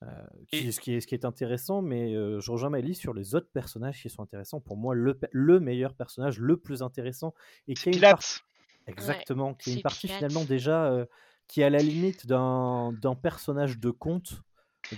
Euh, 0.02 0.06
qui- 0.50 0.66
Et- 0.68 0.72
ce, 0.72 0.80
qui 0.80 0.94
est, 0.94 1.00
ce 1.00 1.06
qui 1.06 1.14
est 1.14 1.24
intéressant, 1.24 1.80
mais 1.80 2.14
euh, 2.14 2.40
je 2.40 2.50
rejoins 2.50 2.70
Maëlys 2.70 2.98
sur 2.98 3.14
les 3.14 3.34
autres 3.34 3.48
personnages 3.52 4.02
qui 4.02 4.10
sont 4.10 4.22
intéressants. 4.22 4.60
Pour 4.60 4.76
moi, 4.76 4.94
le, 4.94 5.60
meilleur 5.60 5.94
personnage, 5.94 6.38
le 6.40 6.56
plus 6.56 6.82
intéressant, 6.82 7.34
et 7.68 7.74
qui 7.74 7.82
C'est 7.82 7.90
a 7.90 7.94
une 7.94 8.00
part- 8.00 8.18
Pilate. 8.18 8.40
Exactement, 8.88 9.54
qui 9.54 9.70
est 9.70 9.74
une 9.74 9.82
partie 9.82 10.08
Pilate. 10.08 10.16
finalement 10.18 10.44
déjà 10.44 10.86
euh, 10.86 11.04
qui 11.46 11.60
est 11.60 11.64
à 11.64 11.70
la 11.70 11.78
limite 11.78 12.26
d'un 12.26 12.92
personnage 13.22 13.78
de 13.78 13.90
conte. 13.90 14.42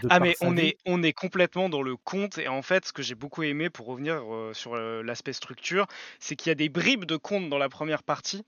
De 0.02 0.08
Ah 0.08 0.18
mais 0.20 0.34
on 0.40 0.52
vie. 0.52 0.68
est, 0.68 0.76
on 0.86 1.02
est 1.02 1.12
complètement 1.12 1.68
dans 1.68 1.82
le 1.82 1.96
conte 1.96 2.38
et 2.38 2.48
en 2.48 2.62
fait 2.62 2.86
ce 2.86 2.92
que 2.94 3.02
j'ai 3.02 3.14
beaucoup 3.14 3.42
aimé 3.42 3.68
pour 3.68 3.84
revenir 3.86 4.22
euh, 4.32 4.54
sur 4.54 4.72
euh, 4.74 5.02
l'aspect 5.02 5.34
structure, 5.34 5.86
c'est 6.18 6.34
qu'il 6.36 6.48
y 6.48 6.52
a 6.52 6.54
des 6.54 6.70
bribes 6.70 7.04
de 7.04 7.16
conte 7.16 7.50
dans 7.50 7.58
la 7.58 7.68
première 7.68 8.02
partie, 8.02 8.42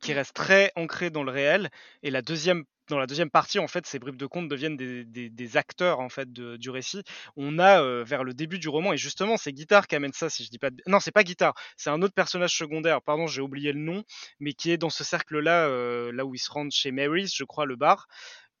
qui 0.00 0.12
reste 0.12 0.34
très 0.34 0.72
ancré 0.76 1.10
dans 1.10 1.22
le 1.22 1.30
réel. 1.30 1.70
Et 2.02 2.10
la 2.10 2.22
deuxième, 2.22 2.64
dans 2.88 2.98
la 2.98 3.06
deuxième 3.06 3.30
partie, 3.30 3.58
en 3.58 3.68
fait, 3.68 3.86
ces 3.86 3.98
bribes 3.98 4.16
de 4.16 4.26
contes 4.26 4.48
deviennent 4.48 4.76
des, 4.76 5.04
des- 5.04 5.56
acteurs 5.56 6.00
en 6.00 6.08
fait 6.08 6.32
du 6.32 6.70
récit. 6.70 7.02
On 7.36 7.58
a 7.58 7.82
euh, 7.82 8.04
vers 8.04 8.24
le 8.24 8.34
début 8.34 8.58
du 8.58 8.68
roman, 8.68 8.92
et 8.92 8.96
justement, 8.96 9.36
c'est 9.36 9.52
Guitare 9.52 9.86
qui 9.86 9.96
amène 9.96 10.12
ça, 10.12 10.30
si 10.30 10.44
je 10.44 10.50
dis 10.50 10.58
pas. 10.58 10.70
Non, 10.86 11.00
c'est 11.00 11.12
pas 11.12 11.24
Guitare, 11.24 11.54
c'est 11.76 11.90
un 11.90 12.00
autre 12.02 12.14
personnage 12.14 12.56
secondaire. 12.56 13.02
Pardon, 13.02 13.26
j'ai 13.26 13.42
oublié 13.42 13.72
le 13.72 13.80
nom, 13.80 14.02
mais 14.40 14.52
qui 14.52 14.70
est 14.70 14.78
dans 14.78 14.90
ce 14.90 15.04
cercle-là, 15.04 15.68
euh, 15.68 16.12
là 16.12 16.24
où 16.24 16.34
ils 16.34 16.38
se 16.38 16.50
rendent 16.50 16.72
chez 16.72 16.90
Mary's, 16.90 17.34
je 17.34 17.44
crois, 17.44 17.66
le 17.66 17.76
bar, 17.76 18.06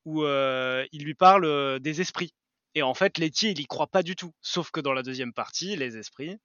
où 0.04 0.24
euh, 0.24 0.84
il 0.92 1.04
lui 1.04 1.14
parle 1.14 1.80
des 1.80 2.00
esprits. 2.00 2.32
Et 2.74 2.82
en 2.82 2.94
fait, 2.94 3.18
Letty, 3.18 3.50
il 3.50 3.60
y 3.60 3.66
croit 3.66 3.86
pas 3.86 4.02
du 4.02 4.16
tout. 4.16 4.32
Sauf 4.40 4.70
que 4.70 4.80
dans 4.80 4.94
la 4.94 5.02
deuxième 5.02 5.32
partie, 5.34 5.76
les 5.76 5.98
esprits, 5.98 6.38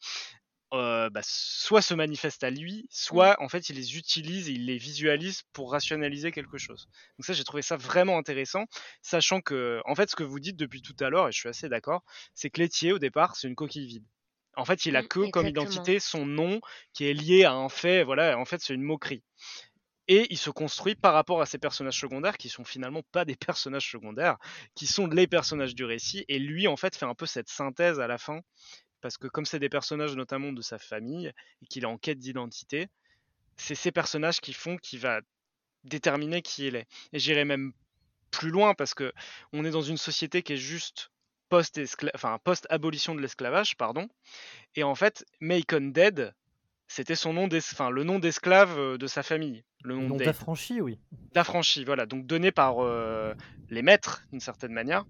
euh, 0.73 1.09
bah, 1.09 1.21
soit 1.23 1.81
se 1.81 1.93
manifestent 1.93 2.43
à 2.43 2.49
lui, 2.49 2.87
soit 2.89 3.41
en 3.41 3.47
fait 3.47 3.69
il 3.69 3.77
les 3.77 3.97
utilise 3.97 4.49
et 4.49 4.53
il 4.53 4.65
les 4.65 4.77
visualise 4.77 5.43
pour 5.53 5.71
rationaliser 5.71 6.31
quelque 6.31 6.57
chose. 6.57 6.89
Donc 7.17 7.25
ça 7.25 7.33
j'ai 7.33 7.45
trouvé 7.45 7.61
ça 7.61 7.77
vraiment 7.77 8.17
intéressant, 8.17 8.65
sachant 9.01 9.39
que 9.39 9.81
en 9.85 9.95
fait 9.95 10.09
ce 10.09 10.15
que 10.15 10.23
vous 10.23 10.39
dites 10.39 10.57
depuis 10.57 10.81
tout 10.81 10.95
à 10.99 11.09
l'heure, 11.09 11.29
et 11.29 11.31
je 11.31 11.39
suis 11.39 11.49
assez 11.49 11.69
d'accord, 11.69 12.03
c'est 12.33 12.49
que 12.49 12.59
Laitier 12.59 12.91
au 12.91 12.99
départ 12.99 13.37
c'est 13.37 13.47
une 13.47 13.55
coquille 13.55 13.87
vide. 13.87 14.05
En 14.57 14.65
fait 14.65 14.85
il 14.85 14.95
a 14.97 15.03
que 15.03 15.29
comme 15.31 15.47
identité 15.47 15.99
son 15.99 16.25
nom 16.25 16.59
qui 16.93 17.05
est 17.05 17.13
lié 17.13 17.45
à 17.45 17.53
un 17.53 17.69
fait, 17.69 18.03
voilà, 18.03 18.37
en 18.37 18.45
fait 18.45 18.59
c'est 18.61 18.73
une 18.73 18.83
moquerie. 18.83 19.23
Et 20.09 20.27
il 20.29 20.37
se 20.37 20.49
construit 20.49 20.95
par 20.95 21.13
rapport 21.13 21.41
à 21.41 21.45
ces 21.45 21.57
personnages 21.57 21.99
secondaires 21.99 22.37
qui 22.37 22.47
sont 22.47 22.63
finalement 22.63 23.01
pas 23.11 23.25
des 23.25 23.35
personnages 23.47 23.89
secondaires, 23.89 24.37
qui 24.75 24.87
sont 24.87 25.07
les 25.07 25.27
personnages 25.27 25.75
du 25.75 25.83
récit. 25.83 26.23
Et 26.29 26.39
lui, 26.39 26.67
en 26.67 26.77
fait, 26.77 26.95
fait 26.95 27.05
un 27.05 27.13
peu 27.13 27.25
cette 27.25 27.49
synthèse 27.49 27.99
à 27.99 28.07
la 28.07 28.17
fin, 28.17 28.39
parce 29.01 29.17
que 29.17 29.27
comme 29.27 29.45
c'est 29.45 29.59
des 29.59 29.69
personnages 29.69 30.15
notamment 30.15 30.51
de 30.51 30.61
sa 30.61 30.77
famille 30.77 31.31
et 31.61 31.65
qu'il 31.67 31.83
est 31.83 31.87
en 31.87 31.97
quête 31.97 32.19
d'identité, 32.19 32.87
c'est 33.55 33.75
ces 33.75 33.91
personnages 33.91 34.39
qui 34.41 34.53
font 34.53 34.77
qu'il 34.77 34.99
va 34.99 35.21
déterminer 35.83 36.41
qui 36.41 36.67
il 36.67 36.75
est. 36.75 36.87
Et 37.13 37.19
j'irai 37.19 37.45
même 37.45 37.73
plus 38.31 38.49
loin 38.49 38.73
parce 38.73 38.93
que 38.93 39.13
on 39.53 39.65
est 39.65 39.71
dans 39.71 39.81
une 39.81 39.97
société 39.97 40.43
qui 40.43 40.53
est 40.53 40.57
juste 40.57 41.11
post 41.49 41.79
enfin 42.13 42.39
post 42.43 42.67
abolition 42.69 43.15
de 43.15 43.21
l'esclavage, 43.21 43.77
pardon. 43.77 44.07
Et 44.75 44.83
en 44.83 44.95
fait, 44.95 45.25
Macon 45.39 45.91
Dead, 45.93 46.33
c'était 46.87 47.15
son 47.15 47.33
nom, 47.33 47.49
enfin 47.51 47.89
le 47.89 48.03
nom 48.03 48.19
d'esclave 48.19 48.77
euh, 48.77 48.97
de 48.97 49.07
sa 49.07 49.23
famille, 49.23 49.63
le 49.83 49.95
nom 49.95 50.17
d'affranchi, 50.17 50.81
oui. 50.81 50.99
d'affranchi, 51.33 51.83
voilà, 51.83 52.05
donc 52.05 52.25
donné 52.25 52.51
par 52.51 52.79
euh, 52.79 53.33
les 53.69 53.81
maîtres 53.81 54.23
d'une 54.31 54.39
certaine 54.39 54.73
manière, 54.73 55.05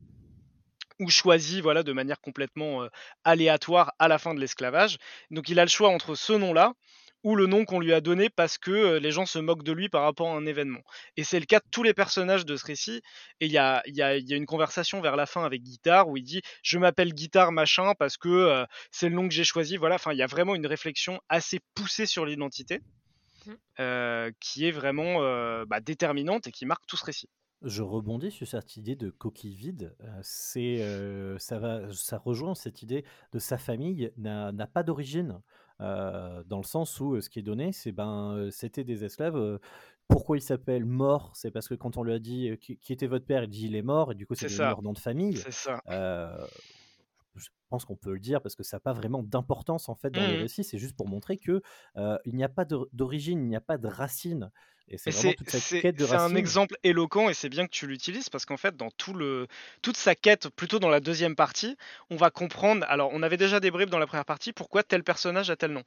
ou 1.00 1.10
choisi 1.10 1.62
voilà 1.62 1.84
de 1.84 1.94
manière 1.94 2.20
complètement 2.22 2.84
euh, 2.84 2.90
aléatoire 3.24 3.94
à 4.00 4.08
la 4.08 4.18
fin 4.18 4.34
de 4.34 4.40
l'esclavage. 4.40 4.98
Donc 5.32 5.50
il 5.50 5.60
a 5.60 5.64
le 5.64 5.70
choix 5.70 5.90
entre 5.90 6.16
ce 6.16 6.34
nom-là 6.34 6.74
ou 7.24 7.36
le 7.36 7.48
nom 7.48 7.66
qu'on 7.66 7.80
lui 7.80 7.94
a 7.94 8.02
donné 8.02 8.30
parce 8.30 8.58
que 8.58 8.72
euh, 8.72 9.00
les 9.00 9.12
gens 9.12 9.26
se 9.26 9.40
moquent 9.40 9.64
de 9.64 9.72
lui 9.72 9.90
par 9.90 10.04
rapport 10.04 10.30
à 10.30 10.36
un 10.36 10.46
événement. 10.46 10.82
Et 11.18 11.24
c'est 11.24 11.40
le 11.40 11.46
cas 11.46 11.60
de 11.60 11.66
tous 11.72 11.84
les 11.84 11.94
personnages 11.94 12.46
de 12.46 12.56
ce 12.56 12.66
récit. 12.66 13.02
Et 13.40 13.48
il 13.48 13.52
y 13.52 13.58
a, 13.58 13.82
y, 13.88 14.02
a, 14.02 14.18
y 14.18 14.34
a 14.34 14.38
une 14.38 14.46
conversation 14.46 15.02
vers 15.02 15.16
la 15.16 15.26
fin 15.26 15.44
avec 15.44 15.64
Guitare 15.64 16.08
où 16.08 16.18
il 16.18 16.24
dit 16.24 16.42
je 16.64 16.78
m'appelle 16.78 17.14
Guitare 17.14 17.52
machin 17.52 17.94
parce 18.00 18.18
que 18.18 18.30
euh, 18.30 18.66
c'est 18.92 19.10
le 19.10 19.16
nom 19.16 19.28
que 19.28 19.34
j'ai 19.34 19.44
choisi. 19.44 19.78
Voilà, 19.78 19.96
enfin 19.96 20.14
il 20.14 20.18
y 20.18 20.24
a 20.24 20.28
vraiment 20.28 20.56
une 20.56 20.68
réflexion 20.68 21.20
assez 21.30 21.60
poussée 21.76 22.06
sur 22.06 22.26
l'identité 22.26 22.82
Mm. 23.46 23.54
euh, 23.80 24.32
qui 24.40 24.68
est 24.68 24.72
vraiment 24.72 25.22
bah, 25.66 25.80
déterminante 25.80 26.48
et 26.48 26.52
qui 26.52 26.66
marque 26.66 26.86
tout 26.86 26.98
ce 26.98 27.06
récit. 27.06 27.30
Je 27.64 27.82
rebondis 27.82 28.30
sur 28.30 28.48
cette 28.48 28.78
idée 28.78 28.96
de 28.96 29.10
coquille 29.10 29.56
vide. 29.56 29.96
Euh, 30.04 30.20
c'est, 30.22 30.82
euh, 30.82 31.38
ça, 31.40 31.58
va, 31.58 31.92
ça 31.92 32.18
rejoint 32.18 32.54
cette 32.54 32.84
idée 32.84 33.04
de 33.34 33.40
sa 33.40 33.58
famille 33.58 34.12
n'a 34.18 34.52
n'a 34.52 34.68
pas 34.68 34.84
d'origine, 34.84 35.42
euh, 35.82 36.44
dans 36.46 36.58
le 36.58 36.64
sens 36.64 37.00
où 37.00 37.20
ce 37.20 37.30
qui 37.30 37.40
est 37.40 37.44
donné, 37.44 37.72
c'est 37.72 37.92
ben, 37.92 38.50
c'était 38.52 38.84
des 38.84 39.04
esclaves. 39.04 39.60
pourquoi 40.08 40.38
il 40.38 40.42
s'appelle 40.42 40.86
mort 40.86 41.32
C'est 41.34 41.50
parce 41.50 41.68
que 41.68 41.74
quand 41.76 41.98
on 41.98 42.04
lui 42.04 42.14
a 42.14 42.20
dit 42.20 42.52
qui, 42.62 42.78
qui 42.78 42.94
était 42.94 43.08
votre 43.08 43.26
père, 43.26 43.44
il 43.44 43.50
dit 43.50 43.66
il 43.66 43.76
est 43.76 43.82
mort, 43.82 44.12
et 44.12 44.16
du 44.16 44.28
coup 44.28 44.36
c'est 44.36 44.46
devenu 44.46 44.60
leur 44.60 44.82
nom 44.84 44.94
de 44.94 45.00
famille. 45.00 45.38
C'est 45.38 45.52
ça. 45.52 45.82
Je 47.38 47.50
pense 47.70 47.86
qu'on 47.86 47.96
peut 47.96 48.14
le 48.14 48.20
dire 48.20 48.42
parce 48.42 48.56
que 48.56 48.64
ça 48.64 48.78
n'a 48.78 48.82
pas 48.82 48.94
vraiment 48.94 49.24
d'importance 49.24 49.90
en 49.90 49.96
fait 49.96 50.12
dans 50.12 50.26
le 50.26 50.34
Mhm. 50.34 50.42
récit. 50.42 50.64
C'est 50.64 50.78
juste 50.78 50.96
pour 50.96 51.08
montrer 51.08 51.38
que 51.38 51.62
euh, 51.98 52.18
il 52.26 52.36
n'y 52.36 52.44
a 52.44 52.50
pas 52.50 52.66
d'origine, 52.66 53.40
il 53.42 53.48
n'y 53.50 53.56
a 53.56 53.62
pas 53.62 53.78
de 53.78 53.88
racine. 53.88 54.52
Et 54.90 54.98
c'est 54.98 55.10
Et 55.10 55.14
vraiment 55.14 55.32
c'est 55.32 55.36
toute 55.36 55.50
cette 55.50 55.64
c'est- 55.64 55.82
quête 55.82 55.98
de 55.98 56.06
c'est 56.06 56.16
un 56.16 56.34
exemple 56.36 56.78
éloquent 56.84 57.28
et 57.30 57.34
c'est 57.34 57.50
bien 57.50 57.66
que 57.66 57.72
tu 57.72 57.88
l'utilises 57.88 58.30
parce 58.30 58.46
qu'en 58.46 58.56
fait, 58.56 58.78
dans 58.78 58.90
tout 58.92 59.14
le, 59.14 59.48
toute 59.82 59.98
sa 59.98 60.16
quête, 60.16 60.48
plutôt 60.50 60.80
dans 60.80 60.90
la 60.90 61.02
deuxième 61.02 61.36
partie, 61.36 61.76
on 62.10 62.16
va 62.16 62.30
comprendre. 62.30 62.86
Alors, 62.88 63.10
on 63.14 63.22
avait 63.22 63.36
déjà 63.38 63.60
des 63.60 63.70
bribes 63.70 63.90
dans 63.90 64.00
la 64.00 64.08
première 64.08 64.26
partie, 64.26 64.54
pourquoi 64.54 64.84
tel 64.84 65.04
personnage 65.04 65.50
a 65.50 65.56
tel 65.58 65.72
nom. 65.72 65.84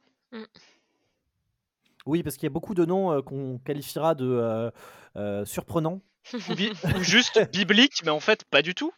Oui, 2.05 2.23
parce 2.23 2.35
qu'il 2.35 2.43
y 2.43 2.47
a 2.47 2.51
beaucoup 2.51 2.73
de 2.73 2.85
noms 2.85 3.11
euh, 3.11 3.21
qu'on 3.21 3.59
qualifiera 3.59 4.15
de 4.15 4.25
euh, 4.25 4.71
euh, 5.15 5.45
surprenants. 5.45 6.01
Ou, 6.33 6.53
juste 7.01 7.51
biblique, 7.51 8.03
mais 8.03 8.11
en 8.11 8.19
fait, 8.19 8.43
pas 8.45 8.61
du 8.61 8.75
tout. 8.75 8.91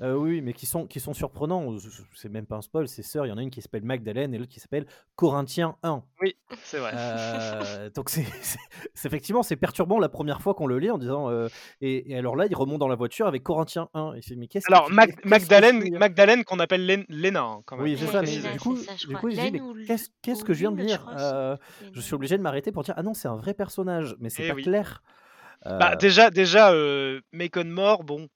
Euh, 0.00 0.14
oui, 0.14 0.40
mais 0.42 0.52
qui 0.52 0.64
sont, 0.66 0.86
qui 0.86 1.00
sont 1.00 1.12
surprenants. 1.12 1.74
C'est 2.14 2.28
même 2.28 2.46
pas 2.46 2.54
un 2.56 2.62
spoil, 2.62 2.86
c'est 2.86 3.02
sœurs. 3.02 3.26
Il 3.26 3.30
y 3.30 3.32
en 3.32 3.38
a 3.38 3.42
une 3.42 3.50
qui 3.50 3.60
s'appelle 3.60 3.82
Magdalène 3.82 4.32
et 4.32 4.38
l'autre 4.38 4.50
qui 4.52 4.60
s'appelle 4.60 4.86
Corinthiens 5.16 5.74
1. 5.82 6.04
Oui, 6.22 6.36
c'est 6.62 6.78
vrai. 6.78 6.92
Euh, 6.94 7.90
donc 7.94 8.08
c'est 8.10 8.24
effectivement 9.04 9.42
c'est 9.42 9.56
perturbant 9.56 9.98
la 9.98 10.08
première 10.08 10.40
fois 10.40 10.54
qu'on 10.54 10.66
le 10.68 10.78
lit 10.78 10.90
en 10.90 10.98
disant 10.98 11.28
euh, 11.30 11.48
et, 11.80 12.12
et 12.12 12.16
alors 12.16 12.36
là 12.36 12.46
il 12.46 12.54
remonte 12.54 12.78
dans 12.78 12.86
la 12.86 12.94
voiture 12.94 13.26
avec 13.26 13.42
Corinthiens 13.42 13.88
1 13.94 14.14
et 14.14 14.36
mais 14.36 14.46
qu'est-ce 14.46 14.66
que 14.66 14.72
Alors, 14.72 14.88
Mag- 14.90 15.08
veux 15.24 15.38
dire 15.90 15.98
Magdalène 15.98 16.44
qu'on 16.44 16.60
appelle 16.60 17.04
Léna, 17.08 17.42
hein, 17.42 17.62
quand 17.66 17.76
même. 17.76 17.84
Oui, 17.84 17.96
c'est 17.98 18.06
ça, 18.06 18.22
mais 18.22 18.36
du 18.52 18.60
coup, 18.60 18.76
ça, 18.76 18.94
du 18.94 19.16
coup, 19.16 19.28
qu'est-ce 20.22 20.44
que 20.44 20.52
je 20.52 20.58
viens 20.60 20.70
de 20.70 20.76
Lune, 20.76 20.88
je 20.88 21.24
Euh, 21.24 21.56
suis 22.00 22.14
obligé 22.14 22.36
de 22.38 22.42
m'arrêter 22.42 22.70
pour 22.70 22.84
dire 22.84 22.94
ah 22.96 23.02
non 23.02 23.14
c'est 23.14 23.28
un 23.28 23.36
vrai 23.36 23.52
personnage, 23.54 24.14
mais 24.20 24.30
c'est 24.30 24.44
Eh 24.44 24.48
pas 24.48 24.54
oui. 24.54 24.62
clair. 24.62 25.02
Bah, 25.64 25.96
déjà, 25.96 26.30
déjà 26.30 26.70
euh, 26.72 27.20
Macon 27.32 27.64
mort, 27.64 28.04
bon. 28.04 28.28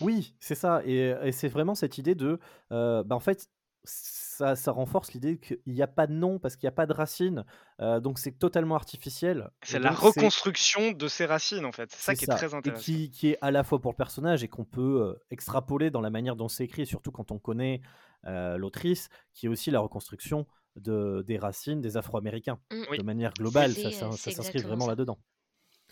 Oui, 0.00 0.34
c'est 0.40 0.54
ça. 0.54 0.82
Et, 0.84 1.14
et 1.22 1.32
c'est 1.32 1.48
vraiment 1.48 1.74
cette 1.74 1.98
idée 1.98 2.14
de. 2.14 2.38
euh, 2.72 3.02
bah, 3.04 3.16
en 3.16 3.20
fait, 3.20 3.48
ça, 3.84 4.56
ça 4.56 4.72
renforce 4.72 5.12
l'idée 5.12 5.38
qu'il 5.38 5.58
n'y 5.66 5.82
a 5.82 5.86
pas 5.86 6.06
de 6.06 6.12
nom 6.14 6.38
parce 6.38 6.56
qu'il 6.56 6.66
n'y 6.66 6.72
a 6.72 6.76
pas 6.76 6.86
de 6.86 6.92
racines. 6.92 7.44
euh, 7.80 8.00
donc 8.00 8.18
c'est 8.18 8.32
totalement 8.32 8.74
artificiel. 8.74 9.50
C'est 9.62 9.76
Et 9.76 9.80
la 9.80 9.90
reconstruction 9.92 10.92
de 10.92 11.06
ses 11.08 11.26
racines, 11.26 11.64
en 11.64 11.72
fait. 11.72 11.90
C'est 11.92 12.02
ça 12.02 12.14
qui 12.14 12.24
est 12.24 12.28
très 12.28 12.50
Et 12.52 12.54
intéressant. 12.54 12.82
qui, 12.82 13.10
qui 13.10 13.30
est 13.30 13.38
à 13.40 13.50
la 13.50 13.62
fois 13.62 13.80
pour 13.80 13.92
le 13.92 13.96
personnage 13.96 14.42
et 14.42 14.48
qu'on 14.48 14.64
peut 14.64 15.16
extrapoler 15.30 15.90
dans 15.90 16.00
la 16.00 16.10
manière 16.10 16.34
dont 16.34 16.48
c'est 16.48 16.64
écrit, 16.64 16.82
et 16.82 16.86
surtout 16.86 17.12
quand 17.12 17.30
on 17.30 17.38
connaît 17.38 17.82
euh, 18.26 18.56
l'autrice, 18.56 19.08
qui 19.34 19.46
est 19.46 19.48
aussi 19.50 19.70
la 19.70 19.80
reconstruction 19.80 20.46
de, 20.76 21.22
des 21.26 21.38
racines 21.38 21.80
des 21.80 21.96
Afro-Américains. 21.96 22.58
Mm. 22.72 22.84
Oui. 22.90 22.98
De 22.98 23.02
manière 23.04 23.32
globale, 23.34 23.72
ça, 23.74 23.90
ça, 23.90 24.10
c'est 24.12 24.30
ça 24.30 24.42
s'inscrit 24.42 24.60
vraiment 24.62 24.88
là-dedans. 24.88 25.18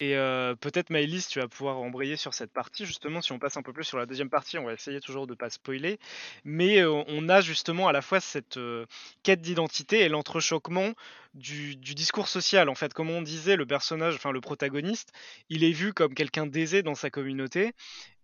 Et 0.01 0.16
euh, 0.16 0.55
peut-être 0.57 0.90
Maëlys, 0.90 1.28
tu 1.28 1.38
vas 1.38 1.49
pouvoir 1.49 1.78
embrayer 1.78 2.16
sur 2.16 2.34
cette 2.34 2.53
partie, 2.53 2.86
justement, 2.86 3.20
si 3.20 3.32
on 3.32 3.38
passe 3.38 3.57
un 3.57 3.62
peu 3.62 3.72
plus 3.72 3.84
sur 3.84 3.99
la 3.99 4.07
deuxième 4.07 4.30
partie, 4.30 4.59
on 4.59 4.64
va 4.64 4.72
essayer 4.72 5.01
toujours 5.01 5.26
de 5.26 5.32
ne 5.32 5.36
pas 5.36 5.51
spoiler, 5.51 5.99
mais 6.45 6.80
euh, 6.80 7.05
on 7.09 7.28
a 7.28 7.40
justement 7.40 7.88
à 7.88 7.93
la 7.93 8.03
fois 8.03 8.18
cette 8.18 8.57
euh, 8.57 8.86
quête 9.22 9.43
d'identité 9.43 10.01
et 10.01 10.09
l'entrechoquement 10.09 10.93
du, 11.34 11.76
discours 11.76 12.28
social. 12.28 12.68
En 12.68 12.74
fait, 12.74 12.95
comme 12.95 13.11
on 13.11 13.22
disait, 13.22 13.55
le 13.55 13.66
personnage, 13.66 14.14
enfin 14.14 14.32
le 14.32 14.40
protagoniste, 14.40 15.12
il 15.51 15.62
est 15.62 15.72
vu 15.72 15.93
comme 15.93 16.14
quelqu'un 16.14 16.47
d'aisé 16.47 16.82
dans 16.82 16.95
sa 16.95 17.11
communauté, 17.11 17.72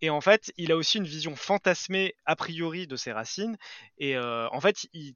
et 0.00 0.10
en 0.10 0.20
fait, 0.20 0.52
il 0.56 0.72
a 0.72 0.76
aussi 0.76 0.98
une 0.98 1.04
vision 1.04 1.36
fantasmée 1.36 2.14
a 2.24 2.34
priori 2.34 2.86
de 2.86 2.96
ses 2.96 3.12
racines, 3.12 3.56
et 3.98 4.18
en 4.18 4.60
fait, 4.60 4.88
il, 4.94 5.14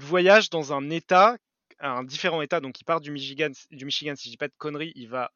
voyage 0.00 0.50
dans 0.50 0.72
un 0.72 0.90
état, 0.90 1.36
un 1.80 2.04
différent 2.04 2.42
état, 2.42 2.60
donc 2.60 2.80
il 2.80 2.84
part 2.84 3.00
du 3.00 3.10
Michigan, 3.10 3.50
du 3.70 3.84
Michigan 3.84 4.14
si 4.16 4.28
je 4.28 4.30
dis 4.30 4.36
pas 4.36 4.48
de 4.48 4.54
conneries, 4.58 4.92
il 4.94 5.08
va 5.08 5.32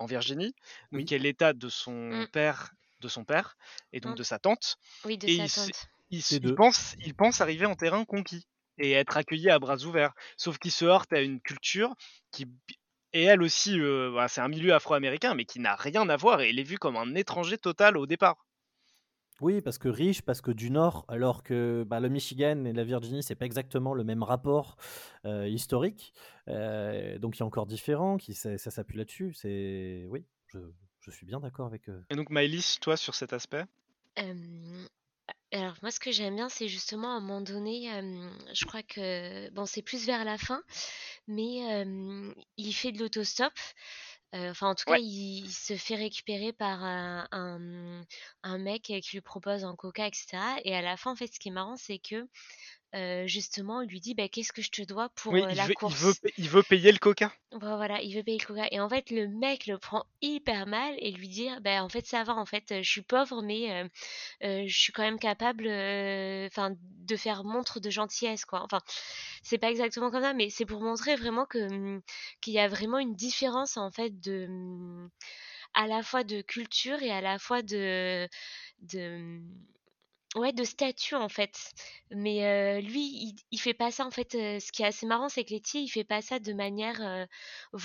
en 0.00 0.06
Virginie, 0.06 0.54
Oui. 0.92 1.04
qui 1.04 1.14
est 1.14 1.18
l'état 1.18 1.52
de 1.52 1.68
son 1.68 1.92
Mm. 2.10 2.26
père, 2.32 2.72
de 3.00 3.08
son 3.08 3.24
père, 3.24 3.56
et 3.92 4.00
donc 4.00 4.14
Mm. 4.14 4.16
de 4.16 4.22
sa 4.24 4.38
tante. 4.40 4.78
Oui, 5.04 5.18
de 5.18 5.28
Et 5.28 5.34
sa 5.36 5.44
il 5.44 5.50
tante. 5.50 5.86
Il, 6.10 6.54
pense, 6.54 6.96
il 7.04 7.14
pense 7.14 7.40
arriver 7.40 7.66
en 7.66 7.76
terrain 7.76 8.04
conquis 8.04 8.46
et 8.78 8.92
être 8.92 9.16
accueilli 9.16 9.50
à 9.50 9.58
bras 9.58 9.76
ouverts. 9.84 10.12
Sauf 10.36 10.58
qu'il 10.58 10.72
se 10.72 10.84
heurte 10.84 11.12
à 11.12 11.20
une 11.20 11.40
culture 11.40 11.94
qui, 12.32 12.46
et 13.12 13.24
elle 13.24 13.42
aussi, 13.42 13.78
euh, 13.80 14.10
voilà, 14.10 14.28
c'est 14.28 14.40
un 14.40 14.48
milieu 14.48 14.74
afro-américain, 14.74 15.34
mais 15.34 15.44
qui 15.44 15.60
n'a 15.60 15.76
rien 15.76 16.08
à 16.08 16.16
voir 16.16 16.40
et 16.40 16.50
il 16.50 16.58
est 16.58 16.64
vu 16.64 16.78
comme 16.78 16.96
un 16.96 17.14
étranger 17.14 17.58
total 17.58 17.96
au 17.96 18.06
départ. 18.06 18.46
Oui, 19.40 19.60
parce 19.62 19.78
que 19.78 19.88
riche, 19.88 20.22
parce 20.22 20.40
que 20.40 20.50
du 20.50 20.70
Nord, 20.70 21.04
alors 21.08 21.42
que 21.42 21.84
bah, 21.86 21.98
le 22.00 22.08
Michigan 22.08 22.64
et 22.66 22.72
la 22.72 22.84
Virginie, 22.84 23.22
c'est 23.22 23.34
pas 23.34 23.46
exactement 23.46 23.94
le 23.94 24.04
même 24.04 24.22
rapport 24.22 24.76
euh, 25.24 25.48
historique. 25.48 26.12
Euh, 26.48 27.18
donc 27.18 27.36
il 27.36 27.40
y 27.40 27.42
a 27.42 27.46
encore 27.46 27.66
différent, 27.66 28.18
qui 28.18 28.34
ça, 28.34 28.58
ça 28.58 28.70
s'appuie 28.70 28.98
là-dessus. 28.98 29.32
C'est 29.34 30.04
oui, 30.08 30.24
je, 30.48 30.58
je 31.00 31.10
suis 31.10 31.24
bien 31.26 31.40
d'accord 31.40 31.66
avec. 31.66 31.88
euh, 31.88 32.02
Et 32.10 32.16
donc 32.16 32.28
Maëlys, 32.30 32.78
toi 32.80 32.96
sur 32.96 33.14
cet 33.14 33.32
aspect? 33.32 33.64
Euh, 34.18 34.84
alors 35.52 35.74
moi 35.82 35.90
ce 35.90 36.00
que 36.00 36.12
j'aime 36.12 36.34
bien 36.36 36.48
c'est 36.48 36.68
justement 36.68 37.14
à 37.14 37.16
un 37.16 37.20
moment 37.20 37.40
donné, 37.40 37.90
euh, 37.94 38.28
je 38.52 38.64
crois 38.66 38.82
que 38.82 39.48
bon 39.50 39.64
c'est 39.64 39.82
plus 39.82 40.04
vers 40.04 40.24
la 40.24 40.36
fin, 40.36 40.62
mais 41.28 41.84
euh, 41.84 42.32
il 42.56 42.72
fait 42.72 42.92
de 42.92 42.98
l'autostop. 42.98 43.52
Euh, 44.34 44.50
Enfin 44.50 44.68
en 44.70 44.74
tout 44.76 44.84
cas 44.86 44.94
Ouais. 44.94 45.00
il, 45.00 45.44
il 45.46 45.52
se 45.52 45.76
fait 45.76 45.96
récupérer 45.96 46.52
par 46.52 46.82
un, 46.84 47.26
un, 47.32 48.04
un 48.44 48.58
mec 48.58 48.82
qui 48.82 49.00
lui 49.12 49.20
propose 49.20 49.64
un 49.64 49.74
coca 49.76 50.06
etc. 50.06 50.56
Et 50.64 50.74
à 50.74 50.82
la 50.82 50.96
fin 50.96 51.12
en 51.12 51.16
fait 51.16 51.32
ce 51.34 51.40
qui 51.40 51.48
est 51.48 51.52
marrant 51.52 51.76
c'est 51.76 51.98
que 51.98 52.28
euh, 52.94 53.26
justement, 53.26 53.82
il 53.82 53.88
lui 53.90 54.00
dit, 54.00 54.14
bah, 54.14 54.28
qu'est-ce 54.28 54.52
que 54.52 54.62
je 54.62 54.70
te 54.70 54.82
dois 54.82 55.08
pour 55.10 55.42
Oui, 55.42 55.46
euh, 55.46 55.54
la 55.54 55.68
veut, 55.68 55.74
il 55.80 55.94
course? 55.94 55.94
veut, 55.94 56.14
il 56.36 56.50
veut 56.50 56.62
payer 56.62 56.92
le 56.92 56.98
coca. 56.98 57.32
Bah, 57.52 57.74
voilà, 57.74 58.00
il 58.00 58.14
veut 58.14 58.22
payer 58.22 58.38
le 58.38 58.46
coca. 58.46 58.68
Et 58.70 58.78
en 58.78 58.88
fait, 58.88 59.10
le 59.10 59.26
mec 59.26 59.66
le 59.66 59.76
prend 59.76 60.04
hyper 60.22 60.66
mal 60.68 60.94
et 60.98 61.10
lui 61.10 61.28
dit, 61.28 61.48
bah, 61.62 61.82
en 61.82 61.88
fait, 61.88 62.06
ça 62.06 62.22
va, 62.22 62.36
en 62.36 62.46
fait, 62.46 62.80
je 62.82 62.88
suis 62.88 63.02
pauvre, 63.02 63.42
mais 63.42 63.90
euh, 64.44 64.64
je 64.68 64.78
suis 64.78 64.92
quand 64.92 65.02
même 65.02 65.18
capable, 65.18 65.66
enfin, 65.66 66.74
de 66.80 67.16
faire 67.16 67.44
montre 67.44 67.80
de 67.80 67.90
gentillesse, 67.90 68.44
quoi. 68.44 68.62
Enfin, 68.64 68.80
c'est 69.42 69.58
pas 69.58 69.70
exactement 69.70 70.10
comme 70.12 70.22
ça, 70.22 70.34
mais 70.34 70.50
c'est 70.50 70.66
pour 70.66 70.80
montrer 70.82 71.16
vraiment 71.16 71.46
que 71.46 71.58
hum, 71.58 72.02
qu'il 72.40 72.52
y 72.54 72.60
a 72.60 72.68
vraiment 72.68 72.98
une 72.98 73.16
différence, 73.16 73.76
en 73.76 73.90
fait, 73.90 74.20
de 74.20 74.46
hum, 74.48 75.10
à 75.74 75.86
la 75.86 76.02
fois 76.02 76.24
de 76.24 76.42
culture 76.42 77.02
et 77.02 77.10
à 77.10 77.20
la 77.20 77.38
fois 77.38 77.62
de 77.62 78.28
de 78.80 79.16
hum, 79.16 79.66
Ouais, 80.36 80.52
de 80.52 80.62
statut 80.62 81.16
en 81.16 81.28
fait. 81.28 81.72
Mais 82.12 82.44
heu, 82.78 82.80
lui, 82.80 83.00
il 83.00 83.34
il 83.50 83.60
fait 83.60 83.74
pas 83.74 83.90
ça 83.90 84.06
en 84.06 84.12
fait, 84.12 84.34
heu, 84.36 84.60
ce 84.60 84.70
qui 84.70 84.82
est 84.82 84.86
assez 84.86 85.04
marrant, 85.06 85.28
c'est 85.28 85.44
que 85.44 85.50
Letty, 85.52 85.82
il 85.84 85.88
fait 85.88 86.04
pas 86.04 86.22
ça 86.22 86.38
de 86.38 86.52
manière, 86.52 87.00
heu, 87.02 87.26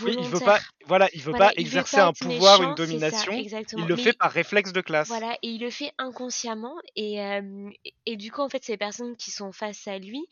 Oui, 0.06 0.16
il 0.20 0.28
veut 0.28 0.40
pas, 0.42 0.60
volontaire. 0.60 0.72
voilà, 0.86 1.10
il 1.14 1.22
veut 1.24 1.34
Voilà, 1.34 1.36
pas 1.36 1.52
il 1.58 1.70
veut 1.70 1.84
exercer 1.84 2.00
pas 2.00 2.02
un 2.02 2.12
être 2.12 2.22
pouvoir, 2.22 2.64
une 2.64 2.74
méchant, 2.74 2.78
c'est 2.82 3.00
ça, 3.02 3.28
domination. 3.28 3.44
Il 3.76 3.88
exactement. 3.88 3.88
le 3.88 3.96
Mais 3.96 3.98
fait 3.98 4.14
par 4.14 4.32
réflexe 4.32 4.72
de 4.72 4.82
classe. 4.82 5.26
voilà 5.26 5.38
et 5.44 5.50
il 5.50 5.62
le 5.62 5.70
fait 5.72 5.92
inconsciemment 6.00 6.76
et 6.96 7.16
hem 7.16 7.72
et 7.86 7.96
et 8.08 8.18
du 8.18 8.32
coup, 8.32 8.42
en 8.42 8.50
fait, 8.50 8.64
ces 8.66 8.78
personnes 8.78 9.18
qui 9.18 9.32
sont 9.32 9.52
face 9.54 9.88
à 9.88 10.00
lui, 10.00 10.26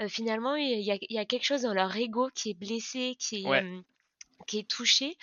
heu, 0.00 0.08
finalement, 0.08 0.56
il 0.56 0.80
y 0.82 0.92
a 0.92 0.96
il 1.00 1.14
y 1.16 1.18
a 1.18 1.24
quelque 1.26 1.44
chose 1.46 1.62
dans 1.62 1.74
leur 1.74 1.96
ego 1.96 2.30
qui 2.34 2.50
est 2.50 2.54
blessé, 2.54 3.16
qui 3.20 3.36
est, 3.36 3.44
Ouais. 3.44 3.62
hem, 3.62 3.82
qui 4.48 4.58
est 4.60 4.68
touché 4.70 5.16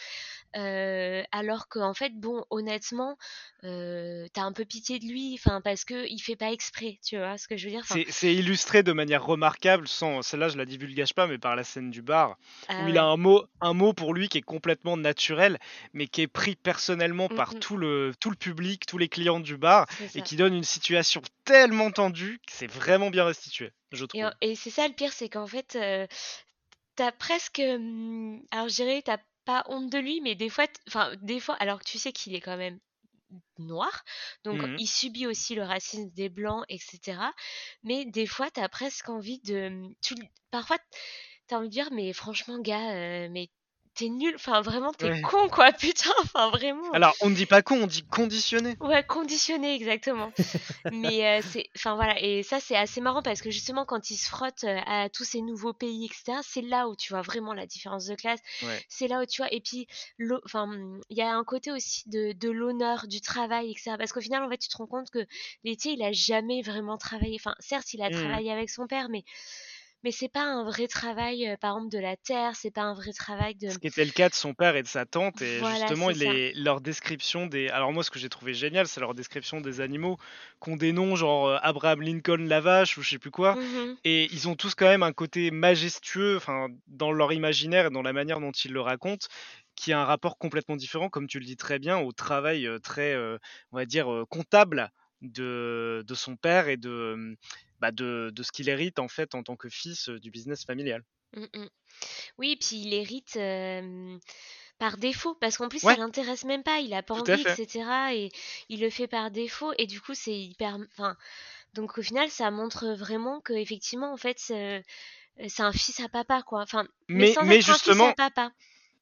Heu, 0.58 1.24
alors 1.32 1.68
qu'en 1.70 1.94
fait, 1.94 2.12
bon, 2.20 2.44
honnêtement, 2.50 3.18
heu, 3.64 4.28
tu 4.34 4.40
un 4.42 4.54
peu 4.54 4.66
pitié 4.66 5.00
de 5.00 5.06
lui, 5.06 5.36
enfin, 5.40 5.62
parce 5.62 5.86
qu'il 5.86 6.22
fait 6.22 6.36
pas 6.36 6.52
exprès, 6.52 7.00
tu 7.06 7.18
vois 7.18 7.38
ce 7.38 7.48
que 7.48 7.58
je 7.58 7.66
veux 7.68 7.72
dire? 7.72 7.86
C'est 8.08 8.36
illustré 8.36 8.84
de 8.84 8.92
manière 8.92 9.24
remarquable, 9.26 9.88
sans 9.88 10.22
celle-là 10.22 10.50
je 10.50 10.58
la 10.58 10.66
divulgage 10.66 11.14
pas, 11.14 11.26
mais 11.28 11.38
par 11.40 11.56
la 11.56 11.64
scène 11.64 11.90
du 11.90 12.02
bar, 12.04 12.38
ah 12.68 12.74
où 12.78 12.88
il 12.88 12.98
a 12.98 13.04
un 13.06 13.18
mot, 13.18 13.46
un 13.62 13.74
mot 13.74 13.94
pour 13.94 14.14
lui 14.14 14.30
qui 14.30 14.38
est 14.40 14.42
complètement 14.42 14.96
naturel, 14.98 15.58
mais 15.94 16.08
qui 16.08 16.22
est 16.22 16.28
pris 16.28 16.56
personnellement 16.56 17.30
Mmh 17.30 17.36
par 17.36 17.56
mh. 17.56 17.56
tout 17.56 17.78
le, 17.78 18.14
tout 18.20 18.30
le 18.30 18.36
public, 18.36 18.86
tous 18.86 18.98
les 18.98 19.10
clients 19.10 19.40
du 19.40 19.58
bar, 19.58 19.86
et 20.16 20.22
qui 20.22 20.36
donne 20.36 20.54
une 20.54 20.64
situation 20.64 21.22
tellement 21.46 21.92
tendue 21.92 22.40
que 22.46 22.52
c'est 22.54 22.68
vraiment 22.72 23.10
bien 23.10 23.26
restitué, 23.26 23.72
je 23.92 24.06
trouve. 24.06 24.34
et 24.42 24.56
c'est 24.56 24.70
ça 24.70 24.88
le 24.88 24.94
pire, 24.94 25.14
c'est 25.14 25.30
qu'en 25.30 25.48
fait, 25.48 25.76
heu, 25.76 26.08
tu 26.98 27.04
presque, 27.20 27.60
mmh, 27.62 28.42
alors 28.52 28.70
je 28.70 28.76
dirais, 28.76 29.04
tu 29.04 29.12
pas 29.48 29.66
honte 29.70 29.92
de 29.92 30.00
lui, 30.00 30.22
mais 30.22 30.36
des 30.36 30.50
fois 30.52 30.68
enfin, 30.90 31.14
des 31.24 31.42
fois 31.42 31.56
alors 31.58 31.80
que 31.82 31.86
tu 31.90 32.00
sais 32.00 32.14
qu'il 32.14 32.36
est 32.36 32.42
quand 32.42 32.58
même 32.58 32.80
noir, 33.60 34.04
donc 34.46 34.62
Mhm. 34.62 34.78
il 34.78 34.88
subit 34.88 35.28
aussi 35.28 35.56
le 35.56 35.64
racisme 35.64 36.10
des 36.12 36.30
blancs 36.30 36.66
et 36.70 36.78
cetera, 36.80 37.34
mais 37.84 38.06
des 38.06 38.28
fois, 38.28 38.52
tu 38.52 38.60
as 38.62 38.70
presque 38.70 39.10
envie 39.10 39.40
de, 39.42 39.70
mmh, 39.70 39.96
tu 40.02 40.16
parfois, 40.52 40.78
tu 41.48 41.56
as 41.56 41.60
envie 41.60 41.68
de 41.70 41.74
dire: 41.74 41.90
«Mais 41.94 42.14
franchement 42.14 42.60
gars, 42.60 42.96
heu, 43.26 43.30
mais 43.30 43.50
tu 43.98 44.10
nul, 44.10 44.34
enfin 44.36 44.62
vraiment 44.62 44.94
t'es 44.94 45.12
Ouais. 45.12 45.22
con 45.22 45.50
quoi, 45.50 45.72
putain, 45.74 46.12
enfin 46.24 46.50
vraiment». 46.52 46.92
Alors, 46.92 47.16
on 47.22 47.30
ne 47.30 47.36
dit 47.36 47.46
pas 47.46 47.62
con, 47.62 47.84
on 47.84 47.88
dit 47.88 48.04
conditionné. 48.04 48.78
Ouais, 48.80 49.04
conditionné, 49.04 49.74
exactement. 49.74 50.32
Mais 50.92 51.40
heu, 51.40 51.42
c'est 51.44 51.66
enfin 51.76 51.96
voilà 51.96 52.22
et 52.22 52.44
ça, 52.44 52.60
c'est 52.60 52.76
assez 52.76 53.02
marrant 53.02 53.24
parce 53.24 53.42
que 53.42 53.52
justement 53.52 53.86
quand 53.86 54.12
il 54.12 54.18
se 54.18 54.30
frotte, 54.30 54.64
heu, 54.66 54.78
à 54.86 55.10
tous 55.10 55.24
ces 55.24 55.42
nouveaux 55.42 55.74
pays 55.74 56.06
et 56.06 56.14
cetera, 56.14 56.42
c'est 56.44 56.62
là 56.62 56.88
où 56.90 56.96
tu 56.96 57.12
vois 57.14 57.24
vraiment 57.24 57.54
la 57.56 57.66
différence 57.66 58.06
de 58.06 58.16
classe. 58.16 58.40
Ouais. 58.62 58.86
C'est 58.88 59.08
là 59.08 59.22
où 59.22 59.26
tu 59.26 59.42
vois 59.42 59.52
et 59.54 59.62
puis 59.62 59.88
enfin, 60.46 60.68
mmh, 60.68 61.02
il 61.10 61.18
y 61.18 61.22
a 61.24 61.36
un 61.36 61.44
côté 61.44 61.72
aussi 61.72 62.08
de 62.10 62.34
de 62.34 62.50
l'honneur, 62.52 63.08
du 63.08 63.22
travail 63.22 63.72
et 63.72 63.76
cetera. 63.78 63.98
Parce 63.98 64.14
qu'au 64.14 64.22
final, 64.22 64.44
en 64.44 64.50
fait, 64.50 64.58
tu 64.60 64.70
te 64.70 64.78
rends 64.78 64.88
compte 64.88 65.10
que 65.12 65.26
Letty, 65.64 65.94
il 65.94 66.04
a 66.04 66.12
jamais 66.12 66.62
vraiment 66.62 66.98
travaillé. 66.98 67.38
Enfin, 67.40 67.56
certes, 67.60 67.94
il 67.96 68.02
a 68.04 68.10
Mhm. 68.10 68.12
travaillé 68.12 68.52
avec 68.52 68.70
son 68.70 68.88
père, 68.88 69.10
mais 69.10 69.24
mais 70.04 70.12
c'est 70.12 70.30
pas 70.30 70.44
un 70.44 70.64
vrai 70.64 70.88
travail, 70.88 71.58
par 71.60 71.76
exemple 71.76 71.92
de 71.92 72.00
la 72.00 72.16
terre, 72.16 72.56
c'est 72.56 72.72
pas 72.72 72.84
un 72.84 72.94
vrai 72.94 73.12
travail 73.14 73.56
de 73.56 73.70
Ce 73.70 73.80
qui 73.80 73.88
était 73.88 74.06
le 74.06 74.12
cas 74.12 74.30
de 74.30 74.36
son 74.36 74.54
père 74.54 74.76
et 74.76 74.84
de 74.84 74.88
sa 74.88 75.06
tante, 75.06 75.42
et 75.42 75.60
voilà, 75.60 75.88
justement, 75.88 76.10
les, 76.10 76.54
leur 76.54 76.82
description 76.82 77.48
des. 77.48 77.70
Alors, 77.70 77.92
moi, 77.92 78.04
ce 78.04 78.12
que 78.12 78.20
j'ai 78.20 78.30
trouvé 78.30 78.54
génial, 78.54 78.88
c'est 78.88 79.00
leur 79.00 79.16
description 79.16 79.60
des 79.60 79.82
animaux, 79.82 80.18
qu'on 80.60 80.76
des 80.78 80.94
noms 80.94 81.16
genre 81.16 81.48
euh, 81.48 81.58
Abraham 81.62 82.02
Lincoln 82.02 82.46
la 82.48 82.62
vache 82.62 82.98
ou 82.98 83.02
je 83.02 83.10
sais 83.10 83.20
plus 83.20 83.32
quoi, 83.32 83.56
Mmh 83.56 83.98
et 84.04 84.28
ils 84.32 84.48
ont 84.48 84.56
tous 84.56 84.76
quand 84.76 84.86
même 84.86 85.04
un 85.04 85.14
côté 85.14 85.52
majestueux, 85.52 86.38
enfin, 86.38 86.68
dans 86.88 87.12
leur 87.12 87.34
imaginaire 87.34 87.88
et 87.88 87.90
dans 87.90 88.02
la 88.02 88.14
manière 88.14 88.40
dont 88.40 88.52
ils 88.52 88.72
le 88.72 88.82
racontent, 88.82 89.28
qui 89.76 89.94
a 89.94 90.00
un 90.00 90.06
rapport 90.06 90.38
complètement 90.38 90.76
différent, 90.76 91.10
comme 91.10 91.28
tu 91.28 91.40
le 91.40 91.46
dis 91.46 91.58
très 91.58 91.80
bien, 91.80 91.98
au 91.98 92.12
travail 92.12 92.68
euh, 92.68 92.80
très, 92.80 93.16
on 93.72 93.78
va 93.78 93.86
dire, 93.86 94.08
comptable 94.30 94.92
de, 95.22 96.04
de 96.06 96.16
son 96.16 96.36
père 96.36 96.68
et 96.68 96.78
de, 96.78 97.36
bah, 97.80 97.92
de, 97.92 98.32
de 98.34 98.44
ce 98.44 98.52
qu'il 98.52 98.70
hérite 98.70 99.00
en 99.00 99.08
fait 99.08 99.36
en 99.36 99.44
tant 99.44 99.56
que 99.58 99.70
fils 99.70 100.10
du 100.10 100.32
business 100.32 100.66
familial. 100.66 101.04
Mmh 101.36 101.46
mh. 101.56 101.68
Oui, 102.40 102.58
puis 102.58 102.78
il 102.84 102.94
hérite, 102.94 103.38
par 104.80 104.98
défaut, 104.98 105.36
parce 105.36 105.58
qu'en 105.58 105.70
plus 105.70 105.80
ça 105.82 105.96
Ouais, 105.96 105.98
l'intéresse 105.98 106.44
même 106.46 106.64
pas, 106.64 106.80
il 106.80 106.94
a 106.94 107.04
pas 107.04 107.14
tout 107.14 107.24
envie 107.24 107.42
et 107.42 107.46
fait. 107.46 107.60
cetera 107.66 108.14
et 108.14 108.30
il 108.70 108.82
le 108.82 108.90
fait 108.90 109.08
par 109.08 109.32
défaut 109.32 109.74
et 109.78 109.88
du 109.88 110.02
coup 110.02 110.14
c'est 110.14 110.38
hyper 110.40 110.78
enfin, 110.94 111.18
donc 111.74 111.98
au 111.98 112.04
final 112.04 112.30
ça 112.32 112.52
montre 112.52 112.88
vraiment 112.96 113.42
qu'effectivement 113.42 114.14
en 114.14 114.18
fait, 114.18 114.40
c'est 114.40 114.84
un 115.60 115.74
fils 115.74 116.00
à 116.02 116.10
papa 116.10 116.44
quoi, 116.44 116.62
enfin, 116.64 116.88
mais 117.14 117.26
Mais, 117.26 117.36
sans 117.36 117.50
mais 117.50 117.60
être 117.60 117.70
un 117.72 117.80
fils 117.80 118.04
à 118.04 118.14
justement, 118.14 118.16
papa. 118.16 118.52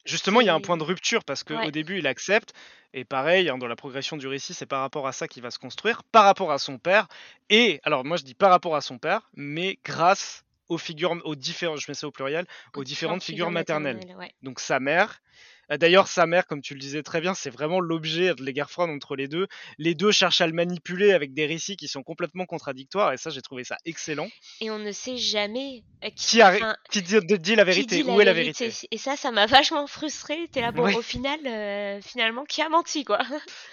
Justement, 0.05 0.41
il 0.41 0.47
y 0.47 0.49
a 0.49 0.53
un 0.53 0.61
point 0.61 0.77
de 0.77 0.83
rupture 0.83 1.23
parce 1.23 1.43
ouais, 1.49 1.65
qu'au 1.65 1.71
début, 1.71 1.97
il 1.99 2.07
accepte, 2.07 2.53
et 2.93 3.05
pareil, 3.05 3.49
hein, 3.49 3.57
dans 3.57 3.67
la 3.67 3.75
progression 3.75 4.17
du 4.17 4.27
récit, 4.27 4.53
c'est 4.53 4.65
par 4.65 4.81
rapport 4.81 5.07
à 5.07 5.11
ça 5.11 5.27
qu'il 5.27 5.43
va 5.43 5.51
se 5.51 5.59
construire, 5.59 6.03
par 6.03 6.25
rapport 6.25 6.51
à 6.51 6.59
son 6.59 6.77
père, 6.77 7.07
et 7.49 7.79
alors 7.83 8.05
moi 8.05 8.17
je 8.17 8.23
dis 8.23 8.35
par 8.35 8.51
rapport 8.51 8.75
à 8.75 8.81
son 8.81 8.97
père, 8.99 9.29
mais 9.35 9.79
grâce 9.83 10.45
aux 10.69 10.77
figures, 10.77 11.19
aux 11.25 11.35
différentes, 11.35 11.79
je 11.79 11.85
mets 11.89 11.95
ça 11.95 12.07
au 12.07 12.11
pluriel, 12.11 12.45
aux 12.73 12.81
aux 12.81 12.83
différentes 12.83 13.19
différentes 13.19 13.23
figures 13.23 13.47
figures 13.47 13.51
maternelles. 13.51 13.97
maternelles, 13.97 14.17
ouais. 14.17 14.33
Donc 14.41 14.59
sa 14.59 14.79
mère, 14.79 15.21
d'ailleurs 15.69 16.07
sa 16.07 16.25
mère, 16.25 16.45
comme 16.47 16.61
tu 16.61 16.73
le 16.73 16.79
disais 16.79 17.03
très 17.03 17.21
bien, 17.21 17.33
c'est 17.33 17.49
vraiment 17.49 17.79
l'objet 17.79 18.33
de 18.35 18.43
les 18.43 18.53
guerres 18.53 18.69
froides 18.71 18.89
entre 18.89 19.15
les 19.15 19.27
deux. 19.27 19.47
Les 19.77 19.95
deux 19.95 20.11
cherchent 20.11 20.41
à 20.41 20.47
le 20.47 20.53
manipuler 20.53 21.11
avec 21.13 21.33
des 21.33 21.45
récits 21.45 21.77
qui 21.77 21.87
sont 21.87 22.03
complètement 22.03 22.45
contradictoires, 22.45 23.13
et 23.13 23.17
ça 23.17 23.29
j'ai 23.29 23.41
trouvé 23.41 23.63
ça 23.63 23.77
excellent. 23.85 24.27
Et 24.61 24.69
on 24.71 24.79
ne 24.79 24.91
sait 24.91 25.17
jamais, 25.17 25.83
heu, 26.03 26.09
qui 26.15 26.25
Qui, 26.27 26.41
a, 26.41 26.53
enfin, 26.53 26.75
qui 26.89 27.01
dit, 27.01 27.17
dit 27.39 27.55
la 27.55 27.63
qui 27.63 27.67
vérité 27.67 28.03
la 28.03 28.13
Où 28.13 28.21
est 28.21 28.25
la 28.25 28.33
vérité 28.33 28.65
vérité? 28.65 28.87
Et 28.91 28.97
ça, 28.97 29.15
ça 29.15 29.31
m'a 29.31 29.45
vachement 29.47 29.87
frustrée. 29.87 30.47
Tu 30.53 30.59
là: 30.61 30.71
«Bon, 30.71 30.83
Oui, 30.85 30.95
au 30.95 31.01
final, 31.01 31.39
heu, 31.45 31.99
finalement 32.01 32.43
qui 32.45 32.61
a 32.61 32.69
menti 32.69 33.03
quoi?» 33.03 33.19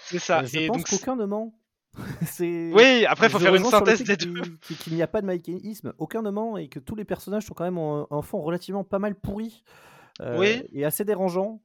c'est 0.05 0.19
ça. 0.19 0.39
Euh, 0.41 0.47
je 0.47 0.59
Et 0.59 0.67
pense 0.67 0.77
donc, 0.77 0.89
qu'aucun 0.89 1.15
ne 1.15 1.25
ment. 1.25 1.53
Oui, 2.39 3.05
après, 3.05 3.27
il 3.27 3.29
faut 3.29 3.39
faire 3.39 3.53
une 3.55 3.63
synthèse 3.65 4.03
des 4.03 4.17
deux. 4.17 4.41
qu'il 4.79 4.93
n'y 4.95 5.01
a 5.03 5.07
pas 5.07 5.21
de 5.21 5.27
manichéisme, 5.27 5.93
aucun 5.97 6.21
ne 6.21 6.31
ment, 6.31 6.57
et 6.57 6.67
que 6.67 6.79
tous 6.79 6.95
les 6.95 7.05
personnages 7.05 7.45
sont 7.45 7.53
quand 7.53 7.63
même 7.65 7.77
en, 7.77 8.07
en 8.09 8.21
fond 8.21 8.41
relativement 8.41 8.83
pas 8.83 8.99
mal 8.99 9.13
pourris 9.15 9.63
euh, 10.21 10.39
Oui, 10.39 10.63
et 10.73 10.85
assez 10.85 11.05
dérangeants, 11.05 11.61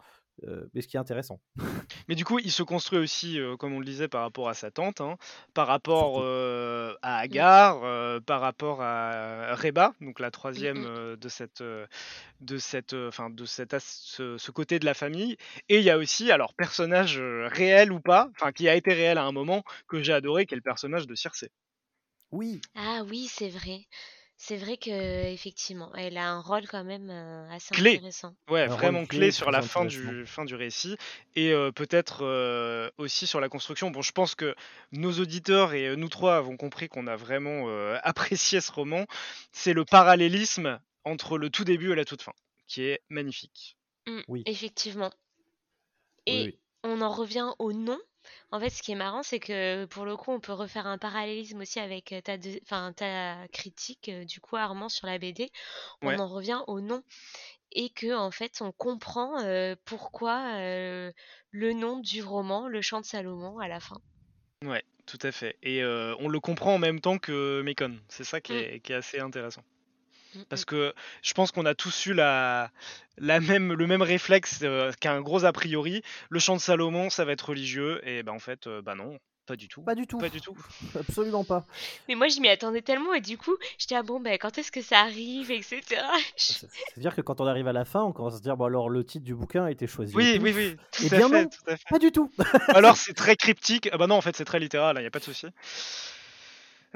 euh, 0.47 0.66
mais 0.74 0.82
ce 0.82 0.89
qui 0.89 0.97
est 0.97 1.01
intéressant, 1.01 1.40
mais 2.09 2.15
du 2.15 2.24
coup, 2.24 2.39
il 2.39 2.52
se 2.52 2.62
construit 2.62 2.98
aussi, 2.98 3.40
euh, 3.40 3.56
comme 3.56 3.73
on 3.73 3.81
le 3.81 3.85
disait, 3.85 4.09
par 4.09 4.23
rapport 4.23 4.48
à 4.48 4.55
sa 4.55 4.70
tante, 4.70 5.01
hein, 5.01 5.16
par 5.55 5.66
rapport 5.66 6.20
euh, 6.20 6.94
à. 7.02 7.19
Agar, 7.19 7.81
euh, 7.85 8.20
par 8.20 8.40
rapport 8.40 8.81
à 8.81 9.55
Reba, 9.55 9.94
donc 10.01 10.20
la 10.20 10.31
troisième 10.31 10.85
euh, 10.85 11.16
de 11.16 11.28
cette, 11.28 11.62
de 11.62 12.59
cette, 12.59 12.94
enfin, 12.94 13.31
de 13.31 13.44
cette, 13.44 13.77
ce, 13.81 14.39
ce 14.39 14.51
côté 14.51 14.78
de 14.78 14.85
la 14.85 14.94
famille. 14.94 15.36
Et 15.69 15.78
il 15.78 15.85
y 15.85 15.90
a 15.90 15.98
aussi, 15.98 16.31
alors 16.31 16.55
personnage 16.55 17.19
réel 17.20 17.93
ou 17.93 18.01
pas, 18.01 18.28
enfin 18.36 18.52
qui 18.52 18.69
a 18.69 18.74
été 18.77 18.93
réel 18.94 19.19
à 19.19 19.24
un 19.24 19.32
moment 19.32 19.62
que 19.89 20.02
j'ai 20.02 20.12
adoré, 20.12 20.47
qui 20.47 20.55
est 20.55 20.56
le 20.56 20.62
personnage 20.62 21.06
de 21.06 21.15
Circé. 21.15 21.51
Oui, 22.31 22.60
Ah 22.74 23.02
oui, 23.09 23.27
c'est 23.27 23.48
vrai. 23.48 23.86
C'est 24.40 24.56
vrai 24.56 24.77
qu'effectivement, 24.77 25.93
elle 25.97 26.16
a 26.16 26.31
un 26.31 26.40
rôle 26.40 26.66
quand 26.69 26.85
même, 26.85 27.10
heu, 27.10 27.47
assez 27.51 27.74
Clé, 27.74 27.97
intéressant. 27.97 28.35
ouais, 28.48 28.62
un 28.62 28.69
vraiment 28.69 29.05
clé 29.05 29.19
clé 29.19 29.31
sur 29.32 29.51
la 29.51 29.62
fin 29.62 29.85
du, 29.85 30.24
fin 30.27 30.44
du 30.44 30.55
récit, 30.55 30.97
et 31.35 31.52
euh, 31.52 31.73
peut-être 31.73 32.24
euh, 32.24 32.89
aussi 32.98 33.27
sur 33.27 33.40
la 33.40 33.48
construction. 33.48 33.90
Bon, 33.90 34.01
je 34.01 34.12
pense 34.12 34.36
que 34.36 34.55
nos 34.93 35.12
auditeurs 35.19 35.74
et 35.74 35.89
euh, 35.89 35.97
nous 35.97 36.09
trois 36.09 36.36
avons 36.36 36.56
compris 36.56 36.89
qu'on 36.89 37.09
a 37.09 37.16
vraiment 37.16 37.65
euh, 37.69 37.98
apprécié 38.05 38.60
ce 38.60 38.70
roman. 38.70 39.06
C'est 39.51 39.73
le 39.74 39.85
parallélisme 39.85 40.78
entre 41.05 41.36
le 41.36 41.51
tout 41.51 41.65
début 41.65 41.90
et 41.93 41.97
la 41.97 42.05
toute 42.05 42.23
fin, 42.23 42.32
qui 42.69 42.85
est 42.85 43.01
magnifique. 43.09 43.77
Mmh, 44.06 44.20
Oui, 44.28 44.43
effectivement. 44.47 45.10
oui, 46.28 46.35
Et 46.35 46.44
oui. 46.44 46.59
on 46.85 47.01
en 47.01 47.10
revient 47.10 47.51
au 47.59 47.73
nom. 47.73 47.98
En 48.50 48.60
fait, 48.60 48.70
ce 48.70 48.82
qui 48.82 48.92
est 48.92 48.94
marrant, 48.94 49.22
c'est 49.22 49.40
que 49.40 49.84
pour 49.86 50.05
le 50.05 50.16
coup, 50.16 50.30
on 50.32 50.40
peut 50.40 50.52
refaire 50.52 50.86
un 50.86 50.98
parallélisme 50.98 51.60
aussi 51.60 51.80
avec 51.80 52.12
euh, 52.12 52.20
ta, 52.20 52.36
enfin, 52.62 52.92
ta 52.94 53.46
critique, 53.48 54.09
euh, 54.09 54.24
du 54.24 54.40
coup, 54.40 54.56
Armand, 54.56 54.88
sur 54.88 55.06
la 55.06 55.18
BD. 55.18 55.50
On 56.02 56.09
Ouais, 56.09 56.18
en 56.18 56.26
revient 56.28 56.62
au 56.66 56.80
nom. 56.80 57.02
Et 57.72 57.90
que, 57.90 58.14
en 58.16 58.30
fait, 58.32 58.60
on 58.62 58.72
comprend 58.72 59.40
euh, 59.42 59.76
pourquoi 59.86 60.56
euh, 60.59 61.12
le 61.50 61.72
nom 61.74 62.00
du 62.00 62.22
roman, 62.22 62.68
Le 62.68 62.82
Chant 62.82 63.00
de 63.02 63.06
Salomon, 63.06 63.59
à 63.60 63.68
la 63.68 63.80
fin. 63.80 63.98
ouais, 64.64 64.82
tout 65.06 65.18
à 65.22 65.32
fait. 65.32 65.59
Et 65.62 65.82
euh, 65.82 66.14
on 66.18 66.28
le 66.28 66.40
comprend 66.40 66.74
en 66.74 66.78
même 66.78 67.00
temps 67.00 67.18
que 67.18 67.62
Mekon. 67.62 68.00
C'est 68.09 68.24
ça 68.24 68.40
qui 68.40 68.52
Mm, 68.52 68.64
est, 68.64 68.80
qui 68.80 68.92
est 68.92 68.96
assez 68.96 69.18
intéressant. 69.20 69.62
Mm, 70.34 70.42
Parce 70.48 70.62
mm. 70.62 70.66
que 70.66 70.94
je 71.22 71.32
pense 71.34 71.50
qu'on 71.52 71.66
a 71.66 71.74
tous 71.74 72.06
eu 72.06 72.14
la, 72.14 72.70
la 73.18 73.40
même, 73.40 73.72
le 73.72 73.86
même 73.86 74.02
réflexe 74.02 74.60
euh, 74.62 74.92
qu'un 75.00 75.20
gros 75.20 75.44
a 75.44 75.52
priori. 75.52 76.02
Le 76.30 76.38
chant 76.38 76.56
de 76.56 76.60
Salomon, 76.60 77.10
ça 77.10 77.24
va 77.24 77.32
être 77.32 77.48
religieux. 77.50 78.00
Et 78.09 78.22
ben 78.22 78.32
en 78.32 78.38
fait, 78.38 78.66
euh, 78.66 78.82
bah 78.82 78.94
non. 78.94 79.18
Pas 79.46 79.56
du 79.56 79.66
tout. 79.66 79.80
Pas 79.80 79.94
du 79.94 80.06
tout. 80.06 80.18
Pas 80.18 80.28
du 80.28 80.42
tout. 80.42 80.55
Absolument 80.98 81.42
pas. 81.42 81.64
Mais 82.06 82.14
moi, 82.14 82.28
je 82.28 82.38
m'y 82.38 82.50
attendais 82.50 82.82
tellement 82.82 83.14
et 83.14 83.22
du 83.22 83.38
coup, 83.38 83.56
j'étais 83.78 83.94
ah 83.94 84.02
bon, 84.02 84.20
ben 84.20 84.36
quand 84.36 84.59
est-ce 84.59 84.70
que 84.70 84.82
ça 84.82 84.98
arrive, 85.00 85.50
etc. 85.50 85.82
Je- 86.36 86.52
C'est-à-dire 86.92 87.14
que 87.14 87.22
quand 87.22 87.40
on 87.40 87.46
arrive 87.46 87.66
à 87.66 87.72
la 87.72 87.86
fin, 87.86 88.02
on 88.02 88.12
commence 88.12 88.34
à 88.34 88.36
se 88.36 88.42
dire 88.42 88.59
bon 88.59 88.66
alors 88.66 88.90
le 88.90 89.02
titre 89.05 89.24
du 89.24 89.34
bouquin 89.34 89.64
a 89.64 89.70
été 89.70 89.86
choisi. 89.86 90.14
Oui, 90.14 90.32
et 90.34 90.38
oui, 90.38 90.52
oui. 90.55 90.76
Tout 90.92 91.05
Eh 91.10 91.14
à 91.14 91.16
bien 91.16 91.28
fait, 91.30 91.44
non. 91.44 91.48
tout 91.48 91.70
à 91.70 91.76
fait. 91.78 91.84
Pas 91.88 91.98
du 91.98 92.12
tout. 92.12 92.30
Alors 92.74 92.98
c'est 92.98 93.14
très 93.14 93.36
cryptique. 93.36 93.88
Ah 93.90 93.96
bah 93.96 94.06
non, 94.06 94.16
en 94.16 94.20
fait 94.20 94.36
c'est 94.36 94.44
très 94.44 94.60
littéral, 94.60 94.96
il 94.98 95.00
n'y 95.00 95.06
a 95.06 95.10
pas 95.10 95.18
de 95.20 95.24
souci. 95.24 95.46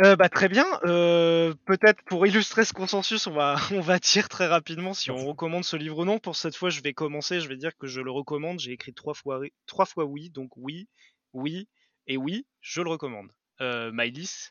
Euh, 0.01 0.17
bah 0.17 0.29
très 0.29 0.49
bien. 0.49 0.67
Euh, 0.85 1.55
Peut-être 1.67 2.03
pour 2.05 2.27
illustrer 2.27 2.65
ce 2.65 2.73
consensus, 2.73 3.27
on 3.27 3.33
va 3.33 3.57
on 3.73 3.81
va 3.81 3.99
dire 3.99 4.29
très 4.29 4.47
rapidement 4.47 4.95
si 4.95 5.11
on 5.11 5.17
recommande 5.27 5.65
ce 5.65 5.77
livre 5.77 5.99
ou 5.99 6.05
non. 6.05 6.19
Pour 6.19 6.37
cette 6.37 6.57
fois, 6.57 6.71
je 6.71 6.81
vais 6.81 6.95
commencer. 6.95 7.41
Je 7.41 7.49
vais 7.49 7.57
dire 7.57 7.77
que 7.77 7.87
je 7.87 8.01
le 8.01 8.11
recommande. 8.11 8.59
J'ai 8.59 8.73
écrit 8.73 8.95
trois 8.95 9.15
fois 9.15 9.39
ri- 9.39 9.53
trois 9.67 9.85
fois 9.87 10.05
oui, 10.05 10.31
donc 10.31 10.51
oui, 10.57 10.89
oui 11.35 11.69
et 12.07 12.17
oui, 12.17 12.47
je 12.61 12.81
le 12.81 12.91
recommande. 12.91 13.31
Euh, 13.61 13.93
Maïlis, 13.93 14.49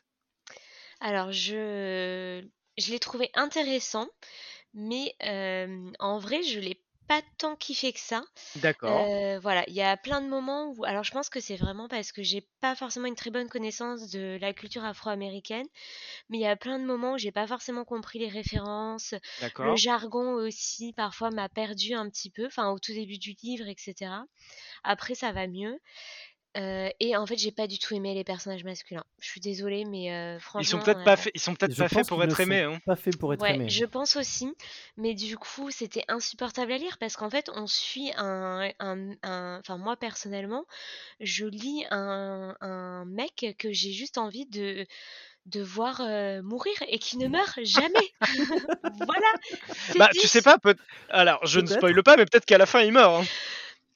Alors, 1.00 1.32
je, 1.32 2.42
je 2.78 2.90
l'ai 2.92 2.98
trouvé 3.00 3.30
intéressant, 3.34 4.08
mais 4.74 5.14
euh, 5.24 5.90
en 5.98 6.18
vrai, 6.18 6.42
je 6.42 6.60
l'ai 6.60 6.80
pas 7.12 7.22
tant 7.38 7.56
kiffé 7.56 7.92
que 7.92 8.00
ça. 8.00 8.22
d'accord. 8.54 9.12
Euh, 9.12 9.38
voilà, 9.40 9.64
il 9.68 9.74
y 9.74 9.82
a 9.82 9.96
plein 9.96 10.20
de 10.22 10.28
moments 10.28 10.72
où, 10.76 10.84
alors 10.84 11.04
je 11.04 11.12
pense 11.12 11.28
que 11.30 11.40
c'est 11.40 11.56
vraiment 11.56 11.88
parce 11.88 12.12
que 12.12 12.22
j'ai 12.22 12.48
pas 12.60 12.74
forcément 12.74 13.06
une 13.06 13.14
très 13.16 13.30
bonne 13.30 13.48
connaissance 13.48 14.10
de 14.10 14.38
la 14.40 14.52
culture 14.54 14.84
afro-américaine, 14.84 15.66
mais 16.30 16.38
il 16.38 16.42
y 16.42 16.46
a 16.46 16.56
plein 16.56 16.78
de 16.78 16.84
moments 16.86 17.14
où 17.14 17.18
j'ai 17.18 17.32
pas 17.32 17.46
forcément 17.46 17.84
compris 17.84 18.18
les 18.20 18.28
références, 18.28 19.14
le 19.60 19.76
D'accord. 19.76 19.78
jargon 19.78 20.34
aussi 20.34 20.92
parfois 20.94 21.30
m'a 21.30 21.48
perdu 21.48 21.94
un 21.94 22.08
petit 22.10 22.30
peu, 22.30 22.46
enfin 22.46 22.70
au 22.70 22.78
tout 22.78 22.92
début 22.92 23.18
du 23.18 23.34
livre, 23.42 23.68
etc. 23.68 24.26
Après 24.84 25.14
ça 25.14 25.32
va 25.32 25.46
mieux. 25.48 25.78
Euh, 26.58 26.90
et 27.00 27.16
en 27.16 27.24
fait, 27.26 27.38
j'ai 27.38 27.50
pas 27.50 27.66
du 27.66 27.78
tout 27.78 27.94
aimé 27.94 28.12
les 28.14 28.24
personnages 28.24 28.62
masculins. 28.62 29.04
Je 29.20 29.26
suis 29.28 29.40
désolée, 29.40 29.84
mais 29.86 30.12
euh, 30.12 30.34
Ils 30.36 30.40
franchement. 30.40 30.78
sont 30.80 30.84
peut-être 30.84 31.02
pas 31.02 31.14
euh, 31.14 31.16
faits. 31.16 31.32
Ils 31.34 31.40
sont 31.40 31.54
peut-être 31.54 31.76
pas 31.76 31.88
faits 31.88 32.06
pour 32.06 32.22
être 32.22 32.38
aimés. 32.40 32.62
sont 32.64 32.74
Hein. 32.74 32.78
Pas 32.84 32.96
fait 32.96 33.16
pour 33.16 33.32
être 33.32 33.40
Ouais, 33.40 33.54
aimé. 33.54 33.68
je 33.70 33.84
pense 33.86 34.16
aussi, 34.16 34.52
mais 34.98 35.14
du 35.14 35.38
coup, 35.38 35.70
c'était 35.70 36.04
insupportable 36.08 36.72
à 36.72 36.76
lire 36.78 36.98
parce 36.98 37.16
qu'en 37.16 37.30
fait, 37.30 37.50
on 37.54 37.66
suit 37.66 38.12
un, 38.18 38.70
un, 38.80 39.12
un- 39.22 39.58
enfin 39.60 39.78
moi 39.78 39.96
personnellement, 39.96 40.66
je 41.20 41.46
lis 41.46 41.84
un, 41.90 42.54
un 42.60 43.04
mec 43.06 43.54
que 43.58 43.72
j'ai 43.72 43.92
juste 43.92 44.18
envie 44.18 44.44
de 44.46 44.84
de 45.46 45.60
voir 45.60 46.00
euh, 46.02 46.40
mourir 46.42 46.74
et 46.86 46.98
qui 47.00 47.16
ne 47.16 47.26
meurt 47.28 47.58
jamais. 47.64 48.12
Voilà. 49.06 49.26
Bah 49.98 50.08
dit. 50.12 50.20
tu 50.20 50.28
sais 50.28 50.42
pas. 50.42 50.58
Peut... 50.58 50.76
Alors 51.08 51.44
je 51.46 51.60
ne 51.60 51.66
spoile 51.66 52.00
pas, 52.02 52.16
mais 52.16 52.26
peut-être 52.26 52.44
qu'à 52.44 52.58
la 52.58 52.66
fin 52.66 52.80
il 52.82 52.92
meurt. 52.92 53.22
hein. 53.22 53.26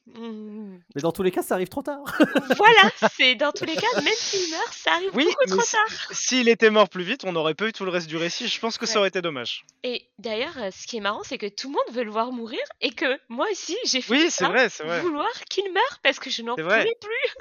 Mm, 0.06 0.78
Mais 0.94 1.02
dans 1.02 1.10
tous 1.12 1.22
les 1.24 1.30
cas, 1.32 1.42
ça 1.42 1.54
arrive 1.54 1.68
trop 1.68 1.82
tard. 1.82 2.04
Voilà, 2.56 2.90
c'est 3.16 3.34
dans 3.34 3.50
tous 3.52 3.64
les 3.64 3.74
cas, 3.74 4.00
même 4.00 4.12
s'il 4.14 4.50
meurt, 4.50 4.72
ça 4.72 4.92
arrive 4.92 5.10
Oui, 5.14 5.24
beaucoup 5.24 5.56
trop 5.58 5.60
si- 5.62 5.72
tard. 5.72 6.08
S'il 6.12 6.48
était 6.48 6.70
mort 6.70 6.88
plus 6.88 7.02
vite, 7.02 7.24
on 7.24 7.32
n'aurait 7.32 7.54
pas 7.54 7.66
eu 7.66 7.72
tout 7.72 7.84
le 7.84 7.90
reste 7.90 8.06
du 8.06 8.16
récit. 8.16 8.46
Je 8.46 8.60
pense 8.60 8.78
que 8.78 8.86
ça 8.86 8.98
aurait 9.00 9.08
été 9.08 9.20
dommage. 9.20 9.64
Et 9.82 10.08
d'ailleurs, 10.18 10.56
euh, 10.58 10.70
ce 10.70 10.86
qui 10.86 10.96
est 10.98 11.00
marrant, 11.00 11.22
c'est 11.24 11.38
que 11.38 11.46
tout 11.48 11.68
le 11.68 11.74
monde 11.74 11.94
veut 11.96 12.04
le 12.04 12.10
voir 12.12 12.30
mourir 12.32 12.60
et 12.80 12.90
que 12.92 13.18
moi 13.28 13.46
aussi, 13.50 13.76
j'ai 13.84 14.00
fini 14.00 14.18
Oui, 14.24 14.30
c'est 14.30 14.44
par 14.44 14.52
vrai, 14.52 14.68
c'est 14.68 14.84
vrai. 14.84 15.00
vouloir 15.00 15.28
qu'il 15.50 15.72
meure 15.72 15.98
parce 16.02 16.18
que 16.20 16.30
je 16.30 16.42
n'en 16.42 16.54
pouvais 16.54 16.96
plus. 17.00 17.34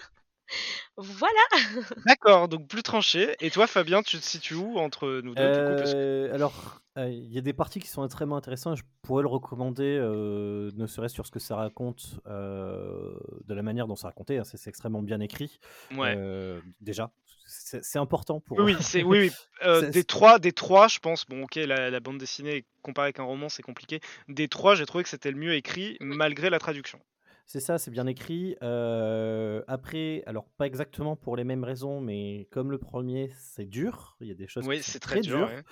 Voilà. 0.97 1.34
D'accord, 2.05 2.47
donc 2.47 2.67
plus 2.67 2.84
tranché. 2.84 3.35
Et 3.41 3.49
toi, 3.51 3.67
Fabien, 3.67 4.01
tu 4.03 4.17
te 4.17 4.23
situes 4.23 4.55
où 4.55 4.77
entre 4.80 5.22
nous 5.23 5.35
deux 5.35 5.51
du 5.51 5.59
coup, 5.59 5.76
parce 5.77 5.93
que- 5.93 5.97
Euh, 5.97 6.34
alors, 6.34 6.80
euh, 6.97 7.09
il 7.09 7.31
y 7.34 7.38
a 7.38 7.41
des 7.41 7.53
parties 7.53 7.80
qui 7.80 7.88
sont 7.88 8.05
extrêmement 8.05 8.38
intéressantes. 8.38 8.77
Je 8.77 8.84
pourrais 9.01 9.23
le 9.23 9.27
recommander, 9.27 9.97
euh, 9.99 10.72
ne 10.76 10.88
serait-ce 10.88 11.13
sur 11.13 11.26
ce 11.26 11.31
que 11.31 11.39
ça 11.39 11.55
raconte, 11.55 12.19
euh, 12.27 13.13
de 13.45 13.53
la 13.53 13.61
manière 13.61 13.88
dont 13.88 13.95
c'est 13.95 14.07
raconté. 14.07 14.38
hein, 14.38 14.43
c'est 14.45 14.67
extrêmement 14.67 15.01
bien 15.01 15.19
écrit. 15.19 15.59
Ouais. 15.97 16.15
Euh, 16.17 16.61
déjà, 16.81 17.11
c'est 17.47 17.99
important 17.99 18.39
pour. 18.39 18.57
Oui, 18.59 18.73
oui, 18.73 18.77
c'est 18.81 19.03
oui, 19.03 19.19
oui. 19.19 19.31
Euh, 19.65 19.89
des 19.89 20.03
trois, 20.03 20.38
des 20.38 20.51
trois, 20.51 20.89
je 20.89 20.99
pense. 20.99 21.26
Bon, 21.26 21.43
ok, 21.43 21.55
la, 21.55 21.89
la 21.89 21.99
bande 22.01 22.17
dessinée 22.17 22.65
comparée 22.81 23.05
avec 23.05 23.19
un 23.19 23.23
roman, 23.23 23.47
c'est 23.47 23.63
compliqué. 23.63 24.01
Des 24.27 24.49
trois, 24.49 24.76
j'ai 24.76 24.85
trouvé 24.85 25.03
que 25.05 25.09
c'était 25.09 25.31
le 25.31 25.38
mieux 25.38 25.53
écrit 25.55 25.95
malgré 26.01 26.49
la 26.49 26.59
traduction. 26.59 26.99
C'est 27.47 27.59
ça, 27.59 27.77
c'est 27.77 27.91
bien 27.91 28.07
écrit. 28.07 28.55
Euh, 28.63 29.61
après, 29.67 30.23
alors 30.26 30.45
pas 30.57 30.65
exactement 30.65 31.15
pour 31.15 31.35
les 31.38 31.43
mêmes 31.43 31.63
raisons, 31.63 32.01
mais 32.01 32.47
comme 32.51 32.72
le 32.72 32.80
premier, 32.80 33.31
c'est 33.38 33.65
dur. 33.65 34.17
Il 34.19 34.27
y 34.27 34.31
a 34.31 34.34
des 34.34 34.47
choses 34.47 34.65
Oui, 34.67 34.77
qui 34.77 34.84
sont 34.84 34.91
c'est 34.93 34.99
très, 34.99 35.15
très 35.15 35.22
dur. 35.22 35.38
dures. 35.38 35.47
ouais. 35.49 35.63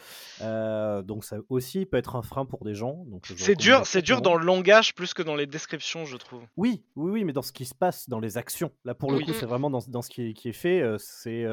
Euh, 0.41 1.01
donc 1.01 1.23
ça 1.25 1.37
aussi 1.49 1.87
peut 1.87 1.97
être 1.97 2.15
un 2.15 2.21
frein 2.21 2.45
pour 2.45 2.63
des 2.63 2.75
gens. 2.75 3.05
C'est 3.37 3.55
dur, 3.55 3.87
c'est 3.87 4.03
dur 4.03 4.21
dans 4.21 4.35
le 4.35 4.45
langage 4.45 4.93
plus 4.93 5.15
que 5.15 5.23
dans 5.23 5.35
les 5.35 5.47
descriptions, 5.47 6.05
je 6.05 6.17
trouve. 6.17 6.43
Oui, 6.57 6.83
oui, 6.95 7.09
oui, 7.11 7.23
mais 7.23 7.33
dans 7.33 7.41
ce 7.41 7.51
qui 7.51 7.65
se 7.65 7.73
passe, 7.75 8.07
dans 8.07 8.19
les 8.19 8.37
actions. 8.37 8.71
Là, 8.85 8.93
pour 8.93 9.11
le 9.11 9.17
Oui. 9.17 9.25
coup, 9.25 9.33
c'est 9.33 9.47
vraiment 9.47 9.71
dans, 9.71 9.81
dans 9.87 10.03
ce 10.03 10.09
qui 10.11 10.29
est, 10.29 10.33
qui 10.33 10.49
est 10.49 10.53
fait. 10.53 10.83
c'est 10.99 11.45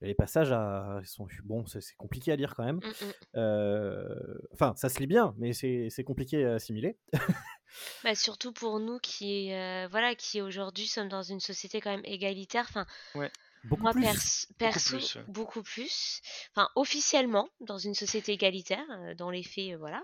les 0.00 0.14
passages, 0.14 0.52
à, 0.52 0.98
ils 1.02 1.06
sont 1.06 1.26
bon, 1.44 1.64
c'est 1.66 1.80
compliqué 1.96 2.32
à 2.32 2.36
lire 2.36 2.54
quand 2.54 2.64
même. 2.64 2.76
Mm, 2.76 2.88
mm. 3.06 3.12
Euh, 3.36 4.38
Enfin, 4.52 4.74
ça 4.76 4.88
se 4.88 4.98
lit 5.00 5.06
bien, 5.06 5.34
mais 5.38 5.52
c'est 5.52 5.88
c'est 5.90 6.04
compliqué 6.04 6.44
à 6.44 6.54
assimiler. 6.54 6.96
Bah, 8.04 8.14
surtout 8.14 8.52
pour 8.52 8.78
nous 8.78 8.98
qui, 9.00 9.52
euh, 9.52 9.88
voilà, 9.90 10.14
qui 10.14 10.40
aujourd'hui 10.40 10.86
sommes 10.86 11.08
dans 11.08 11.22
une 11.24 11.40
société 11.40 11.80
quand 11.80 11.90
même 11.90 12.04
égalitaire. 12.04 12.66
Enfin, 12.68 12.86
Beaucoup 13.64 13.82
moi 13.82 13.92
plus. 13.92 14.02
pers- 14.02 14.46
perso, 14.58 14.96
plus, 14.96 15.16
ouais. 15.16 15.24
beaucoup 15.26 15.62
plus. 15.62 16.20
Enfin, 16.52 16.68
officiellement 16.76 17.48
dans 17.60 17.78
une 17.78 17.94
société 17.94 18.32
égalitaire, 18.32 18.84
euh, 18.90 19.14
dans 19.14 19.30
les 19.30 19.42
faits, 19.42 19.74
voilà. 19.78 20.02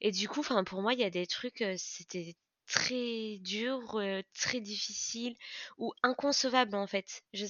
Et 0.00 0.10
du 0.10 0.26
coup, 0.28 0.40
enfin, 0.40 0.64
pour 0.64 0.82
moi, 0.82 0.92
il 0.94 0.98
y 1.00 1.04
a 1.04 1.10
des 1.10 1.26
trucs, 1.26 1.62
c'était 1.76 2.34
très 2.66 3.38
dur, 3.42 4.00
très 4.34 4.60
difficile 4.60 5.36
ou 5.78 5.92
inconcevable 6.02 6.74
en 6.74 6.86
fait. 6.86 7.22
Je, 7.34 7.44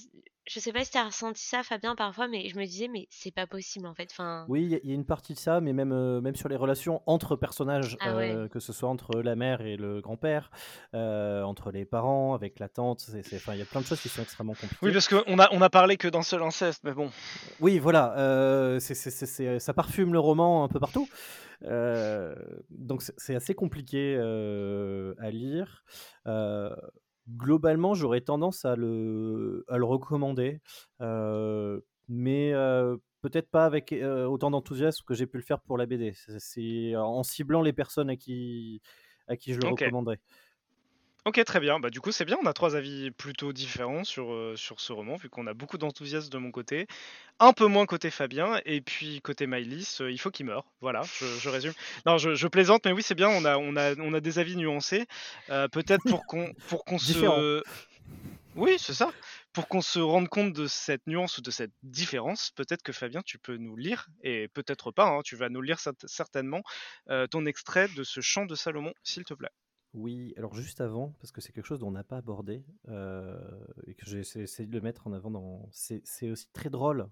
je 0.46 0.60
sais 0.60 0.72
pas 0.72 0.84
si 0.84 0.90
tu 0.90 0.98
as 0.98 1.04
ressenti 1.04 1.42
ça, 1.42 1.62
Fabien, 1.62 1.94
parfois, 1.94 2.28
mais 2.28 2.48
je 2.48 2.56
me 2.58 2.64
disais, 2.64 2.88
mais 2.88 3.06
c'est 3.10 3.30
pas 3.34 3.46
possible 3.46 3.86
en 3.86 3.94
fait. 3.94 4.08
Enfin, 4.10 4.44
Oui, 4.48 4.62
il 4.62 4.68
y, 4.70 4.74
a- 4.74 4.80
il 4.82 4.88
y 4.90 4.92
a 4.92 4.94
une 4.94 5.06
partie 5.06 5.32
de 5.34 5.38
ça, 5.38 5.60
mais 5.60 5.72
même, 5.72 5.92
euh, 5.92 6.20
même 6.20 6.36
sur 6.36 6.48
les 6.48 6.56
relations 6.56 7.02
entre 7.06 7.34
personnages, 7.36 7.96
Ah 8.00 8.14
ouais. 8.16 8.30
euh, 8.34 8.48
que 8.48 8.60
ce 8.60 8.72
soit 8.72 8.88
entre 8.88 9.20
la 9.22 9.36
mère 9.36 9.60
et 9.62 9.76
le 9.76 10.00
grand-père, 10.00 10.50
euh, 10.94 11.42
entre 11.42 11.70
les 11.70 11.84
parents, 11.84 12.34
avec 12.34 12.58
la 12.58 12.68
tante, 12.68 13.00
c'est- 13.00 13.22
c'est- 13.22 13.36
enfin, 13.36 13.54
il 13.54 13.58
y 13.58 13.62
a 13.62 13.66
plein 13.66 13.80
de 13.80 13.86
choses 13.86 14.00
qui 14.00 14.08
sont 14.08 14.22
extrêmement 14.22 14.52
compliquées. 14.54 14.76
Oui, 14.82 14.92
parce 14.92 15.08
qu'on 15.08 15.38
a, 15.38 15.48
on 15.52 15.62
a 15.62 15.70
parlé 15.70 15.96
que 15.96 16.08
d'un 16.08 16.22
seul 16.22 16.42
inceste, 16.42 16.82
mais 16.84 16.92
bon. 16.92 17.10
Oui, 17.60 17.78
voilà, 17.78 18.16
euh, 18.18 18.78
c'est- 18.80 18.94
c'est- 18.94 19.10
c'est- 19.10 19.26
c'est- 19.26 19.58
ça 19.58 19.72
parfume 19.72 20.12
le 20.12 20.18
roman 20.18 20.64
un 20.64 20.68
peu 20.68 20.78
partout. 20.80 21.08
Euh, 21.62 22.34
donc 22.68 23.02
c'est 23.16 23.34
assez 23.34 23.54
compliqué 23.54 24.16
euh, 24.18 25.14
à 25.18 25.30
lire. 25.30 25.84
Globalement, 27.28 27.94
j'aurais 27.94 28.20
tendance 28.20 28.64
à 28.66 28.76
le, 28.76 29.64
à 29.68 29.78
le 29.78 29.84
recommander, 29.84 30.60
euh, 31.00 31.80
mais 32.06 32.52
euh, 32.52 32.98
peut-être 33.22 33.50
pas 33.50 33.64
avec 33.64 33.92
euh, 33.94 34.26
autant 34.26 34.50
d'enthousiasme 34.50 35.04
que 35.06 35.14
j'ai 35.14 35.26
pu 35.26 35.38
le 35.38 35.42
faire 35.42 35.60
pour 35.62 35.78
la 35.78 35.86
BD. 35.86 36.12
C'est- 36.38 36.94
en 36.96 37.22
ciblant 37.22 37.62
les 37.62 37.72
personnes 37.72 38.10
à 38.10 38.16
qui, 38.16 38.82
à 39.26 39.36
qui 39.38 39.54
je 39.54 39.60
le 39.60 39.66
recommanderais. 39.66 40.20
Ok, 41.26 41.42
très 41.44 41.58
bien. 41.58 41.80
Bah, 41.80 41.88
du 41.88 42.02
coup, 42.02 42.12
c'est 42.12 42.26
bien. 42.26 42.36
On 42.42 42.46
a 42.46 42.52
trois 42.52 42.76
avis 42.76 43.10
plutôt 43.10 43.54
différents 43.54 44.04
sur, 44.04 44.32
euh, 44.32 44.56
sur 44.56 44.78
ce 44.80 44.92
roman, 44.92 45.16
vu 45.16 45.30
qu'on 45.30 45.46
a 45.46 45.54
beaucoup 45.54 45.78
d'enthousiasme 45.78 46.28
de 46.28 46.36
mon 46.36 46.50
côté, 46.50 46.86
un 47.38 47.54
peu 47.54 47.66
moins 47.66 47.86
côté 47.86 48.10
Fabien, 48.10 48.60
et 48.66 48.82
puis 48.82 49.22
côté 49.22 49.46
Maïlis, 49.46 49.98
euh, 50.02 50.10
il 50.10 50.18
faut 50.20 50.30
qu'il 50.30 50.44
meure. 50.44 50.66
Voilà, 50.82 51.00
je, 51.18 51.24
je 51.24 51.48
résume. 51.48 51.72
Non, 52.04 52.18
je, 52.18 52.34
je 52.34 52.46
plaisante, 52.46 52.84
mais 52.84 52.92
oui, 52.92 53.02
c'est 53.02 53.14
bien. 53.14 53.30
On 53.30 53.46
a, 53.46 53.56
on, 53.56 53.74
a, 53.76 53.94
on 54.00 54.12
a 54.12 54.20
des 54.20 54.38
avis 54.38 54.54
nuancés. 54.56 55.06
Euh, 55.48 55.66
Peut-être 55.68 56.02
pour 56.06 56.26
qu'on 56.26 56.52
pour 56.68 56.84
qu'on 56.84 56.96
Différents. 56.96 57.36
se. 57.40 57.62
Oui, 58.54 58.76
c'est 58.78 58.92
ça. 58.94 59.10
Pour 59.54 59.66
qu'on 59.66 59.80
se 59.80 59.98
rende 60.00 60.28
compte 60.28 60.52
de 60.52 60.66
cette 60.66 61.06
nuance 61.06 61.38
ou 61.38 61.40
de 61.42 61.50
cette 61.50 61.72
différence, 61.82 62.50
peut-être 62.54 62.82
que 62.82 62.92
Fabien, 62.92 63.22
tu 63.22 63.38
peux 63.38 63.56
nous 63.56 63.76
lire, 63.76 64.08
et 64.22 64.48
peut-être 64.48 64.90
pas, 64.92 65.06
hein, 65.06 65.22
tu 65.24 65.36
vas 65.36 65.48
nous 65.48 65.62
lire 65.62 65.78
cert- 65.78 66.06
certainement, 66.06 66.62
ton 67.30 67.46
extrait 67.46 67.88
de 67.96 68.04
ce 68.04 68.20
chant 68.20 68.44
de 68.46 68.54
Salomon, 68.54 68.92
s'il 69.02 69.24
te 69.24 69.34
plaît. 69.34 69.48
Oui, 69.94 70.34
alors 70.36 70.54
juste 70.54 70.80
avant, 70.80 71.14
parce 71.20 71.30
que 71.32 71.40
c'est 71.40 71.52
quelque 71.52 71.66
chose 71.66 71.78
dont 71.78 71.88
on 71.88 71.92
n'a 71.92 72.02
pas 72.04 72.16
abordé 72.16 72.64
euh, 72.88 73.38
et 73.86 73.94
que 73.94 74.04
j'ai 74.06 74.18
essayé 74.20 74.66
de 74.66 74.72
le 74.74 74.80
mettre 74.80 75.06
en 75.06 75.12
avant 75.12 75.30
dans. 75.30 75.68
C'est 75.72 76.02
aussi 76.30 76.48
très 76.52 76.68
drôle, 76.68 77.08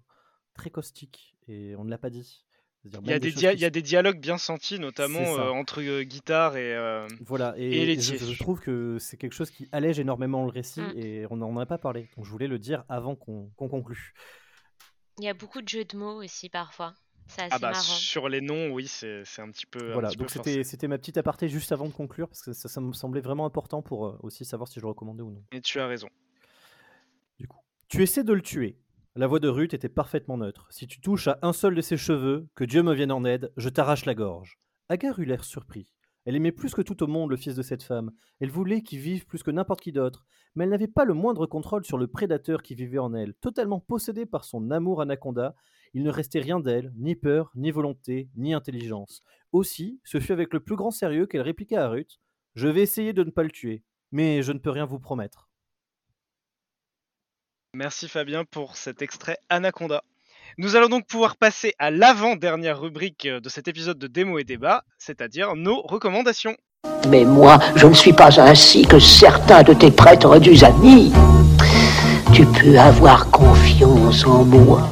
très 0.54 0.70
caustique, 0.70 1.36
et 1.48 1.74
on 1.76 1.84
ne 1.84 1.90
l'a 1.90 1.98
pas 1.98 2.10
dit. 2.10 2.44
Il 2.84 2.90
y, 3.08 3.12
a 3.12 3.20
des 3.20 3.30
choses 3.30 3.38
dia- 3.38 3.50
qui 3.52 3.58
il 3.58 3.60
y 3.60 3.64
a 3.64 3.70
des 3.70 3.80
dialogues 3.82 4.18
bien 4.18 4.38
sentis, 4.38 4.80
notamment 4.80 5.20
euh, 5.38 5.50
entre 5.50 5.80
euh, 5.80 6.02
guitare 6.02 6.56
et. 6.56 6.74
euh, 6.74 7.06
Voilà, 7.20 7.54
et, 7.56 7.62
et 7.62 7.82
et 7.82 7.86
laitier. 7.86 8.18
je, 8.18 8.24
je 8.24 8.38
trouve 8.40 8.58
que 8.58 8.98
c'est 8.98 9.16
quelque 9.16 9.34
chose 9.34 9.52
qui 9.52 9.68
allège 9.70 10.00
énormément 10.00 10.42
le 10.44 10.50
récit 10.50 10.80
Mm. 10.80 10.92
et 10.98 11.26
on 11.30 11.36
n'en 11.36 11.56
a 11.58 11.66
pas 11.66 11.78
parlé. 11.78 12.08
Donc 12.16 12.24
je 12.26 12.30
voulais 12.32 12.48
le 12.48 12.58
dire 12.58 12.84
avant 12.88 13.14
qu'on 13.14 13.50
qu'on 13.56 13.68
conclue. 13.68 14.14
il 15.18 15.24
y 15.24 15.28
a 15.28 15.34
beaucoup 15.34 15.62
de 15.62 15.68
jeux 15.68 15.84
de 15.84 15.96
mots 15.96 16.20
aussi 16.24 16.48
parfois. 16.48 16.92
C'est 17.26 17.42
assez 17.42 17.50
Ah 17.52 17.58
bah 17.58 17.70
marrant. 17.70 17.82
sur 17.82 18.28
les 18.28 18.40
noms, 18.40 18.70
oui, 18.72 18.86
c'est 18.86 19.22
c'est 19.24 19.42
un 19.42 19.50
petit 19.50 19.66
peu. 19.66 19.90
un 19.90 19.92
Voilà, 19.94 20.08
petit 20.08 20.16
donc 20.18 20.30
c'était 20.30 20.64
c'était 20.64 20.88
ma 20.88 20.98
petite 20.98 21.16
aparté 21.16 21.48
juste 21.48 21.72
avant 21.72 21.86
de 21.86 21.92
conclure 21.92 22.28
parce 22.28 22.42
que 22.42 22.52
ça, 22.52 22.68
ça 22.68 22.80
me 22.80 22.92
semblait 22.92 23.20
vraiment 23.20 23.46
important 23.46 23.82
pour 23.82 24.06
euh, 24.06 24.18
aussi 24.22 24.44
savoir 24.44 24.68
si 24.68 24.76
je 24.80 24.84
le 24.84 24.88
recommandais 24.88 25.22
ou 25.22 25.30
non. 25.30 25.42
Et 25.52 25.60
tu 25.60 25.80
as 25.80 25.86
raison. 25.86 26.08
Du 27.38 27.46
coup, 27.48 27.58
tu 27.88 28.02
essaies 28.02 28.24
de 28.24 28.32
le 28.32 28.42
tuer. 28.42 28.76
La 29.14 29.26
voix 29.26 29.40
de 29.40 29.48
Ruth 29.48 29.74
était 29.74 29.88
parfaitement 29.90 30.38
neutre. 30.38 30.66
Si 30.70 30.86
tu 30.86 31.00
touches 31.00 31.28
à 31.28 31.38
un 31.42 31.52
seul 31.52 31.74
de 31.74 31.80
ses 31.82 31.96
cheveux, 31.98 32.48
que 32.54 32.64
Dieu 32.64 32.82
me 32.82 32.94
vienne 32.94 33.12
en 33.12 33.24
aide, 33.24 33.52
je 33.58 33.68
t'arrache 33.68 34.06
la 34.06 34.14
gorge. 34.14 34.58
Agar 34.88 35.18
eut 35.18 35.24
l'air 35.26 35.44
surpris. 35.44 35.92
Elle 36.24 36.36
aimait 36.36 36.52
plus 36.52 36.72
que 36.72 36.82
tout 36.82 37.02
au 37.02 37.06
monde 37.06 37.30
le 37.30 37.36
fils 37.36 37.54
de 37.56 37.62
cette 37.62 37.82
femme. 37.82 38.12
Elle 38.40 38.50
voulait 38.50 38.80
qu'il 38.82 39.00
vive 39.00 39.26
plus 39.26 39.42
que 39.42 39.50
n'importe 39.50 39.80
qui 39.80 39.92
d'autre. 39.92 40.24
Mais 40.54 40.64
elle 40.64 40.70
n'avait 40.70 40.86
pas 40.88 41.04
le 41.04 41.14
moindre 41.14 41.46
contrôle 41.46 41.84
sur 41.84 41.98
le 41.98 42.06
prédateur 42.06 42.62
qui 42.62 42.74
vivait 42.74 42.98
en 42.98 43.12
elle. 43.12 43.34
Totalement 43.34 43.80
possédée 43.80 44.24
par 44.24 44.44
son 44.44 44.70
amour 44.70 45.00
anaconda, 45.02 45.54
il 45.94 46.02
ne 46.02 46.10
restait 46.10 46.40
rien 46.40 46.60
d'elle, 46.60 46.92
ni 46.96 47.14
peur, 47.14 47.50
ni 47.54 47.70
volonté, 47.70 48.28
ni 48.36 48.54
intelligence. 48.54 49.22
Aussi, 49.52 50.00
ce 50.04 50.20
fut 50.20 50.32
avec 50.32 50.52
le 50.52 50.60
plus 50.60 50.76
grand 50.76 50.90
sérieux 50.90 51.26
qu'elle 51.26 51.42
répliqua 51.42 51.84
à 51.84 51.88
Ruth 51.88 52.18
Je 52.54 52.68
vais 52.68 52.82
essayer 52.82 53.12
de 53.12 53.24
ne 53.24 53.30
pas 53.30 53.42
le 53.42 53.50
tuer, 53.50 53.82
mais 54.10 54.42
je 54.42 54.52
ne 54.52 54.58
peux 54.58 54.70
rien 54.70 54.86
vous 54.86 54.98
promettre. 54.98 55.50
Merci 57.74 58.08
Fabien 58.08 58.44
pour 58.44 58.76
cet 58.76 59.02
extrait 59.02 59.38
Anaconda. 59.48 60.04
Nous 60.58 60.76
allons 60.76 60.88
donc 60.88 61.06
pouvoir 61.06 61.36
passer 61.36 61.74
à 61.78 61.90
l'avant-dernière 61.90 62.80
rubrique 62.80 63.26
de 63.26 63.48
cet 63.48 63.68
épisode 63.68 63.98
de 63.98 64.06
Démo 64.06 64.38
et 64.38 64.44
Débat, 64.44 64.84
c'est-à-dire 64.98 65.54
nos 65.56 65.80
recommandations. 65.80 66.56
Mais 67.08 67.24
moi, 67.24 67.58
je 67.76 67.86
ne 67.86 67.94
suis 67.94 68.12
pas 68.12 68.40
ainsi 68.40 68.86
que 68.86 68.98
certains 68.98 69.62
de 69.62 69.72
tes 69.72 69.90
prêtres 69.90 70.38
du 70.38 70.62
amis. 70.64 71.12
Tu 72.34 72.44
peux 72.46 72.78
avoir 72.78 73.30
confiance 73.30 74.26
en 74.26 74.44
moi. 74.44 74.90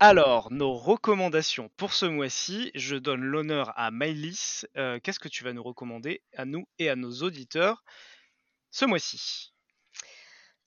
Alors, 0.00 0.52
nos 0.52 0.74
recommandations 0.74 1.70
pour 1.76 1.94
ce 1.94 2.06
mois-ci, 2.06 2.72
je 2.74 2.96
donne 2.96 3.22
l'honneur 3.22 3.72
à 3.76 3.90
Maïlis. 3.90 4.64
Euh, 4.76 4.98
Qu'est-ce 5.02 5.20
que 5.20 5.28
tu 5.28 5.44
vas 5.44 5.52
nous 5.52 5.62
recommander 5.62 6.20
à 6.36 6.44
nous 6.44 6.66
et 6.78 6.90
à 6.90 6.96
nos 6.96 7.22
auditeurs 7.22 7.84
ce 8.70 8.84
mois-ci? 8.84 9.53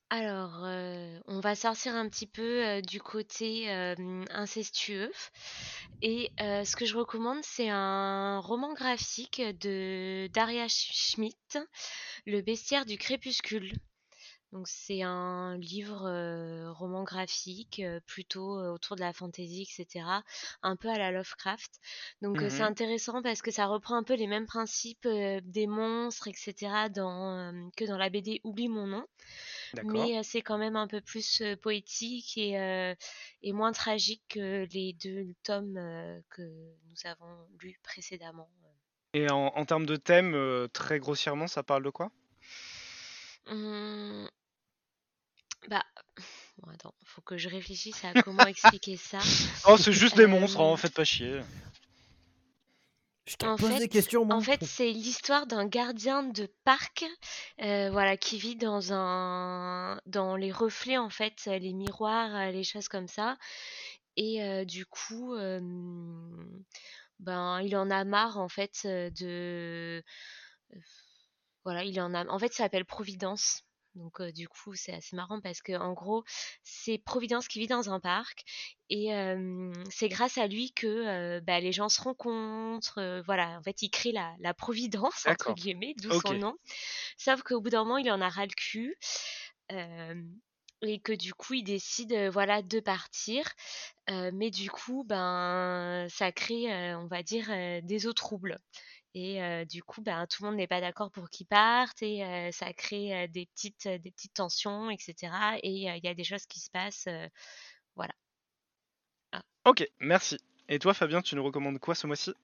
Alors, 0.10 0.64
euh, 0.64 1.20
on 1.28 1.42
va 1.42 1.54
sortir 1.56 1.94
un 1.94 2.08
petit 2.08 2.28
peu 2.28 2.66
euh, 2.66 2.82
du 2.82 3.02
côté 3.02 3.70
incestueux. 4.32 5.12
Et 6.02 6.32
ce 6.40 6.76
que 6.76 6.86
je 6.86 6.96
recommande, 6.98 7.44
c'est 7.44 7.70
un 7.70 8.40
roman 8.40 8.74
graphique 8.74 9.42
de 9.62 10.28
Daria 10.34 10.68
Schmidt, 10.70 11.58
Le 12.26 12.42
bestiaire 12.42 12.86
du 12.86 12.98
crépuscule. 12.98 13.74
Donc, 14.54 14.68
c'est 14.70 15.02
un 15.02 15.58
livre 15.58 16.10
roman 16.72 17.04
graphique 17.04 17.82
plutôt 18.06 18.58
autour 18.74 18.96
de 18.96 19.02
la 19.02 19.12
fantasy, 19.12 19.68
etc. 19.70 20.24
Un 20.62 20.78
peu 20.78 20.88
à 20.90 20.98
la 20.98 21.12
Lovecraft. 21.12 21.72
Donc, 22.22 22.38
c'est 22.50 22.62
Mhm. 22.62 22.62
intéressant 22.64 23.22
parce 23.22 23.42
que 23.42 23.52
ça 23.52 23.66
reprend 23.66 23.98
un 23.98 24.04
peu 24.04 24.14
les 24.16 24.28
mêmes 24.28 24.46
principes 24.48 25.08
des 25.08 25.68
monstres, 25.68 26.30
etc. 26.30 26.88
Dans, 26.90 27.70
que 27.76 27.84
dans 27.86 27.98
la 27.98 28.10
BD 28.10 28.40
Oublie 28.46 28.70
mon 28.70 28.88
nom. 28.88 29.06
Mais 29.84 30.24
c'est 30.24 30.42
quand 30.42 30.58
même 30.58 30.76
un 30.76 30.88
peu 30.88 31.02
plus 31.02 31.44
poétique 31.62 32.38
et, 32.38 32.96
et 33.42 33.54
moins 33.54 33.72
tragique 33.72 34.24
que 34.30 34.66
les 34.72 34.94
deux 34.94 35.34
tomes 35.44 35.80
que 36.30 36.42
nous 36.42 37.06
avons 37.06 37.48
lus 37.60 37.80
précédemment. 37.84 38.50
Et 39.14 39.30
en, 39.30 39.48
en 39.48 39.66
termes 39.66 39.86
de 39.86 39.96
thème, 39.96 40.68
très 40.74 41.00
grossièrement, 41.00 41.48
ça 41.48 41.64
parle 41.64 41.84
de 41.84 41.90
quoi? 41.90 42.12
Hum, 43.46 44.28
bah, 45.70 45.84
bon, 46.58 46.70
attends, 46.72 46.94
faut 47.06 47.22
que 47.22 47.38
je 47.38 47.50
réfléchisse 47.50 48.04
à 48.06 48.14
comment 48.24 48.46
expliquer 48.46 48.96
ça. 48.98 49.20
Oh, 49.68 49.78
c'est 49.78 49.92
juste 49.92 50.16
des 50.16 50.28
monstres, 50.28 50.62
hein, 50.62 50.74
Euh, 50.74 50.78
faites 50.78 50.94
pas 50.94 51.04
chier. 51.04 51.42
Je 53.28 53.36
te 53.36 53.46
En 53.46 53.58
pose 53.58 53.70
fait, 53.72 53.80
des 53.80 53.90
questions, 53.90 54.24
moi. 54.26 54.38
en 54.38 54.42
fait, 54.42 54.64
c'est 54.64 54.92
l'histoire 54.92 55.48
d'un 55.48 55.66
gardien 55.68 56.24
de 56.24 56.48
parc, 56.64 57.06
euh, 57.62 57.90
voilà, 57.92 58.16
qui 58.16 58.38
vit 58.38 58.56
dans 58.56 58.94
un, 58.94 60.00
dans 60.06 60.36
les 60.38 60.52
reflets 60.52 60.98
en 60.98 61.10
fait, 61.10 61.46
les 61.46 61.74
miroirs, 61.74 62.34
euh, 62.36 62.52
les 62.52 62.64
choses 62.64 62.88
comme 62.88 63.08
ça. 63.08 63.38
Et 64.16 64.42
euh, 64.44 64.64
du 64.66 64.86
coup, 64.86 65.36
euh, 65.36 65.60
ben, 67.20 67.60
il 67.62 67.76
en 67.76 67.90
a 67.92 68.04
marre 68.06 68.38
en 68.38 68.48
fait 68.50 68.86
de, 68.86 70.02
voilà, 71.66 71.84
il 71.84 72.00
en 72.00 72.14
a, 72.14 72.26
en 72.28 72.40
fait, 72.40 72.54
ça 72.54 72.64
s'appelle 72.64 72.86
Providence. 72.86 73.64
Donc 73.98 74.22
euh, 74.22 74.32
du 74.32 74.48
coup, 74.48 74.76
c'est 74.76 74.94
assez 74.94 75.16
marrant 75.16 75.42
parce 75.42 75.62
que 75.62 75.74
en 75.74 75.94
gros, 75.94 76.24
c'est 76.64 76.98
Providence 76.98 77.48
qui 77.48 77.60
vit 77.60 77.68
dans 77.68 77.90
un 77.90 78.00
parc 78.00 78.44
et 78.90 79.14
euh, 79.14 79.72
c'est 79.90 80.08
grâce 80.08 80.38
à 80.38 80.48
lui 80.48 80.72
que 80.72 80.88
euh, 80.88 81.42
bah, 81.42 81.60
les 81.60 81.72
gens 81.72 81.90
se 81.90 82.02
rencontrent. 82.02 83.22
voilà, 83.26 83.58
en 83.58 83.64
fait, 83.64 83.82
il 83.82 83.90
crée 83.90 84.12
la, 84.12 84.36
la 84.40 84.54
Providence 84.54 85.26
entre 85.28 85.54
guillemets, 85.54 85.96
d'où 85.98 86.12
son 86.22 86.34
nom. 86.34 86.56
Sauf 87.18 87.42
qu'au 87.44 87.60
bout 87.60 87.70
d'un 87.70 87.84
moment, 87.84 87.98
il 87.98 88.10
en 88.12 88.22
a 88.22 88.30
ras 88.30 88.46
le 88.46 88.54
cul. 88.54 88.98
et 90.84 91.00
que 91.00 91.14
du 91.14 91.34
coup, 91.34 91.56
il 91.56 91.64
décide, 91.64 92.14
voilà, 92.32 92.62
de 92.62 92.80
partir. 92.80 93.44
Mais 94.10 94.52
du 94.52 94.70
coup, 94.70 95.04
ben, 95.04 96.08
ça 96.10 96.32
crée, 96.32 96.96
on 96.96 97.08
va 97.08 97.24
dire, 97.24 97.48
des 97.84 98.08
eaux 98.08 98.14
troubles. 98.14 98.60
Et 99.20 99.42
euh, 99.42 99.66
du 99.66 99.82
coup, 99.82 100.04
ben, 100.04 100.28
tout 100.28 100.44
le 100.44 100.50
monde 100.50 100.58
n'est 100.58 100.68
pas 100.68 100.80
d'accord 100.80 101.10
pour 101.10 101.32
qu'il 101.32 101.48
parte 101.48 102.04
et 102.04 102.24
euh, 102.24 102.52
ça 102.52 102.72
crée 102.72 103.24
euh, 103.24 103.28
des 103.28 103.48
petites, 103.48 103.88
des 103.88 104.12
petites 104.12 104.36
tensions, 104.36 104.92
etc. 104.92 105.34
Et 105.64 105.90
euh, 105.90 105.96
il 105.96 106.06
y 106.06 106.08
a 106.08 106.14
des 106.14 106.24
choses 106.24 106.46
qui 106.46 106.60
se 106.60 106.70
passent. 106.70 107.08
euh, 107.08 107.28
voilà. 107.96 108.14
Ok, 109.66 109.90
merci. 110.00 110.38
Et 110.70 110.78
toi, 110.78 110.94
Fabien, 110.94 111.24
tu 111.24 111.36
nous 111.36 111.44
recommandes 111.44 111.80
quoi 111.80 111.96
ce 111.96 112.06
mois-ci? 112.06 112.36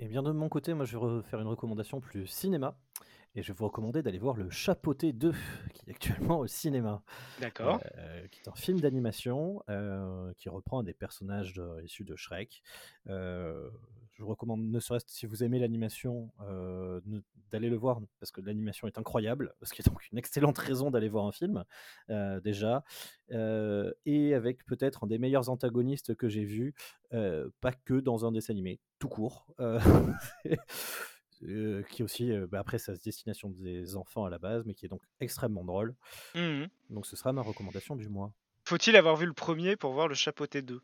Eh 0.00 0.06
bien, 0.06 0.22
de 0.22 0.32
mon 0.32 0.48
côté, 0.48 0.72
moi, 0.72 0.86
je 0.86 0.92
vais 0.92 1.04
refaire 1.04 1.40
une 1.42 1.46
recommandation 1.48 2.00
plus 2.00 2.26
cinéma. 2.26 2.74
Et 3.36 3.42
je 3.42 3.48
vais 3.52 3.56
vous 3.58 3.66
recommander 3.66 4.00
d'aller 4.02 4.18
voir 4.18 4.36
Le 4.36 4.48
Chapeauté 4.48 5.12
2, 5.12 5.32
qui 5.74 5.82
est 5.86 5.90
actuellement 5.90 6.38
au 6.38 6.46
cinéma. 6.46 7.02
D'accord. 7.38 7.80
Euh, 7.98 8.26
qui 8.28 8.40
est 8.40 8.48
un 8.48 8.54
film 8.54 8.80
d'animation 8.80 9.62
euh, 9.68 10.32
qui 10.38 10.48
reprend 10.48 10.82
des 10.82 10.94
personnages 10.94 11.52
de- 11.52 11.82
issus 11.82 12.04
de 12.04 12.16
Shrek. 12.16 12.62
Euh, 13.08 13.68
je 14.14 14.22
vous 14.22 14.28
recommande, 14.28 14.62
ne 14.62 14.80
serait-ce 14.80 15.06
si 15.08 15.26
vous 15.26 15.42
aimez 15.42 15.58
l'animation, 15.58 16.30
euh, 16.42 17.00
d'aller 17.50 17.68
le 17.68 17.76
voir 17.76 18.00
parce 18.20 18.30
que 18.30 18.40
l'animation 18.40 18.86
est 18.86 18.98
incroyable, 18.98 19.54
ce 19.62 19.72
qui 19.72 19.82
est 19.82 19.88
donc 19.88 20.08
une 20.10 20.18
excellente 20.18 20.58
raison 20.58 20.90
d'aller 20.90 21.08
voir 21.08 21.26
un 21.26 21.32
film 21.32 21.64
euh, 22.10 22.40
déjà, 22.40 22.84
Euh, 23.30 23.90
et 24.04 24.34
avec 24.34 24.66
peut-être 24.66 25.04
un 25.04 25.06
des 25.06 25.18
meilleurs 25.18 25.48
antagonistes 25.48 26.14
que 26.14 26.28
j'ai 26.28 26.44
vu, 26.44 26.74
pas 27.10 27.72
que 27.72 28.00
dans 28.00 28.26
un 28.26 28.32
dessin 28.32 28.52
animé, 28.52 28.80
tout 28.98 29.08
court. 29.08 29.46
qui 31.90 32.02
aussi, 32.02 32.32
bah, 32.50 32.60
après, 32.60 32.78
sa 32.78 32.94
destination 32.94 33.50
des 33.50 33.96
enfants 33.96 34.24
à 34.24 34.30
la 34.30 34.38
base, 34.38 34.64
mais 34.66 34.74
qui 34.74 34.86
est 34.86 34.88
donc 34.88 35.02
extrêmement 35.20 35.64
drôle. 35.64 35.94
Mhm. 36.34 36.68
Donc 36.90 37.06
ce 37.06 37.16
sera 37.16 37.32
ma 37.32 37.42
recommandation 37.42 37.96
du 37.96 38.08
mois. 38.08 38.32
Faut-il 38.64 38.96
avoir 38.96 39.16
vu 39.16 39.26
le 39.26 39.32
premier 39.32 39.76
pour 39.76 39.92
voir 39.92 40.08
le 40.08 40.14
chapeauté 40.14 40.62
2 40.62 40.80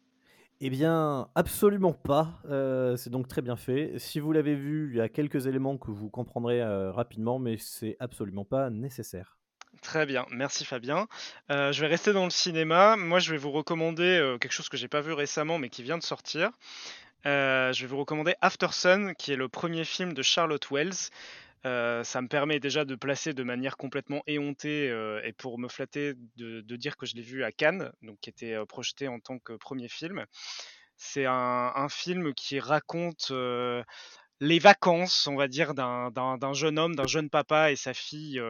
Eh 0.63 0.69
bien, 0.69 1.29
absolument 1.35 1.95
pas. 1.95 2.43
Euh, 2.51 2.95
c'est 2.97 3.09
donc 3.09 3.29
très 3.29 3.41
bien 3.41 3.57
fait. 3.57 3.95
Si 3.97 4.21
vous 4.21 4.31
l'avez 4.31 4.55
vu, 4.55 4.91
il 4.93 4.99
y 4.99 5.01
a 5.01 5.09
quelques 5.09 5.47
éléments 5.47 5.79
que 5.79 5.91
vous 5.91 6.11
comprendrez 6.11 6.61
euh, 6.61 6.93
rapidement, 6.93 7.39
mais 7.39 7.57
c'est 7.57 7.97
absolument 7.99 8.45
pas 8.45 8.69
nécessaire. 8.69 9.39
Très 9.81 10.05
bien, 10.05 10.27
merci 10.31 10.67
Fabien. 10.67 11.09
Euh, 11.51 11.73
je 11.73 11.81
vais 11.81 11.87
rester 11.87 12.13
dans 12.13 12.25
le 12.25 12.31
cinéma. 12.31 12.97
Moi, 12.97 13.21
je 13.21 13.31
vais 13.31 13.39
vous 13.39 13.51
recommander 13.51 14.37
quelque 14.39 14.53
chose 14.53 14.69
que 14.69 14.77
j'ai 14.77 14.89
pas 14.89 15.01
vu 15.01 15.15
récemment, 15.15 15.57
mais 15.57 15.71
qui 15.71 15.83
vient 15.83 15.97
de 15.97 16.03
sortir. 16.03 16.51
Je 17.25 17.81
vais 17.81 17.87
vous 17.87 17.99
recommander 17.99 18.35
After 18.43 18.69
Sun, 18.71 19.15
qui 19.15 19.33
est 19.33 19.37
le 19.37 19.49
premier 19.49 19.85
film 19.85 20.13
de 20.13 20.21
Charlotte 20.21 20.71
Wells. 20.71 21.09
Euh, 21.67 22.03
ça 22.05 22.23
me 22.23 22.29
permet 22.29 22.59
déjà 22.59 22.85
de 22.87 22.95
placer 22.95 23.35
de 23.35 23.43
manière 23.43 23.77
complètement 23.77 24.23
éhontée 24.27 24.89
euh, 24.91 25.21
et 25.25 25.33
pour 25.33 25.59
me 25.59 25.69
flatter 25.69 26.15
de, 26.37 26.63
de 26.63 26.77
dire 26.77 26.97
que 26.97 27.05
je 27.05 27.15
l'ai 27.17 27.23
vu 27.23 27.45
à 27.45 27.53
Cannes, 27.53 27.93
donc 28.03 28.19
qui 28.21 28.31
était 28.31 28.55
euh, 28.55 28.65
projeté 28.65 29.09
en 29.09 29.21
tant 29.21 29.39
que 29.39 29.53
premier 29.55 29.89
film. 29.89 30.25
C'est 30.97 31.27
un, 31.27 31.73
un 31.75 31.89
film 31.89 32.35
qui 32.35 32.61
raconte 32.61 33.33
les 34.41 34.59
vacances, 34.59 35.27
on 35.27 35.37
va 35.37 35.49
dire, 35.49 35.75
d'un 35.75 36.53
jeune 36.53 36.79
homme, 36.79 36.95
d'un 36.95 37.07
jeune 37.07 37.31
papa 37.31 37.73
et 37.73 37.77
sa 37.77 37.95
fille 37.95 38.41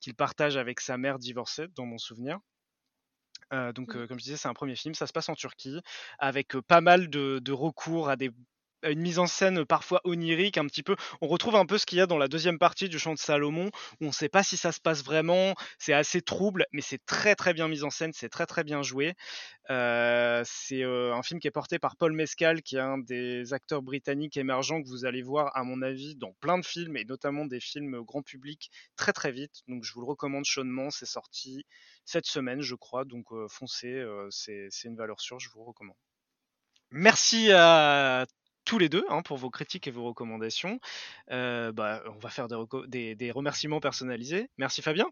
qu'il 0.00 0.14
partage 0.14 0.56
avec 0.58 0.80
sa 0.80 0.98
mère 0.98 1.18
divorcée, 1.18 1.68
dans 1.76 1.86
mon 1.86 1.98
souvenir. 1.98 2.38
Euh, 3.52 3.72
donc, 3.72 3.94
Mm. 3.94 3.96
euh, 3.96 4.06
comme 4.06 4.18
je 4.18 4.24
disais, 4.24 4.36
c'est 4.36 4.48
un 4.48 4.54
premier 4.54 4.76
film. 4.76 4.94
Ça 4.94 5.06
se 5.06 5.12
passe 5.12 5.28
en 5.28 5.34
Turquie, 5.34 5.80
avec 6.18 6.54
euh, 6.54 6.62
pas 6.62 6.80
mal 6.80 7.10
de, 7.10 7.40
de 7.42 7.52
recours 7.52 8.08
à 8.08 8.16
des 8.16 8.30
une 8.82 9.00
mise 9.00 9.18
en 9.18 9.26
scène 9.26 9.64
parfois 9.64 10.00
onirique, 10.04 10.58
un 10.58 10.66
petit 10.66 10.82
peu. 10.82 10.96
On 11.20 11.28
retrouve 11.28 11.56
un 11.56 11.66
peu 11.66 11.78
ce 11.78 11.86
qu'il 11.86 11.98
y 11.98 12.00
a 12.00 12.06
dans 12.06 12.18
la 12.18 12.28
deuxième 12.28 12.58
partie 12.58 12.88
du 12.88 12.98
Chant 12.98 13.14
de 13.14 13.18
Salomon, 13.18 13.70
où 14.00 14.04
on 14.04 14.08
ne 14.08 14.12
sait 14.12 14.28
pas 14.28 14.42
si 14.42 14.56
ça 14.56 14.72
se 14.72 14.80
passe 14.80 15.04
vraiment. 15.04 15.54
C'est 15.78 15.92
assez 15.92 16.22
trouble, 16.22 16.66
mais 16.72 16.82
c'est 16.82 17.04
très 17.04 17.34
très 17.34 17.52
bien 17.52 17.68
mis 17.68 17.82
en 17.82 17.90
scène, 17.90 18.12
c'est 18.14 18.28
très 18.28 18.46
très 18.46 18.64
bien 18.64 18.82
joué. 18.82 19.14
Euh, 19.70 20.42
c'est 20.44 20.82
euh, 20.82 21.14
un 21.14 21.22
film 21.22 21.38
qui 21.38 21.46
est 21.46 21.52
porté 21.52 21.78
par 21.78 21.96
Paul 21.96 22.12
Mescal, 22.12 22.62
qui 22.62 22.76
est 22.76 22.80
un 22.80 22.98
des 22.98 23.52
acteurs 23.52 23.82
britanniques 23.82 24.36
émergents 24.36 24.82
que 24.82 24.88
vous 24.88 25.04
allez 25.04 25.22
voir, 25.22 25.56
à 25.56 25.62
mon 25.62 25.82
avis, 25.82 26.16
dans 26.16 26.32
plein 26.40 26.58
de 26.58 26.64
films, 26.64 26.96
et 26.96 27.04
notamment 27.04 27.44
des 27.46 27.60
films 27.60 28.02
grand 28.02 28.22
public, 28.22 28.70
très 28.96 29.12
très 29.12 29.30
vite. 29.30 29.62
Donc 29.68 29.84
je 29.84 29.92
vous 29.92 30.00
le 30.00 30.06
recommande 30.06 30.44
chaudement. 30.44 30.90
C'est 30.90 31.06
sorti 31.06 31.64
cette 32.04 32.26
semaine, 32.26 32.60
je 32.60 32.74
crois. 32.74 33.04
Donc 33.04 33.26
euh, 33.32 33.46
foncez, 33.48 33.92
euh, 33.92 34.28
c'est 34.30 34.68
une 34.84 34.96
valeur 34.96 35.20
sûre, 35.20 35.38
je 35.38 35.48
vous 35.50 35.64
recommande. 35.64 35.96
Merci 36.90 37.52
à 37.52 38.26
tous 38.70 38.78
les 38.78 38.88
deux 38.88 39.04
hein, 39.08 39.22
pour 39.22 39.36
vos 39.36 39.50
critiques 39.50 39.88
et 39.88 39.90
vos 39.90 40.04
recommandations. 40.04 40.78
Euh, 41.32 41.72
bah, 41.72 42.02
on 42.06 42.18
va 42.20 42.30
faire 42.30 42.46
des, 42.46 42.54
reco- 42.54 42.86
des- 42.86 43.16
des 43.16 43.32
remerciements 43.32 43.80
personnalisés. 43.80 44.48
Merci 44.58 44.80
Fabien 44.80 45.06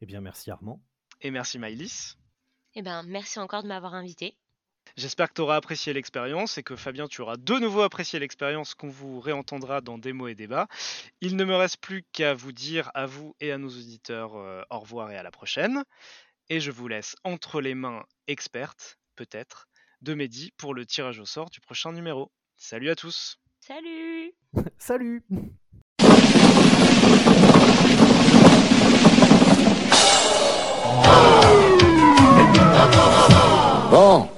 Eh 0.00 0.06
bien, 0.06 0.20
merci 0.20 0.50
Armand. 0.52 0.80
et 1.20 1.32
merci 1.32 1.58
Maïlis. 1.58 2.14
Eh 2.76 2.82
ben, 2.82 3.02
merci 3.02 3.40
encore 3.40 3.64
de 3.64 3.68
m'avoir 3.68 3.94
invité. 3.94 4.36
J'espère 4.96 5.28
que 5.28 5.34
tu 5.34 5.40
auras 5.40 5.56
apprécié 5.56 5.92
l'expérience 5.92 6.56
et 6.56 6.62
que 6.62 6.76
Fabien, 6.76 7.08
tu 7.08 7.20
auras 7.20 7.36
de 7.36 7.54
nouveau 7.54 7.82
apprécié 7.82 8.20
l'expérience 8.20 8.74
qu'on 8.74 8.88
vous 8.88 9.18
réentendra 9.18 9.80
dans 9.80 9.98
Démo 9.98 10.28
et 10.28 10.36
Débat. 10.36 10.68
Il 11.20 11.34
ne 11.36 11.44
me 11.44 11.56
reste 11.56 11.78
plus 11.80 12.04
qu'à 12.12 12.34
vous 12.34 12.52
dire, 12.52 12.90
à 12.94 13.06
vous 13.06 13.34
et 13.40 13.50
à 13.50 13.58
nos 13.58 13.68
auditeurs, 13.70 14.36
euh, 14.36 14.62
au 14.70 14.78
revoir 14.78 15.10
et 15.10 15.16
à 15.16 15.22
la 15.24 15.30
prochaine. 15.32 15.82
Et 16.48 16.60
je 16.60 16.70
vous 16.70 16.86
laisse 16.86 17.16
entre 17.24 17.60
les 17.60 17.74
mains 17.74 18.04
expertes, 18.28 18.98
peut-être, 19.16 19.66
de 20.00 20.14
Mehdi 20.14 20.52
pour 20.56 20.74
le 20.74 20.86
tirage 20.86 21.18
au 21.18 21.26
sort 21.26 21.50
du 21.50 21.60
prochain 21.60 21.92
numéro. 21.92 22.30
Salut 22.60 22.90
à 22.90 22.96
tous 22.96 23.38
Salut 23.60 24.34
Salut 24.78 25.22
Bon, 33.92 34.28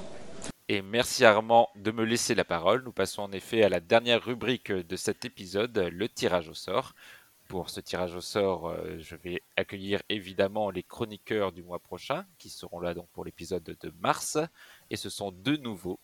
Et 0.69 0.83
merci 0.83 1.25
Armand 1.25 1.69
de 1.75 1.89
me 1.89 2.05
laisser 2.05 2.35
la 2.35 2.45
parole. 2.45 2.83
Nous 2.83 2.91
passons 2.91 3.23
en 3.23 3.31
effet 3.31 3.63
à 3.63 3.69
la 3.69 3.79
dernière 3.79 4.23
rubrique 4.23 4.71
de 4.71 4.95
cet 4.95 5.25
épisode, 5.25 5.75
le 5.79 6.07
tirage 6.07 6.47
au 6.47 6.53
sort. 6.53 6.93
Pour 7.47 7.71
ce 7.71 7.79
tirage 7.79 8.15
au 8.15 8.21
sort, 8.21 8.69
euh, 8.69 8.97
je 8.99 9.15
vais 9.15 9.41
accueillir 9.57 10.03
évidemment 10.09 10.69
les 10.69 10.83
chroniqueurs 10.83 11.51
du 11.51 11.63
mois 11.63 11.79
prochain, 11.79 12.25
qui 12.37 12.49
seront 12.49 12.79
là 12.79 12.93
donc 12.93 13.07
pour 13.13 13.25
l'épisode 13.25 13.63
de 13.63 13.93
mars. 13.99 14.37
Et 14.91 14.95
ce 14.95 15.09
sont 15.09 15.31
deux 15.31 15.57
nouveaux. 15.57 15.99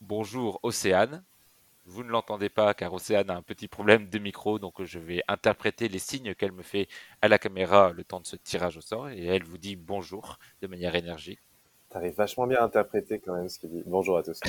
Bonjour 0.00 0.60
Océane. 0.62 1.24
Vous 1.84 2.04
ne 2.04 2.10
l'entendez 2.10 2.48
pas 2.48 2.74
car 2.74 2.92
Océane 2.92 3.30
a 3.30 3.36
un 3.36 3.42
petit 3.42 3.66
problème 3.68 4.08
de 4.08 4.18
micro, 4.18 4.58
donc 4.58 4.82
je 4.82 4.98
vais 4.98 5.22
interpréter 5.26 5.88
les 5.88 5.98
signes 5.98 6.34
qu'elle 6.34 6.52
me 6.52 6.62
fait 6.62 6.88
à 7.20 7.28
la 7.28 7.38
caméra 7.38 7.92
le 7.92 8.04
temps 8.04 8.20
de 8.20 8.26
ce 8.26 8.36
tirage 8.36 8.76
au 8.76 8.80
sort. 8.80 9.08
Et 9.10 9.24
elle 9.26 9.44
vous 9.44 9.58
dit 9.58 9.76
bonjour 9.76 10.38
de 10.60 10.68
manière 10.68 10.94
énergique. 10.94 11.40
T'arrives 11.90 12.14
vachement 12.14 12.46
bien 12.46 12.60
à 12.60 12.64
interpréter 12.64 13.18
quand 13.18 13.34
même 13.34 13.48
ce 13.48 13.58
qu'il 13.58 13.70
dit. 13.70 13.82
Bonjour 13.84 14.16
à 14.16 14.22
tous. 14.22 14.40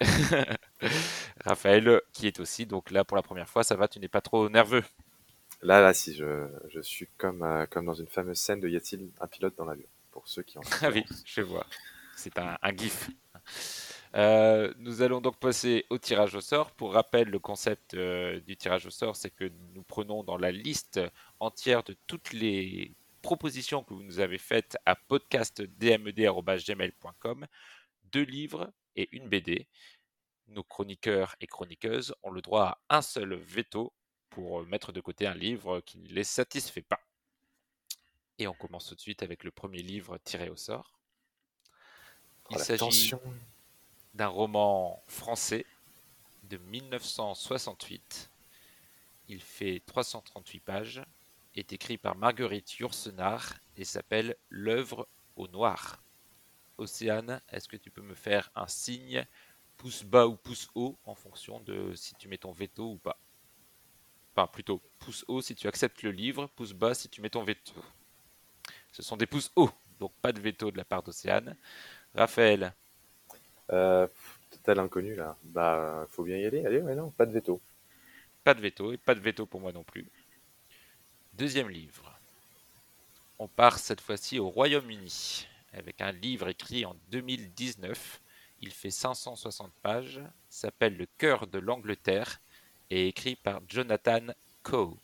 Raphaël, 1.44 2.00
qui 2.12 2.26
est 2.26 2.40
aussi 2.40 2.66
donc 2.66 2.90
là 2.90 3.04
pour 3.04 3.16
la 3.16 3.22
première 3.22 3.48
fois, 3.48 3.62
ça 3.62 3.76
va, 3.76 3.86
tu 3.86 4.00
n'es 4.00 4.08
pas 4.08 4.20
trop 4.20 4.48
nerveux? 4.48 4.82
Là, 5.62 5.80
là, 5.80 5.94
si, 5.94 6.12
je, 6.14 6.48
je 6.68 6.80
suis 6.80 7.06
comme, 7.18 7.42
euh, 7.44 7.66
comme 7.66 7.86
dans 7.86 7.94
une 7.94 8.08
fameuse 8.08 8.38
scène 8.38 8.58
de 8.58 8.68
Y 8.68 8.76
a-t-il 8.76 9.10
un 9.20 9.28
pilote 9.28 9.54
dans 9.56 9.64
l'avion 9.64 9.86
Pour 10.10 10.26
ceux 10.26 10.42
qui 10.42 10.58
en 10.58 10.62
Ah 10.82 10.90
oui, 10.92 11.04
je 11.24 11.40
vois. 11.42 11.66
C'est 12.16 12.36
un, 12.38 12.58
un 12.60 12.76
gif. 12.76 13.10
Euh, 14.14 14.72
nous 14.78 15.02
allons 15.02 15.22
donc 15.22 15.38
passer 15.38 15.86
au 15.88 15.96
tirage 15.98 16.34
au 16.34 16.40
sort. 16.40 16.72
Pour 16.72 16.92
rappel, 16.92 17.28
le 17.28 17.38
concept 17.38 17.94
euh, 17.94 18.40
du 18.40 18.56
tirage 18.56 18.86
au 18.86 18.90
sort, 18.90 19.16
c'est 19.16 19.30
que 19.30 19.50
nous 19.74 19.82
prenons 19.82 20.22
dans 20.22 20.36
la 20.36 20.52
liste 20.52 21.00
entière 21.40 21.82
de 21.82 21.96
toutes 22.06 22.32
les 22.32 22.94
propositions 23.22 23.82
que 23.82 23.94
vous 23.94 24.02
nous 24.02 24.20
avez 24.20 24.38
faites 24.38 24.76
à 24.84 24.96
podcastdmed.gmail.com 24.96 27.46
deux 28.12 28.22
livres 28.22 28.72
et 28.96 29.08
une 29.12 29.28
BD. 29.28 29.66
Nos 30.48 30.62
chroniqueurs 30.62 31.34
et 31.40 31.46
chroniqueuses 31.46 32.14
ont 32.22 32.30
le 32.30 32.42
droit 32.42 32.82
à 32.88 32.98
un 32.98 33.02
seul 33.02 33.34
veto 33.34 33.92
pour 34.28 34.64
mettre 34.66 34.92
de 34.92 35.00
côté 35.00 35.26
un 35.26 35.34
livre 35.34 35.80
qui 35.80 35.98
ne 35.98 36.08
les 36.08 36.24
satisfait 36.24 36.82
pas. 36.82 37.00
Et 38.38 38.46
on 38.46 38.54
commence 38.54 38.88
tout 38.88 38.94
de 38.94 39.00
suite 39.00 39.22
avec 39.22 39.44
le 39.44 39.50
premier 39.50 39.82
livre 39.82 40.18
tiré 40.18 40.50
au 40.50 40.56
sort. 40.56 40.98
Oh, 42.44 42.48
Il 42.50 42.58
la 42.58 42.64
s'agit. 42.64 43.12
D'un 44.14 44.28
roman 44.28 45.02
français 45.06 45.66
de 46.44 46.58
1968. 46.58 48.30
Il 49.28 49.40
fait 49.40 49.82
338 49.86 50.60
pages, 50.60 51.02
est 51.54 51.72
écrit 51.72 51.98
par 51.98 52.16
Marguerite 52.16 52.78
Yourcenar 52.78 53.54
et 53.76 53.84
s'appelle 53.84 54.36
L'œuvre 54.48 55.08
au 55.36 55.48
noir. 55.48 56.02
Océane, 56.78 57.40
est-ce 57.50 57.68
que 57.68 57.76
tu 57.76 57.90
peux 57.90 58.02
me 58.02 58.14
faire 58.14 58.50
un 58.54 58.66
signe 58.66 59.26
pouce 59.76 60.04
bas 60.04 60.26
ou 60.26 60.36
pouce 60.36 60.68
haut 60.74 60.98
en 61.04 61.14
fonction 61.14 61.60
de 61.60 61.94
si 61.94 62.14
tu 62.14 62.28
mets 62.28 62.38
ton 62.38 62.52
veto 62.52 62.92
ou 62.92 62.98
pas? 62.98 63.18
Enfin, 64.34 64.46
plutôt 64.46 64.80
pouce 64.98 65.24
haut 65.28 65.42
si 65.42 65.54
tu 65.54 65.68
acceptes 65.68 66.02
le 66.02 66.10
livre, 66.10 66.46
pouce 66.56 66.72
bas 66.72 66.94
si 66.94 67.08
tu 67.08 67.20
mets 67.20 67.30
ton 67.30 67.44
veto. 67.44 67.72
Ce 68.92 69.02
sont 69.02 69.16
des 69.16 69.26
pouces 69.26 69.52
hauts, 69.56 69.70
donc 70.00 70.12
pas 70.22 70.32
de 70.32 70.40
veto 70.40 70.70
de 70.70 70.76
la 70.76 70.84
part 70.84 71.02
d'Océane. 71.02 71.56
Raphaël, 72.14 72.74
Euh, 73.70 74.06
pff, 74.06 74.40
total 74.50 74.80
inconnu 74.80 75.14
là. 75.14 75.36
Bah, 75.44 76.06
faut 76.08 76.24
bien 76.24 76.36
y 76.36 76.44
aller. 76.46 76.64
Allez, 76.66 76.82
non, 76.82 77.10
pas 77.10 77.26
de 77.26 77.32
veto. 77.32 77.60
Pas 78.44 78.54
de 78.54 78.60
veto 78.60 78.92
et 78.92 78.98
pas 78.98 79.14
de 79.14 79.20
veto 79.20 79.46
pour 79.46 79.60
moi 79.60 79.72
non 79.72 79.84
plus. 79.84 80.10
Deuxième 81.34 81.70
livre. 81.70 82.12
On 83.38 83.48
part 83.48 83.78
cette 83.78 84.00
fois-ci 84.00 84.38
au 84.38 84.48
Royaume-Uni 84.50 85.46
avec 85.72 86.00
un 86.00 86.12
livre 86.12 86.48
écrit 86.48 86.84
en 86.84 86.94
2019. 87.10 88.20
Il 88.60 88.72
fait 88.72 88.90
560 88.90 89.72
pages, 89.82 90.20
s'appelle 90.48 90.96
Le 90.96 91.06
cœur 91.18 91.46
de 91.46 91.58
l'Angleterre 91.58 92.40
et 92.90 93.08
écrit 93.08 93.36
par 93.36 93.60
Jonathan 93.66 94.20
Coe. 94.62 94.96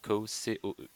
Coe, 0.00 0.26
C-O-E. 0.26 0.88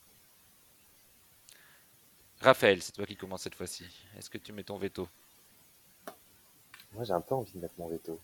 Raphaël, 2.40 2.82
c'est 2.82 2.92
toi 2.92 3.06
qui 3.06 3.16
commence 3.16 3.42
cette 3.42 3.54
fois-ci. 3.54 3.84
Est-ce 4.16 4.30
que 4.30 4.38
tu 4.38 4.52
mets 4.52 4.64
ton 4.64 4.78
veto? 4.78 5.08
Moi, 6.92 7.04
j'ai 7.04 7.12
un 7.12 7.20
peu 7.20 7.34
envie 7.34 7.52
de 7.52 7.58
mettre 7.58 7.74
mon 7.78 7.88
veto. 7.88 8.20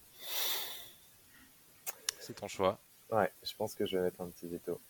C'est 2.20 2.34
ton 2.34 2.48
choix. 2.48 2.78
Ouais, 3.10 3.32
je 3.42 3.54
pense 3.54 3.74
que 3.74 3.86
je 3.86 3.96
vais 3.96 4.04
mettre 4.04 4.20
un 4.20 4.28
petit 4.28 4.46
veto. 4.46 4.80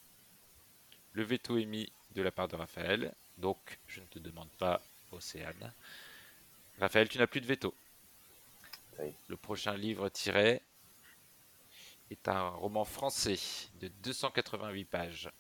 Le 1.13 1.23
veto 1.23 1.57
est 1.57 1.65
mis 1.65 1.93
de 2.15 2.23
la 2.23 2.33
part 2.33 2.49
de 2.49 2.57
Raphaël, 2.57 3.15
donc 3.37 3.79
je 3.87 4.01
ne 4.01 4.07
te 4.07 4.19
demande 4.19 4.51
pas, 4.59 4.81
Océane. 5.13 5.73
Raphaël, 6.81 7.09
tu 7.09 7.19
n'as 7.19 7.27
plus 7.27 7.41
de 7.41 7.47
veto. 7.47 7.75
Le 9.29 9.37
prochain 9.37 9.77
livre 9.77 10.09
tiré 10.09 10.61
est 12.11 12.27
un 12.27 12.49
roman 12.49 12.85
français 12.85 13.39
de 13.81 13.89
288 14.03 14.85
pages, 14.87 15.31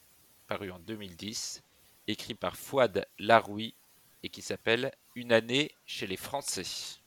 paru 0.46 0.70
en 0.70 0.78
2010, 0.78 1.62
écrit 2.06 2.34
par 2.34 2.56
Fouad 2.56 3.06
Laroui 3.18 3.74
et 4.22 4.28
qui 4.28 4.42
s'appelle 4.42 4.92
Une 5.16 5.32
année 5.32 5.74
chez 5.86 6.06
les 6.06 6.16
Français. 6.16 6.97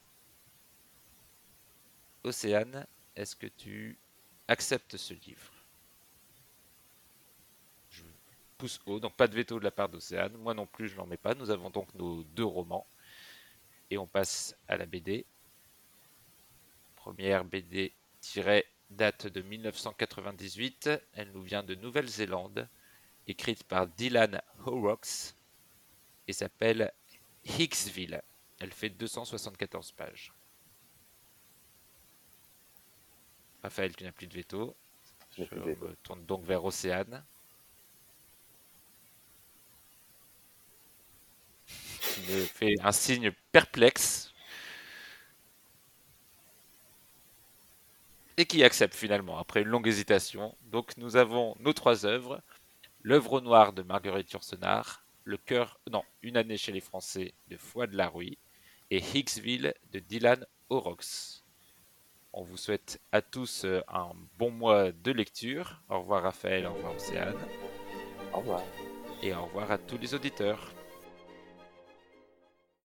Océane, 2.24 2.86
est-ce 3.16 3.36
que 3.36 3.46
tu 3.46 3.98
acceptes 4.48 4.96
ce 4.96 5.14
livre? 5.14 5.52
Je 7.90 8.02
pouce 8.58 8.80
haut, 8.86 9.00
donc 9.00 9.14
pas 9.14 9.28
de 9.28 9.34
veto 9.34 9.58
de 9.58 9.64
la 9.64 9.70
part 9.70 9.88
d'Océane. 9.88 10.36
Moi 10.36 10.54
non 10.54 10.66
plus, 10.66 10.88
je 10.88 10.96
n'en 10.96 11.06
mets 11.06 11.16
pas. 11.16 11.34
Nous 11.34 11.50
avons 11.50 11.70
donc 11.70 11.92
nos 11.94 12.22
deux 12.24 12.44
romans. 12.44 12.86
Et 13.90 13.98
on 13.98 14.06
passe 14.06 14.56
à 14.68 14.76
la 14.76 14.86
BD. 14.86 15.26
Première 16.96 17.44
BD 17.44 17.92
date 18.90 19.26
de 19.26 19.42
1998. 19.42 20.90
Elle 21.14 21.32
nous 21.32 21.42
vient 21.42 21.62
de 21.62 21.74
Nouvelle-Zélande, 21.74 22.68
écrite 23.26 23.64
par 23.64 23.86
Dylan 23.86 24.40
Horrocks 24.64 25.34
et 26.28 26.32
s'appelle 26.32 26.92
Hicksville. 27.44 28.22
Elle 28.60 28.72
fait 28.72 28.90
274 28.90 29.92
pages. 29.92 30.32
Raphaël, 33.62 33.94
tu 33.94 34.04
n'as 34.04 34.12
plus 34.12 34.26
de 34.26 34.34
veto. 34.34 34.74
Je 35.36 35.44
de 35.44 35.60
veto. 35.60 35.88
me 35.88 35.94
tourne 36.02 36.24
donc 36.26 36.44
vers 36.44 36.64
Océane. 36.64 37.24
Qui 42.00 42.20
me 42.22 42.44
fait 42.44 42.74
un 42.80 42.92
signe 42.92 43.32
perplexe. 43.52 44.32
Et 48.36 48.46
qui 48.46 48.64
accepte 48.64 48.94
finalement, 48.94 49.38
après 49.38 49.62
une 49.62 49.68
longue 49.68 49.86
hésitation. 49.86 50.56
Donc 50.64 50.96
nous 50.96 51.16
avons 51.16 51.54
nos 51.60 51.72
trois 51.72 52.04
œuvres. 52.04 52.42
L'œuvre 53.02 53.34
au 53.34 53.40
noir 53.40 53.72
de 53.72 53.82
Marguerite 53.82 54.30
Yourcenar, 54.32 55.04
Le 55.24 55.36
cœur, 55.36 55.80
non, 55.90 56.04
Une 56.22 56.36
année 56.36 56.56
chez 56.56 56.72
les 56.72 56.80
Français 56.80 57.34
de 57.48 57.56
Fouad 57.56 57.92
Laroui 57.92 58.38
et 58.90 58.98
Hicksville 58.98 59.74
de 59.92 59.98
Dylan 59.98 60.46
Horrocks. 60.70 61.41
On 62.34 62.42
vous 62.42 62.56
souhaite 62.56 63.00
à 63.12 63.20
tous 63.20 63.64
euh, 63.64 63.82
un 63.88 64.12
bon 64.38 64.50
mois 64.50 64.90
de 64.92 65.12
lecture. 65.12 65.82
Au 65.90 66.00
revoir 66.00 66.22
Raphaël, 66.22 66.66
au 66.66 66.72
revoir 66.72 66.94
Océane 66.94 67.36
Au 68.32 68.38
revoir. 68.38 68.62
et 69.22 69.34
au 69.34 69.44
revoir 69.44 69.70
à 69.70 69.78
tous 69.78 69.98
les 69.98 70.14
auditeurs. 70.14 70.72